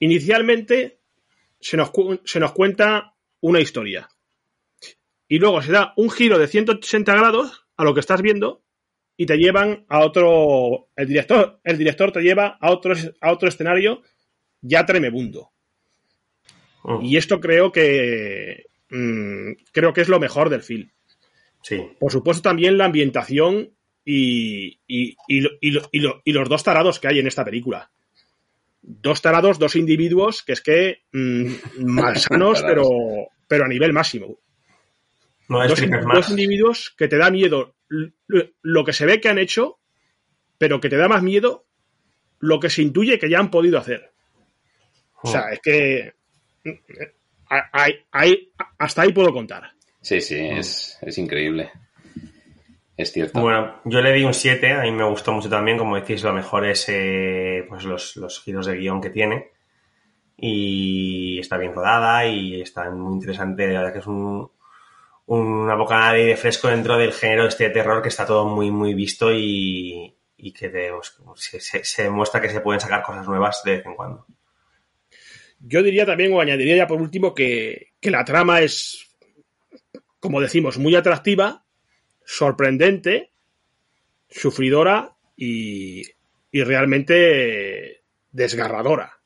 Inicialmente 0.00 0.98
se 1.60 1.76
nos, 1.76 1.90
se 2.24 2.40
nos 2.40 2.52
cuenta 2.52 3.14
una 3.40 3.60
historia. 3.60 4.08
Y 5.28 5.38
luego 5.38 5.62
se 5.62 5.72
da 5.72 5.92
un 5.96 6.10
giro 6.10 6.38
de 6.38 6.48
180 6.48 7.12
grados 7.14 7.66
a 7.76 7.84
lo 7.84 7.94
que 7.94 8.00
estás 8.00 8.22
viendo 8.22 8.62
y 9.16 9.26
te 9.26 9.36
llevan 9.38 9.84
a 9.88 10.00
otro. 10.00 10.88
El 10.96 11.06
director, 11.08 11.60
el 11.64 11.78
director 11.78 12.12
te 12.12 12.20
lleva 12.22 12.58
a 12.60 12.70
otro, 12.70 12.94
a 13.20 13.32
otro 13.32 13.48
escenario 13.48 14.02
ya 14.66 14.84
tremebundo. 14.86 15.50
Mm. 16.84 17.04
Y 17.04 17.16
esto 17.16 17.40
creo 17.40 17.72
que. 17.72 18.66
mm, 18.90 19.52
creo 19.72 19.92
que 19.92 20.00
es 20.02 20.08
lo 20.08 20.20
mejor 20.20 20.48
del 20.50 20.62
film. 20.62 20.90
Sí. 21.62 21.82
Por 21.98 22.12
supuesto, 22.12 22.42
también 22.42 22.78
la 22.78 22.84
ambientación 22.84 23.70
y, 24.04 24.78
y, 24.86 25.16
y 25.26 25.40
lo- 25.40 25.50
y 25.60 25.70
lo- 25.72 25.88
y 25.90 25.98
lo- 26.00 26.22
y 26.24 26.32
los 26.32 26.48
dos 26.48 26.62
tarados 26.62 27.00
que 27.00 27.08
hay 27.08 27.18
en 27.18 27.26
esta 27.26 27.44
película. 27.44 27.90
Dos 28.82 29.20
tarados, 29.20 29.58
dos 29.58 29.74
individuos 29.74 30.44
que 30.44 30.52
es 30.52 30.60
que 30.60 31.02
mm, 31.12 31.46
malsanos, 31.86 32.62
pero, 32.62 32.84
pero 33.48 33.64
a 33.64 33.68
nivel 33.68 33.92
máximo. 33.92 34.38
No 35.48 35.60
Dos, 35.62 35.72
explicas 35.72 36.04
dos 36.04 36.12
más. 36.14 36.30
individuos 36.30 36.94
que 36.96 37.08
te 37.08 37.16
da 37.18 37.30
miedo 37.30 37.74
lo 38.62 38.84
que 38.84 38.92
se 38.92 39.06
ve 39.06 39.20
que 39.20 39.28
han 39.28 39.38
hecho, 39.38 39.78
pero 40.58 40.80
que 40.80 40.88
te 40.88 40.96
da 40.96 41.08
más 41.08 41.22
miedo 41.22 41.66
lo 42.40 42.58
que 42.60 42.68
se 42.70 42.82
intuye 42.82 43.18
que 43.18 43.28
ya 43.30 43.38
han 43.40 43.50
podido 43.50 43.78
hacer. 43.78 44.12
O 45.22 45.28
sea, 45.28 45.48
es 45.52 45.60
que 45.60 46.14
eh, 46.64 47.14
ahí- 48.12 48.52
hasta 48.78 49.02
ahí 49.02 49.12
puedo 49.12 49.32
contar. 49.32 49.70
Sí, 50.00 50.20
sí, 50.20 50.36
es, 50.38 50.98
es 51.02 51.18
increíble. 51.18 51.70
Es 52.96 53.12
cierto. 53.12 53.40
Bueno, 53.40 53.80
yo 53.84 54.00
le 54.00 54.12
di 54.12 54.24
un 54.24 54.32
7, 54.34 54.72
a 54.72 54.82
mí 54.82 54.90
me 54.92 55.04
gustó 55.04 55.32
mucho 55.32 55.50
también, 55.50 55.76
como 55.76 55.96
decís, 55.96 56.22
lo 56.22 56.32
mejor 56.32 56.64
es 56.66 56.86
eh, 56.88 57.66
pues 57.68 57.84
los, 57.84 58.16
los 58.16 58.40
giros 58.42 58.66
de 58.66 58.76
guion 58.76 59.00
que 59.00 59.10
tiene. 59.10 59.50
Y 60.38 61.38
está 61.40 61.56
bien 61.56 61.74
rodada 61.74 62.26
y 62.26 62.60
está 62.60 62.90
muy 62.90 63.14
interesante, 63.14 63.66
la 63.68 63.80
verdad 63.80 63.92
que 63.94 63.98
es 64.00 64.06
un, 64.06 64.50
una 65.26 65.74
bocanada 65.74 66.12
de 66.12 66.20
aire 66.22 66.36
fresco 66.36 66.68
dentro 66.68 66.96
del 66.98 67.12
género 67.12 67.46
este 67.46 67.64
de 67.64 67.70
terror 67.70 68.02
que 68.02 68.08
está 68.08 68.26
todo 68.26 68.46
muy, 68.46 68.70
muy 68.70 68.94
visto 68.94 69.32
y, 69.32 70.14
y 70.36 70.52
que 70.52 70.68
te- 70.68 70.90
pues, 70.92 71.16
se, 71.36 71.60
se- 71.60 71.84
se 71.84 72.02
demuestra 72.04 72.40
que 72.40 72.50
se 72.50 72.60
pueden 72.60 72.80
sacar 72.80 73.02
cosas 73.02 73.26
nuevas 73.26 73.62
de 73.64 73.76
vez 73.78 73.86
en 73.86 73.94
cuando. 73.94 74.26
Yo 75.60 75.82
diría 75.82 76.06
también, 76.06 76.32
o 76.32 76.40
añadiría 76.40 76.76
ya 76.76 76.86
por 76.86 77.00
último, 77.00 77.34
que, 77.34 77.92
que 78.00 78.10
la 78.10 78.24
trama 78.24 78.60
es, 78.60 79.08
como 80.20 80.40
decimos, 80.40 80.78
muy 80.78 80.94
atractiva, 80.94 81.64
sorprendente, 82.24 83.30
sufridora 84.28 85.12
y, 85.36 86.02
y 86.52 86.62
realmente 86.62 88.02
desgarradora. 88.32 89.18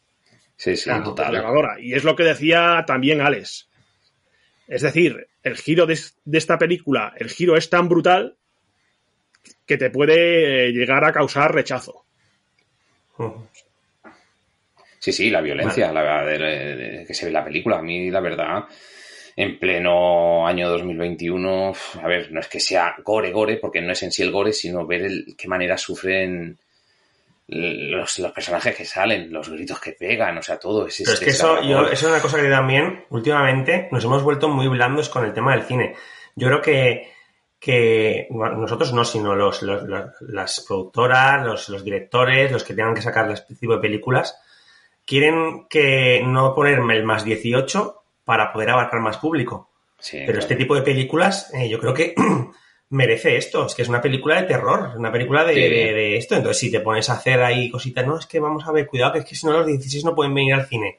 Sí, 0.57 0.77
sí, 0.77 0.85
Claro, 0.85 1.05
total. 1.05 1.33
desgarradora. 1.33 1.81
Y 1.81 1.95
es 1.95 2.05
lo 2.05 2.15
que 2.17 2.23
decía 2.25 2.85
también 2.87 3.21
Alex. 3.21 3.69
Es 4.69 4.83
decir, 4.83 5.29
el 5.43 5.57
giro 5.57 5.87
de, 5.87 5.99
de 6.25 6.39
esta 6.39 6.59
película, 6.59 7.13
el 7.17 7.29
giro 7.31 7.57
es 7.57 7.71
tan 7.71 7.89
brutal 7.89 8.37
que 9.67 9.77
te 9.79 9.91
puede 9.91 10.71
llegar 10.73 11.05
a 11.05 11.13
causar 11.13 11.55
rechazo. 11.55 12.05
Sí, 15.01 15.13
sí, 15.13 15.31
la 15.31 15.41
violencia 15.41 15.91
la, 15.93 16.25
de- 16.25 16.39
de- 16.39 16.77
de- 16.77 17.05
que 17.07 17.15
se 17.15 17.25
ve 17.25 17.31
en 17.31 17.35
la 17.35 17.45
película. 17.45 17.79
A 17.79 17.83
mí, 17.83 18.11
la 18.11 18.21
verdad, 18.21 18.65
en 19.35 19.59
pleno 19.59 20.47
año 20.47 20.69
2021, 20.69 21.71
uf, 21.71 21.97
a 21.97 22.07
ver, 22.07 22.31
no 22.31 22.39
es 22.41 22.47
que 22.49 22.61
sea 22.61 22.95
gore, 23.03 23.33
gore, 23.33 23.57
porque 23.57 23.81
no 23.81 23.93
es 23.93 24.03
en 24.05 24.13
sí 24.13 24.23
el 24.23 24.31
gore, 24.31 24.53
sino 24.53 24.87
ver 24.87 25.03
el, 25.03 25.35
qué 25.39 25.49
manera 25.49 25.77
sufren 25.79 26.59
los, 27.49 28.19
los 28.21 28.33
personajes 28.33 28.77
que 28.77 28.85
salen, 28.85 29.33
los 29.33 29.49
gritos 29.49 29.81
que 29.81 29.93
pegan, 29.93 30.39
o 30.39 30.43
sea, 30.43 30.59
todo. 30.59 30.87
Es, 30.87 30.99
Pero 30.99 31.13
es 31.15 31.21
que 31.21 31.31
eso, 31.31 31.63
yo, 31.63 31.79
eso 31.93 32.07
es 32.07 32.13
una 32.13 32.21
cosa 32.23 32.41
que 32.41 32.49
también, 32.49 33.05
últimamente, 33.11 33.89
nos 33.91 34.05
hemos 34.05 34.23
vuelto 34.23 34.49
muy 34.49 34.69
blandos 34.69 35.09
con 35.09 35.25
el 35.25 35.33
tema 35.33 35.53
del 35.53 35.65
cine. 35.65 35.95
Yo 36.37 36.47
creo 36.47 36.63
que, 36.63 37.11
que 37.59 38.27
bueno, 38.31 38.57
nosotros 38.57 38.93
no, 38.93 39.05
sino 39.05 39.35
los, 39.35 39.63
los- 39.63 39.83
los- 39.83 40.11
las 40.21 40.61
productoras, 40.67 41.45
los, 41.45 41.69
los 41.71 41.83
directores, 41.85 42.53
los 42.53 42.63
que 42.63 42.75
tengan 42.75 42.95
que 42.95 43.03
sacar 43.03 43.29
este 43.33 43.55
tipo 43.57 43.75
de 43.75 43.81
películas, 43.81 44.39
quieren 45.11 45.67
que 45.69 46.23
no 46.25 46.55
ponerme 46.55 46.95
el 46.97 47.03
más 47.05 47.25
18 47.25 47.97
para 48.25 48.53
poder 48.53 48.71
abarcar 48.71 49.01
más 49.01 49.17
público. 49.19 49.69
Sí, 49.99 50.19
Pero 50.19 50.27
claro. 50.27 50.39
este 50.39 50.55
tipo 50.57 50.77
de 50.77 50.83
películas, 50.83 51.53
eh, 51.53 51.69
yo 51.69 51.81
creo 51.81 51.93
que 51.93 52.15
merece 52.91 53.37
esto. 53.37 53.67
Es 53.67 53.75
que 53.75 53.83
es 53.83 53.89
una 53.89 54.01
película 54.01 54.41
de 54.41 54.47
terror, 54.47 54.93
una 54.97 55.11
película 55.11 55.45
de, 55.45 55.55
Sí. 55.55 55.61
de- 55.61 55.93
de 55.93 56.17
esto. 56.17 56.37
Entonces, 56.37 56.59
si 56.61 56.71
te 56.71 56.81
pones 56.81 57.11
a 57.11 57.15
hacer 57.15 57.43
ahí 57.43 57.69
cositas, 57.71 58.07
no, 58.07 58.19
es 58.19 58.27
que 58.27 58.39
vamos 58.39 58.67
a 58.67 58.73
ver, 58.73 58.87
cuidado, 58.87 59.13
que 59.15 59.19
es 59.19 59.25
que 59.25 59.35
si 59.35 59.47
no 59.47 59.53
los 59.53 59.67
16 59.67 60.05
no 60.05 60.15
pueden 60.15 60.33
venir 60.35 60.55
al 60.55 60.67
cine. 60.67 60.99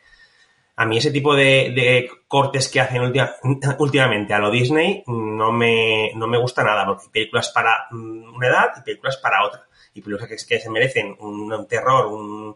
A 0.76 0.86
mí 0.86 0.98
ese 0.98 1.12
tipo 1.12 1.34
de, 1.36 1.72
de 1.76 2.10
cortes 2.28 2.68
que 2.70 2.80
hacen 2.82 3.02
última- 3.02 3.32
últimamente 3.80 4.34
a 4.34 4.40
lo 4.40 4.52
Disney 4.52 5.04
no 5.08 5.52
me, 5.52 6.12
no 6.16 6.28
me 6.28 6.38
gusta 6.38 6.64
nada, 6.64 6.86
porque 6.86 7.04
hay 7.06 7.10
películas 7.12 7.50
para 7.54 7.88
mm, 7.92 8.36
una 8.36 8.48
edad 8.48 8.68
y 8.78 8.82
películas 8.82 9.18
para 9.18 9.46
otra. 9.46 9.62
Y 9.94 10.02
películas 10.02 10.30
que, 10.30 10.36
que 10.48 10.60
se 10.60 10.70
merecen 10.70 11.16
un, 11.20 11.52
un 11.52 11.68
terror, 11.68 12.08
un- 12.08 12.56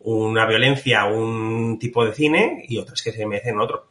una 0.00 0.46
violencia, 0.46 1.04
un 1.06 1.78
tipo 1.78 2.04
de 2.04 2.12
cine 2.12 2.64
y 2.68 2.78
otras 2.78 3.02
que 3.02 3.12
se 3.12 3.26
merecen 3.26 3.58
otro. 3.58 3.88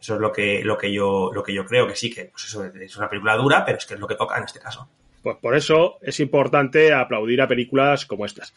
Eso 0.00 0.14
es 0.14 0.20
lo 0.20 0.32
que, 0.32 0.62
lo 0.64 0.76
que 0.76 0.92
yo, 0.92 1.30
lo 1.32 1.42
que 1.42 1.54
yo 1.54 1.64
creo 1.64 1.86
que 1.86 1.94
sí, 1.94 2.12
que 2.12 2.24
pues 2.24 2.44
eso 2.44 2.64
es 2.64 2.96
una 2.96 3.08
película 3.08 3.36
dura, 3.36 3.64
pero 3.64 3.78
es 3.78 3.86
que 3.86 3.94
es 3.94 4.00
lo 4.00 4.06
que 4.06 4.16
toca 4.16 4.36
en 4.36 4.44
este 4.44 4.58
caso. 4.58 4.88
Pues 5.22 5.36
por 5.36 5.56
eso 5.56 5.98
es 6.02 6.18
importante 6.20 6.92
aplaudir 6.92 7.40
a 7.40 7.48
películas 7.48 8.06
como 8.06 8.26
estas. 8.26 8.52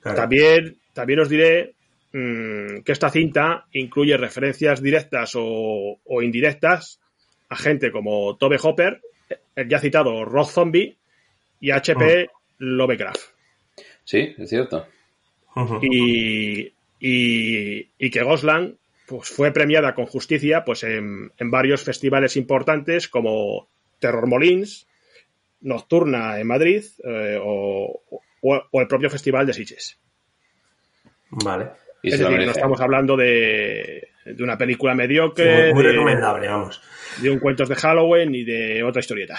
Claro. 0.00 0.18
También, 0.18 0.76
también 0.92 1.20
os 1.20 1.28
diré 1.28 1.74
mm, 2.12 2.82
que 2.84 2.92
esta 2.92 3.08
cinta 3.08 3.66
incluye 3.72 4.16
referencias 4.16 4.82
directas 4.82 5.32
o, 5.34 5.98
o 6.04 6.22
indirectas 6.22 7.00
a 7.48 7.56
gente 7.56 7.90
como 7.90 8.36
Tobe 8.36 8.58
Hopper, 8.62 9.00
el 9.56 9.68
ya 9.68 9.78
citado 9.78 10.24
Rock 10.24 10.50
Zombie 10.50 10.96
y 11.60 11.70
H.P. 11.70 12.28
Lovecraft. 12.58 13.20
Sí, 14.04 14.34
es 14.36 14.50
cierto. 14.50 14.86
Y, 15.82 16.72
y, 17.00 17.88
y 17.98 18.10
que 18.10 18.22
Gosland 18.22 18.76
pues, 19.06 19.28
fue 19.28 19.52
premiada 19.52 19.94
con 19.94 20.06
justicia 20.06 20.64
pues, 20.64 20.82
en, 20.84 21.30
en 21.36 21.50
varios 21.50 21.82
festivales 21.82 22.36
importantes 22.36 23.08
como 23.08 23.68
Terror 23.98 24.26
Molins, 24.26 24.86
Nocturna 25.60 26.40
en 26.40 26.46
Madrid 26.46 26.84
eh, 27.04 27.38
o, 27.40 28.00
o- 28.42 28.62
o 28.70 28.80
el 28.80 28.88
propio 28.88 29.10
Festival 29.10 29.46
de 29.46 29.52
Sitges. 29.52 29.98
Vale. 31.30 31.70
Y 32.02 32.08
es 32.08 32.16
se 32.16 32.22
lo 32.24 32.30
decir, 32.30 32.46
no 32.46 32.52
estamos 32.52 32.80
hablando 32.80 33.16
de, 33.16 34.08
de 34.24 34.42
una 34.42 34.58
película 34.58 34.92
Sí, 34.92 34.96
mediocre, 34.98 35.64
muy, 35.66 35.74
muy 35.74 35.84
de, 35.84 35.92
recomendable, 35.92 36.48
vamos. 36.48 36.82
de 37.18 37.30
un 37.30 37.38
cuentos 37.38 37.68
de 37.68 37.76
Halloween 37.76 38.34
y 38.34 38.42
de 38.44 38.82
otra 38.82 39.00
historieta. 39.00 39.38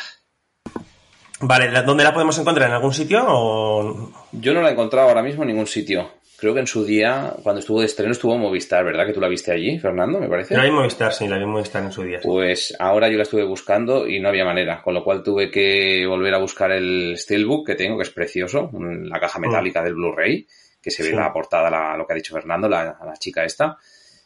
Vale, 1.46 1.72
¿la- 1.72 1.82
¿dónde 1.84 2.04
la 2.04 2.14
podemos 2.14 2.38
encontrar? 2.40 2.70
¿En 2.70 2.76
algún 2.76 2.94
sitio 2.94 3.24
o...? 3.28 4.12
Yo 4.32 4.54
no 4.54 4.62
la 4.62 4.70
he 4.70 4.72
encontrado 4.74 5.08
ahora 5.10 5.22
mismo 5.24 5.44
en 5.44 5.50
ningún 5.50 5.68
sitio. 5.68 6.10
Creo 6.38 6.54
que 6.54 6.60
en 6.60 6.68
su 6.68 6.84
día, 6.84 7.34
cuando 7.42 7.60
estuvo 7.60 7.80
de 7.80 7.86
estreno, 7.86 8.12
estuvo 8.12 8.34
en 8.36 8.42
Movistar, 8.42 8.84
¿verdad? 8.84 9.06
Que 9.06 9.14
tú 9.14 9.22
la 9.22 9.30
viste 9.30 9.52
allí, 9.52 9.80
Fernando, 9.80 10.20
me 10.20 10.28
parece. 10.28 10.56
La 10.56 10.64
vi 10.64 10.70
en 10.70 10.76
Movistar, 10.76 11.14
sí, 11.14 11.28
la 11.28 11.38
vi 11.38 11.44
en 11.44 11.50
Movistar 11.50 11.84
en 11.84 11.92
su 11.92 12.04
día. 12.04 12.20
Pues 12.22 12.76
ahora 12.80 13.08
yo 13.08 13.16
la 13.18 13.24
estuve 13.24 13.46
buscando 13.46 14.08
y 14.08 14.20
no 14.20 14.28
había 14.30 14.44
manera, 14.44 14.82
con 14.82 14.94
lo 14.94 15.04
cual 15.06 15.24
tuve 15.24 15.50
que 15.50 16.06
volver 16.06 16.34
a 16.34 16.40
buscar 16.40 16.72
el 16.72 17.16
Steelbook 17.18 17.66
que 17.68 17.76
tengo, 17.76 17.96
que 17.98 18.04
es 18.04 18.10
precioso, 18.10 18.70
la 18.74 19.20
caja 19.22 19.40
metálica 19.40 19.82
del 19.84 19.94
Blu-ray, 19.96 20.46
que 20.82 20.92
se 20.92 21.04
ve 21.04 21.10
Sí. 21.10 21.16
la 21.16 21.32
portada, 21.32 21.70
la- 21.70 21.96
lo 21.96 22.06
que 22.06 22.12
ha 22.14 22.16
dicho 22.18 22.34
Fernando, 22.36 22.68
la, 22.68 22.84
la 23.06 23.14
chica 23.18 23.46
esta, 23.46 23.78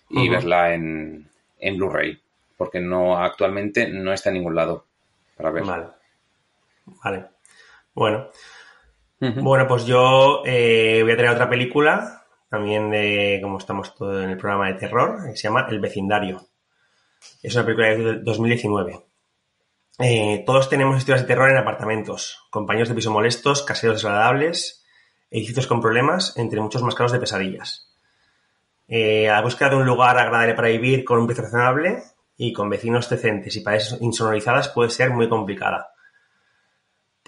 y 0.10 0.28
verla 0.28 0.74
en, 0.74 1.28
en 1.60 1.78
Blu-ray, 1.78 2.20
porque 2.58 2.80
no 2.80 3.18
actualmente 3.20 3.88
no 3.90 4.12
está 4.12 4.30
en 4.30 4.36
ningún 4.36 4.56
lado 4.56 4.86
para 5.36 5.52
ver. 5.52 5.64
Vale. 5.66 5.84
Vale. 7.04 7.28
Bueno. 7.94 8.30
Bueno, 9.20 9.68
pues 9.68 9.86
yo 9.86 10.44
eh, 10.46 11.00
voy 11.02 11.12
a 11.12 11.18
traer 11.18 11.32
otra 11.32 11.50
película, 11.50 12.26
también 12.50 12.92
de, 12.92 13.40
como 13.42 13.58
estamos 13.58 13.96
todos 13.96 14.24
en 14.24 14.30
el 14.30 14.38
programa 14.38 14.68
de 14.68 14.76
terror, 14.76 15.24
que 15.26 15.36
se 15.36 15.48
llama 15.48 15.66
El 15.70 15.80
vecindario. 15.80 16.48
Es 17.42 17.56
una 17.56 17.66
película 17.66 17.88
de 17.88 18.20
2019. 18.20 19.02
Eh, 20.00 20.44
todos 20.46 20.70
tenemos 20.70 20.98
historias 20.98 21.24
de 21.24 21.28
terror 21.28 21.50
en 21.50 21.58
apartamentos, 21.58 22.46
compañeros 22.52 22.90
de 22.90 22.96
piso 22.96 23.10
molestos, 23.10 23.64
caseros 23.64 23.98
desagradables, 23.98 24.86
edificios 25.32 25.66
con 25.66 25.82
problemas, 25.82 26.38
entre 26.38 26.62
muchos 26.62 26.84
más 26.84 26.94
casos 26.94 27.14
de 27.14 27.20
pesadillas. 27.20 27.92
Eh, 28.88 29.30
a 29.30 29.34
la 29.34 29.42
búsqueda 29.42 29.70
de 29.70 29.78
un 29.78 29.86
lugar 29.88 30.18
agradable 30.20 30.54
para 30.54 30.68
vivir 30.68 31.04
con 31.04 31.20
un 31.20 31.26
precio 31.26 31.44
razonable 31.44 32.04
y 32.38 32.54
con 32.54 32.70
vecinos 32.70 33.10
decentes 33.10 33.56
y 33.56 33.62
paredes 33.62 33.98
insonorizadas 34.00 34.70
puede 34.70 34.92
ser 34.92 35.10
muy 35.10 35.28
complicada. 35.28 35.90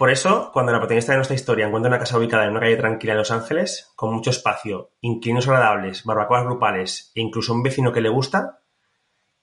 Por 0.00 0.10
eso, 0.10 0.48
cuando 0.50 0.72
la 0.72 0.78
protagonista 0.78 1.12
de 1.12 1.18
nuestra 1.18 1.36
historia 1.36 1.66
encuentra 1.66 1.90
una 1.90 1.98
casa 1.98 2.16
ubicada 2.16 2.44
en 2.44 2.52
una 2.52 2.60
calle 2.60 2.78
tranquila 2.78 3.12
en 3.12 3.18
Los 3.18 3.30
Ángeles, 3.30 3.92
con 3.96 4.14
mucho 4.14 4.30
espacio, 4.30 4.92
inquilinos 5.02 5.46
agradables, 5.46 6.04
barbacoas 6.04 6.44
grupales 6.44 7.12
e 7.14 7.20
incluso 7.20 7.52
un 7.52 7.62
vecino 7.62 7.92
que 7.92 8.00
le 8.00 8.08
gusta, 8.08 8.62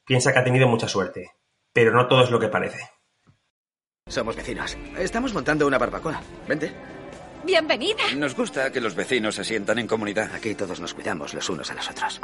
piensa 0.04 0.34
que 0.34 0.40
ha 0.40 0.44
tenido 0.44 0.68
mucha 0.68 0.88
suerte. 0.88 1.30
Pero 1.72 1.92
no 1.92 2.08
todo 2.08 2.24
es 2.24 2.32
lo 2.32 2.40
que 2.40 2.48
parece. 2.48 2.90
Somos 4.08 4.36
vecinos. 4.36 4.76
Estamos 4.98 5.32
montando 5.32 5.68
una 5.68 5.78
barbacoa. 5.78 6.20
Vente. 6.48 6.72
Bienvenida. 7.44 8.16
Nos 8.16 8.36
gusta 8.36 8.72
que 8.72 8.82
los 8.82 8.96
vecinos 8.96 9.36
se 9.36 9.44
sientan 9.44 9.78
en 9.78 9.86
comunidad. 9.86 10.34
Aquí 10.34 10.56
todos 10.56 10.80
nos 10.80 10.96
cuidamos 10.96 11.36
los 11.36 11.48
unos 11.52 11.70
a 11.70 11.76
los 11.76 11.88
otros. 11.88 12.20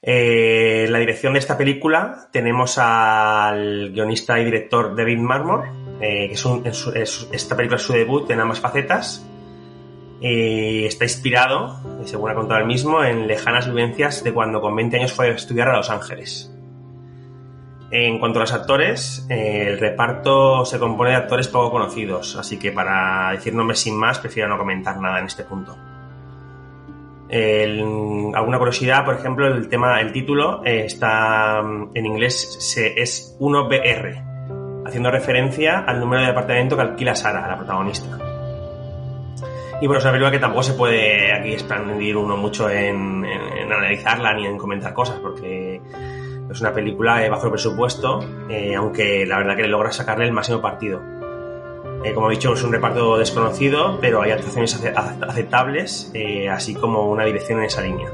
Eh, 0.00 0.84
en 0.86 0.92
la 0.92 1.00
dirección 1.00 1.34
de 1.34 1.40
esta 1.40 1.58
película 1.58 2.30
tenemos 2.32 2.78
al 2.78 3.90
guionista 3.92 4.38
y 4.40 4.44
director 4.44 4.96
David 4.96 5.18
Marmor, 5.18 5.68
eh, 6.00 6.28
es, 6.32 6.44
un- 6.44 6.66
es- 6.66 6.86
es- 6.94 7.28
esta 7.32 7.56
película 7.56 7.76
es 7.76 7.82
su 7.82 7.92
debut 7.92 8.30
en 8.30 8.40
ambas 8.40 8.60
facetas. 8.60 9.24
Eh, 10.20 10.84
está 10.86 11.04
inspirado, 11.04 11.76
según 12.04 12.30
ha 12.30 12.34
contado 12.34 12.60
él 12.60 12.66
mismo, 12.66 13.04
en 13.04 13.26
lejanas 13.28 13.66
vivencias 13.68 14.24
de 14.24 14.32
cuando 14.32 14.60
con 14.60 14.74
20 14.74 14.96
años 14.96 15.12
fue 15.12 15.28
a 15.28 15.32
estudiar 15.32 15.68
a 15.68 15.76
Los 15.76 15.90
Ángeles. 15.90 16.52
En 17.90 18.18
cuanto 18.18 18.38
a 18.38 18.42
los 18.42 18.52
actores, 18.52 19.26
eh, 19.30 19.66
el 19.68 19.78
reparto 19.78 20.64
se 20.66 20.78
compone 20.78 21.10
de 21.10 21.16
actores 21.16 21.48
poco 21.48 21.70
conocidos, 21.70 22.36
así 22.36 22.58
que 22.58 22.70
para 22.72 23.30
decir 23.32 23.54
nombres 23.54 23.78
sin 23.80 23.96
más, 23.96 24.18
prefiero 24.18 24.48
no 24.48 24.58
comentar 24.58 25.00
nada 25.00 25.20
en 25.20 25.26
este 25.26 25.44
punto. 25.44 25.74
Alguna 27.30 28.58
curiosidad, 28.58 29.04
por 29.04 29.14
ejemplo, 29.14 29.46
el 29.46 29.68
tema, 29.68 30.00
el 30.00 30.12
título 30.12 30.62
eh, 30.64 30.84
está 30.86 31.62
mm, 31.62 31.90
en 31.94 32.06
inglés 32.06 32.76
es 32.96 33.36
1BR, 33.38 34.22
haciendo 34.88 35.10
referencia 35.10 35.78
al 35.80 36.00
número 36.00 36.22
de 36.22 36.28
apartamento 36.28 36.76
que 36.76 36.82
alquila 36.82 37.14
Sara, 37.14 37.46
la 37.46 37.56
protagonista. 37.56 38.18
Y 39.80 39.86
bueno, 39.86 39.98
es 39.98 40.04
una 40.04 40.12
película 40.12 40.30
que 40.32 40.38
tampoco 40.40 40.62
se 40.64 40.72
puede 40.72 41.32
aquí 41.32 41.52
expandir 41.52 42.16
uno 42.16 42.36
mucho 42.36 42.68
en, 42.68 43.24
analizarla 43.70 44.32
ni 44.34 44.44
en 44.46 44.58
comentar 44.58 44.92
cosas, 44.92 45.18
porque 45.22 45.80
es 46.50 46.60
una 46.60 46.72
película 46.72 47.18
de 47.18 47.28
bajo 47.30 47.48
presupuesto, 47.50 48.18
eh, 48.48 48.74
aunque 48.74 49.24
la 49.24 49.38
verdad 49.38 49.54
que 49.54 49.62
le 49.62 49.68
logra 49.68 49.92
sacarle 49.92 50.24
el 50.24 50.32
máximo 50.32 50.60
partido. 50.60 51.00
Eh, 52.04 52.12
como 52.12 52.28
he 52.28 52.34
dicho, 52.34 52.52
es 52.54 52.62
un 52.64 52.72
reparto 52.72 53.18
desconocido, 53.18 53.98
pero 54.00 54.22
hay 54.22 54.32
actuaciones 54.32 54.74
ace- 54.74 54.92
ace- 54.96 55.24
aceptables, 55.28 56.10
eh, 56.14 56.48
así 56.48 56.74
como 56.74 57.08
una 57.08 57.24
dirección 57.24 57.60
en 57.60 57.66
esa 57.66 57.80
línea. 57.82 58.08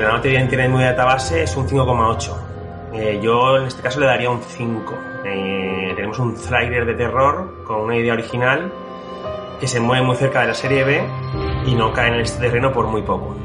La 0.00 0.08
nota 0.12 0.28
de 0.28 0.34
Internet 0.40 0.70
Movie 0.70 0.86
Database 0.86 1.42
es 1.42 1.56
un 1.56 1.68
5,8. 1.68 2.34
Eh, 2.98 3.20
yo 3.22 3.58
en 3.58 3.66
este 3.66 3.82
caso 3.82 4.00
le 4.00 4.06
daría 4.06 4.30
un 4.30 4.40
5. 4.40 4.98
Eh, 5.24 5.92
tenemos 5.94 6.18
un 6.18 6.34
thriller 6.34 6.86
de 6.86 6.94
terror 6.94 7.62
con 7.64 7.82
una 7.82 7.96
idea 7.96 8.14
original 8.14 8.72
que 9.60 9.66
se 9.66 9.80
mueve 9.80 10.04
muy 10.04 10.16
cerca 10.16 10.40
de 10.40 10.46
la 10.48 10.54
serie 10.54 10.84
B 10.84 11.02
y 11.66 11.74
no 11.74 11.92
cae 11.92 12.08
en 12.08 12.20
este 12.20 12.40
terreno 12.40 12.72
por 12.72 12.86
muy 12.86 13.02
poco. 13.02 13.36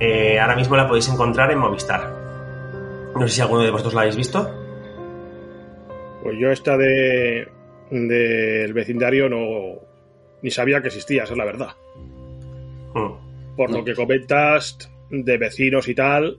Eh, 0.00 0.40
ahora 0.40 0.56
mismo 0.56 0.76
la 0.76 0.88
podéis 0.88 1.08
encontrar 1.10 1.50
en 1.52 1.58
Movistar. 1.58 2.10
No 3.14 3.28
sé 3.28 3.34
si 3.34 3.40
alguno 3.42 3.62
de 3.62 3.70
vosotros 3.70 3.94
la 3.94 4.00
habéis 4.00 4.16
visto. 4.16 4.50
Pues 6.22 6.38
yo 6.38 6.50
esta 6.50 6.76
de 6.76 7.48
del 7.90 8.72
vecindario 8.72 9.28
no 9.28 9.78
ni 10.40 10.50
sabía 10.50 10.80
que 10.80 10.88
existía, 10.88 11.24
esa 11.24 11.34
es 11.34 11.38
la 11.38 11.44
verdad. 11.44 11.68
Mm. 12.94 13.56
Por 13.56 13.70
lo 13.70 13.84
que 13.84 13.94
comentas 13.94 14.78
de 15.10 15.36
vecinos 15.36 15.86
y 15.88 15.94
tal, 15.94 16.38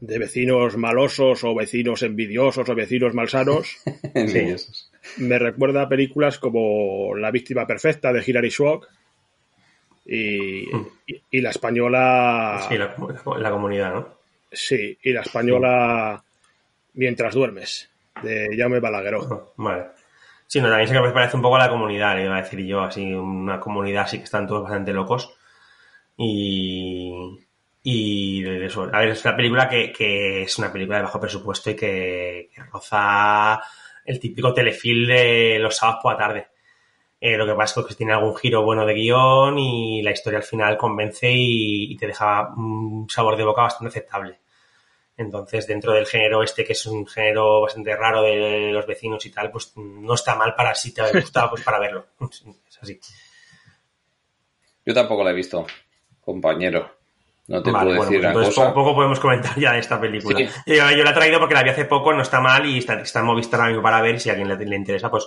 de 0.00 0.18
vecinos 0.18 0.76
malosos 0.76 1.44
o 1.44 1.54
vecinos 1.54 2.02
envidiosos 2.02 2.68
o 2.68 2.74
vecinos 2.74 3.14
malsanos, 3.14 3.76
Envidiosos. 4.14 4.90
me 5.18 5.38
recuerda 5.38 5.82
a 5.82 5.88
películas 5.88 6.38
como 6.38 7.14
La 7.16 7.30
víctima 7.30 7.66
perfecta 7.66 8.12
de 8.12 8.22
Hilary 8.26 8.50
Swank 8.50 8.84
y, 10.06 10.64
y- 11.06 11.22
y 11.30 11.40
la 11.40 11.50
española 11.50 12.66
Sí, 12.68 12.76
la, 12.78 12.94
la 13.38 13.50
comunidad, 13.50 13.94
¿no? 13.94 14.08
sí, 14.50 14.96
y 15.02 15.12
la 15.12 15.20
española 15.20 16.24
Mientras 16.94 17.34
duermes 17.34 17.88
de 18.22 18.48
Jaume 18.58 18.80
Balagueró. 18.80 19.52
Vale. 19.56 19.84
Sí, 20.48 20.60
no, 20.60 20.68
también 20.68 20.88
se 20.88 21.00
me 21.00 21.10
parece 21.12 21.36
un 21.36 21.42
poco 21.42 21.54
a 21.54 21.60
la 21.60 21.68
comunidad, 21.70 22.16
le 22.16 22.24
iba 22.24 22.36
a 22.36 22.42
decir 22.42 22.58
yo, 22.66 22.80
así, 22.80 23.12
una 23.14 23.60
comunidad 23.60 24.02
así 24.04 24.18
que 24.18 24.24
están 24.24 24.48
todos 24.48 24.64
bastante 24.64 24.92
locos. 24.92 25.32
Y. 26.16 27.12
Y. 27.82 28.44
A 28.44 28.98
ver, 28.98 29.08
es 29.08 29.24
una 29.24 29.36
película 29.36 29.68
que, 29.68 29.92
que 29.92 30.42
es 30.42 30.58
una 30.58 30.72
película 30.72 30.98
de 30.98 31.04
bajo 31.04 31.20
presupuesto 31.20 31.70
y 31.70 31.76
que, 31.76 32.50
roza 32.70 33.60
el 34.04 34.20
típico 34.20 34.52
telefilm 34.52 35.08
de 35.08 35.58
los 35.58 35.76
sábados 35.76 36.00
por 36.02 36.12
la 36.12 36.18
tarde. 36.18 36.48
Eh, 37.20 37.36
lo 37.36 37.46
que 37.46 37.54
pasa 37.54 37.80
es 37.80 37.86
que 37.86 37.94
tiene 37.94 38.12
algún 38.12 38.34
giro 38.36 38.62
bueno 38.62 38.86
de 38.86 38.94
guion 38.94 39.58
y 39.58 40.02
la 40.02 40.10
historia 40.10 40.38
al 40.38 40.44
final 40.44 40.76
convence 40.78 41.30
y, 41.30 41.92
y 41.92 41.96
te 41.96 42.06
deja 42.06 42.48
un 42.56 43.06
sabor 43.10 43.36
de 43.36 43.44
boca 43.44 43.62
bastante 43.62 43.88
aceptable. 43.88 44.40
Entonces, 45.20 45.66
dentro 45.66 45.92
del 45.92 46.06
género 46.06 46.42
este, 46.42 46.64
que 46.64 46.72
es 46.72 46.86
un 46.86 47.06
género 47.06 47.60
bastante 47.60 47.94
raro 47.94 48.22
de 48.22 48.72
los 48.72 48.86
vecinos 48.86 49.24
y 49.26 49.30
tal, 49.30 49.50
pues 49.50 49.74
no 49.76 50.14
está 50.14 50.34
mal 50.34 50.54
para 50.54 50.74
si 50.74 50.94
te 50.94 51.02
gusta, 51.12 51.50
pues 51.50 51.62
para 51.62 51.78
verlo. 51.78 52.06
Es 52.66 52.78
así. 52.80 52.98
Yo 54.86 54.94
tampoco 54.94 55.22
la 55.22 55.32
he 55.32 55.34
visto, 55.34 55.66
compañero. 56.22 56.99
No 57.50 57.62
te 57.62 57.70
Vale, 57.72 57.96
puedo 57.96 57.96
bueno, 57.98 58.10
decir 58.10 58.20
pues 58.20 58.20
una 58.20 58.28
entonces 58.30 58.54
cosa. 58.54 58.74
poco, 58.74 58.94
podemos 58.94 59.20
comentar 59.20 59.58
ya 59.58 59.72
de 59.72 59.80
esta 59.80 60.00
película. 60.00 60.38
Sí. 60.38 60.46
Yo, 60.66 60.74
yo 60.96 61.04
la 61.04 61.10
he 61.10 61.14
traído 61.14 61.38
porque 61.40 61.54
la 61.54 61.62
vi 61.64 61.70
hace 61.70 61.84
poco, 61.84 62.12
no 62.12 62.22
está 62.22 62.40
mal 62.40 62.64
y 62.64 62.78
está, 62.78 63.00
está 63.00 63.20
en 63.20 63.26
Movistar 63.26 63.60
ahora 63.60 63.70
mismo 63.72 63.82
para 63.82 64.00
ver 64.00 64.20
si 64.20 64.28
a 64.30 64.32
alguien 64.34 64.48
le, 64.48 64.64
le 64.64 64.76
interesa, 64.76 65.10
pues 65.10 65.26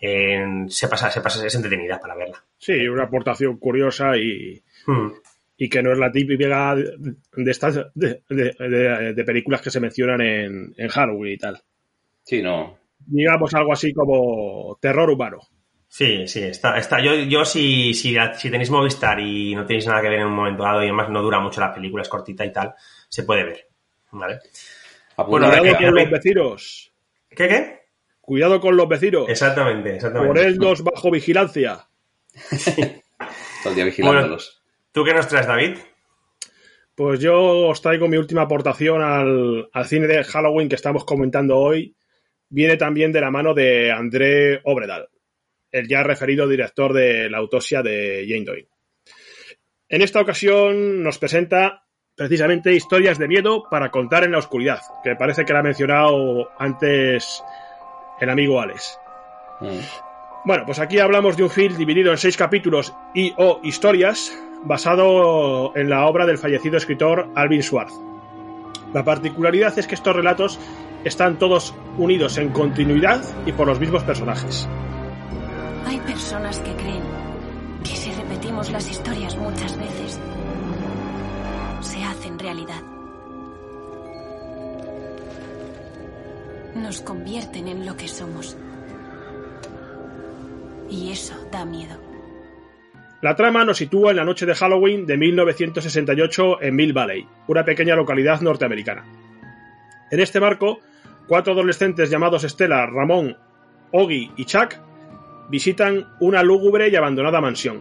eh, 0.00 0.44
se 0.68 0.88
pasa, 0.88 1.10
se 1.10 1.20
pasa, 1.20 1.46
es 1.46 1.54
entretenida 1.54 2.00
para 2.00 2.16
verla. 2.16 2.42
Sí, 2.58 2.86
una 2.88 3.04
aportación 3.04 3.56
curiosa 3.58 4.16
y, 4.16 4.60
Hmm. 4.86 5.12
y 5.56 5.68
que 5.68 5.80
no 5.82 5.92
es 5.92 5.98
la 5.98 6.10
típica 6.10 6.74
de, 6.74 6.96
de 7.36 7.50
estas 7.52 7.76
de, 7.94 8.22
de- 8.28 8.54
de- 8.58 9.14
de 9.14 9.24
películas 9.24 9.60
que 9.62 9.70
se 9.70 9.78
mencionan 9.78 10.20
en, 10.20 10.74
en 10.76 10.88
Halloween 10.88 11.34
y 11.34 11.38
tal. 11.38 11.62
Sí, 12.24 12.42
no. 12.42 12.76
Digamos 12.98 13.54
algo 13.54 13.72
así 13.72 13.92
como 13.94 14.76
terror 14.80 15.08
humano. 15.10 15.38
Sí, 15.92 16.26
sí, 16.26 16.42
está, 16.42 16.78
está. 16.78 17.04
Yo, 17.04 17.14
yo 17.14 17.44
si, 17.44 17.92
si, 17.92 18.16
si 18.38 18.50
tenéis 18.50 18.70
Movistar 18.70 19.20
y 19.20 19.54
no 19.54 19.66
tenéis 19.66 19.86
nada 19.86 20.00
que 20.00 20.08
ver 20.08 20.20
en 20.20 20.28
un 20.28 20.32
momento 20.32 20.62
dado 20.62 20.80
y 20.80 20.86
además 20.86 21.10
no 21.10 21.20
dura 21.20 21.38
mucho 21.38 21.60
la 21.60 21.74
película, 21.74 22.00
es 22.02 22.08
cortita 22.08 22.46
y 22.46 22.50
tal, 22.50 22.74
se 23.10 23.24
puede 23.24 23.44
ver. 23.44 23.68
¿Vale? 24.12 24.38
Bueno, 25.28 25.50
Cuidado 25.50 25.76
con 25.76 25.94
los 25.94 26.10
vecinos. 26.10 26.92
¿Qué, 27.28 27.46
qué? 27.46 27.80
Cuidado 28.22 28.58
con 28.58 28.74
los 28.74 28.88
vecinos. 28.88 29.28
Exactamente, 29.28 29.96
exactamente. 29.96 30.34
Por 30.34 30.38
ellos 30.42 30.82
bajo 30.82 31.10
vigilancia. 31.10 31.86
Todo 33.62 33.68
el 33.68 33.74
día 33.74 33.84
vigilándolos. 33.84 34.62
¿Tú 34.92 35.04
qué 35.04 35.12
nos 35.12 35.28
traes, 35.28 35.46
David? 35.46 35.76
Pues 36.94 37.20
yo 37.20 37.68
os 37.68 37.82
traigo 37.82 38.08
mi 38.08 38.16
última 38.16 38.40
aportación 38.40 39.02
al, 39.02 39.68
al 39.70 39.84
cine 39.84 40.06
de 40.06 40.24
Halloween 40.24 40.70
que 40.70 40.76
estamos 40.76 41.04
comentando 41.04 41.58
hoy. 41.58 41.94
Viene 42.48 42.78
también 42.78 43.12
de 43.12 43.20
la 43.20 43.30
mano 43.30 43.52
de 43.52 43.92
André 43.92 44.62
Obredal, 44.64 45.10
el 45.72 45.88
ya 45.88 46.02
referido 46.02 46.46
director 46.46 46.92
de 46.92 47.28
la 47.28 47.38
autopsia 47.38 47.82
de 47.82 48.24
Jane 48.28 48.44
Doe. 48.44 48.68
En 49.88 50.02
esta 50.02 50.20
ocasión 50.20 51.02
nos 51.02 51.18
presenta 51.18 51.84
precisamente 52.14 52.74
historias 52.74 53.18
de 53.18 53.28
miedo 53.28 53.64
para 53.70 53.90
contar 53.90 54.24
en 54.24 54.32
la 54.32 54.38
oscuridad, 54.38 54.80
que 55.02 55.16
parece 55.16 55.44
que 55.44 55.52
la 55.52 55.60
ha 55.60 55.64
mencionado 55.64 56.50
antes 56.58 57.42
el 58.20 58.30
amigo 58.30 58.60
Alex. 58.60 58.98
Mm. 59.60 59.80
Bueno, 60.44 60.64
pues 60.66 60.78
aquí 60.78 60.98
hablamos 60.98 61.36
de 61.36 61.44
un 61.44 61.50
film 61.50 61.76
dividido 61.76 62.10
en 62.10 62.18
seis 62.18 62.36
capítulos 62.36 62.92
y 63.14 63.32
o 63.36 63.60
historias 63.62 64.36
basado 64.64 65.76
en 65.76 65.88
la 65.88 66.06
obra 66.06 66.26
del 66.26 66.38
fallecido 66.38 66.76
escritor 66.76 67.30
Alvin 67.34 67.62
Schwartz. 67.62 67.94
La 68.92 69.04
particularidad 69.04 69.78
es 69.78 69.86
que 69.86 69.94
estos 69.94 70.14
relatos 70.14 70.58
están 71.04 71.38
todos 71.38 71.74
unidos 71.96 72.38
en 72.38 72.50
continuidad 72.50 73.22
y 73.46 73.52
por 73.52 73.66
los 73.66 73.80
mismos 73.80 74.04
personajes. 74.04 74.68
Hay 75.86 75.98
personas 75.98 76.58
que 76.60 76.72
creen 76.74 77.02
que 77.82 77.96
si 77.96 78.12
repetimos 78.12 78.70
las 78.70 78.90
historias 78.90 79.36
muchas 79.36 79.76
veces, 79.76 80.20
se 81.80 82.04
hacen 82.04 82.38
realidad. 82.38 82.82
Nos 86.74 87.00
convierten 87.00 87.68
en 87.68 87.84
lo 87.84 87.96
que 87.96 88.08
somos. 88.08 88.56
Y 90.88 91.10
eso 91.10 91.34
da 91.50 91.64
miedo. 91.64 91.96
La 93.20 93.36
trama 93.36 93.64
nos 93.64 93.78
sitúa 93.78 94.10
en 94.10 94.16
la 94.16 94.24
noche 94.24 94.46
de 94.46 94.54
Halloween 94.54 95.06
de 95.06 95.16
1968 95.16 96.62
en 96.62 96.74
Mill 96.74 96.92
Valley, 96.92 97.26
una 97.46 97.64
pequeña 97.64 97.94
localidad 97.94 98.40
norteamericana. 98.40 99.04
En 100.10 100.20
este 100.20 100.40
marco, 100.40 100.80
cuatro 101.28 101.52
adolescentes 101.52 102.10
llamados 102.10 102.42
Stella, 102.42 102.84
Ramón, 102.86 103.36
Oggy 103.92 104.32
y 104.36 104.44
Chuck 104.44 104.74
visitan 105.48 106.08
una 106.20 106.42
lúgubre 106.42 106.88
y 106.88 106.96
abandonada 106.96 107.40
mansión. 107.40 107.80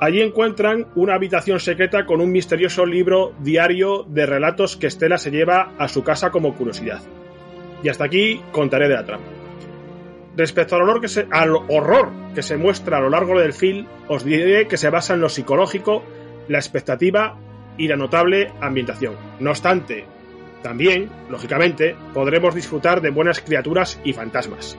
Allí 0.00 0.22
encuentran 0.22 0.86
una 0.94 1.14
habitación 1.14 1.60
secreta 1.60 2.06
con 2.06 2.20
un 2.20 2.32
misterioso 2.32 2.86
libro 2.86 3.34
diario 3.40 4.04
de 4.08 4.24
relatos 4.24 4.76
que 4.76 4.90
Stella 4.90 5.18
se 5.18 5.30
lleva 5.30 5.74
a 5.78 5.88
su 5.88 6.02
casa 6.02 6.30
como 6.30 6.54
curiosidad. 6.54 7.02
Y 7.82 7.88
hasta 7.88 8.04
aquí 8.04 8.40
contaré 8.50 8.88
de 8.88 8.94
la 8.94 9.04
trama. 9.04 9.24
Respecto 10.36 10.76
al 10.76 10.82
horror 10.82 12.10
que 12.34 12.42
se 12.42 12.56
muestra 12.56 12.96
a 12.96 13.00
lo 13.00 13.10
largo 13.10 13.38
del 13.38 13.52
film, 13.52 13.86
os 14.08 14.24
diré 14.24 14.68
que 14.68 14.78
se 14.78 14.88
basa 14.88 15.14
en 15.14 15.20
lo 15.20 15.28
psicológico, 15.28 16.02
la 16.48 16.58
expectativa 16.58 17.36
y 17.76 17.88
la 17.88 17.96
notable 17.96 18.52
ambientación. 18.60 19.16
No 19.38 19.50
obstante, 19.50 20.06
también, 20.62 21.10
lógicamente, 21.28 21.96
podremos 22.14 22.54
disfrutar 22.54 23.00
de 23.00 23.10
buenas 23.10 23.40
criaturas 23.40 24.00
y 24.04 24.12
fantasmas. 24.12 24.78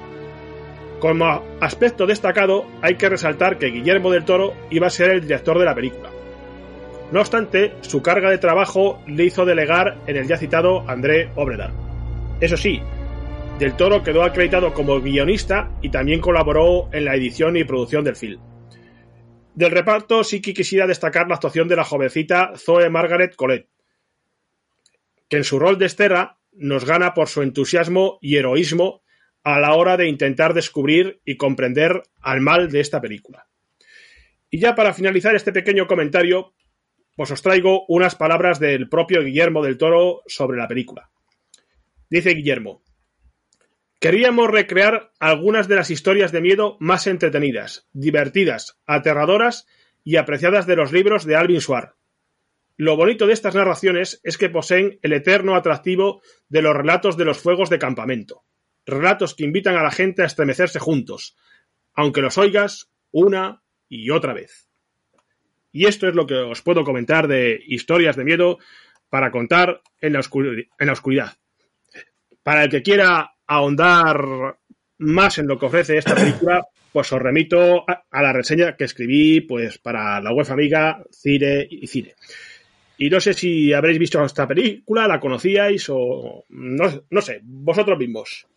Como 1.02 1.44
aspecto 1.60 2.06
destacado, 2.06 2.64
hay 2.84 2.94
que 2.94 3.10
resaltar 3.10 3.58
que 3.58 3.72
Guillermo 3.72 4.12
del 4.12 4.24
Toro 4.24 4.54
iba 4.70 4.86
a 4.86 4.92
ser 4.92 5.10
el 5.10 5.22
director 5.22 5.58
de 5.58 5.66
la 5.66 5.74
película. 5.74 6.12
No 7.12 7.22
obstante, 7.22 7.74
su 7.82 8.04
carga 8.04 8.30
de 8.30 8.38
trabajo 8.38 9.02
le 9.08 9.26
hizo 9.26 9.44
delegar 9.44 9.98
en 10.06 10.16
el 10.16 10.28
ya 10.28 10.38
citado 10.38 10.88
André 10.88 11.32
Obredar. 11.36 11.72
Eso 12.40 12.56
sí, 12.56 12.80
Del 13.58 13.76
Toro 13.76 14.04
quedó 14.04 14.22
acreditado 14.22 14.76
como 14.76 15.02
guionista 15.02 15.72
y 15.82 15.90
también 15.90 16.22
colaboró 16.22 16.88
en 16.94 17.06
la 17.06 17.16
edición 17.16 17.58
y 17.58 17.64
producción 17.64 18.04
del 18.04 18.16
film. 18.16 18.40
Del 19.56 19.72
reparto 19.72 20.24
sí 20.24 20.40
que 20.40 20.54
quisiera 20.54 20.86
destacar 20.86 21.28
la 21.28 21.36
actuación 21.36 21.68
de 21.68 21.78
la 21.78 21.84
jovencita 21.84 22.54
Zoe 22.58 22.92
Margaret 22.92 23.36
Colette, 23.36 23.70
que 25.28 25.38
en 25.38 25.44
su 25.44 25.58
rol 25.58 25.80
de 25.80 25.88
Estera 25.88 26.38
nos 26.54 26.86
gana 26.86 27.16
por 27.16 27.28
su 27.28 27.42
entusiasmo 27.42 28.20
y 28.22 28.36
heroísmo 28.36 29.02
a 29.44 29.60
la 29.60 29.74
hora 29.74 29.98
de 29.98 30.08
intentar 30.08 30.54
descubrir 30.54 31.22
y 31.26 31.38
comprender 31.38 32.04
al 32.22 32.42
mal 32.42 32.72
de 32.72 32.80
esta 32.80 33.02
película. 33.02 33.48
Y 34.50 34.60
ya 34.60 34.76
para 34.76 34.94
finalizar 34.94 35.36
este 35.36 35.52
pequeño 35.52 35.88
comentario, 35.88 36.54
pues 37.16 37.32
os 37.32 37.42
traigo 37.42 37.86
unas 37.88 38.16
palabras 38.16 38.60
del 38.60 38.90
propio 38.90 39.24
Guillermo 39.24 39.64
del 39.64 39.78
Toro 39.78 40.22
sobre 40.28 40.58
la 40.58 40.68
película. 40.68 41.10
Dice 42.10 42.32
Guillermo, 42.32 42.84
Queríamos 44.02 44.50
recrear 44.50 45.12
algunas 45.20 45.68
de 45.68 45.76
las 45.76 45.92
historias 45.92 46.32
de 46.32 46.42
miedo 46.42 46.76
más 46.80 47.06
entretenidas, 47.06 47.88
divertidas, 47.94 48.80
aterradoras 48.88 49.68
y 50.04 50.16
apreciadas 50.16 50.66
de 50.66 50.76
los 50.76 50.92
libros 50.92 51.24
de 51.24 51.36
Alvin 51.36 51.62
Suar. 51.62 51.94
Lo 52.78 52.98
bonito 52.98 53.28
de 53.28 53.34
estas 53.34 53.54
narraciones 53.54 54.20
es 54.24 54.40
que 54.40 54.50
poseen 54.50 54.98
el 55.04 55.14
eterno 55.14 55.56
atractivo 55.56 56.24
de 56.50 56.64
los 56.64 56.76
relatos 56.76 57.16
de 57.16 57.26
los 57.26 57.38
fuegos 57.38 57.70
de 57.70 57.78
campamento, 57.78 58.44
relatos 58.86 59.36
que 59.36 59.44
invitan 59.44 59.76
a 59.76 59.84
la 59.84 59.92
gente 59.92 60.24
a 60.24 60.26
estremecerse 60.26 60.80
juntos, 60.80 61.36
aunque 61.94 62.22
los 62.22 62.38
oigas 62.38 62.90
una 63.12 63.64
y 63.90 64.10
otra 64.10 64.34
vez. 64.34 64.68
Y 65.72 65.86
esto 65.86 66.08
es 66.08 66.16
lo 66.16 66.26
que 66.26 66.36
os 66.36 66.62
puedo 66.62 66.84
comentar 66.84 67.28
de 67.28 67.62
historias 67.66 68.16
de 68.16 68.26
miedo 68.26 68.60
para 69.10 69.32
contar 69.32 69.82
en 70.00 70.14
la, 70.14 70.22
en 70.80 70.88
la 70.88 70.94
oscuridad. 70.94 71.38
Para 72.44 72.64
el 72.64 72.70
que 72.70 72.82
quiera 72.82 73.36
ahondar 73.46 74.58
más 74.98 75.38
en 75.38 75.48
lo 75.48 75.60
que 75.60 75.66
ofrece 75.66 75.98
esta 75.98 76.16
película, 76.16 76.66
pues 76.92 77.12
os 77.12 77.22
remito 77.22 77.86
a, 77.88 78.22
la 78.22 78.34
reseña 78.34 78.76
que 78.76 78.84
escribí 78.86 79.42
pues 79.42 79.78
para 79.78 80.22
la 80.22 80.34
web 80.34 80.50
amiga 80.52 81.04
Cine 81.12 81.68
y 81.70 81.88
Cine. 81.88 82.16
Y 82.98 83.10
no 83.10 83.20
sé 83.20 83.34
si 83.34 83.74
habréis 83.74 83.98
visto 83.98 84.24
esta 84.24 84.48
película, 84.48 85.08
la 85.08 85.20
conocíais 85.20 85.88
o 85.90 86.46
no, 86.50 87.04
no 87.10 87.22
sé, 87.22 87.40
vosotros 87.44 87.98
mismos. 87.98 88.48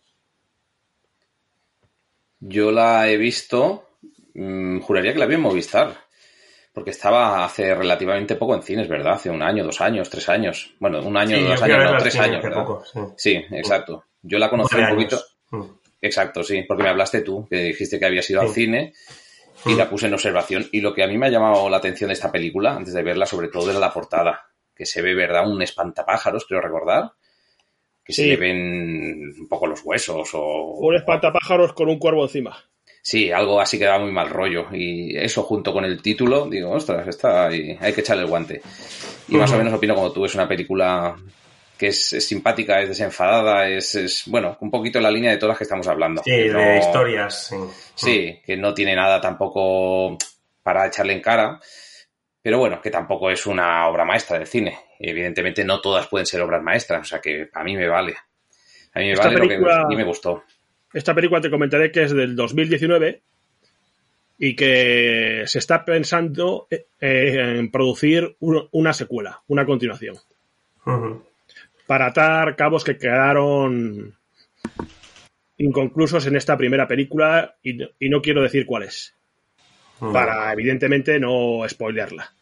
Yo 2.47 2.71
la 2.71 3.09
he 3.09 3.17
visto, 3.17 3.89
mmm, 4.33 4.79
juraría 4.79 5.13
que 5.13 5.19
la 5.19 5.25
vi 5.25 5.35
en 5.35 5.41
Movistar, 5.41 5.95
porque 6.73 6.91
estaba 6.91 7.43
hace 7.45 7.73
relativamente 7.73 8.35
poco 8.35 8.53
en 8.55 8.61
cines, 8.61 8.87
¿verdad? 8.87 9.13
Hace 9.13 9.29
un 9.29 9.41
año, 9.41 9.63
dos 9.63 9.81
años, 9.81 10.09
tres 10.09 10.27
años. 10.29 10.73
Bueno, 10.79 11.01
un 11.01 11.17
año, 11.17 11.37
Sí, 11.37 11.43
dos 11.43 11.61
años, 11.61 11.91
no, 11.91 11.97
tres 11.97 12.15
años, 12.17 12.43
¿verdad? 12.43 12.65
poco, 12.65 12.83
sí. 12.85 12.99
Sí, 13.17 13.45
exacto. 13.51 14.05
Yo 14.21 14.37
la 14.37 14.49
conocí 14.49 14.75
un 14.75 14.89
poquito. 14.89 15.15
años. 15.15 15.37
Mm. 15.51 15.61
Exacto, 16.01 16.43
sí, 16.43 16.63
porque 16.67 16.83
me 16.83 16.89
hablaste 16.89 17.21
tú, 17.21 17.47
que 17.49 17.57
dijiste 17.57 17.97
que 17.97 18.05
habías 18.05 18.29
ido 18.29 18.41
al 18.41 18.49
cine 18.49 18.93
y 19.65 19.73
Mm. 19.73 19.77
la 19.77 19.89
puse 19.89 20.05
en 20.07 20.13
observación. 20.13 20.67
Y 20.71 20.81
lo 20.81 20.93
que 20.93 21.01
a 21.03 21.07
mí 21.07 21.17
me 21.17 21.27
ha 21.27 21.29
llamado 21.29 21.67
la 21.69 21.77
atención 21.77 22.09
de 22.09 22.13
esta 22.13 22.31
película, 22.31 22.75
antes 22.75 22.93
de 22.93 23.01
verla, 23.01 23.25
sobre 23.25 23.47
todo 23.47 23.71
era 23.71 23.79
la 23.79 23.91
portada, 23.91 24.45
que 24.75 24.85
se 24.85 25.01
ve, 25.01 25.15
¿verdad? 25.15 25.47
Un 25.49 25.61
espantapájaros, 25.63 26.45
creo 26.45 26.61
recordar, 26.61 27.11
que 28.05 28.13
se 28.13 28.27
le 28.27 28.37
ven 28.37 29.33
un 29.39 29.47
poco 29.49 29.65
los 29.67 29.81
huesos 29.83 30.29
o... 30.33 30.75
Un 30.77 30.95
espantapájaros 30.95 31.73
con 31.73 31.89
un 31.89 31.97
cuervo 31.97 32.23
encima. 32.23 32.55
Sí, 33.01 33.31
algo 33.31 33.59
así 33.59 33.77
que 33.79 33.85
da 33.85 33.97
muy 33.99 34.11
mal 34.11 34.29
rollo. 34.29 34.67
Y 34.71 35.17
eso 35.17 35.43
junto 35.43 35.73
con 35.73 35.85
el 35.85 36.01
título, 36.01 36.47
digo, 36.47 36.71
ostras, 36.71 37.07
está 37.07 37.47
ahí, 37.47 37.77
hay 37.79 37.93
que 37.93 38.01
echarle 38.01 38.23
el 38.23 38.29
guante. 38.29 38.61
Y 39.27 39.35
más 39.37 39.51
o 39.51 39.57
menos 39.57 39.73
opino 39.73 39.95
como 39.95 40.11
tú, 40.11 40.23
es 40.25 40.35
una 40.35 40.47
película 40.47 41.15
que 41.77 41.87
es, 41.87 42.13
es 42.13 42.25
simpática, 42.27 42.79
es 42.81 42.89
desenfadada, 42.89 43.67
es, 43.67 43.95
es, 43.95 44.23
bueno, 44.27 44.55
un 44.61 44.71
poquito 44.71 44.97
en 44.99 45.03
la 45.03 45.11
línea 45.11 45.31
de 45.31 45.37
todas 45.37 45.51
las 45.53 45.57
que 45.57 45.63
estamos 45.65 45.87
hablando. 45.87 46.21
Sí, 46.23 46.31
Que 46.31 46.43
de 46.43 46.53
no- 46.53 46.77
historias. 46.77 47.47
Sí. 47.47 47.55
Sí, 47.95 48.41
que 48.45 48.55
no 48.55 48.73
tiene 48.73 48.95
nada 48.95 49.19
tampoco 49.19 50.17
para 50.63 50.87
echarle 50.87 51.13
en 51.13 51.21
cara, 51.21 51.59
pero 52.41 52.59
bueno, 52.59 52.79
que 52.81 52.91
tampoco 52.91 53.29
es 53.29 53.45
una 53.45 53.87
obra 53.87 54.05
maestra 54.05 54.37
del 54.39 54.47
cine. 54.47 54.77
Evidentemente 54.99 55.63
no 55.65 55.81
todas 55.81 56.07
pueden 56.07 56.25
ser 56.25 56.41
obras 56.41 56.63
maestras, 56.63 57.01
o 57.01 57.05
sea 57.05 57.19
que 57.19 57.49
a 57.53 57.63
mí 57.63 57.75
me 57.75 57.87
vale. 57.87 58.15
A 58.93 58.99
mí 58.99 59.05
me 59.07 59.11
Esta 59.13 59.25
vale 59.25 59.35
lo 59.37 59.41
que 59.43 59.47
película- 59.49 59.81
a 59.81 59.87
mí 59.87 59.95
me 59.95 60.03
gustó. 60.03 60.43
Esta 60.93 61.13
película 61.13 61.41
te 61.41 61.49
comentaré 61.49 61.91
que 61.91 62.03
es 62.03 62.11
del 62.13 62.35
2019 62.35 63.21
y 64.37 64.55
que 64.55 65.43
se 65.45 65.59
está 65.59 65.83
pensando 65.83 66.67
eh, 66.71 66.85
en 67.01 67.69
producir 67.71 68.35
un- 68.39 68.67
una 68.71 68.93
secuela, 68.93 69.41
una 69.47 69.65
continuación, 69.65 70.15
para 71.87 72.07
atar 72.07 72.55
cabos 72.55 72.83
que 72.83 72.97
quedaron 72.97 74.15
inconclusos 75.57 76.25
en 76.27 76.35
esta 76.35 76.57
primera 76.57 76.87
película 76.87 77.55
y, 77.63 77.73
no- 77.73 77.87
y 77.99 78.09
no 78.09 78.21
quiero 78.21 78.41
decir 78.41 78.65
cuáles, 78.65 79.13
para 80.11 80.51
evidentemente 80.53 81.19
no 81.19 81.63
spoilearla. 81.67 82.33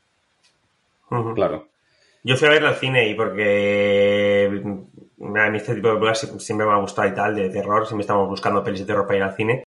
Claro. 1.36 1.68
Yo 2.24 2.38
fui 2.38 2.48
a 2.48 2.52
verla 2.52 2.70
al 2.70 2.76
cine 2.76 3.08
y 3.10 3.16
porque 3.16 4.50
mm, 4.64 5.38
a 5.38 5.50
mí 5.50 5.58
este 5.58 5.76
tipo 5.76 5.88
de 5.90 5.94
películas 5.95 6.24
sie- 6.24 6.40
siempre 6.40 6.66
me 6.68 6.74
ha 6.74 6.78
gustado 6.78 7.08
y 7.08 7.14
tal, 7.14 7.36
de 7.36 7.50
terror, 7.50 7.86
siempre 7.86 8.02
estamos 8.04 8.28
buscando 8.30 8.64
pelis 8.64 8.82
de 8.82 8.86
terror 8.86 9.06
para 9.06 9.18
ir 9.18 9.24
al 9.24 9.36
cine. 9.36 9.64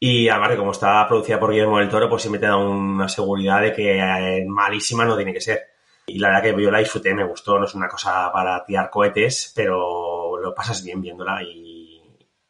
Y 0.00 0.28
además 0.28 0.50
de 0.50 0.56
como 0.58 0.72
está 0.72 1.06
producida 1.08 1.40
por 1.40 1.50
Guillermo 1.52 1.78
del 1.78 1.88
Toro, 1.88 2.08
pues 2.10 2.22
siempre 2.22 2.40
te 2.40 2.46
da 2.46 2.56
una 2.56 3.08
seguridad 3.08 3.62
de 3.62 3.72
que 3.72 3.98
eh, 3.98 4.44
malísima 4.46 5.04
no 5.04 5.16
tiene 5.16 5.32
que 5.32 5.40
ser. 5.40 5.60
Y 6.06 6.18
la 6.18 6.28
verdad 6.30 6.42
que 6.56 6.62
yo 6.62 6.70
la 6.70 6.78
disfruté, 6.80 7.14
me 7.14 7.24
gustó, 7.24 7.58
no 7.58 7.64
es 7.66 7.74
una 7.74 7.88
cosa 7.88 8.30
para 8.32 8.64
tirar 8.64 8.90
cohetes, 8.90 9.52
pero 9.56 10.36
lo 10.38 10.54
pasas 10.54 10.84
bien 10.84 11.00
viéndola 11.00 11.42
y, 11.42 12.02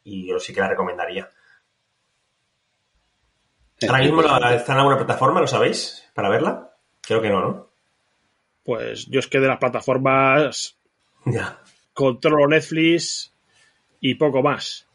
y 0.03 0.27
yo 0.27 0.39
sí 0.39 0.53
que 0.53 0.61
la 0.61 0.69
recomendaría. 0.69 1.29
Ahora 3.87 4.03
mismo 4.03 4.21
la- 4.21 4.55
está 4.55 4.73
en 4.73 4.79
alguna 4.79 4.97
plataforma, 4.97 5.41
¿lo 5.41 5.47
sabéis? 5.47 6.07
¿Para 6.13 6.29
verla? 6.29 6.71
Creo 7.01 7.21
que 7.21 7.29
no, 7.29 7.41
¿no? 7.41 7.66
Pues 8.67 9.05
yo 9.05 9.21
es 9.21 9.27
que 9.27 9.39
de 9.39 9.47
las 9.47 9.59
plataformas 9.59 10.77
Ya. 11.25 11.57
controlo 11.93 12.49
Netflix 12.49 13.33
y 14.01 14.15
poco 14.15 14.43
más. 14.43 14.85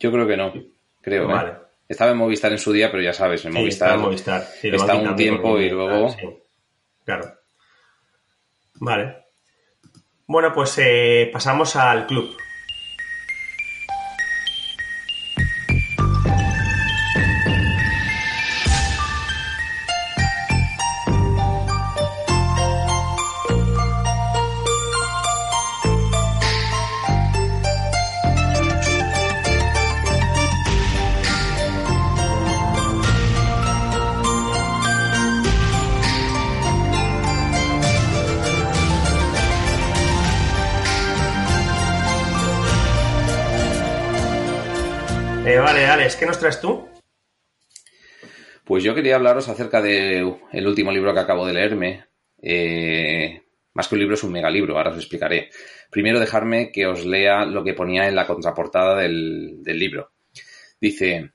Yo 0.00 0.10
creo 0.10 0.26
que 0.26 0.38
no, 0.38 0.50
creo. 1.02 1.24
¿eh? 1.24 1.26
Vale. 1.26 1.52
Estaba 1.86 2.12
en 2.12 2.16
Movistar 2.16 2.50
en 2.50 2.58
su 2.58 2.72
día, 2.72 2.90
pero 2.90 3.02
ya 3.02 3.12
sabes, 3.12 3.44
en 3.44 3.52
Sí, 3.52 3.58
Movistar, 3.58 3.88
está 3.90 3.94
en 3.96 4.00
Movistar. 4.00 4.42
Sí, 4.44 4.70
lo 4.70 4.78
van 4.78 4.88
está 4.96 5.10
un 5.10 5.14
tiempo 5.16 5.58
y 5.58 5.68
luego... 5.68 6.08
sí, 6.08 6.26
claro. 7.04 7.34
Vale. 8.76 9.26
Bueno, 10.26 10.54
pues 10.54 10.74
eh, 10.78 11.28
pasamos 11.30 11.76
al 11.76 12.06
club. 12.06 12.34
Alex, 45.92 46.16
¿qué 46.16 46.24
nos 46.24 46.38
traes 46.38 46.58
tú? 46.58 46.88
Pues 48.64 48.82
yo 48.82 48.94
quería 48.94 49.16
hablaros 49.16 49.50
acerca 49.50 49.82
del 49.82 50.66
último 50.66 50.90
libro 50.90 51.12
que 51.12 51.20
acabo 51.20 51.46
de 51.46 51.52
leerme. 51.52 52.06
Eh, 52.40 53.42
más 53.74 53.88
que 53.88 53.96
un 53.96 53.98
libro, 54.00 54.14
es 54.14 54.24
un 54.24 54.32
megalibro, 54.32 54.78
ahora 54.78 54.92
os 54.92 54.96
explicaré. 54.96 55.50
Primero 55.90 56.18
dejarme 56.18 56.72
que 56.72 56.86
os 56.86 57.04
lea 57.04 57.44
lo 57.44 57.62
que 57.62 57.74
ponía 57.74 58.08
en 58.08 58.14
la 58.14 58.26
contraportada 58.26 58.96
del, 58.96 59.62
del 59.62 59.78
libro. 59.78 60.12
Dice, 60.80 61.32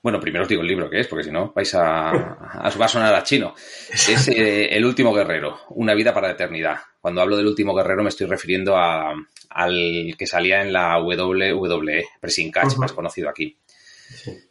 bueno, 0.00 0.20
primero 0.20 0.44
os 0.44 0.48
digo 0.48 0.62
el 0.62 0.68
libro 0.68 0.88
que 0.88 1.00
es, 1.00 1.08
porque 1.08 1.24
si 1.24 1.32
no 1.32 1.52
vais 1.52 1.74
a, 1.74 2.10
a, 2.12 2.70
va 2.80 2.84
a 2.84 2.88
sonar 2.88 3.12
a 3.12 3.24
chino. 3.24 3.52
Es 3.90 4.28
eh, 4.28 4.76
El 4.76 4.84
último 4.84 5.12
guerrero, 5.12 5.58
una 5.70 5.94
vida 5.94 6.14
para 6.14 6.28
la 6.28 6.34
eternidad. 6.34 6.76
Cuando 7.00 7.20
hablo 7.20 7.36
del 7.36 7.48
último 7.48 7.74
guerrero 7.74 8.04
me 8.04 8.10
estoy 8.10 8.28
refiriendo 8.28 8.76
a, 8.76 9.12
al 9.50 10.14
que 10.16 10.26
salía 10.26 10.62
en 10.62 10.72
la 10.72 11.02
WWE, 11.02 12.04
Pressing 12.20 12.52
Catch, 12.52 12.76
más 12.76 12.92
conocido 12.92 13.28
aquí. 13.28 13.58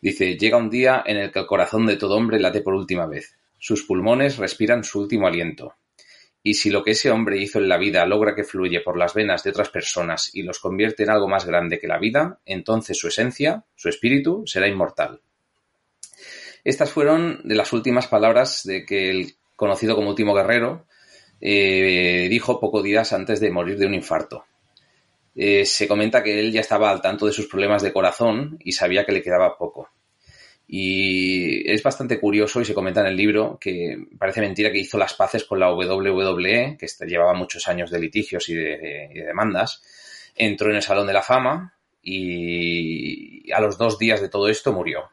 Dice, 0.01 0.37
llega 0.37 0.57
un 0.57 0.69
día 0.69 1.03
en 1.05 1.17
el 1.17 1.31
que 1.31 1.39
el 1.39 1.45
corazón 1.45 1.85
de 1.85 1.97
todo 1.97 2.15
hombre 2.15 2.39
late 2.39 2.61
por 2.61 2.73
última 2.73 3.07
vez. 3.07 3.35
Sus 3.57 3.83
pulmones 3.83 4.37
respiran 4.37 4.83
su 4.83 4.99
último 4.99 5.27
aliento. 5.27 5.75
Y 6.43 6.53
si 6.53 6.69
lo 6.69 6.83
que 6.83 6.91
ese 6.91 7.11
hombre 7.11 7.37
hizo 7.41 7.59
en 7.59 7.67
la 7.67 7.77
vida 7.77 8.05
logra 8.05 8.35
que 8.35 8.43
fluye 8.43 8.79
por 8.81 8.97
las 8.97 9.13
venas 9.13 9.43
de 9.43 9.49
otras 9.49 9.69
personas 9.69 10.33
y 10.33 10.43
los 10.43 10.59
convierte 10.59 11.03
en 11.03 11.09
algo 11.09 11.27
más 11.27 11.45
grande 11.45 11.79
que 11.79 11.87
la 11.87 11.97
vida, 11.97 12.39
entonces 12.45 12.97
su 12.97 13.07
esencia, 13.07 13.65
su 13.75 13.89
espíritu, 13.89 14.43
será 14.45 14.67
inmortal. 14.67 15.21
Estas 16.63 16.91
fueron 16.91 17.41
de 17.43 17.55
las 17.55 17.73
últimas 17.73 18.07
palabras 18.07 18.63
de 18.63 18.85
que 18.85 19.09
el 19.09 19.35
conocido 19.55 19.95
como 19.95 20.09
Último 20.09 20.33
Guerrero, 20.33 20.85
eh, 21.41 22.27
dijo 22.29 22.59
pocos 22.59 22.83
días 22.83 23.11
antes 23.11 23.39
de 23.39 23.51
morir 23.51 23.77
de 23.77 23.87
un 23.87 23.95
infarto. 23.95 24.45
Eh, 25.39 25.65
se 25.65 25.87
comenta 25.87 26.23
que 26.23 26.39
él 26.39 26.51
ya 26.51 26.61
estaba 26.61 26.89
al 26.89 26.99
tanto 26.99 27.27
de 27.27 27.31
sus 27.31 27.45
problemas 27.45 27.83
de 27.83 27.93
corazón 27.93 28.57
y 28.59 28.71
sabía 28.71 29.05
que 29.05 29.11
le 29.11 29.21
quedaba 29.21 29.55
poco. 29.55 29.91
Y 30.67 31.69
es 31.71 31.83
bastante 31.83 32.19
curioso 32.19 32.59
y 32.59 32.65
se 32.65 32.73
comenta 32.73 33.01
en 33.01 33.07
el 33.07 33.15
libro 33.15 33.59
que 33.61 33.97
parece 34.17 34.41
mentira 34.41 34.71
que 34.71 34.79
hizo 34.79 34.97
las 34.97 35.13
paces 35.13 35.43
con 35.43 35.59
la 35.59 35.71
WWE, 35.71 36.75
que 36.77 36.85
este, 36.87 37.05
llevaba 37.05 37.35
muchos 37.35 37.67
años 37.67 37.91
de 37.91 37.99
litigios 37.99 38.49
y 38.49 38.55
de, 38.55 39.09
y 39.13 39.19
de 39.19 39.25
demandas. 39.25 39.83
Entró 40.35 40.71
en 40.71 40.77
el 40.77 40.81
Salón 40.81 41.05
de 41.05 41.13
la 41.13 41.21
Fama 41.21 41.77
y 42.01 43.51
a 43.51 43.61
los 43.61 43.77
dos 43.77 43.99
días 43.99 44.19
de 44.19 44.29
todo 44.29 44.49
esto 44.49 44.73
murió 44.73 45.09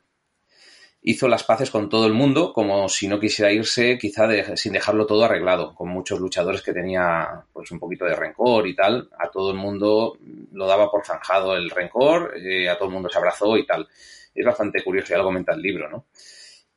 hizo 1.06 1.28
las 1.28 1.44
paces 1.44 1.70
con 1.70 1.90
todo 1.90 2.06
el 2.06 2.14
mundo, 2.14 2.54
como 2.54 2.88
si 2.88 3.06
no 3.08 3.20
quisiera 3.20 3.52
irse, 3.52 3.98
quizá 3.98 4.26
sin 4.56 4.72
dejarlo 4.72 5.04
todo 5.04 5.24
arreglado, 5.24 5.74
con 5.74 5.90
muchos 5.90 6.18
luchadores 6.18 6.62
que 6.62 6.72
tenía 6.72 7.44
pues 7.52 7.70
un 7.70 7.78
poquito 7.78 8.06
de 8.06 8.16
rencor 8.16 8.66
y 8.66 8.74
tal. 8.74 9.10
A 9.18 9.30
todo 9.30 9.50
el 9.50 9.58
mundo 9.58 10.16
lo 10.52 10.66
daba 10.66 10.90
por 10.90 11.04
zanjado 11.04 11.56
el 11.56 11.68
rencor, 11.68 12.34
eh, 12.38 12.70
a 12.70 12.78
todo 12.78 12.88
el 12.88 12.94
mundo 12.94 13.10
se 13.10 13.18
abrazó 13.18 13.58
y 13.58 13.66
tal. 13.66 13.86
Es 14.34 14.46
bastante 14.46 14.82
curioso, 14.82 15.10
ya 15.10 15.18
lo 15.18 15.24
comenta 15.24 15.52
el 15.52 15.60
libro, 15.60 15.90
¿no? 15.90 16.06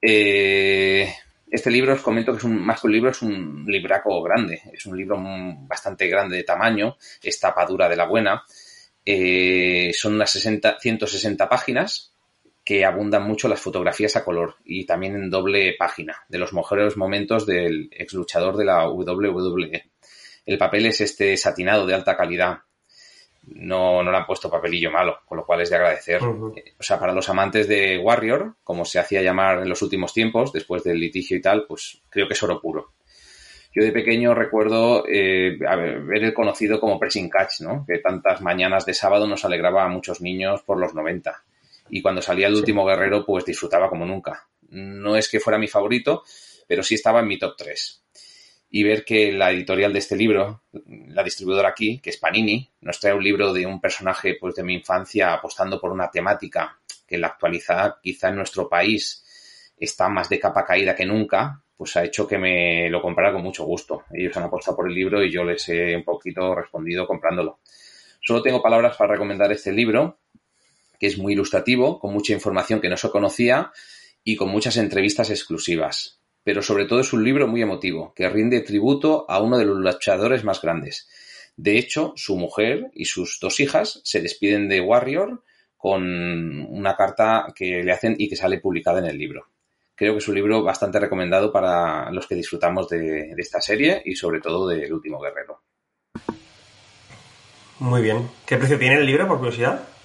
Eh, 0.01 1.09
este 1.49 1.71
libro 1.71 1.93
os 1.93 2.01
comento 2.01 2.33
que 2.33 2.39
es 2.39 2.43
un, 2.43 2.61
más 2.61 2.81
que 2.81 2.87
un 2.87 2.93
libro, 2.93 3.11
es 3.11 3.21
un 3.21 3.63
libraco 3.65 4.21
grande, 4.21 4.61
es 4.73 4.85
un 4.85 4.97
libro 4.97 5.17
bastante 5.61 6.05
grande 6.07 6.35
de 6.35 6.43
tamaño, 6.43 6.97
es 7.23 7.39
tapa 7.39 7.65
dura 7.65 7.87
de 7.87 7.95
la 7.95 8.05
buena. 8.05 8.43
Eh, 9.05 9.91
son 9.93 10.15
unas 10.15 10.29
60, 10.31 10.79
160 10.81 11.47
páginas, 11.47 12.11
que 12.67 12.83
abundan 12.83 13.23
mucho 13.23 13.47
las 13.47 13.61
fotografías 13.61 14.17
a 14.17 14.25
color 14.25 14.55
y 14.65 14.85
también 14.85 15.15
en 15.15 15.29
doble 15.29 15.77
página 15.79 16.25
de 16.27 16.37
los 16.37 16.51
mejores 16.51 16.97
momentos 16.97 17.45
del 17.45 17.87
ex 17.93 18.13
luchador 18.13 18.57
de 18.57 18.65
la 18.65 18.89
WWE. 18.89 19.89
El 20.45 20.57
papel 20.57 20.87
es 20.87 20.99
este 20.99 21.37
satinado 21.37 21.85
de 21.85 21.93
alta 21.93 22.17
calidad. 22.17 22.57
No, 23.43 24.03
no 24.03 24.11
le 24.11 24.17
han 24.17 24.25
puesto 24.25 24.51
papelillo 24.51 24.91
malo, 24.91 25.19
con 25.25 25.37
lo 25.37 25.45
cual 25.45 25.61
es 25.61 25.69
de 25.69 25.77
agradecer. 25.77 26.21
O 26.21 26.53
sea, 26.83 26.99
para 26.99 27.13
los 27.13 27.29
amantes 27.29 27.69
de 27.69 27.99
Warrior, 27.99 28.55
como 28.65 28.83
se 28.83 28.99
hacía 28.99 29.21
llamar 29.21 29.61
en 29.61 29.69
los 29.69 29.81
últimos 29.81 30.13
tiempos, 30.13 30.51
después 30.51 30.83
del 30.83 30.99
litigio 30.99 31.37
y 31.37 31.41
tal, 31.41 31.63
pues 31.69 32.01
creo 32.09 32.27
que 32.27 32.33
es 32.33 32.43
oro 32.43 32.59
puro. 32.59 32.95
Yo 33.73 33.81
de 33.81 33.93
pequeño 33.93 34.35
recuerdo 34.35 35.05
eh, 35.07 35.57
ver 35.57 36.21
el 36.21 36.33
conocido 36.33 36.81
como 36.81 36.99
Pressing 36.99 37.29
Catch, 37.29 37.61
¿no? 37.61 37.85
Que 37.87 37.99
tantas 37.99 38.41
mañanas 38.41 38.85
de 38.85 38.93
sábado 38.93 39.25
nos 39.25 39.45
alegraba 39.45 39.85
a 39.85 39.87
muchos 39.87 40.19
niños 40.19 40.63
por 40.63 40.77
los 40.77 40.93
90 40.93 41.45
y 41.89 42.01
cuando 42.01 42.21
salía 42.21 42.47
el 42.47 42.55
último 42.55 42.85
guerrero, 42.85 43.25
pues 43.25 43.45
disfrutaba 43.45 43.89
como 43.89 44.05
nunca. 44.05 44.47
No 44.69 45.15
es 45.15 45.29
que 45.29 45.39
fuera 45.39 45.57
mi 45.57 45.67
favorito, 45.67 46.23
pero 46.67 46.83
sí 46.83 46.95
estaba 46.95 47.19
en 47.21 47.27
mi 47.27 47.37
top 47.37 47.55
3. 47.57 48.03
Y 48.69 48.83
ver 48.83 49.05
que 49.05 49.31
la 49.31 49.51
editorial 49.51 49.93
de 49.93 49.99
este 49.99 50.17
libro, 50.17 50.63
la 51.07 51.23
distribuidora 51.23 51.69
aquí, 51.69 51.99
que 51.99 52.09
es 52.09 52.17
Panini, 52.17 52.69
nos 52.81 52.99
trae 52.99 53.13
un 53.13 53.23
libro 53.23 53.53
de 53.53 53.65
un 53.65 53.79
personaje 53.79 54.35
pues, 54.39 54.55
de 54.55 54.63
mi 54.63 54.73
infancia 54.73 55.33
apostando 55.33 55.79
por 55.79 55.91
una 55.91 56.11
temática 56.11 56.77
que 57.07 57.15
en 57.15 57.21
la 57.21 57.27
actualidad 57.27 57.95
quizá 58.03 58.29
en 58.29 58.35
nuestro 58.35 58.67
país 58.67 59.23
está 59.77 60.09
más 60.09 60.27
de 60.27 60.39
capa 60.39 60.65
caída 60.65 60.95
que 60.95 61.05
nunca, 61.05 61.63
pues 61.77 61.95
ha 61.95 62.03
hecho 62.03 62.27
que 62.27 62.37
me 62.37 62.89
lo 62.89 63.01
comprara 63.01 63.31
con 63.31 63.43
mucho 63.43 63.63
gusto. 63.63 64.03
Ellos 64.11 64.35
han 64.35 64.43
apostado 64.43 64.75
por 64.75 64.89
el 64.89 64.95
libro 64.95 65.23
y 65.23 65.31
yo 65.31 65.43
les 65.45 65.69
he 65.69 65.95
un 65.95 66.03
poquito 66.03 66.53
respondido 66.53 67.07
comprándolo. 67.07 67.59
Solo 68.19 68.41
tengo 68.41 68.61
palabras 68.61 68.97
para 68.97 69.13
recomendar 69.13 69.51
este 69.51 69.71
libro 69.71 70.19
que 70.99 71.07
es 71.07 71.17
muy 71.17 71.33
ilustrativo, 71.33 71.99
con 71.99 72.13
mucha 72.13 72.33
información 72.33 72.81
que 72.81 72.89
no 72.89 72.97
se 72.97 73.09
conocía 73.09 73.71
y 74.23 74.35
con 74.35 74.49
muchas 74.49 74.77
entrevistas 74.77 75.29
exclusivas. 75.29 76.21
Pero 76.43 76.61
sobre 76.61 76.85
todo 76.85 76.99
es 76.99 77.13
un 77.13 77.23
libro 77.23 77.47
muy 77.47 77.61
emotivo, 77.61 78.13
que 78.15 78.29
rinde 78.29 78.61
tributo 78.61 79.25
a 79.29 79.41
uno 79.41 79.57
de 79.57 79.65
los 79.65 79.77
luchadores 79.77 80.43
más 80.43 80.61
grandes. 80.61 81.07
De 81.55 81.77
hecho, 81.77 82.13
su 82.15 82.37
mujer 82.37 82.91
y 82.93 83.05
sus 83.05 83.39
dos 83.41 83.59
hijas 83.59 84.01
se 84.03 84.21
despiden 84.21 84.69
de 84.69 84.81
Warrior 84.81 85.43
con 85.75 86.03
una 86.03 86.95
carta 86.95 87.53
que 87.55 87.83
le 87.83 87.91
hacen 87.91 88.15
y 88.17 88.29
que 88.29 88.35
sale 88.35 88.59
publicada 88.59 88.99
en 88.99 89.05
el 89.05 89.17
libro. 89.17 89.47
Creo 89.95 90.13
que 90.13 90.19
es 90.19 90.27
un 90.27 90.35
libro 90.35 90.63
bastante 90.63 90.99
recomendado 90.99 91.51
para 91.51 92.11
los 92.11 92.27
que 92.27 92.35
disfrutamos 92.35 92.87
de, 92.87 92.99
de 92.99 93.41
esta 93.41 93.59
serie 93.59 94.01
y 94.05 94.15
sobre 94.15 94.39
todo 94.39 94.67
del 94.67 94.93
último 94.93 95.19
guerrero. 95.19 95.63
Muy 97.79 98.01
bien. 98.01 98.29
¿Qué 98.45 98.57
precio 98.57 98.77
tiene 98.77 98.95
el 98.95 99.05
libro, 99.05 99.27
por 99.27 99.37
curiosidad? 99.37 99.96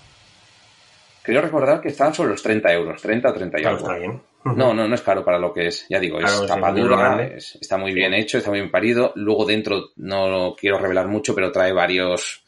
Creo 1.22 1.40
recordar 1.40 1.80
que 1.80 1.88
estaban 1.88 2.14
sobre 2.14 2.30
los 2.30 2.42
30 2.42 2.72
euros, 2.72 3.00
30 3.00 3.28
o 3.28 3.32
30 3.32 3.60
y 3.60 3.64
algo. 3.64 3.78
Está 3.78 3.98
bien. 3.98 4.20
No, 4.44 4.74
no, 4.74 4.88
no 4.88 4.94
es 4.94 5.02
caro 5.02 5.24
para 5.24 5.38
lo 5.38 5.52
que 5.52 5.68
es. 5.68 5.86
Ya 5.88 6.00
digo, 6.00 6.18
es 6.18 6.46
tapadura, 6.46 7.24
está 7.36 7.76
muy 7.76 7.92
bien 7.94 8.12
hecho, 8.12 8.38
está 8.38 8.50
muy 8.50 8.58
bien 8.58 8.72
parido. 8.72 9.12
Luego 9.14 9.46
dentro, 9.46 9.90
no 9.96 10.56
quiero 10.58 10.78
revelar 10.78 11.06
mucho, 11.06 11.34
pero 11.34 11.52
trae 11.52 11.72
varios 11.72 12.42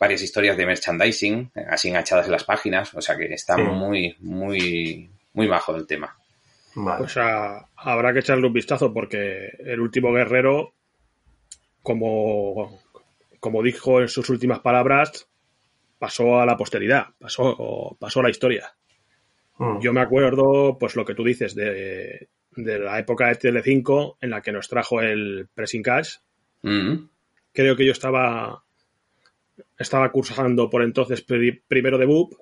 varias 0.00 0.22
historias 0.22 0.56
de 0.56 0.66
merchandising, 0.66 1.52
así 1.70 1.88
enganchadas 1.88 2.26
en 2.26 2.32
las 2.32 2.44
páginas. 2.44 2.92
O 2.94 3.00
sea 3.00 3.16
que 3.16 3.26
está 3.32 3.56
muy, 3.56 4.16
muy, 4.20 5.08
muy 5.32 5.46
bajo 5.46 5.76
el 5.76 5.86
tema. 5.86 6.16
Pues 6.74 7.16
habrá 7.16 8.12
que 8.12 8.18
echarle 8.18 8.46
un 8.46 8.52
vistazo 8.52 8.92
porque 8.92 9.50
el 9.60 9.80
último 9.80 10.12
guerrero, 10.12 10.74
como, 11.82 12.80
como 13.40 13.62
dijo 13.62 14.00
en 14.02 14.08
sus 14.08 14.28
últimas 14.28 14.60
palabras, 14.60 15.26
pasó 15.98 16.40
a 16.40 16.46
la 16.46 16.56
posteridad, 16.56 17.06
pasó, 17.18 17.96
pasó 17.98 18.20
a 18.20 18.24
la 18.24 18.30
historia. 18.30 18.74
Hmm. 19.58 19.80
Yo 19.80 19.92
me 19.92 20.00
acuerdo, 20.00 20.76
pues 20.78 20.96
lo 20.96 21.04
que 21.04 21.14
tú 21.14 21.24
dices, 21.24 21.54
de, 21.54 22.28
la 22.56 22.98
época 22.98 23.28
de 23.28 23.36
Telecinco 23.36 24.18
en 24.20 24.30
la 24.30 24.42
que 24.42 24.52
nos 24.52 24.68
trajo 24.68 25.00
el 25.00 25.48
Pressing 25.54 25.82
Cash. 25.82 26.16
Hmm. 26.62 27.08
Creo 27.52 27.76
que 27.76 27.86
yo 27.86 27.92
estaba, 27.92 28.62
estaba 29.78 30.10
cursando 30.10 30.68
por 30.68 30.82
entonces 30.82 31.22
primero 31.22 31.98
de 31.98 32.06
BUP 32.06 32.34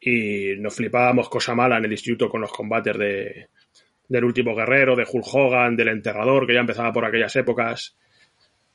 y 0.00 0.54
nos 0.58 0.74
flipábamos 0.74 1.28
cosa 1.28 1.54
mala 1.54 1.78
en 1.78 1.86
el 1.86 1.92
instituto 1.92 2.28
con 2.28 2.40
los 2.40 2.52
combates 2.52 2.96
de, 2.98 3.48
del 4.08 4.24
último 4.24 4.54
guerrero, 4.54 4.96
de 4.96 5.06
Hulk 5.10 5.26
Hogan, 5.32 5.76
del 5.76 5.88
enterrador, 5.88 6.46
que 6.46 6.54
ya 6.54 6.60
empezaba 6.60 6.92
por 6.92 7.04
aquellas 7.04 7.34
épocas. 7.36 7.96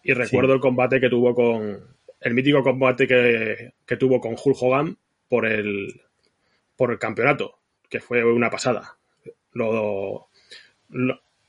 Y 0.04 0.14
recuerdo 0.14 0.54
el 0.54 0.60
combate 0.60 1.00
que 1.00 1.10
tuvo 1.10 1.36
con, 1.36 1.80
el 2.22 2.34
mítico 2.34 2.64
combate 2.64 3.08
que, 3.08 3.98
tuvo 3.98 4.20
con 4.20 4.36
Hulk 4.42 4.58
Hogan 4.62 4.98
por 5.28 5.46
el, 5.46 6.02
por 6.76 6.92
el 6.92 7.00
campeonato, 7.00 7.60
que 7.90 8.00
fue 8.00 8.24
una 8.24 8.50
pasada. 8.50 8.98
Lo, 9.54 10.30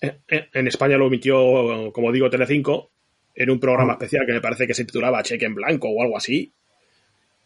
en 0.01 0.67
España 0.67 0.97
lo 0.97 1.07
emitió, 1.07 1.93
como 1.93 2.13
digo, 2.13 2.31
Telecinco, 2.31 2.91
en 3.35 3.51
un 3.51 3.61
programa 3.61 3.93
ah. 3.93 3.95
especial 3.95 4.27
que 4.27 4.33
me 4.33 4.41
parece 4.41 4.67
que 4.67 4.75
se 4.75 4.85
titulaba 4.85 5.23
Cheque 5.23 5.47
en 5.47 5.55
Blanco 5.55 5.89
o 5.89 6.03
algo 6.03 6.17
así. 6.17 6.53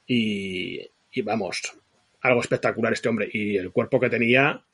Y, 0.06 0.80
y 1.12 1.22
vamos, 1.22 1.62
algo 2.20 2.40
espectacular 2.40 2.92
este 2.92 3.09
hombre. 3.09 3.28
Y 3.32 3.56
el 3.56 3.70
cuerpo 3.72 4.01
que 4.01 4.10
tenía, 4.10 4.64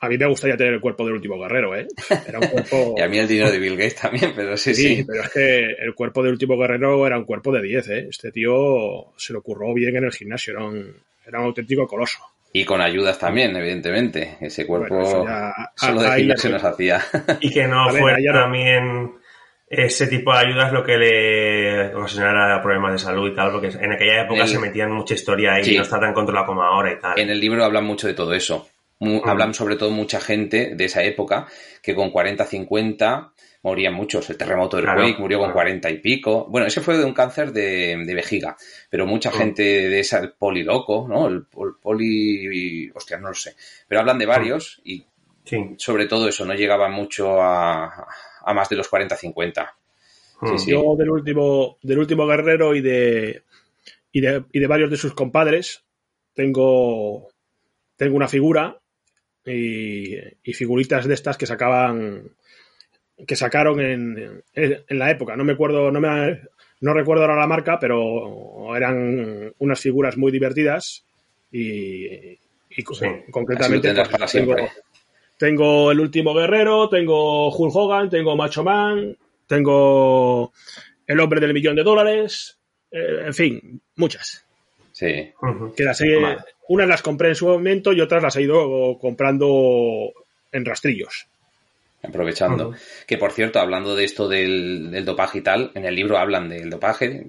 a 0.00 0.08
mí 0.08 0.18
me 0.18 0.26
gustaría 0.26 0.56
tener 0.56 0.74
el 0.74 0.80
cuerpo 0.80 1.04
del 1.04 1.14
último 1.14 1.38
guerrero, 1.38 1.76
¿eh? 1.76 1.86
Era 2.26 2.38
un 2.40 2.48
cuerpo... 2.48 2.94
y 2.98 3.00
a 3.00 3.08
mí 3.08 3.18
el 3.18 3.28
dinero 3.28 3.50
de 3.50 3.58
Bill 3.58 3.76
Gates 3.76 3.96
también, 3.96 4.32
pero 4.34 4.56
sí, 4.56 4.74
sí, 4.74 4.96
sí. 4.96 5.04
pero 5.04 5.22
es 5.22 5.30
que 5.30 5.64
el 5.78 5.94
cuerpo 5.94 6.22
del 6.22 6.32
último 6.32 6.58
guerrero 6.58 7.06
era 7.06 7.18
un 7.18 7.24
cuerpo 7.24 7.52
de 7.52 7.62
10, 7.62 7.88
¿eh? 7.88 8.06
Este 8.10 8.32
tío 8.32 9.12
se 9.16 9.32
lo 9.32 9.42
curró 9.42 9.72
bien 9.72 9.96
en 9.96 10.04
el 10.04 10.12
gimnasio, 10.12 10.54
era 10.54 10.64
un, 10.64 10.94
era 11.26 11.40
un 11.40 11.46
auténtico 11.46 11.86
coloso. 11.86 12.18
Y 12.52 12.64
con 12.64 12.80
ayudas 12.80 13.18
también, 13.18 13.54
evidentemente. 13.54 14.36
Ese 14.40 14.66
cuerpo 14.66 15.24
solo 15.76 16.02
de 16.02 16.16
gimnasio 16.16 16.50
nos 16.50 16.64
hacía. 16.64 17.00
Y 17.40 17.52
que 17.52 17.68
no 17.68 17.88
fuera 17.90 18.18
también 18.32 19.12
ese 19.68 20.08
tipo 20.08 20.32
de 20.32 20.38
ayudas 20.38 20.72
lo 20.72 20.82
que 20.82 20.98
le 20.98 21.94
ocasionara 21.94 22.60
problemas 22.60 22.90
de 22.94 22.98
salud 22.98 23.30
y 23.30 23.36
tal, 23.36 23.52
porque 23.52 23.68
en 23.68 23.92
aquella 23.92 24.22
época 24.22 24.48
se 24.48 24.58
metían 24.58 24.90
mucha 24.90 25.14
historia 25.14 25.60
y 25.60 25.76
no 25.76 25.82
está 25.82 26.00
tan 26.00 26.12
controlado 26.12 26.46
como 26.46 26.62
ahora 26.64 26.92
y 26.92 26.98
tal. 26.98 27.20
En 27.20 27.30
el 27.30 27.38
libro 27.38 27.64
hablan 27.64 27.84
mucho 27.84 28.08
de 28.08 28.14
todo 28.14 28.34
eso 28.34 28.68
hablan 29.24 29.54
sobre 29.54 29.76
todo 29.76 29.90
mucha 29.90 30.20
gente 30.20 30.74
de 30.74 30.84
esa 30.84 31.02
época 31.02 31.46
que 31.82 31.94
con 31.94 32.10
40, 32.10 32.44
50 32.44 33.32
morían 33.62 33.94
muchos. 33.94 34.28
El 34.30 34.36
terremoto 34.36 34.76
del 34.76 34.86
Quake 34.86 35.18
murió 35.18 35.38
con 35.38 35.52
40 35.52 35.90
y 35.90 35.98
pico. 35.98 36.46
Bueno, 36.48 36.66
ese 36.66 36.80
fue 36.80 36.96
de 36.96 37.04
un 37.04 37.14
cáncer 37.14 37.52
de, 37.52 37.96
vejiga, 38.14 38.56
pero 38.88 39.06
mucha 39.06 39.30
gente 39.30 39.62
de 39.62 40.00
esa, 40.00 40.18
el 40.18 40.32
poliloco, 40.32 41.06
¿no? 41.08 41.28
El, 41.28 41.44
poli... 41.80 42.90
Hostia, 42.90 43.18
no 43.18 43.28
lo 43.28 43.34
sé. 43.34 43.54
Pero 43.88 44.00
hablan 44.00 44.18
de 44.18 44.26
varios 44.26 44.80
y 44.84 45.04
sobre 45.78 46.06
todo 46.06 46.28
eso, 46.28 46.44
no 46.44 46.54
llegaba 46.54 46.88
mucho 46.88 47.42
a, 47.42 48.06
a 48.44 48.54
más 48.54 48.68
de 48.68 48.76
los 48.76 48.88
40, 48.88 49.16
50. 49.16 49.76
Yo 50.66 50.96
del 50.96 51.10
último, 51.10 51.76
del 51.82 51.98
último 51.98 52.26
guerrero 52.26 52.74
y 52.74 52.80
de, 52.80 53.42
y 54.12 54.20
de, 54.20 54.44
y 54.52 54.60
de 54.60 54.66
varios 54.66 54.90
de 54.90 54.96
sus 54.96 55.12
compadres 55.12 55.84
tengo, 56.34 57.28
tengo 57.96 58.16
una 58.16 58.28
figura 58.28 58.79
y, 59.54 60.52
figuritas 60.52 61.06
de 61.06 61.14
estas 61.14 61.36
que 61.36 61.46
sacaban 61.46 62.30
que 63.26 63.36
sacaron 63.36 63.80
en, 63.80 64.42
en, 64.54 64.98
la 64.98 65.10
época. 65.10 65.36
No 65.36 65.44
me 65.44 65.52
acuerdo, 65.52 65.90
no 65.90 66.00
me 66.00 66.40
no 66.80 66.94
recuerdo 66.94 67.24
ahora 67.24 67.36
la 67.36 67.46
marca, 67.46 67.78
pero 67.78 68.74
eran 68.74 69.52
unas 69.58 69.80
figuras 69.80 70.16
muy 70.16 70.32
divertidas 70.32 71.04
y, 71.52 72.38
y 72.70 72.82
concretamente 73.30 73.92
pues, 73.94 74.32
tengo, 74.32 74.56
Tengo 75.36 75.90
El 75.92 76.00
Último 76.00 76.34
Guerrero, 76.34 76.88
tengo 76.88 77.54
Hulk 77.54 77.74
Hogan, 77.74 78.10
tengo 78.10 78.36
Macho 78.36 78.64
Man, 78.64 79.16
tengo 79.46 80.52
El 81.06 81.20
Hombre 81.20 81.40
del 81.40 81.52
Millón 81.52 81.76
de 81.76 81.82
Dólares, 81.82 82.58
eh, 82.90 83.24
en 83.26 83.34
fin, 83.34 83.82
muchas. 83.96 84.46
Sí. 85.00 85.32
Que 85.74 85.84
las 85.84 85.98
he- 86.02 86.18
unas 86.68 86.86
las 86.86 87.00
compré 87.02 87.28
en 87.30 87.34
su 87.34 87.48
momento 87.48 87.92
y 87.94 88.02
otras 88.02 88.22
las 88.22 88.36
he 88.36 88.42
ido 88.42 88.98
comprando 89.00 90.12
en 90.52 90.64
rastrillos. 90.64 91.26
aprovechando. 92.02 92.72
Que 93.06 93.18
por 93.18 93.32
cierto, 93.32 93.60
hablando 93.60 93.94
de 93.94 94.04
esto 94.04 94.26
del, 94.28 94.90
del 94.90 95.04
dopaje 95.04 95.38
y 95.38 95.42
tal, 95.42 95.70
en 95.74 95.84
el 95.84 95.94
libro 95.94 96.16
hablan 96.18 96.48
del 96.48 96.68
dopaje. 96.70 97.24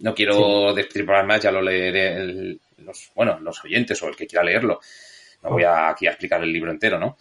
No 0.00 0.14
quiero 0.14 0.72
destripar 0.74 1.26
más, 1.26 1.40
ya 1.42 1.50
lo 1.50 1.62
leeré 1.62 2.14
el- 2.16 2.60
los, 2.84 3.10
bueno, 3.14 3.38
los 3.40 3.64
oyentes 3.64 4.02
o 4.02 4.08
el 4.08 4.16
que 4.16 4.26
quiera 4.26 4.44
leerlo. 4.44 4.80
No 5.42 5.50
voy 5.50 5.62
a, 5.64 5.88
aquí 5.90 6.06
a 6.06 6.10
explicar 6.10 6.42
el 6.42 6.52
libro 6.52 6.70
entero, 6.70 6.98
¿no? 6.98 7.16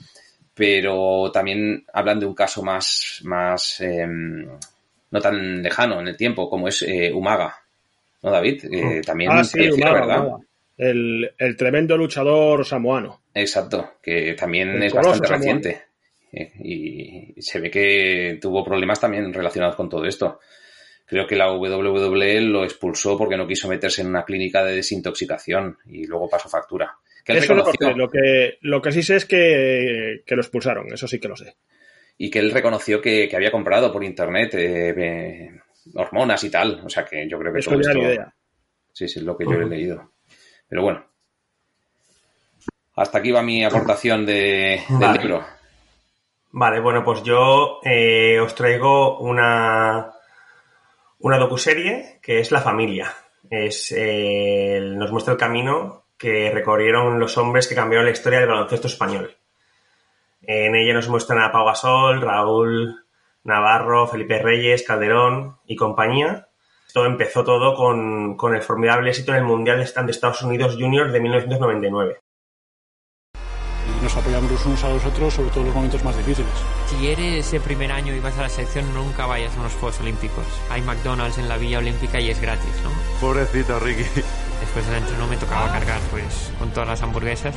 Pero 0.54 1.32
también 1.32 1.86
hablan 1.94 2.20
de 2.20 2.26
un 2.26 2.36
caso 2.36 2.62
más, 2.64 3.20
más 3.24 3.80
em, 3.82 4.46
no 5.12 5.22
tan 5.22 5.62
lejano 5.64 6.00
en 6.02 6.08
el 6.10 6.18
tiempo, 6.18 6.50
como 6.50 6.68
es 6.68 6.82
eh, 6.84 7.12
Umaga. 7.14 7.63
¿No, 8.24 8.32
David? 8.32 8.66
Eh, 8.72 9.02
también 9.06 9.32
ah, 9.32 9.44
sí, 9.44 9.58
falleció, 9.58 9.76
Umaga, 9.76 9.94
¿verdad? 9.94 10.28
Umaga. 10.28 10.44
El, 10.78 11.32
el 11.38 11.56
tremendo 11.58 11.96
luchador 11.98 12.66
samoano. 12.66 13.22
Exacto, 13.34 13.92
que 14.02 14.34
también 14.34 14.70
El 14.70 14.84
es 14.84 14.94
bastante 14.94 15.28
samoano. 15.28 15.38
reciente. 15.62 15.82
Eh, 16.32 16.52
Y 16.64 17.42
se 17.42 17.60
ve 17.60 17.70
que 17.70 18.40
tuvo 18.42 18.64
problemas 18.64 19.00
también 19.00 19.32
relacionados 19.34 19.76
con 19.76 19.88
todo 19.90 20.06
esto. 20.06 20.40
Creo 21.06 21.28
que 21.28 21.36
la 21.36 21.52
WWE 21.52 22.42
lo 22.42 22.64
expulsó 22.64 23.18
porque 23.18 23.38
no 23.38 23.46
quiso 23.46 23.68
meterse 23.68 24.02
en 24.02 24.08
una 24.08 24.24
clínica 24.26 24.64
de 24.64 24.76
desintoxicación 24.78 25.78
y 25.86 26.08
luego 26.08 26.30
pasó 26.30 26.50
factura. 26.50 26.96
Que 27.24 27.38
Eso 27.38 27.54
lo, 27.54 27.66
sé, 27.66 27.94
lo, 27.96 28.10
que, 28.10 28.58
lo 28.62 28.82
que 28.82 28.92
sí 28.92 29.04
sé 29.04 29.18
es 29.18 29.26
que, 29.26 30.24
que 30.26 30.36
lo 30.36 30.42
expulsaron, 30.42 30.92
eso 30.92 31.08
sí 31.08 31.20
que 31.20 31.28
lo 31.28 31.36
sé. 31.36 31.56
y 32.18 32.30
que 32.30 32.40
él 32.40 32.52
reconoció 32.52 33.00
que, 33.02 33.28
que 33.30 33.36
había 33.36 33.52
comprado 33.52 33.92
por 33.94 34.04
internet 34.04 34.54
eh, 34.56 35.52
hormonas 35.96 36.44
y 36.44 36.50
tal. 36.50 36.82
O 36.86 36.90
sea 36.90 37.06
que 37.06 37.28
yo 37.28 37.38
creo 37.40 37.54
que 37.54 37.60
Eso 37.60 37.72
todo 37.72 37.82
esto... 37.82 37.98
idea. 37.98 38.34
Sí, 38.92 39.08
sí, 39.08 39.20
es 39.20 39.26
lo 39.26 39.36
que 39.38 39.46
yo 39.46 39.54
he 39.54 39.66
leído. 39.66 40.12
Pero 40.68 40.84
bueno. 40.84 41.06
Hasta 42.96 43.18
aquí 43.18 43.32
va 43.32 43.42
mi 43.42 43.66
aportación 43.66 44.26
de, 44.26 44.84
del 44.88 45.00
Vale. 45.00 45.20
libro. 45.20 45.46
Vale, 46.52 46.80
bueno, 46.80 47.04
pues 47.04 47.24
yo 47.24 47.80
eh, 47.84 48.40
os 48.40 48.54
traigo 48.54 49.18
una, 49.20 50.14
una 51.20 51.38
docuserie 51.40 52.20
que 52.22 52.40
es 52.40 52.52
La 52.52 52.62
Familia. 52.62 53.12
Es, 53.50 53.92
eh, 53.98 54.80
nos 54.96 55.12
muestra 55.12 55.34
el 55.34 55.40
camino 55.40 56.06
que 56.16 56.52
recorrieron 56.52 57.20
los 57.20 57.38
hombres 57.40 57.68
que 57.68 57.74
cambiaron 57.76 58.06
la 58.06 58.12
historia 58.12 58.40
del 58.40 58.50
baloncesto 58.50 58.88
español. 58.88 59.36
En 60.44 60.76
ella 60.76 60.94
nos 60.94 61.10
muestran 61.10 61.42
a 61.42 61.52
Pau 61.52 61.66
Gasol, 61.66 62.22
Raúl 62.22 63.03
Navarro, 63.44 64.08
Felipe 64.08 64.40
Reyes, 64.40 64.84
Calderón 64.84 65.58
y 65.66 65.76
compañía. 65.76 66.48
Esto 66.88 67.06
empezó 67.06 67.44
todo 67.44 67.76
con, 67.76 68.38
con 68.38 68.56
el 68.56 68.62
formidable 68.62 69.10
éxito 69.10 69.32
en 69.32 69.40
el 69.40 69.44
Mundial 69.44 69.78
de 69.78 70.04
de 70.04 70.12
Estados 70.12 70.42
Unidos 70.44 70.78
Junior 70.80 71.12
de 71.12 71.20
1999. 71.20 72.20
Y 73.34 74.04
nos 74.04 74.16
apoyamos 74.16 74.52
los 74.52 74.66
unos 74.66 74.84
a 74.84 74.90
los 74.90 75.06
otros, 75.06 75.34
sobre 75.34 75.50
todo 75.50 75.62
en 75.62 75.66
los 75.66 75.76
momentos 75.76 76.04
más 76.04 76.16
difíciles. 76.16 76.52
Si 76.86 77.08
eres 77.08 77.52
el 77.54 77.62
primer 77.62 77.92
año 77.92 78.14
y 78.14 78.20
vas 78.20 78.38
a 78.38 78.44
la 78.44 78.50
selección, 78.50 78.94
nunca 78.94 79.26
vayas 79.26 79.56
a 79.58 79.60
unos 79.60 79.74
Juegos 79.74 80.00
Olímpicos. 80.00 80.46
Hay 80.70 80.82
McDonald's 80.82 81.38
en 81.38 81.50
la 81.50 81.58
Villa 81.58 81.80
Olímpica 81.80 82.20
y 82.20 82.30
es 82.30 82.40
gratis, 82.40 82.82
¿no? 82.84 82.92
Pobrecito 83.20 83.80
Ricky. 83.80 84.04
Después 84.62 84.86
del 84.88 84.98
entreno 84.98 85.28
me 85.28 85.36
tocaba 85.36 85.72
cargar, 85.72 86.00
pues, 86.12 86.54
con 86.60 86.70
todas 86.70 86.88
las 86.88 87.02
hamburguesas. 87.02 87.54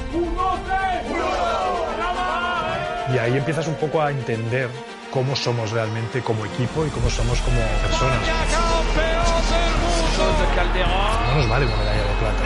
Y 3.15 3.19
ahí 3.19 3.37
empiezas 3.37 3.69
un 3.69 3.77
poco 3.77 4.03
a 4.03 4.11
entender 4.11 4.69
cómo 5.17 5.35
somos 5.35 5.71
realmente 5.71 6.21
como 6.21 6.45
equipo 6.45 6.85
y 6.85 6.91
cómo 6.91 7.09
somos 7.09 7.41
como 7.41 7.59
personas. 7.81 8.21
No 11.27 11.35
nos 11.37 11.49
vale 11.49 11.65
una 11.65 11.77
medalla 11.79 12.03
de 12.03 12.15
plata. 12.21 12.45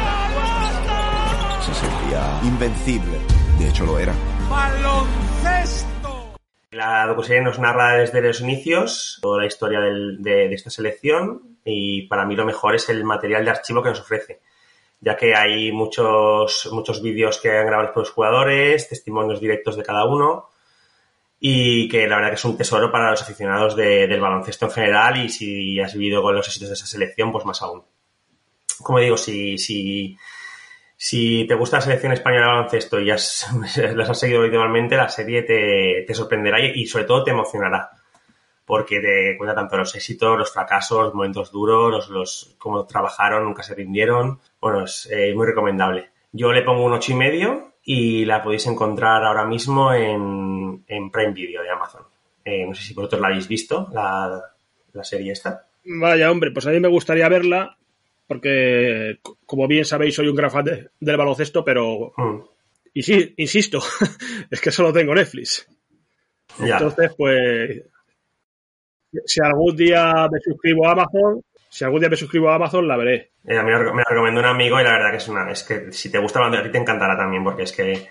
Se 1.62 1.74
sentía 1.74 2.38
invencible. 2.44 3.18
De 3.58 3.68
hecho, 3.68 3.84
lo 3.86 3.98
era. 3.98 4.14
¡Baloncesto! 4.48 6.32
La 6.70 7.06
docuserie 7.08 7.42
nos 7.42 7.58
narra 7.58 7.94
desde 7.96 8.22
los 8.22 8.40
inicios 8.40 9.18
toda 9.20 9.40
la 9.40 9.46
historia 9.48 9.80
del- 9.80 10.22
de, 10.22 10.48
de 10.48 10.54
esta 10.54 10.70
selección 10.70 11.58
y 11.64 12.02
para 12.02 12.24
mí 12.24 12.36
lo 12.36 12.44
mejor 12.44 12.76
es 12.76 12.88
el 12.88 13.02
material 13.02 13.44
de 13.44 13.50
archivo 13.50 13.82
que 13.82 13.88
nos 13.88 13.98
ofrece, 14.00 14.38
ya 15.00 15.16
que 15.16 15.34
hay 15.34 15.72
muchos, 15.72 16.68
muchos 16.70 17.02
vídeos 17.02 17.38
que 17.38 17.50
han 17.50 17.66
grabado 17.66 17.92
por 17.92 18.04
los 18.04 18.10
jugadores, 18.12 18.88
testimonios 18.88 19.40
directos 19.40 19.76
de 19.76 19.82
cada 19.82 20.04
uno 20.04 20.49
y 21.40 21.88
que 21.88 22.06
la 22.06 22.16
verdad 22.16 22.28
que 22.30 22.34
es 22.36 22.44
un 22.44 22.56
tesoro 22.56 22.92
para 22.92 23.10
los 23.10 23.22
aficionados 23.22 23.74
de- 23.74 24.06
del 24.06 24.20
baloncesto 24.20 24.66
en 24.66 24.72
general 24.72 25.16
y 25.24 25.28
si 25.30 25.80
has 25.80 25.94
vivido 25.94 26.22
con 26.22 26.34
los 26.34 26.46
éxitos 26.46 26.68
de 26.68 26.74
esa 26.74 26.86
selección, 26.86 27.32
pues 27.32 27.44
más 27.46 27.62
aún. 27.62 27.82
Como 28.82 28.98
digo, 28.98 29.16
si, 29.16 29.58
si, 29.58 30.16
si 30.96 31.46
te 31.46 31.54
gusta 31.54 31.78
la 31.78 31.82
selección 31.82 32.12
española 32.12 32.46
de 32.46 32.52
baloncesto 32.52 33.00
y 33.00 33.10
has, 33.10 33.48
las 33.94 34.10
has 34.10 34.18
seguido 34.20 34.40
habitualmente, 34.40 34.96
la 34.96 35.08
serie 35.08 35.42
te, 35.42 36.04
te 36.06 36.14
sorprenderá 36.14 36.60
y, 36.60 36.86
sobre 36.86 37.04
todo 37.04 37.24
te 37.24 37.30
emocionará. 37.30 37.90
Porque 38.66 39.00
te 39.00 39.36
cuenta 39.36 39.54
tanto 39.54 39.76
los 39.76 39.94
éxitos, 39.96 40.38
los 40.38 40.52
fracasos, 40.52 41.04
los 41.06 41.14
momentos 41.14 41.50
duros, 41.50 41.90
los, 41.90 42.08
los 42.10 42.54
cómo 42.58 42.86
trabajaron, 42.86 43.44
nunca 43.44 43.62
se 43.64 43.74
rindieron. 43.74 44.40
Bueno, 44.60 44.84
es 44.84 45.08
eh, 45.10 45.34
muy 45.34 45.46
recomendable. 45.46 46.10
Yo 46.32 46.52
le 46.52 46.62
pongo 46.62 46.84
un 46.84 46.92
ocho 46.92 47.10
y 47.12 47.16
medio 47.16 47.69
y 47.92 48.24
la 48.24 48.40
podéis 48.42 48.66
encontrar 48.68 49.24
ahora 49.24 49.44
mismo 49.44 49.92
en, 49.92 50.84
en 50.86 51.10
Prime 51.10 51.32
Video 51.32 51.62
de 51.62 51.70
Amazon. 51.70 52.02
Eh, 52.44 52.64
no 52.66 52.74
sé 52.74 52.82
si 52.84 52.94
vosotros 52.94 53.20
la 53.20 53.28
habéis 53.28 53.48
visto, 53.48 53.88
la, 53.92 54.40
la 54.92 55.02
serie 55.04 55.32
esta. 55.32 55.66
Vaya, 55.84 56.30
hombre, 56.30 56.50
pues 56.52 56.66
a 56.66 56.70
mí 56.70 56.78
me 56.78 56.88
gustaría 56.88 57.28
verla, 57.28 57.76
porque, 58.28 59.18
como 59.44 59.66
bien 59.66 59.84
sabéis, 59.84 60.14
soy 60.14 60.28
un 60.28 60.36
gran 60.36 60.50
fan 60.52 60.64
de- 60.64 60.90
del 61.00 61.16
baloncesto, 61.16 61.64
pero. 61.64 62.12
Y 62.94 63.02
sí, 63.02 63.34
insisto, 63.38 63.80
es 64.50 64.60
que 64.60 64.70
solo 64.70 64.92
tengo 64.92 65.14
Netflix. 65.14 65.66
Ya. 66.60 66.76
Entonces, 66.78 67.12
pues. 67.16 67.82
Si 69.26 69.40
algún 69.42 69.74
día 69.76 70.28
me 70.30 70.38
suscribo 70.40 70.86
a 70.86 70.92
Amazon, 70.92 71.42
si 71.70 71.84
algún 71.84 72.00
día 72.00 72.08
me 72.08 72.16
suscribo 72.16 72.50
a 72.50 72.56
Amazon, 72.56 72.88
la 72.88 72.96
veré. 72.96 73.30
Eh, 73.46 73.62
me 73.62 73.70
la 73.70 73.78
me 73.78 74.02
la 74.02 74.04
recomendó 74.08 74.40
un 74.40 74.46
amigo 74.46 74.80
y 74.80 74.84
la 74.84 74.90
verdad 74.90 75.12
que 75.12 75.18
es 75.18 75.28
una. 75.28 75.50
Es 75.50 75.62
que 75.62 75.92
si 75.92 76.10
te 76.10 76.18
gusta 76.18 76.44
a 76.44 76.62
ti 76.62 76.70
te 76.70 76.78
encantará 76.78 77.16
también, 77.16 77.44
porque 77.44 77.62
es 77.62 77.72
que. 77.72 78.08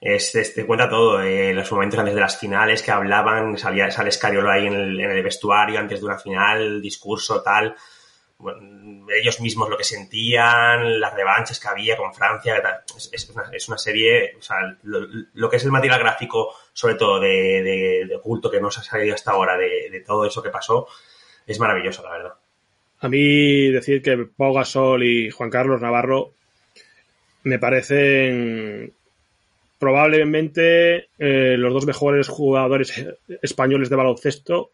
Es, 0.00 0.32
te 0.32 0.66
cuenta 0.66 0.88
todo, 0.88 1.22
eh, 1.22 1.54
los 1.54 1.70
momentos 1.70 1.98
antes 2.00 2.14
de 2.14 2.20
las 2.20 2.36
finales 2.36 2.82
que 2.82 2.90
hablaban, 2.90 3.56
salía, 3.56 3.88
sale 3.92 4.10
Scariolo 4.10 4.50
ahí 4.50 4.66
en 4.66 4.74
el, 4.74 5.22
vestuario 5.22 5.78
antes 5.78 6.00
de 6.00 6.06
una 6.06 6.18
final, 6.18 6.82
discurso, 6.82 7.40
tal. 7.40 7.76
Ellos 9.16 9.40
mismos 9.40 9.68
lo 9.68 9.76
que 9.76 9.84
sentían, 9.84 10.98
las 10.98 11.14
revanchas 11.14 11.60
que 11.60 11.68
había 11.68 11.96
con 11.96 12.12
Francia, 12.12 12.60
tal. 12.60 12.80
Es, 13.12 13.30
una, 13.30 13.44
es 13.52 13.68
una 13.68 13.78
serie, 13.78 14.34
o 14.36 14.42
sea, 14.42 14.56
lo, 14.82 15.48
que 15.48 15.56
es 15.56 15.64
el 15.64 15.70
material 15.70 16.00
gráfico, 16.00 16.52
sobre 16.72 16.96
todo 16.96 17.20
de, 17.20 17.28
de, 17.62 18.06
de 18.08 18.16
oculto 18.16 18.50
que 18.50 18.60
nos 18.60 18.78
ha 18.78 18.82
salido 18.82 19.14
hasta 19.14 19.30
ahora, 19.30 19.56
de 19.56 20.02
todo 20.04 20.26
eso 20.26 20.42
que 20.42 20.50
pasó, 20.50 20.88
es 21.46 21.60
maravilloso, 21.60 22.02
la 22.02 22.10
verdad. 22.10 22.41
A 23.02 23.08
mí 23.08 23.68
decir 23.70 24.00
que 24.00 24.16
Pau 24.16 24.54
Gasol 24.54 25.02
y 25.02 25.30
Juan 25.30 25.50
Carlos 25.50 25.80
Navarro 25.80 26.34
me 27.42 27.58
parecen 27.58 28.92
probablemente 29.80 31.08
eh, 31.18 31.56
los 31.58 31.74
dos 31.74 31.84
mejores 31.84 32.28
jugadores 32.28 33.04
españoles 33.42 33.90
de 33.90 33.96
baloncesto 33.96 34.70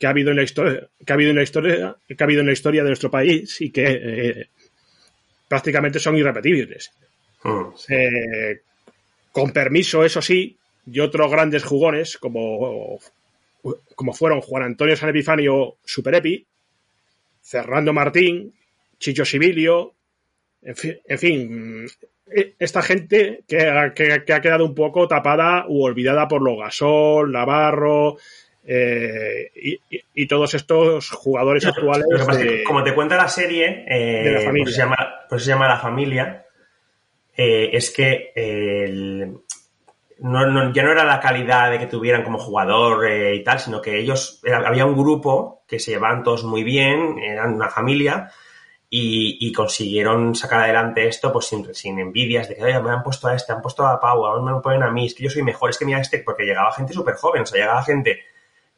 que 0.00 0.06
ha 0.06 0.10
habido 0.10 0.30
en 0.30 0.36
la 0.36 0.42
historia 0.42 0.88
que 1.04 1.12
ha 1.12 1.14
habido 1.14 1.30
en 1.30 1.36
la 1.36 1.42
historia 1.42 1.96
que 2.08 2.16
ha 2.18 2.24
habido 2.24 2.40
en 2.40 2.46
la 2.46 2.54
historia 2.54 2.82
de 2.82 2.88
nuestro 2.88 3.10
país 3.10 3.60
y 3.60 3.70
que 3.70 3.84
eh, 3.86 4.48
prácticamente 5.46 5.98
son 5.98 6.16
irrepetibles. 6.16 6.92
Eh, 7.90 8.62
con 9.32 9.52
permiso 9.52 10.02
eso 10.02 10.22
sí 10.22 10.56
y 10.90 11.00
otros 11.00 11.30
grandes 11.30 11.62
jugones 11.62 12.16
como 12.16 12.98
como 13.94 14.14
fueron 14.14 14.40
Juan 14.40 14.62
Antonio 14.62 14.96
San 14.96 15.10
Epifanio 15.10 15.76
Super 15.84 16.14
Epi 16.14 16.46
Fernando 17.42 17.92
Martín, 17.92 18.54
Chicho 18.98 19.24
Sibilio, 19.24 19.94
en 20.62 20.76
fin, 20.76 20.98
en 21.06 21.18
fin, 21.18 21.86
eh, 22.34 22.54
esta 22.58 22.82
gente 22.82 23.42
que, 23.48 23.60
ha- 23.68 23.92
que- 23.92 24.22
que 24.24 24.32
ha 24.32 24.40
quedado 24.40 24.64
un 24.64 24.74
poco 24.74 25.08
tapada 25.08 25.64
u 25.68 25.82
olvidada 25.82 26.28
por 26.28 26.40
lo 26.42 26.56
Gasol, 26.56 27.32
Navarro 27.32 28.16
eh, 28.64 29.50
y, 30.14 30.26
todos 30.28 30.54
estos 30.54 31.10
jugadores 31.10 31.66
actuales. 31.66 32.06
De- 32.38 32.62
como 32.62 32.84
te 32.84 32.94
cuenta 32.94 33.16
la 33.16 33.26
serie, 33.28 33.84
eh, 33.88 34.22
de 34.22 34.30
la 34.30 34.36
por, 34.38 34.46
familia. 34.46 34.64
eso 34.68 34.72
se 34.76 34.82
llama, 34.82 34.96
por 35.28 35.36
eso 35.38 35.44
se 35.46 35.50
llama 35.50 35.66
La 35.68 35.78
Familia, 35.80 36.46
eh, 37.36 37.70
es 37.72 37.90
que 37.90 38.30
el- 38.36 39.34
no, 40.22 40.46
no- 40.46 40.72
ya 40.72 40.82
no 40.82 40.92
era 40.92 41.04
la 41.04 41.20
calidad 41.20 41.70
de 41.70 41.78
que 41.78 41.86
tuvieran 41.86 42.22
como 42.24 42.38
jugador 42.38 43.06
eh, 43.06 43.34
y 43.36 43.44
tal, 43.44 43.58
sino 43.60 43.80
que 43.82 43.98
ellos, 43.98 44.40
había 44.64 44.86
un 44.86 44.96
grupo 44.96 45.64
que 45.66 45.78
se 45.78 45.92
llevaban 45.92 46.22
todos 46.22 46.44
muy 46.44 46.62
bien, 46.64 47.18
eran 47.18 47.54
una 47.54 47.68
familia, 47.68 48.30
y, 48.94 49.52
consiguieron 49.52 50.34
sacar 50.34 50.60
adelante 50.64 51.08
esto 51.08 51.32
pues 51.32 51.46
sin, 51.46 51.74
sin 51.74 51.98
envidias 51.98 52.48
de 52.48 52.56
que 52.56 52.64
oye, 52.64 52.78
me 52.82 52.90
han 52.90 53.02
puesto 53.02 53.26
a 53.28 53.34
este, 53.34 53.52
han 53.52 53.62
puesto 53.62 53.86
a 53.86 53.98
Pau, 53.98 54.26
ahora 54.26 54.42
me 54.42 54.50
lo 54.50 54.60
ponen 54.62 54.82
a 54.82 54.90
mí, 54.90 55.06
es 55.06 55.14
que 55.14 55.24
yo 55.24 55.30
soy 55.30 55.42
mejor, 55.42 55.70
es 55.70 55.78
que 55.78 55.86
mira 55.86 56.00
este, 56.00 56.18
porque 56.18 56.44
llegaba 56.44 56.72
gente 56.72 56.92
súper 56.92 57.14
joven, 57.14 57.42
o 57.42 57.46
sea, 57.46 57.58
llegaba 57.60 57.82
gente 57.82 58.20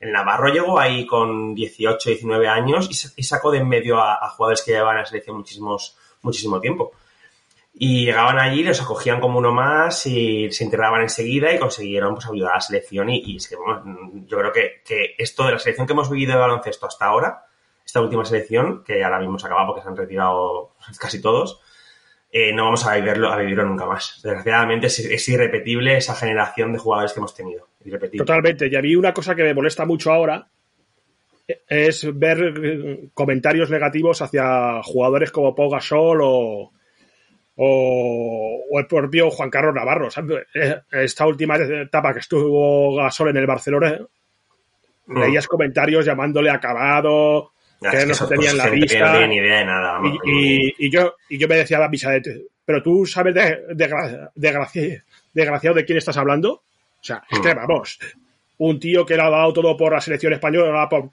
el 0.00 0.12
Navarro 0.12 0.48
llegó 0.52 0.78
ahí 0.78 1.06
con 1.06 1.54
18, 1.54 2.10
19 2.10 2.46
años 2.48 2.88
y, 2.90 2.94
sa- 2.94 3.12
y 3.16 3.22
sacó 3.22 3.50
de 3.50 3.58
en 3.58 3.68
medio 3.68 3.98
a, 4.00 4.14
a 4.24 4.28
jugadores 4.30 4.62
que 4.62 4.72
llevaban 4.72 4.96
a 4.96 5.00
la 5.00 5.06
selección 5.06 5.36
muchísimos, 5.38 5.96
muchísimo 6.22 6.60
tiempo. 6.60 6.92
Y 7.76 8.06
llegaban 8.06 8.38
allí, 8.38 8.62
los 8.62 8.80
acogían 8.80 9.20
como 9.20 9.38
uno 9.38 9.52
más 9.52 10.06
y 10.06 10.50
se 10.52 10.62
integraban 10.62 11.02
enseguida 11.02 11.52
y 11.52 11.58
consiguieron 11.58 12.14
pues, 12.14 12.26
ayudar 12.26 12.52
a 12.52 12.54
la 12.56 12.60
selección. 12.60 13.10
Y, 13.10 13.36
es 13.36 13.48
que 13.48 13.56
bueno, 13.56 14.12
yo 14.26 14.38
creo 14.38 14.52
que, 14.52 14.82
que 14.84 15.16
esto 15.18 15.44
de 15.44 15.52
la 15.52 15.58
selección 15.58 15.86
que 15.86 15.92
hemos 15.92 16.08
vivido 16.08 16.32
de 16.32 16.38
baloncesto 16.38 16.86
hasta 16.86 17.06
ahora, 17.06 17.44
esta 17.84 18.00
última 18.00 18.24
selección, 18.24 18.84
que 18.84 19.02
ahora 19.02 19.18
mismo 19.18 19.38
se 19.38 19.46
acaba 19.46 19.66
porque 19.66 19.82
se 19.82 19.88
han 19.88 19.96
retirado 19.96 20.76
casi 21.00 21.20
todos, 21.20 21.60
eh, 22.36 22.52
no 22.52 22.64
vamos 22.64 22.84
a 22.84 22.96
vivirlo, 22.96 23.30
a 23.30 23.36
vivirlo 23.36 23.64
nunca 23.64 23.86
más. 23.86 24.20
Desgraciadamente 24.22 24.88
es, 24.88 25.28
irrepetible 25.28 25.96
esa 25.96 26.16
generación 26.16 26.72
de 26.72 26.80
jugadores 26.80 27.12
que 27.12 27.20
hemos 27.20 27.32
tenido. 27.32 27.68
Totalmente. 28.18 28.66
Y 28.66 28.74
a 28.74 28.82
mí 28.82 28.96
una 28.96 29.14
cosa 29.14 29.36
que 29.36 29.44
me 29.44 29.54
molesta 29.54 29.84
mucho 29.84 30.12
ahora 30.12 30.48
es 31.68 32.06
ver 32.18 32.54
eh, 32.60 33.08
comentarios 33.14 33.70
negativos 33.70 34.20
hacia 34.20 34.82
jugadores 34.82 35.30
como 35.30 35.54
Pau 35.54 35.70
Gasol 35.70 36.20
o, 36.24 36.72
o, 37.56 38.64
o 38.70 38.78
el 38.80 38.86
propio 38.86 39.30
Juan 39.30 39.50
Carlos 39.50 39.74
Navarro. 39.74 40.10
¿sabes? 40.10 40.46
Esta 40.90 41.26
última 41.26 41.56
etapa 41.56 42.12
que 42.12 42.20
estuvo 42.20 42.96
Gasol 42.96 43.30
en 43.30 43.36
el 43.38 43.46
Barcelona, 43.46 43.98
Mm. 45.06 45.18
leías 45.20 45.46
comentarios 45.46 46.06
llamándole 46.06 46.48
acabado, 46.48 47.52
que 47.78 47.94
es 47.94 48.06
no 48.08 48.14
se 48.14 48.26
tenía 48.26 48.52
en 48.52 48.56
pues, 48.56 48.94
la. 48.94 49.06
No 49.06 49.12
tiene 49.18 49.28
ni 49.28 49.36
idea 49.36 49.58
de 49.58 49.64
nada. 49.66 49.92
vamos. 49.92 50.18
Y, 50.24 50.66
y- 50.68 50.74
y 50.78 50.90
yo, 50.90 51.16
y 51.28 51.36
yo 51.36 51.46
me 51.46 51.56
decía 51.56 51.76
a 51.76 51.80
la 51.80 51.88
Misalet, 51.90 52.26
pero 52.64 52.82
tú 52.82 53.04
sabes 53.04 53.34
de, 53.34 53.64
de, 53.74 53.90
gra- 53.90 54.30
de 54.34 54.50
gracia- 54.50 55.04
desgraciado 55.34 55.76
de 55.76 55.84
quién 55.84 55.98
estás 55.98 56.16
hablando. 56.16 56.52
O 56.54 56.62
sea, 57.02 57.22
es 57.30 57.38
que 57.38 57.52
vamos, 57.52 57.98
un 58.56 58.80
tío 58.80 59.04
que 59.04 59.16
le 59.16 59.22
ha 59.24 59.28
dado 59.28 59.52
todo 59.52 59.76
por 59.76 59.92
la 59.92 60.00
selección 60.00 60.32
española, 60.32 60.88
por- 60.88 61.10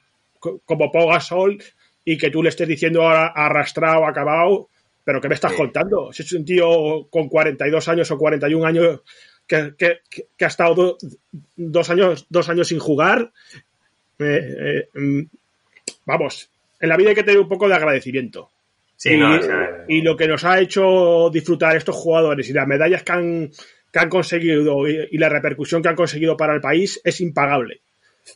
como 0.63 0.89
Pau 0.89 1.09
Gasol, 1.09 1.61
y 2.05 2.17
que 2.17 2.29
tú 2.31 2.41
le 2.41 2.47
estés 2.47 2.69
diciendo 2.69 3.03
ahora 3.03 3.27
arrastrado, 3.35 4.05
acabado, 4.07 4.69
pero 5.03 5.19
¿qué 5.21 5.27
me 5.29 5.35
estás 5.35 5.53
contando? 5.53 6.11
Si 6.13 6.23
es 6.23 6.31
un 6.33 6.45
tío 6.45 7.07
con 7.09 7.27
42 7.29 7.87
años 7.87 8.11
o 8.11 8.17
41 8.17 8.65
años 8.65 9.01
que, 9.47 9.73
que- 9.77 9.99
que- 10.09 10.45
ha 10.45 10.47
estado 10.47 10.75
do- 10.75 10.97
dos, 11.55 11.89
años, 11.89 12.25
dos 12.29 12.47
años 12.49 12.67
sin 12.67 12.79
jugar, 12.79 13.31
eh, 14.19 14.85
eh, 14.93 14.99
mm, 14.99 15.21
vamos, 16.05 16.49
en 16.79 16.89
la 16.89 16.97
vida 16.97 17.09
hay 17.09 17.15
que 17.15 17.23
tener 17.23 17.39
un 17.39 17.49
poco 17.49 17.67
de 17.67 17.75
agradecimiento. 17.75 18.49
Sí, 18.95 19.13
y, 19.13 19.17
no, 19.17 19.35
o 19.39 19.41
sea, 19.41 19.85
y 19.87 20.01
lo 20.01 20.15
que 20.15 20.27
nos 20.27 20.43
ha 20.45 20.59
hecho 20.59 21.29
disfrutar 21.31 21.75
estos 21.75 21.95
jugadores 21.95 22.47
y 22.49 22.53
las 22.53 22.67
medallas 22.67 23.01
que 23.03 23.11
han, 23.11 23.51
que 23.91 23.99
han 23.99 24.09
conseguido 24.09 24.87
y, 24.87 25.07
y 25.11 25.17
la 25.17 25.27
repercusión 25.29 25.81
que 25.81 25.89
han 25.89 25.95
conseguido 25.95 26.37
para 26.37 26.53
el 26.53 26.61
país 26.61 27.01
es 27.03 27.19
impagable. 27.19 27.81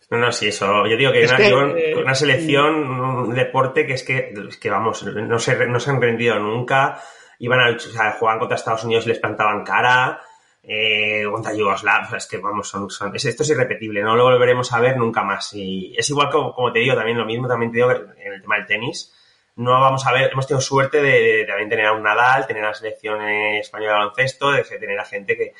No, 0.09 0.17
no, 0.17 0.31
sí, 0.31 0.47
eso. 0.47 0.85
Yo 0.87 0.97
digo 0.97 1.11
que, 1.11 1.19
una, 1.25 1.37
que, 1.37 1.49
yo- 1.49 1.77
eh, 1.77 1.95
una 2.03 2.15
selección, 2.15 2.75
un 2.75 3.33
deporte 3.35 3.85
que 3.85 3.93
es 3.93 4.03
que, 4.03 4.33
es 4.49 4.57
que 4.57 4.69
vamos, 4.69 5.03
no 5.03 5.39
se, 5.39 5.67
no 5.67 5.79
se 5.79 5.89
han 5.89 6.01
rendido 6.01 6.37
nunca. 6.39 7.01
Iban 7.39 7.59
a, 7.59 7.69
o 7.75 7.79
sea, 7.79 8.11
jugaban 8.13 8.39
contra 8.39 8.55
Estados 8.55 8.83
Unidos 8.83 9.05
y 9.05 9.09
les 9.09 9.19
plantaban 9.19 9.63
cara. 9.63 10.21
Eh, 10.67 11.23
contra 11.31 11.53
Yugoslavia, 11.53 12.07
o 12.07 12.09
sea, 12.09 12.17
es 12.17 12.25
que 12.25 12.37
vamos, 12.39 12.67
son, 12.67 12.89
son- 12.89 13.15
es- 13.15 13.25
esto 13.25 13.43
es 13.43 13.49
irrepetible, 13.51 14.01
no 14.01 14.15
lo 14.15 14.23
volveremos 14.23 14.73
a 14.73 14.79
ver 14.79 14.97
nunca 14.97 15.21
más. 15.23 15.53
Y 15.53 15.93
es 15.95 16.09
igual 16.09 16.29
como, 16.31 16.55
como 16.55 16.71
te 16.73 16.79
digo, 16.79 16.95
también 16.95 17.17
lo 17.19 17.25
mismo, 17.25 17.47
también 17.47 17.71
te 17.71 17.77
digo 17.77 17.89
que 17.89 18.23
en 18.25 18.33
el 18.33 18.41
tema 18.41 18.55
del 18.57 18.65
tenis. 18.65 19.13
No 19.57 19.71
vamos 19.79 20.05
a 20.07 20.11
ver, 20.11 20.31
hemos 20.31 20.47
tenido 20.47 20.61
suerte 20.61 21.01
de, 21.03 21.11
de 21.37 21.45
también 21.45 21.69
tener 21.69 21.85
a 21.85 21.93
un 21.93 22.01
Nadal, 22.03 22.47
tener 22.47 22.63
a 22.65 22.69
la 22.69 22.73
selección 22.73 23.21
española 23.21 23.91
de 23.93 23.97
baloncesto, 23.99 24.51
de 24.51 24.63
tener 24.63 24.99
a 24.99 25.05
gente 25.05 25.37
que, 25.37 25.53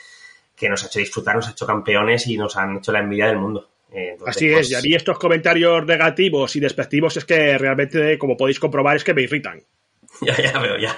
que 0.56 0.69
nos 0.69 0.84
ha 0.84 0.88
hecho 0.88 0.99
disfrutar, 0.99 1.35
nos 1.35 1.47
ha 1.47 1.52
hecho 1.52 1.68
campeones 1.68 2.26
y 2.27 2.35
nos 2.38 2.57
han 2.57 2.77
hecho 2.77 2.91
la 2.91 2.99
envidia 2.99 3.27
del 3.27 3.38
mundo. 3.38 3.69
Eh, 3.95 4.17
Así 4.26 4.49
pues, 4.49 4.65
es, 4.65 4.72
y 4.72 4.76
a 4.76 4.81
mí 4.81 4.93
estos 4.93 5.17
comentarios 5.17 5.85
negativos 5.85 6.53
y 6.57 6.59
despectivos 6.59 7.15
es 7.15 7.23
que 7.23 7.57
realmente, 7.57 8.17
como 8.17 8.35
podéis 8.35 8.59
comprobar, 8.59 8.97
es 8.97 9.03
que 9.03 9.13
me 9.13 9.22
irritan. 9.23 9.61
Ya, 10.22 10.38
ya 10.41 10.59
veo, 10.59 10.77
ya. 10.77 10.95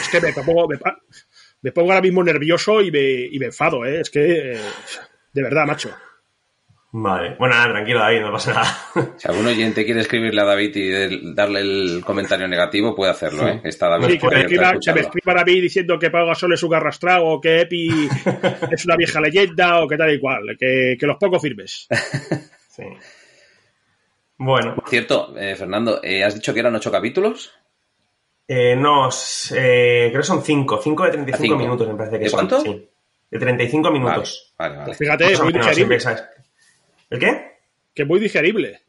Es 0.00 0.08
que 0.08 0.18
me 0.18 0.32
pongo, 0.32 0.66
me, 1.60 1.72
pongo 1.72 1.90
ahora 1.92 2.00
mismo 2.00 2.24
nervioso 2.24 2.80
y 2.80 2.90
me, 2.90 3.26
y 3.26 3.38
me 3.38 3.46
enfado, 3.46 3.84
¿eh? 3.84 4.00
Es 4.00 4.08
que, 4.08 4.52
eh, 4.52 4.60
de 5.34 5.42
verdad, 5.42 5.66
macho. 5.66 5.94
Vale. 6.98 7.36
Bueno, 7.38 7.54
nada, 7.54 7.72
tranquilo, 7.72 7.98
David, 7.98 8.20
no 8.22 8.32
pasa 8.32 8.54
nada. 8.54 8.78
Si 9.18 9.28
algún 9.28 9.46
oyente 9.46 9.84
quiere 9.84 10.00
escribirle 10.00 10.40
a 10.40 10.46
David 10.46 10.76
y 10.76 11.34
darle 11.34 11.60
el 11.60 12.02
comentario 12.02 12.48
negativo, 12.48 12.94
puede 12.94 13.10
hacerlo, 13.10 13.46
¿eh? 13.46 13.60
Está 13.64 13.88
David 13.88 14.12
Sí, 14.12 14.18
que, 14.18 14.28
me 14.28 14.40
escriba, 14.40 14.62
que 14.62 14.68
me 14.68 14.70
escucharlo. 14.78 15.00
escriban 15.02 15.38
a 15.38 15.44
mí 15.44 15.60
diciendo 15.60 15.98
que 15.98 16.10
Pau 16.10 16.26
Gasol 16.26 16.54
es 16.54 16.62
un 16.62 16.74
arrastrado, 16.74 17.26
o 17.26 17.38
que 17.38 17.60
Epi 17.60 17.90
es 18.70 18.86
una 18.86 18.96
vieja 18.96 19.20
leyenda, 19.20 19.82
o 19.82 19.86
que 19.86 19.98
tal 19.98 20.10
y 20.14 20.18
cual. 20.18 20.56
Que, 20.58 20.96
que 20.98 21.06
los 21.06 21.16
pongo 21.18 21.38
firmes. 21.38 21.86
Sí. 22.68 22.82
Bueno. 24.36 24.74
Por 24.74 24.88
cierto, 24.88 25.34
eh, 25.38 25.54
Fernando, 25.56 26.00
eh, 26.02 26.22
¿has 26.24 26.34
dicho 26.34 26.52
que 26.52 26.60
eran 26.60 26.74
ocho 26.74 26.92
capítulos? 26.92 27.54
Eh, 28.46 28.76
no, 28.76 29.08
eh, 29.08 30.08
creo 30.10 30.20
que 30.20 30.26
son 30.26 30.42
5. 30.42 30.80
5 30.82 31.04
de 31.04 31.10
35 31.10 31.42
cinco. 31.42 31.56
minutos, 31.58 31.88
me 31.88 31.94
parece 31.94 32.18
que 32.18 32.24
¿De 32.24 32.30
son. 32.30 32.36
cuánto? 32.46 32.60
Sí. 32.60 32.88
De 33.30 33.38
35 33.38 33.90
minutos. 33.90 34.54
Vale, 34.58 34.74
vale. 34.74 34.84
Pues 34.86 34.98
fíjate, 34.98 35.36
o 35.36 35.44
muy 35.44 35.52
digerible. 35.54 35.98
¿El 37.10 37.18
qué? 37.18 37.58
Que 37.94 38.04
muy 38.04 38.20
digerible. 38.20 38.80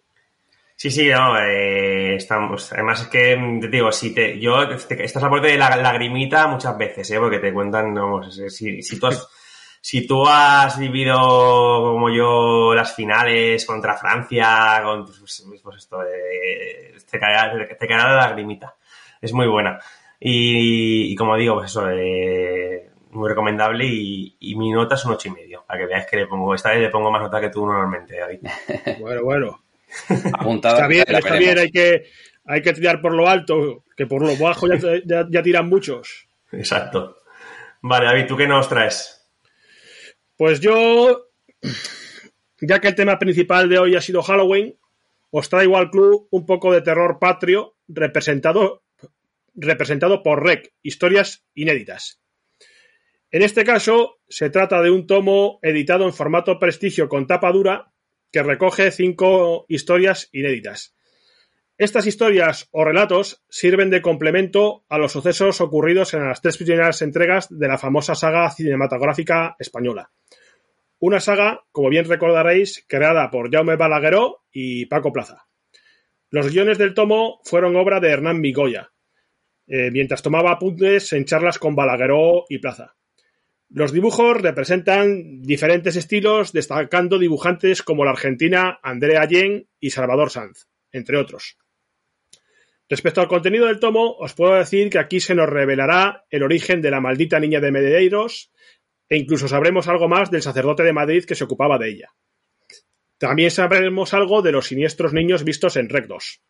Sí, 0.75 0.91
sí, 0.91 1.09
no, 1.09 1.37
eh, 1.39 2.15
estamos. 2.15 2.71
Además, 2.73 3.01
es 3.03 3.07
que 3.09 3.35
mm, 3.37 3.61
te 3.61 3.67
digo, 3.69 3.91
si 3.91 4.13
te, 4.13 4.39
yo, 4.39 4.67
te- 4.77 5.03
estás 5.05 5.23
a 5.23 5.29
borde 5.29 5.51
de 5.53 5.57
la 5.57 5.75
lagrimita 5.77 6.47
muchas 6.47 6.77
veces, 6.77 7.09
¿eh? 7.11 7.19
Porque 7.19 7.39
te 7.39 7.53
cuentan, 7.53 7.95
es- 8.27 8.55
si, 8.55 8.81
si 8.83 8.99
tú 8.99 9.07
has, 9.07 9.27
si 9.81 10.07
tú 10.07 10.25
has 10.27 10.77
vivido 10.79 11.15
como 11.19 12.09
yo 12.09 12.73
las 12.75 12.93
finales 12.95 13.65
contra 13.65 13.97
Francia, 13.97 14.81
con, 14.83 15.05
pues, 15.05 15.45
pues 15.63 15.77
esto, 15.77 16.03
eh, 16.03 16.95
te 17.09 17.19
caerá, 17.19 17.51
te 17.77 17.87
caerá 17.87 18.09
la 18.15 18.27
lagrimita. 18.27 18.75
Es 19.21 19.33
muy 19.33 19.47
buena. 19.47 19.79
Y, 20.19 21.11
y 21.11 21.15
como 21.15 21.37
digo, 21.37 21.55
pues 21.55 21.71
eso, 21.71 21.89
eh, 21.89 22.89
muy 23.11 23.29
recomendable 23.29 23.85
y, 23.85 24.35
y 24.39 24.55
mi 24.55 24.71
nota 24.71 24.95
es 24.95 25.05
un 25.05 25.13
ocho 25.13 25.29
y 25.29 25.31
medio, 25.31 25.46
para 25.67 25.79
que 25.79 25.85
veas 25.85 26.05
que 26.07 26.15
le 26.17 26.27
pongo, 26.27 26.55
esta 26.55 26.71
vez 26.71 26.79
le 26.79 26.89
pongo 26.89 27.11
más 27.11 27.21
nota 27.21 27.41
que 27.41 27.49
tú 27.49 27.65
normalmente, 27.65 28.17
David. 28.17 28.39
Bueno, 28.99 29.23
bueno. 29.23 29.63
Apuntada. 30.33 30.75
Está 30.75 30.87
bien, 30.87 31.05
está 31.07 31.19
veremos. 31.19 31.39
bien, 31.39 31.57
hay 31.59 31.71
que, 31.71 32.05
hay 32.45 32.61
que 32.61 32.73
tirar 32.73 33.01
por 33.01 33.13
lo 33.13 33.27
alto, 33.27 33.83
que 33.95 34.05
por 34.07 34.25
lo 34.25 34.35
bajo 34.37 34.67
ya, 34.67 34.77
ya, 35.05 35.27
ya 35.29 35.43
tiran 35.43 35.67
muchos. 35.67 36.27
Exacto. 36.51 37.17
Vale, 37.81 38.05
David, 38.05 38.25
¿tú 38.27 38.37
qué 38.37 38.47
nos 38.47 38.67
traes? 38.69 39.27
Pues 40.37 40.59
yo, 40.59 41.29
ya 42.61 42.79
que 42.79 42.87
el 42.87 42.95
tema 42.95 43.19
principal 43.19 43.69
de 43.69 43.79
hoy 43.79 43.95
ha 43.95 44.01
sido 44.01 44.23
Halloween, 44.23 44.77
os 45.31 45.49
traigo 45.49 45.77
al 45.77 45.89
club 45.89 46.27
un 46.31 46.45
poco 46.45 46.71
de 46.73 46.81
terror 46.81 47.19
patrio 47.19 47.75
representado, 47.87 48.83
representado 49.55 50.23
por 50.23 50.43
REC, 50.45 50.73
historias 50.81 51.43
inéditas. 51.53 52.21
En 53.29 53.41
este 53.41 53.65
caso, 53.65 54.19
se 54.29 54.49
trata 54.49 54.81
de 54.81 54.89
un 54.89 55.05
tomo 55.05 55.59
editado 55.61 56.05
en 56.05 56.13
formato 56.13 56.59
prestigio 56.59 57.09
con 57.09 57.27
tapa 57.27 57.51
dura 57.51 57.91
que 58.31 58.43
recoge 58.43 58.91
cinco 58.91 59.65
historias 59.67 60.29
inéditas. 60.31 60.95
Estas 61.77 62.07
historias 62.07 62.69
o 62.71 62.83
relatos 62.83 63.43
sirven 63.49 63.91
de 63.91 64.01
complemento 64.01 64.85
a 64.89 64.97
los 64.97 65.11
sucesos 65.11 65.61
ocurridos 65.61 66.13
en 66.13 66.25
las 66.25 66.41
tres 66.41 66.57
primeras 66.57 67.01
entregas 67.03 67.47
de 67.49 67.67
la 67.67 67.77
famosa 67.77 68.15
saga 68.15 68.49
cinematográfica 68.49 69.55
española. 69.59 70.09
Una 70.99 71.19
saga, 71.19 71.61
como 71.71 71.89
bien 71.89 72.05
recordaréis, 72.05 72.83
creada 72.87 73.29
por 73.29 73.51
Jaume 73.51 73.75
Balagueró 73.75 74.43
y 74.51 74.87
Paco 74.87 75.13
Plaza. 75.13 75.47
Los 76.31 76.51
guiones 76.51 76.79
del 76.79 76.95
tomo 76.95 77.41
fueron 77.43 77.75
obra 77.75 77.99
de 77.99 78.09
Hernán 78.09 78.41
Migoya, 78.41 78.91
eh, 79.67 79.91
mientras 79.91 80.23
tomaba 80.23 80.53
apuntes 80.53 81.13
en 81.13 81.25
charlas 81.25 81.59
con 81.59 81.75
Balagueró 81.75 82.45
y 82.49 82.57
Plaza. 82.57 82.96
Los 83.69 83.91
dibujos 83.91 84.41
representan 84.41 85.41
diferentes 85.41 85.97
estilos, 85.97 86.53
destacando 86.53 87.19
dibujantes 87.19 87.83
como 87.83 88.05
la 88.05 88.11
argentina 88.11 88.79
Andrea 88.81 89.25
Yen 89.25 89.67
y 89.79 89.89
Salvador 89.89 90.31
Sanz, 90.31 90.67
entre 90.91 91.17
otros. 91.17 91.57
Respecto 92.89 93.19
al 93.19 93.27
contenido 93.27 93.65
del 93.67 93.81
tomo, 93.81 94.15
os 94.17 94.33
puedo 94.33 94.55
decir 94.55 94.89
que 94.89 94.99
aquí 94.99 95.19
se 95.19 95.35
nos 95.35 95.49
revelará 95.49 96.25
el 96.29 96.43
origen 96.43 96.81
de 96.81 96.91
la 96.91 97.01
maldita 97.01 97.39
niña 97.39 97.59
de 97.59 97.71
Medeiros 97.71 98.51
e 99.09 99.17
incluso 99.17 99.49
sabremos 99.49 99.89
algo 99.89 100.07
más 100.07 100.31
del 100.31 100.41
sacerdote 100.41 100.83
de 100.83 100.93
Madrid 100.93 101.25
que 101.25 101.35
se 101.35 101.43
ocupaba 101.43 101.77
de 101.77 101.89
ella. 101.89 102.13
También 103.17 103.51
sabremos 103.51 104.13
algo 104.13 104.41
de 104.41 104.53
los 104.53 104.67
siniestros 104.67 105.11
niños 105.11 105.43
vistos 105.43 105.75
en 105.75 105.89
Rec 105.89 106.07
2. 106.07 106.41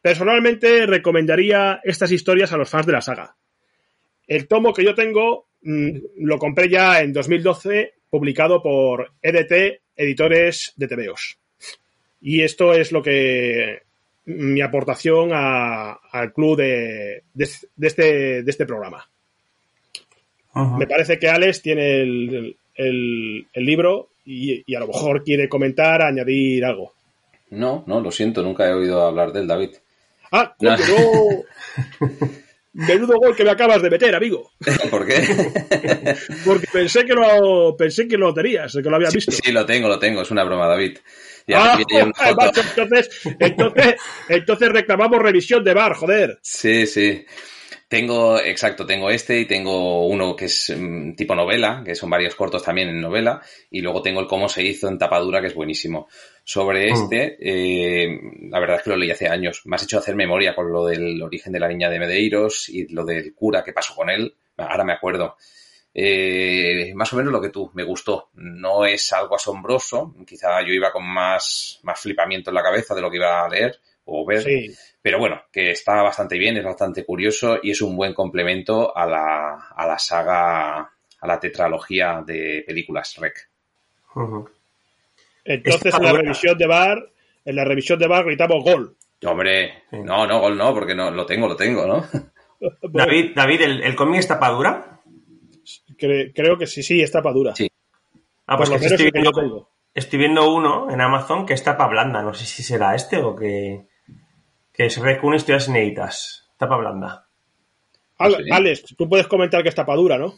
Personalmente 0.00 0.86
recomendaría 0.86 1.80
estas 1.82 2.12
historias 2.12 2.52
a 2.52 2.56
los 2.56 2.68
fans 2.68 2.86
de 2.86 2.92
la 2.92 3.00
saga. 3.00 3.36
El 4.28 4.46
tomo 4.46 4.72
que 4.72 4.84
yo 4.84 4.94
tengo 4.94 5.48
lo 5.62 6.38
compré 6.38 6.68
ya 6.68 7.00
en 7.00 7.12
2012, 7.12 7.94
publicado 8.10 8.62
por 8.62 9.12
EDT, 9.22 9.80
Editores 9.96 10.72
de 10.76 10.88
TVOs. 10.88 11.38
Y 12.20 12.42
esto 12.42 12.72
es 12.74 12.92
lo 12.92 13.02
que 13.02 13.82
mi 14.24 14.60
aportación 14.60 15.30
a- 15.32 15.92
al 16.10 16.32
club 16.32 16.56
de, 16.56 17.22
de, 17.34 17.48
de 17.76 17.86
este, 17.86 18.42
de 18.42 18.50
este 18.50 18.66
programa. 18.66 19.08
Me 20.78 20.86
parece 20.86 21.18
que 21.18 21.28
Alex 21.28 21.62
tiene 21.62 22.02
el, 22.02 22.56
el- 22.74 23.46
el 23.52 23.64
libro 23.64 24.10
y, 24.24 24.62
y 24.70 24.74
a 24.74 24.80
lo 24.80 24.86
mejor 24.88 25.24
quiere 25.24 25.48
comentar, 25.48 26.02
añadir 26.02 26.64
algo. 26.64 26.92
No, 27.50 27.84
no, 27.86 28.00
lo 28.00 28.10
siento, 28.10 28.42
nunca 28.42 28.68
he 28.68 28.72
oído 28.72 29.02
hablar 29.06 29.32
del 29.32 29.46
David. 29.46 29.70
Ah, 30.30 30.54
No. 30.60 30.74
Menudo 32.74 33.18
gol 33.18 33.36
que 33.36 33.44
me 33.44 33.50
acabas 33.50 33.82
de 33.82 33.90
meter, 33.90 34.14
amigo. 34.14 34.52
¿Por 34.90 35.06
qué? 35.06 35.20
Porque 36.44 36.66
pensé 36.72 37.04
que 37.04 37.12
lo, 37.12 37.76
pensé 37.76 38.08
que 38.08 38.16
lo 38.16 38.32
tenías, 38.32 38.72
que 38.72 38.88
lo 38.88 38.96
había 38.96 39.10
visto. 39.10 39.30
Sí, 39.30 39.52
lo 39.52 39.66
tengo, 39.66 39.88
lo 39.88 39.98
tengo, 39.98 40.22
es 40.22 40.30
una 40.30 40.44
broma, 40.44 40.66
David. 40.66 40.98
Ya 41.46 41.74
Ah, 41.74 42.34
macho, 42.36 42.60
entonces, 42.60 43.10
entonces, 43.38 43.96
entonces 44.28 44.68
reclamamos 44.68 45.20
revisión 45.20 45.64
de 45.64 45.74
bar, 45.74 45.94
joder. 45.94 46.38
Sí, 46.40 46.86
sí. 46.86 47.26
Tengo, 47.88 48.40
exacto, 48.40 48.86
tengo 48.86 49.10
este 49.10 49.40
y 49.40 49.44
tengo 49.44 50.06
uno 50.06 50.34
que 50.34 50.46
es 50.46 50.72
mm, 50.74 51.14
tipo 51.14 51.34
novela, 51.34 51.82
que 51.84 51.94
son 51.94 52.08
varios 52.08 52.34
cortos 52.34 52.62
también 52.62 52.88
en 52.88 53.02
novela, 53.02 53.42
y 53.70 53.82
luego 53.82 54.00
tengo 54.00 54.20
el 54.20 54.26
cómo 54.26 54.48
se 54.48 54.62
hizo 54.62 54.88
en 54.88 54.96
tapadura, 54.96 55.42
que 55.42 55.48
es 55.48 55.54
buenísimo. 55.54 56.08
Sobre 56.44 56.90
Mm. 56.90 56.94
este, 56.94 57.36
eh, 57.40 58.20
la 58.50 58.58
verdad 58.58 58.76
es 58.78 58.82
que 58.82 58.90
lo 58.90 58.96
leí 58.96 59.10
hace 59.10 59.28
años. 59.28 59.62
Me 59.64 59.76
has 59.76 59.84
hecho 59.84 59.98
hacer 59.98 60.16
memoria 60.16 60.54
con 60.54 60.72
lo 60.72 60.86
del 60.86 61.22
origen 61.22 61.52
de 61.52 61.60
la 61.60 61.68
niña 61.68 61.88
de 61.88 61.98
Medeiros 62.00 62.68
y 62.68 62.88
lo 62.92 63.04
del 63.04 63.34
cura, 63.34 63.62
qué 63.62 63.72
pasó 63.72 63.94
con 63.94 64.10
él. 64.10 64.34
Ahora 64.56 64.84
me 64.84 64.92
acuerdo. 64.92 65.36
Eh, 65.94 66.92
más 66.94 67.12
o 67.12 67.16
menos 67.16 67.32
lo 67.32 67.40
que 67.40 67.50
tú, 67.50 67.70
me 67.74 67.84
gustó. 67.84 68.30
No 68.34 68.84
es 68.86 69.12
algo 69.12 69.36
asombroso, 69.36 70.14
quizá 70.26 70.60
yo 70.62 70.72
iba 70.72 70.90
con 70.90 71.06
más, 71.06 71.80
más 71.82 72.00
flipamiento 72.00 72.50
en 72.50 72.54
la 72.54 72.62
cabeza 72.62 72.94
de 72.94 73.02
lo 73.02 73.10
que 73.10 73.18
iba 73.18 73.44
a 73.44 73.48
leer 73.48 73.78
o 74.06 74.26
ver. 74.26 74.42
Sí. 74.42 74.74
Pero 75.00 75.18
bueno, 75.18 75.42
que 75.52 75.70
está 75.70 76.02
bastante 76.02 76.38
bien, 76.38 76.56
es 76.56 76.64
bastante 76.64 77.04
curioso 77.04 77.58
y 77.62 77.70
es 77.72 77.82
un 77.82 77.96
buen 77.96 78.14
complemento 78.14 78.96
a 78.96 79.06
la, 79.06 79.68
a 79.76 79.86
la 79.86 79.98
saga, 79.98 80.78
a 80.80 81.26
la 81.26 81.38
tetralogía 81.40 82.22
de 82.26 82.64
películas 82.66 83.16
REC. 83.18 83.48
Entonces, 85.44 85.94
en 85.94 86.02
la 86.02 86.10
dura. 86.10 86.22
revisión 86.22 86.56
de 86.58 86.66
bar, 86.66 87.10
en 87.44 87.56
la 87.56 87.64
revisión 87.64 87.98
de 87.98 88.06
bar 88.06 88.24
gritamos 88.24 88.62
gol. 88.64 88.96
Hombre, 89.24 89.84
no, 89.92 90.26
no, 90.26 90.40
gol 90.40 90.56
no, 90.56 90.72
porque 90.74 90.94
no, 90.94 91.10
lo 91.10 91.24
tengo, 91.26 91.48
lo 91.48 91.56
tengo, 91.56 91.86
¿no? 91.86 92.04
David, 92.92 93.32
David 93.34 93.60
¿el, 93.62 93.82
el 93.82 93.96
cómic 93.96 94.20
es 94.20 94.28
tapadura? 94.28 95.00
Cre- 95.98 96.32
creo 96.34 96.56
que 96.58 96.66
sí, 96.66 96.82
sí, 96.82 97.00
es 97.02 97.10
tapadura. 97.10 97.54
Sí. 97.54 97.68
Ah, 98.46 98.56
pues 98.56 98.70
que 98.70 98.76
estoy, 98.76 99.06
que 99.06 99.10
viendo, 99.12 99.30
tengo. 99.32 99.70
estoy 99.94 100.18
viendo 100.18 100.52
uno 100.52 100.90
en 100.90 101.00
Amazon 101.00 101.46
que 101.46 101.54
es 101.54 101.62
tapa 101.62 101.86
blanda. 101.88 102.22
No 102.22 102.34
sé 102.34 102.44
si 102.44 102.62
será 102.62 102.94
este 102.94 103.18
o 103.18 103.34
que, 103.36 103.86
que 104.72 104.86
es 104.86 104.96
Rec 104.98 105.22
1 105.22 105.36
Historias 105.36 105.68
Inéditas. 105.68 106.48
Tapa 106.56 106.76
blanda. 106.76 107.26
Al- 108.18 108.44
Alex, 108.52 108.94
tú 108.96 109.08
puedes 109.08 109.26
comentar 109.26 109.62
que 109.62 109.68
es 109.68 109.74
tapadura, 109.74 110.18
¿no? 110.18 110.34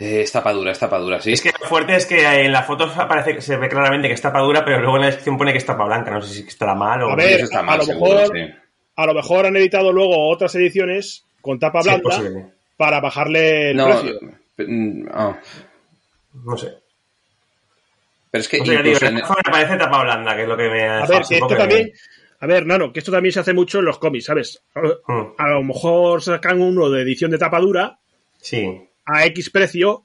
Eh, 0.00 0.22
es 0.22 0.32
tapadura, 0.32 0.72
es 0.72 0.78
tapadura, 0.78 1.20
sí. 1.20 1.32
Es 1.32 1.42
que 1.42 1.52
lo 1.60 1.66
fuerte 1.68 1.94
es 1.94 2.06
que 2.06 2.24
en 2.44 2.52
la 2.52 2.62
foto 2.62 2.90
parece 3.06 3.34
que 3.34 3.42
se 3.42 3.56
ve 3.58 3.68
claramente 3.68 4.08
que 4.08 4.14
es 4.14 4.20
tapa 4.22 4.40
dura, 4.40 4.64
pero 4.64 4.80
luego 4.80 4.96
en 4.96 5.02
la 5.02 5.06
descripción 5.08 5.36
pone 5.36 5.52
que 5.52 5.58
es 5.58 5.66
tapa 5.66 5.84
blanca. 5.84 6.10
No 6.10 6.22
sé 6.22 6.32
si 6.34 6.48
estará 6.48 6.74
mal 6.74 7.02
o 7.02 7.10
A 7.10 7.16
ver, 7.16 7.42
a, 7.52 7.76
lo 7.76 7.86
mejor, 7.86 8.32
a 8.96 9.06
lo 9.06 9.14
mejor 9.14 9.46
han 9.46 9.56
editado 9.56 9.92
luego 9.92 10.30
otras 10.30 10.54
ediciones 10.54 11.26
con 11.42 11.58
tapa 11.58 11.82
Sí, 11.82 11.90
posible. 12.02 12.46
para 12.78 13.00
bajarle 13.00 13.72
el 13.72 13.76
No, 13.76 13.84
precio. 13.86 14.20
mm, 14.58 15.08
ah. 15.12 15.38
No 16.46 16.56
sé. 16.56 16.72
Pero 18.30 18.40
es 18.40 18.48
que 18.48 18.60
O 18.60 18.64
sea, 18.64 18.82
digo, 18.82 18.98
en 19.02 19.14
me 19.16 19.22
parece 19.50 19.76
tapa 19.76 20.02
blanda, 20.02 20.34
que 20.36 20.42
es 20.42 20.48
lo 20.48 20.56
que 20.56 20.68
me 20.70 20.82
ha 20.88 21.02
A 21.02 21.06
ver, 21.06 21.22
que 21.28 21.34
esto 21.34 21.56
también. 21.56 21.92
A 22.42 22.46
ver, 22.46 22.64
Nano, 22.64 22.90
que 22.90 23.00
esto 23.00 23.12
también 23.12 23.32
se 23.34 23.40
hace 23.40 23.52
mucho 23.52 23.80
en 23.80 23.84
los 23.84 23.98
cómics, 23.98 24.24
¿sabes? 24.24 24.62
A, 24.74 24.80
Mm. 25.12 25.34
a 25.36 25.48
lo 25.48 25.62
mejor 25.62 26.22
sacan 26.22 26.62
uno 26.62 26.88
de 26.88 27.02
edición 27.02 27.30
de 27.30 27.36
tapa 27.38 27.58
dura 27.60 27.98
Sí. 28.38 28.86
A 29.12 29.24
X 29.26 29.50
precio 29.50 30.04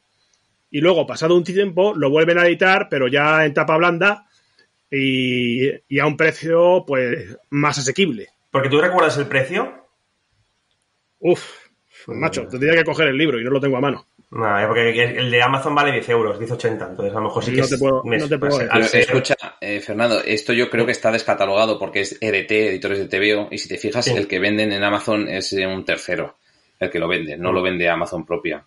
y 0.72 0.82
luego, 0.82 1.06
pasado 1.08 1.36
un 1.36 1.44
tiempo, 1.44 1.94
lo 1.96 2.10
vuelven 2.10 2.38
a 2.38 2.46
editar, 2.46 2.88
pero 2.90 3.08
ya 3.08 3.46
en 3.46 3.54
tapa 3.54 3.78
blanda 3.78 4.26
y, 4.92 5.68
y 5.88 6.00
a 6.00 6.06
un 6.06 6.18
precio 6.18 6.84
pues 6.86 7.38
más 7.50 7.78
asequible. 7.78 8.30
Porque 8.52 8.70
tú 8.70 8.80
recuerdas 8.82 9.18
el 9.18 9.28
precio. 9.28 9.86
Uf, 11.20 11.44
macho, 12.08 12.48
tendría 12.48 12.74
que 12.76 12.84
coger 12.84 13.08
el 13.08 13.18
libro 13.18 13.40
y 13.40 13.44
no 13.44 13.50
lo 13.52 13.60
tengo 13.60 13.78
a 13.78 13.82
mano. 13.82 14.08
No, 14.32 14.48
porque 14.68 14.92
el 15.18 15.32
de 15.32 15.42
Amazon 15.42 15.74
vale 15.76 15.92
10 15.94 16.10
euros, 16.10 16.40
10,80. 16.40 16.90
Entonces 16.90 17.12
a 17.14 17.20
lo 17.20 17.22
mejor 17.22 17.44
sí 17.44 17.52
que 17.52 17.58
No 17.60 17.64
es- 17.64 17.70
te 17.70 17.78
puedo- 17.78 18.04
me- 18.04 18.18
no 18.18 18.28
te 18.28 18.38
puedo 18.38 18.60
escucha, 18.62 19.36
eh, 19.62 19.80
Fernando, 19.80 20.22
esto 20.24 20.52
yo 20.52 20.70
creo 20.70 20.86
que 20.86 20.92
está 20.92 21.12
descatalogado 21.12 21.80
porque 21.80 22.02
es 22.02 22.18
EDT, 22.20 22.70
editores 22.70 23.00
de 23.00 23.08
TVO, 23.08 23.48
y 23.52 23.58
si 23.60 23.70
te 23.70 23.78
fijas, 23.78 24.04
Sí. 24.06 24.12
el 24.12 24.28
que 24.28 24.40
venden 24.40 24.72
en 24.74 24.84
Amazon 24.84 25.30
es 25.30 25.54
un 25.54 25.86
tercero, 25.86 26.38
el 26.80 26.90
que 26.90 27.00
lo 27.00 27.08
vende, 27.08 27.38
no 27.38 27.54
lo 27.54 27.62
vende 27.62 27.88
Amazon 27.88 28.26
propia. 28.26 28.66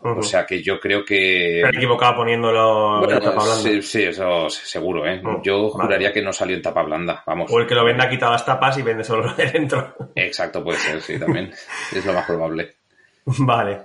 O 0.00 0.22
sea 0.22 0.46
que 0.46 0.62
yo 0.62 0.78
creo 0.78 1.04
que... 1.04 1.60
Se 1.64 1.76
equivocado 1.76 2.16
poniéndolo 2.18 2.98
Bueno, 3.00 3.14
en 3.14 3.20
tapa 3.20 3.42
blanda. 3.42 3.56
sí, 3.56 3.82
sí, 3.82 4.04
eso 4.04 4.48
seguro, 4.48 5.04
¿eh? 5.04 5.20
Mm, 5.20 5.42
Yo 5.42 5.62
vale. 5.72 5.72
juraría 5.86 6.12
que 6.12 6.22
no 6.22 6.32
salió 6.32 6.54
en 6.56 6.62
tapa 6.62 6.82
blanda, 6.84 7.22
vamos. 7.26 7.50
O 7.52 7.58
el 7.58 7.66
que 7.66 7.74
lo 7.74 7.84
vende 7.84 8.04
ha 8.04 8.08
quitado 8.08 8.30
las 8.32 8.46
tapas 8.46 8.78
y 8.78 8.82
vende 8.82 9.02
solo 9.02 9.24
lo 9.26 9.34
de 9.34 9.50
dentro. 9.50 9.94
Exacto, 10.14 10.62
puede 10.62 10.78
ser, 10.78 11.00
sí, 11.00 11.18
también. 11.18 11.50
es 11.92 12.06
lo 12.06 12.12
más 12.12 12.24
probable. 12.26 12.76
Vale. 13.24 13.80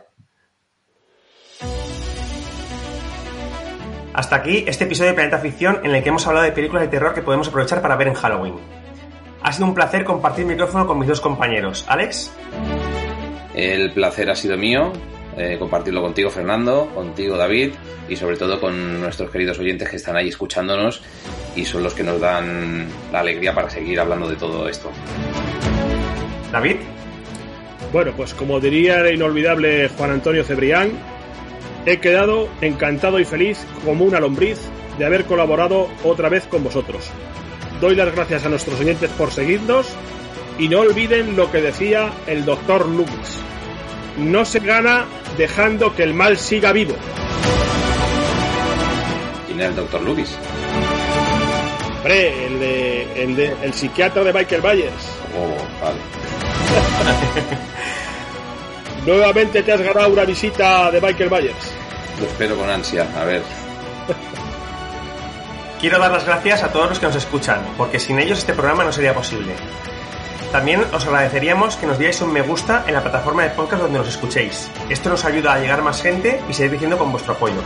Hasta 4.14 4.36
aquí 4.36 4.64
este 4.68 4.84
episodio 4.84 5.10
de 5.10 5.16
Planeta 5.16 5.40
Ficción 5.40 5.80
en 5.84 5.96
el 5.96 6.04
que 6.04 6.10
hemos 6.10 6.28
hablado 6.28 6.46
de 6.46 6.52
películas 6.52 6.84
de 6.84 6.90
terror 6.90 7.16
que 7.16 7.24
podemos 7.24 7.48
aprovechar 7.48 7.82
para 7.82 7.96
ver 7.96 8.10
en 8.10 8.14
Halloween. 8.14 8.56
Ha 9.42 9.52
sido 9.52 9.66
un 9.68 9.74
placer 9.74 10.04
compartir 10.04 10.46
micrófono 10.46 10.86
con 10.86 11.00
mis 11.00 11.08
dos 11.08 11.20
compañeros. 11.20 11.86
Alex, 11.90 12.32
El 13.56 13.92
placer 13.94 14.30
ha 14.30 14.36
sido 14.36 14.56
mío, 14.58 14.94
eh, 15.38 15.58
compartirlo 15.58 16.02
contigo, 16.02 16.30
Fernando, 16.30 16.90
contigo, 16.94 17.38
David, 17.38 17.72
y 18.08 18.16
sobre 18.16 18.38
todo 18.38 18.60
con 18.60 19.00
nuestros 19.00 19.32
queridos 19.32 19.60
oyentes 19.60 19.90
que 19.90 19.96
están 19.96 20.16
ahí 20.16 20.30
escuchándonos 20.30 21.02
y 21.56 21.66
son 21.66 21.84
los 21.84 21.94
que 21.94 22.04
nos 22.04 22.20
dan 22.20 22.88
la 23.12 23.20
alegría 23.20 23.54
para 23.54 23.70
seguir 23.70 24.00
hablando 24.00 24.30
de 24.30 24.36
todo 24.36 24.68
esto. 24.68 24.92
David, 26.52 26.78
Bueno, 27.92 28.12
pues 28.16 28.34
como 28.34 28.60
diría 28.60 29.00
el 29.02 29.16
inolvidable 29.16 29.88
Juan 29.90 30.12
Antonio 30.12 30.44
Cebrián, 30.44 30.92
he 31.86 31.98
quedado 31.98 32.50
encantado 32.62 33.20
y 33.20 33.26
feliz 33.26 33.66
como 33.86 34.06
una 34.06 34.20
lombriz 34.20 34.60
de 34.98 35.06
haber 35.06 35.26
colaborado 35.26 35.90
otra 36.04 36.30
vez 36.30 36.46
con 36.46 36.64
vosotros. 36.64 37.10
Doy 37.82 37.96
las 37.96 38.14
gracias 38.14 38.46
a 38.46 38.50
nuestros 38.50 38.80
oyentes 38.80 39.10
por 39.12 39.32
seguirnos 39.32 39.88
y 40.58 40.70
no 40.70 40.80
olviden 40.80 41.36
lo 41.36 41.52
que 41.52 41.62
decía 41.62 42.12
el 42.28 42.46
doctor 42.46 42.88
Loomis. 42.88 43.42
No 44.18 44.46
se 44.46 44.60
gana 44.60 45.06
dejando 45.38 45.96
que 45.96 46.04
el 46.04 46.14
mal 46.14 46.38
siga 46.38 46.72
vivo. 46.72 46.96
¿Quién 49.46 49.60
era 49.60 49.70
el 49.70 49.76
doctor 49.76 50.02
Lubis? 50.02 50.38
Hombre, 51.98 52.48
el 52.48 52.60
de, 52.60 53.24
el 53.24 53.36
de 53.36 53.56
el 53.64 53.74
psiquiatra 53.74 54.24
de 54.24 54.34
Michael 54.34 54.62
Myers. 54.62 55.06
Oh, 55.38 55.84
vale. 55.84 55.98
Nuevamente 59.06 59.64
te 59.64 59.72
has 59.72 59.82
ganado 59.82 60.10
una 60.10 60.26
visita 60.26 60.92
de 60.92 61.02
Michael 61.02 61.30
Myers. 61.30 61.74
Lo 62.20 62.26
espero 62.26 62.58
con 62.58 62.70
ansia. 62.70 63.08
A 63.20 63.26
ver. 63.26 63.42
quiero 65.80 66.00
dar 66.00 66.12
las 66.12 66.26
gracias 66.26 66.64
a 66.64 66.72
todos 66.72 66.90
los 66.90 67.00
que 67.00 67.06
nos 67.08 67.16
escuchan, 67.16 67.62
porque 67.78 68.00
sin 68.00 68.20
ellos 68.20 68.40
este 68.40 68.54
programa 68.54 68.84
no 68.84 68.92
sería 68.92 69.14
posible. 69.14 69.54
También 70.54 70.86
os 70.94 71.04
agradeceríamos 71.08 71.78
que 71.78 71.88
nos 71.88 71.98
dierais 71.98 72.22
un 72.22 72.32
me 72.32 72.44
gusta 72.44 72.86
en 72.86 72.94
la 72.94 73.02
plataforma 73.02 73.42
de 73.42 73.50
podcast 73.50 73.82
donde 73.82 73.98
nos 73.98 74.08
escuchéis. 74.08 74.70
Esto 74.88 75.10
nos 75.10 75.26
ayuda 75.26 75.56
a 75.56 75.60
llegar 75.60 75.82
más 75.82 76.04
gente 76.04 76.40
y 76.48 76.54
seguir 76.54 76.74
creciendo 76.74 77.00
con 77.00 77.12
vuestro 77.12 77.34
apoyo. 77.34 77.60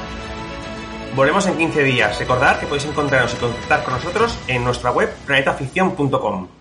Volvemos 1.13 1.45
en 1.47 1.57
15 1.57 1.83
días. 1.83 2.17
Recordad 2.17 2.61
que 2.61 2.65
podéis 2.65 2.85
encontrarnos 2.85 3.33
y 3.33 3.37
contactar 3.37 3.83
con 3.83 3.93
nosotros 3.93 4.39
en 4.47 4.63
nuestra 4.63 4.91
web 4.91 5.13
planetaficción.com. 5.25 6.56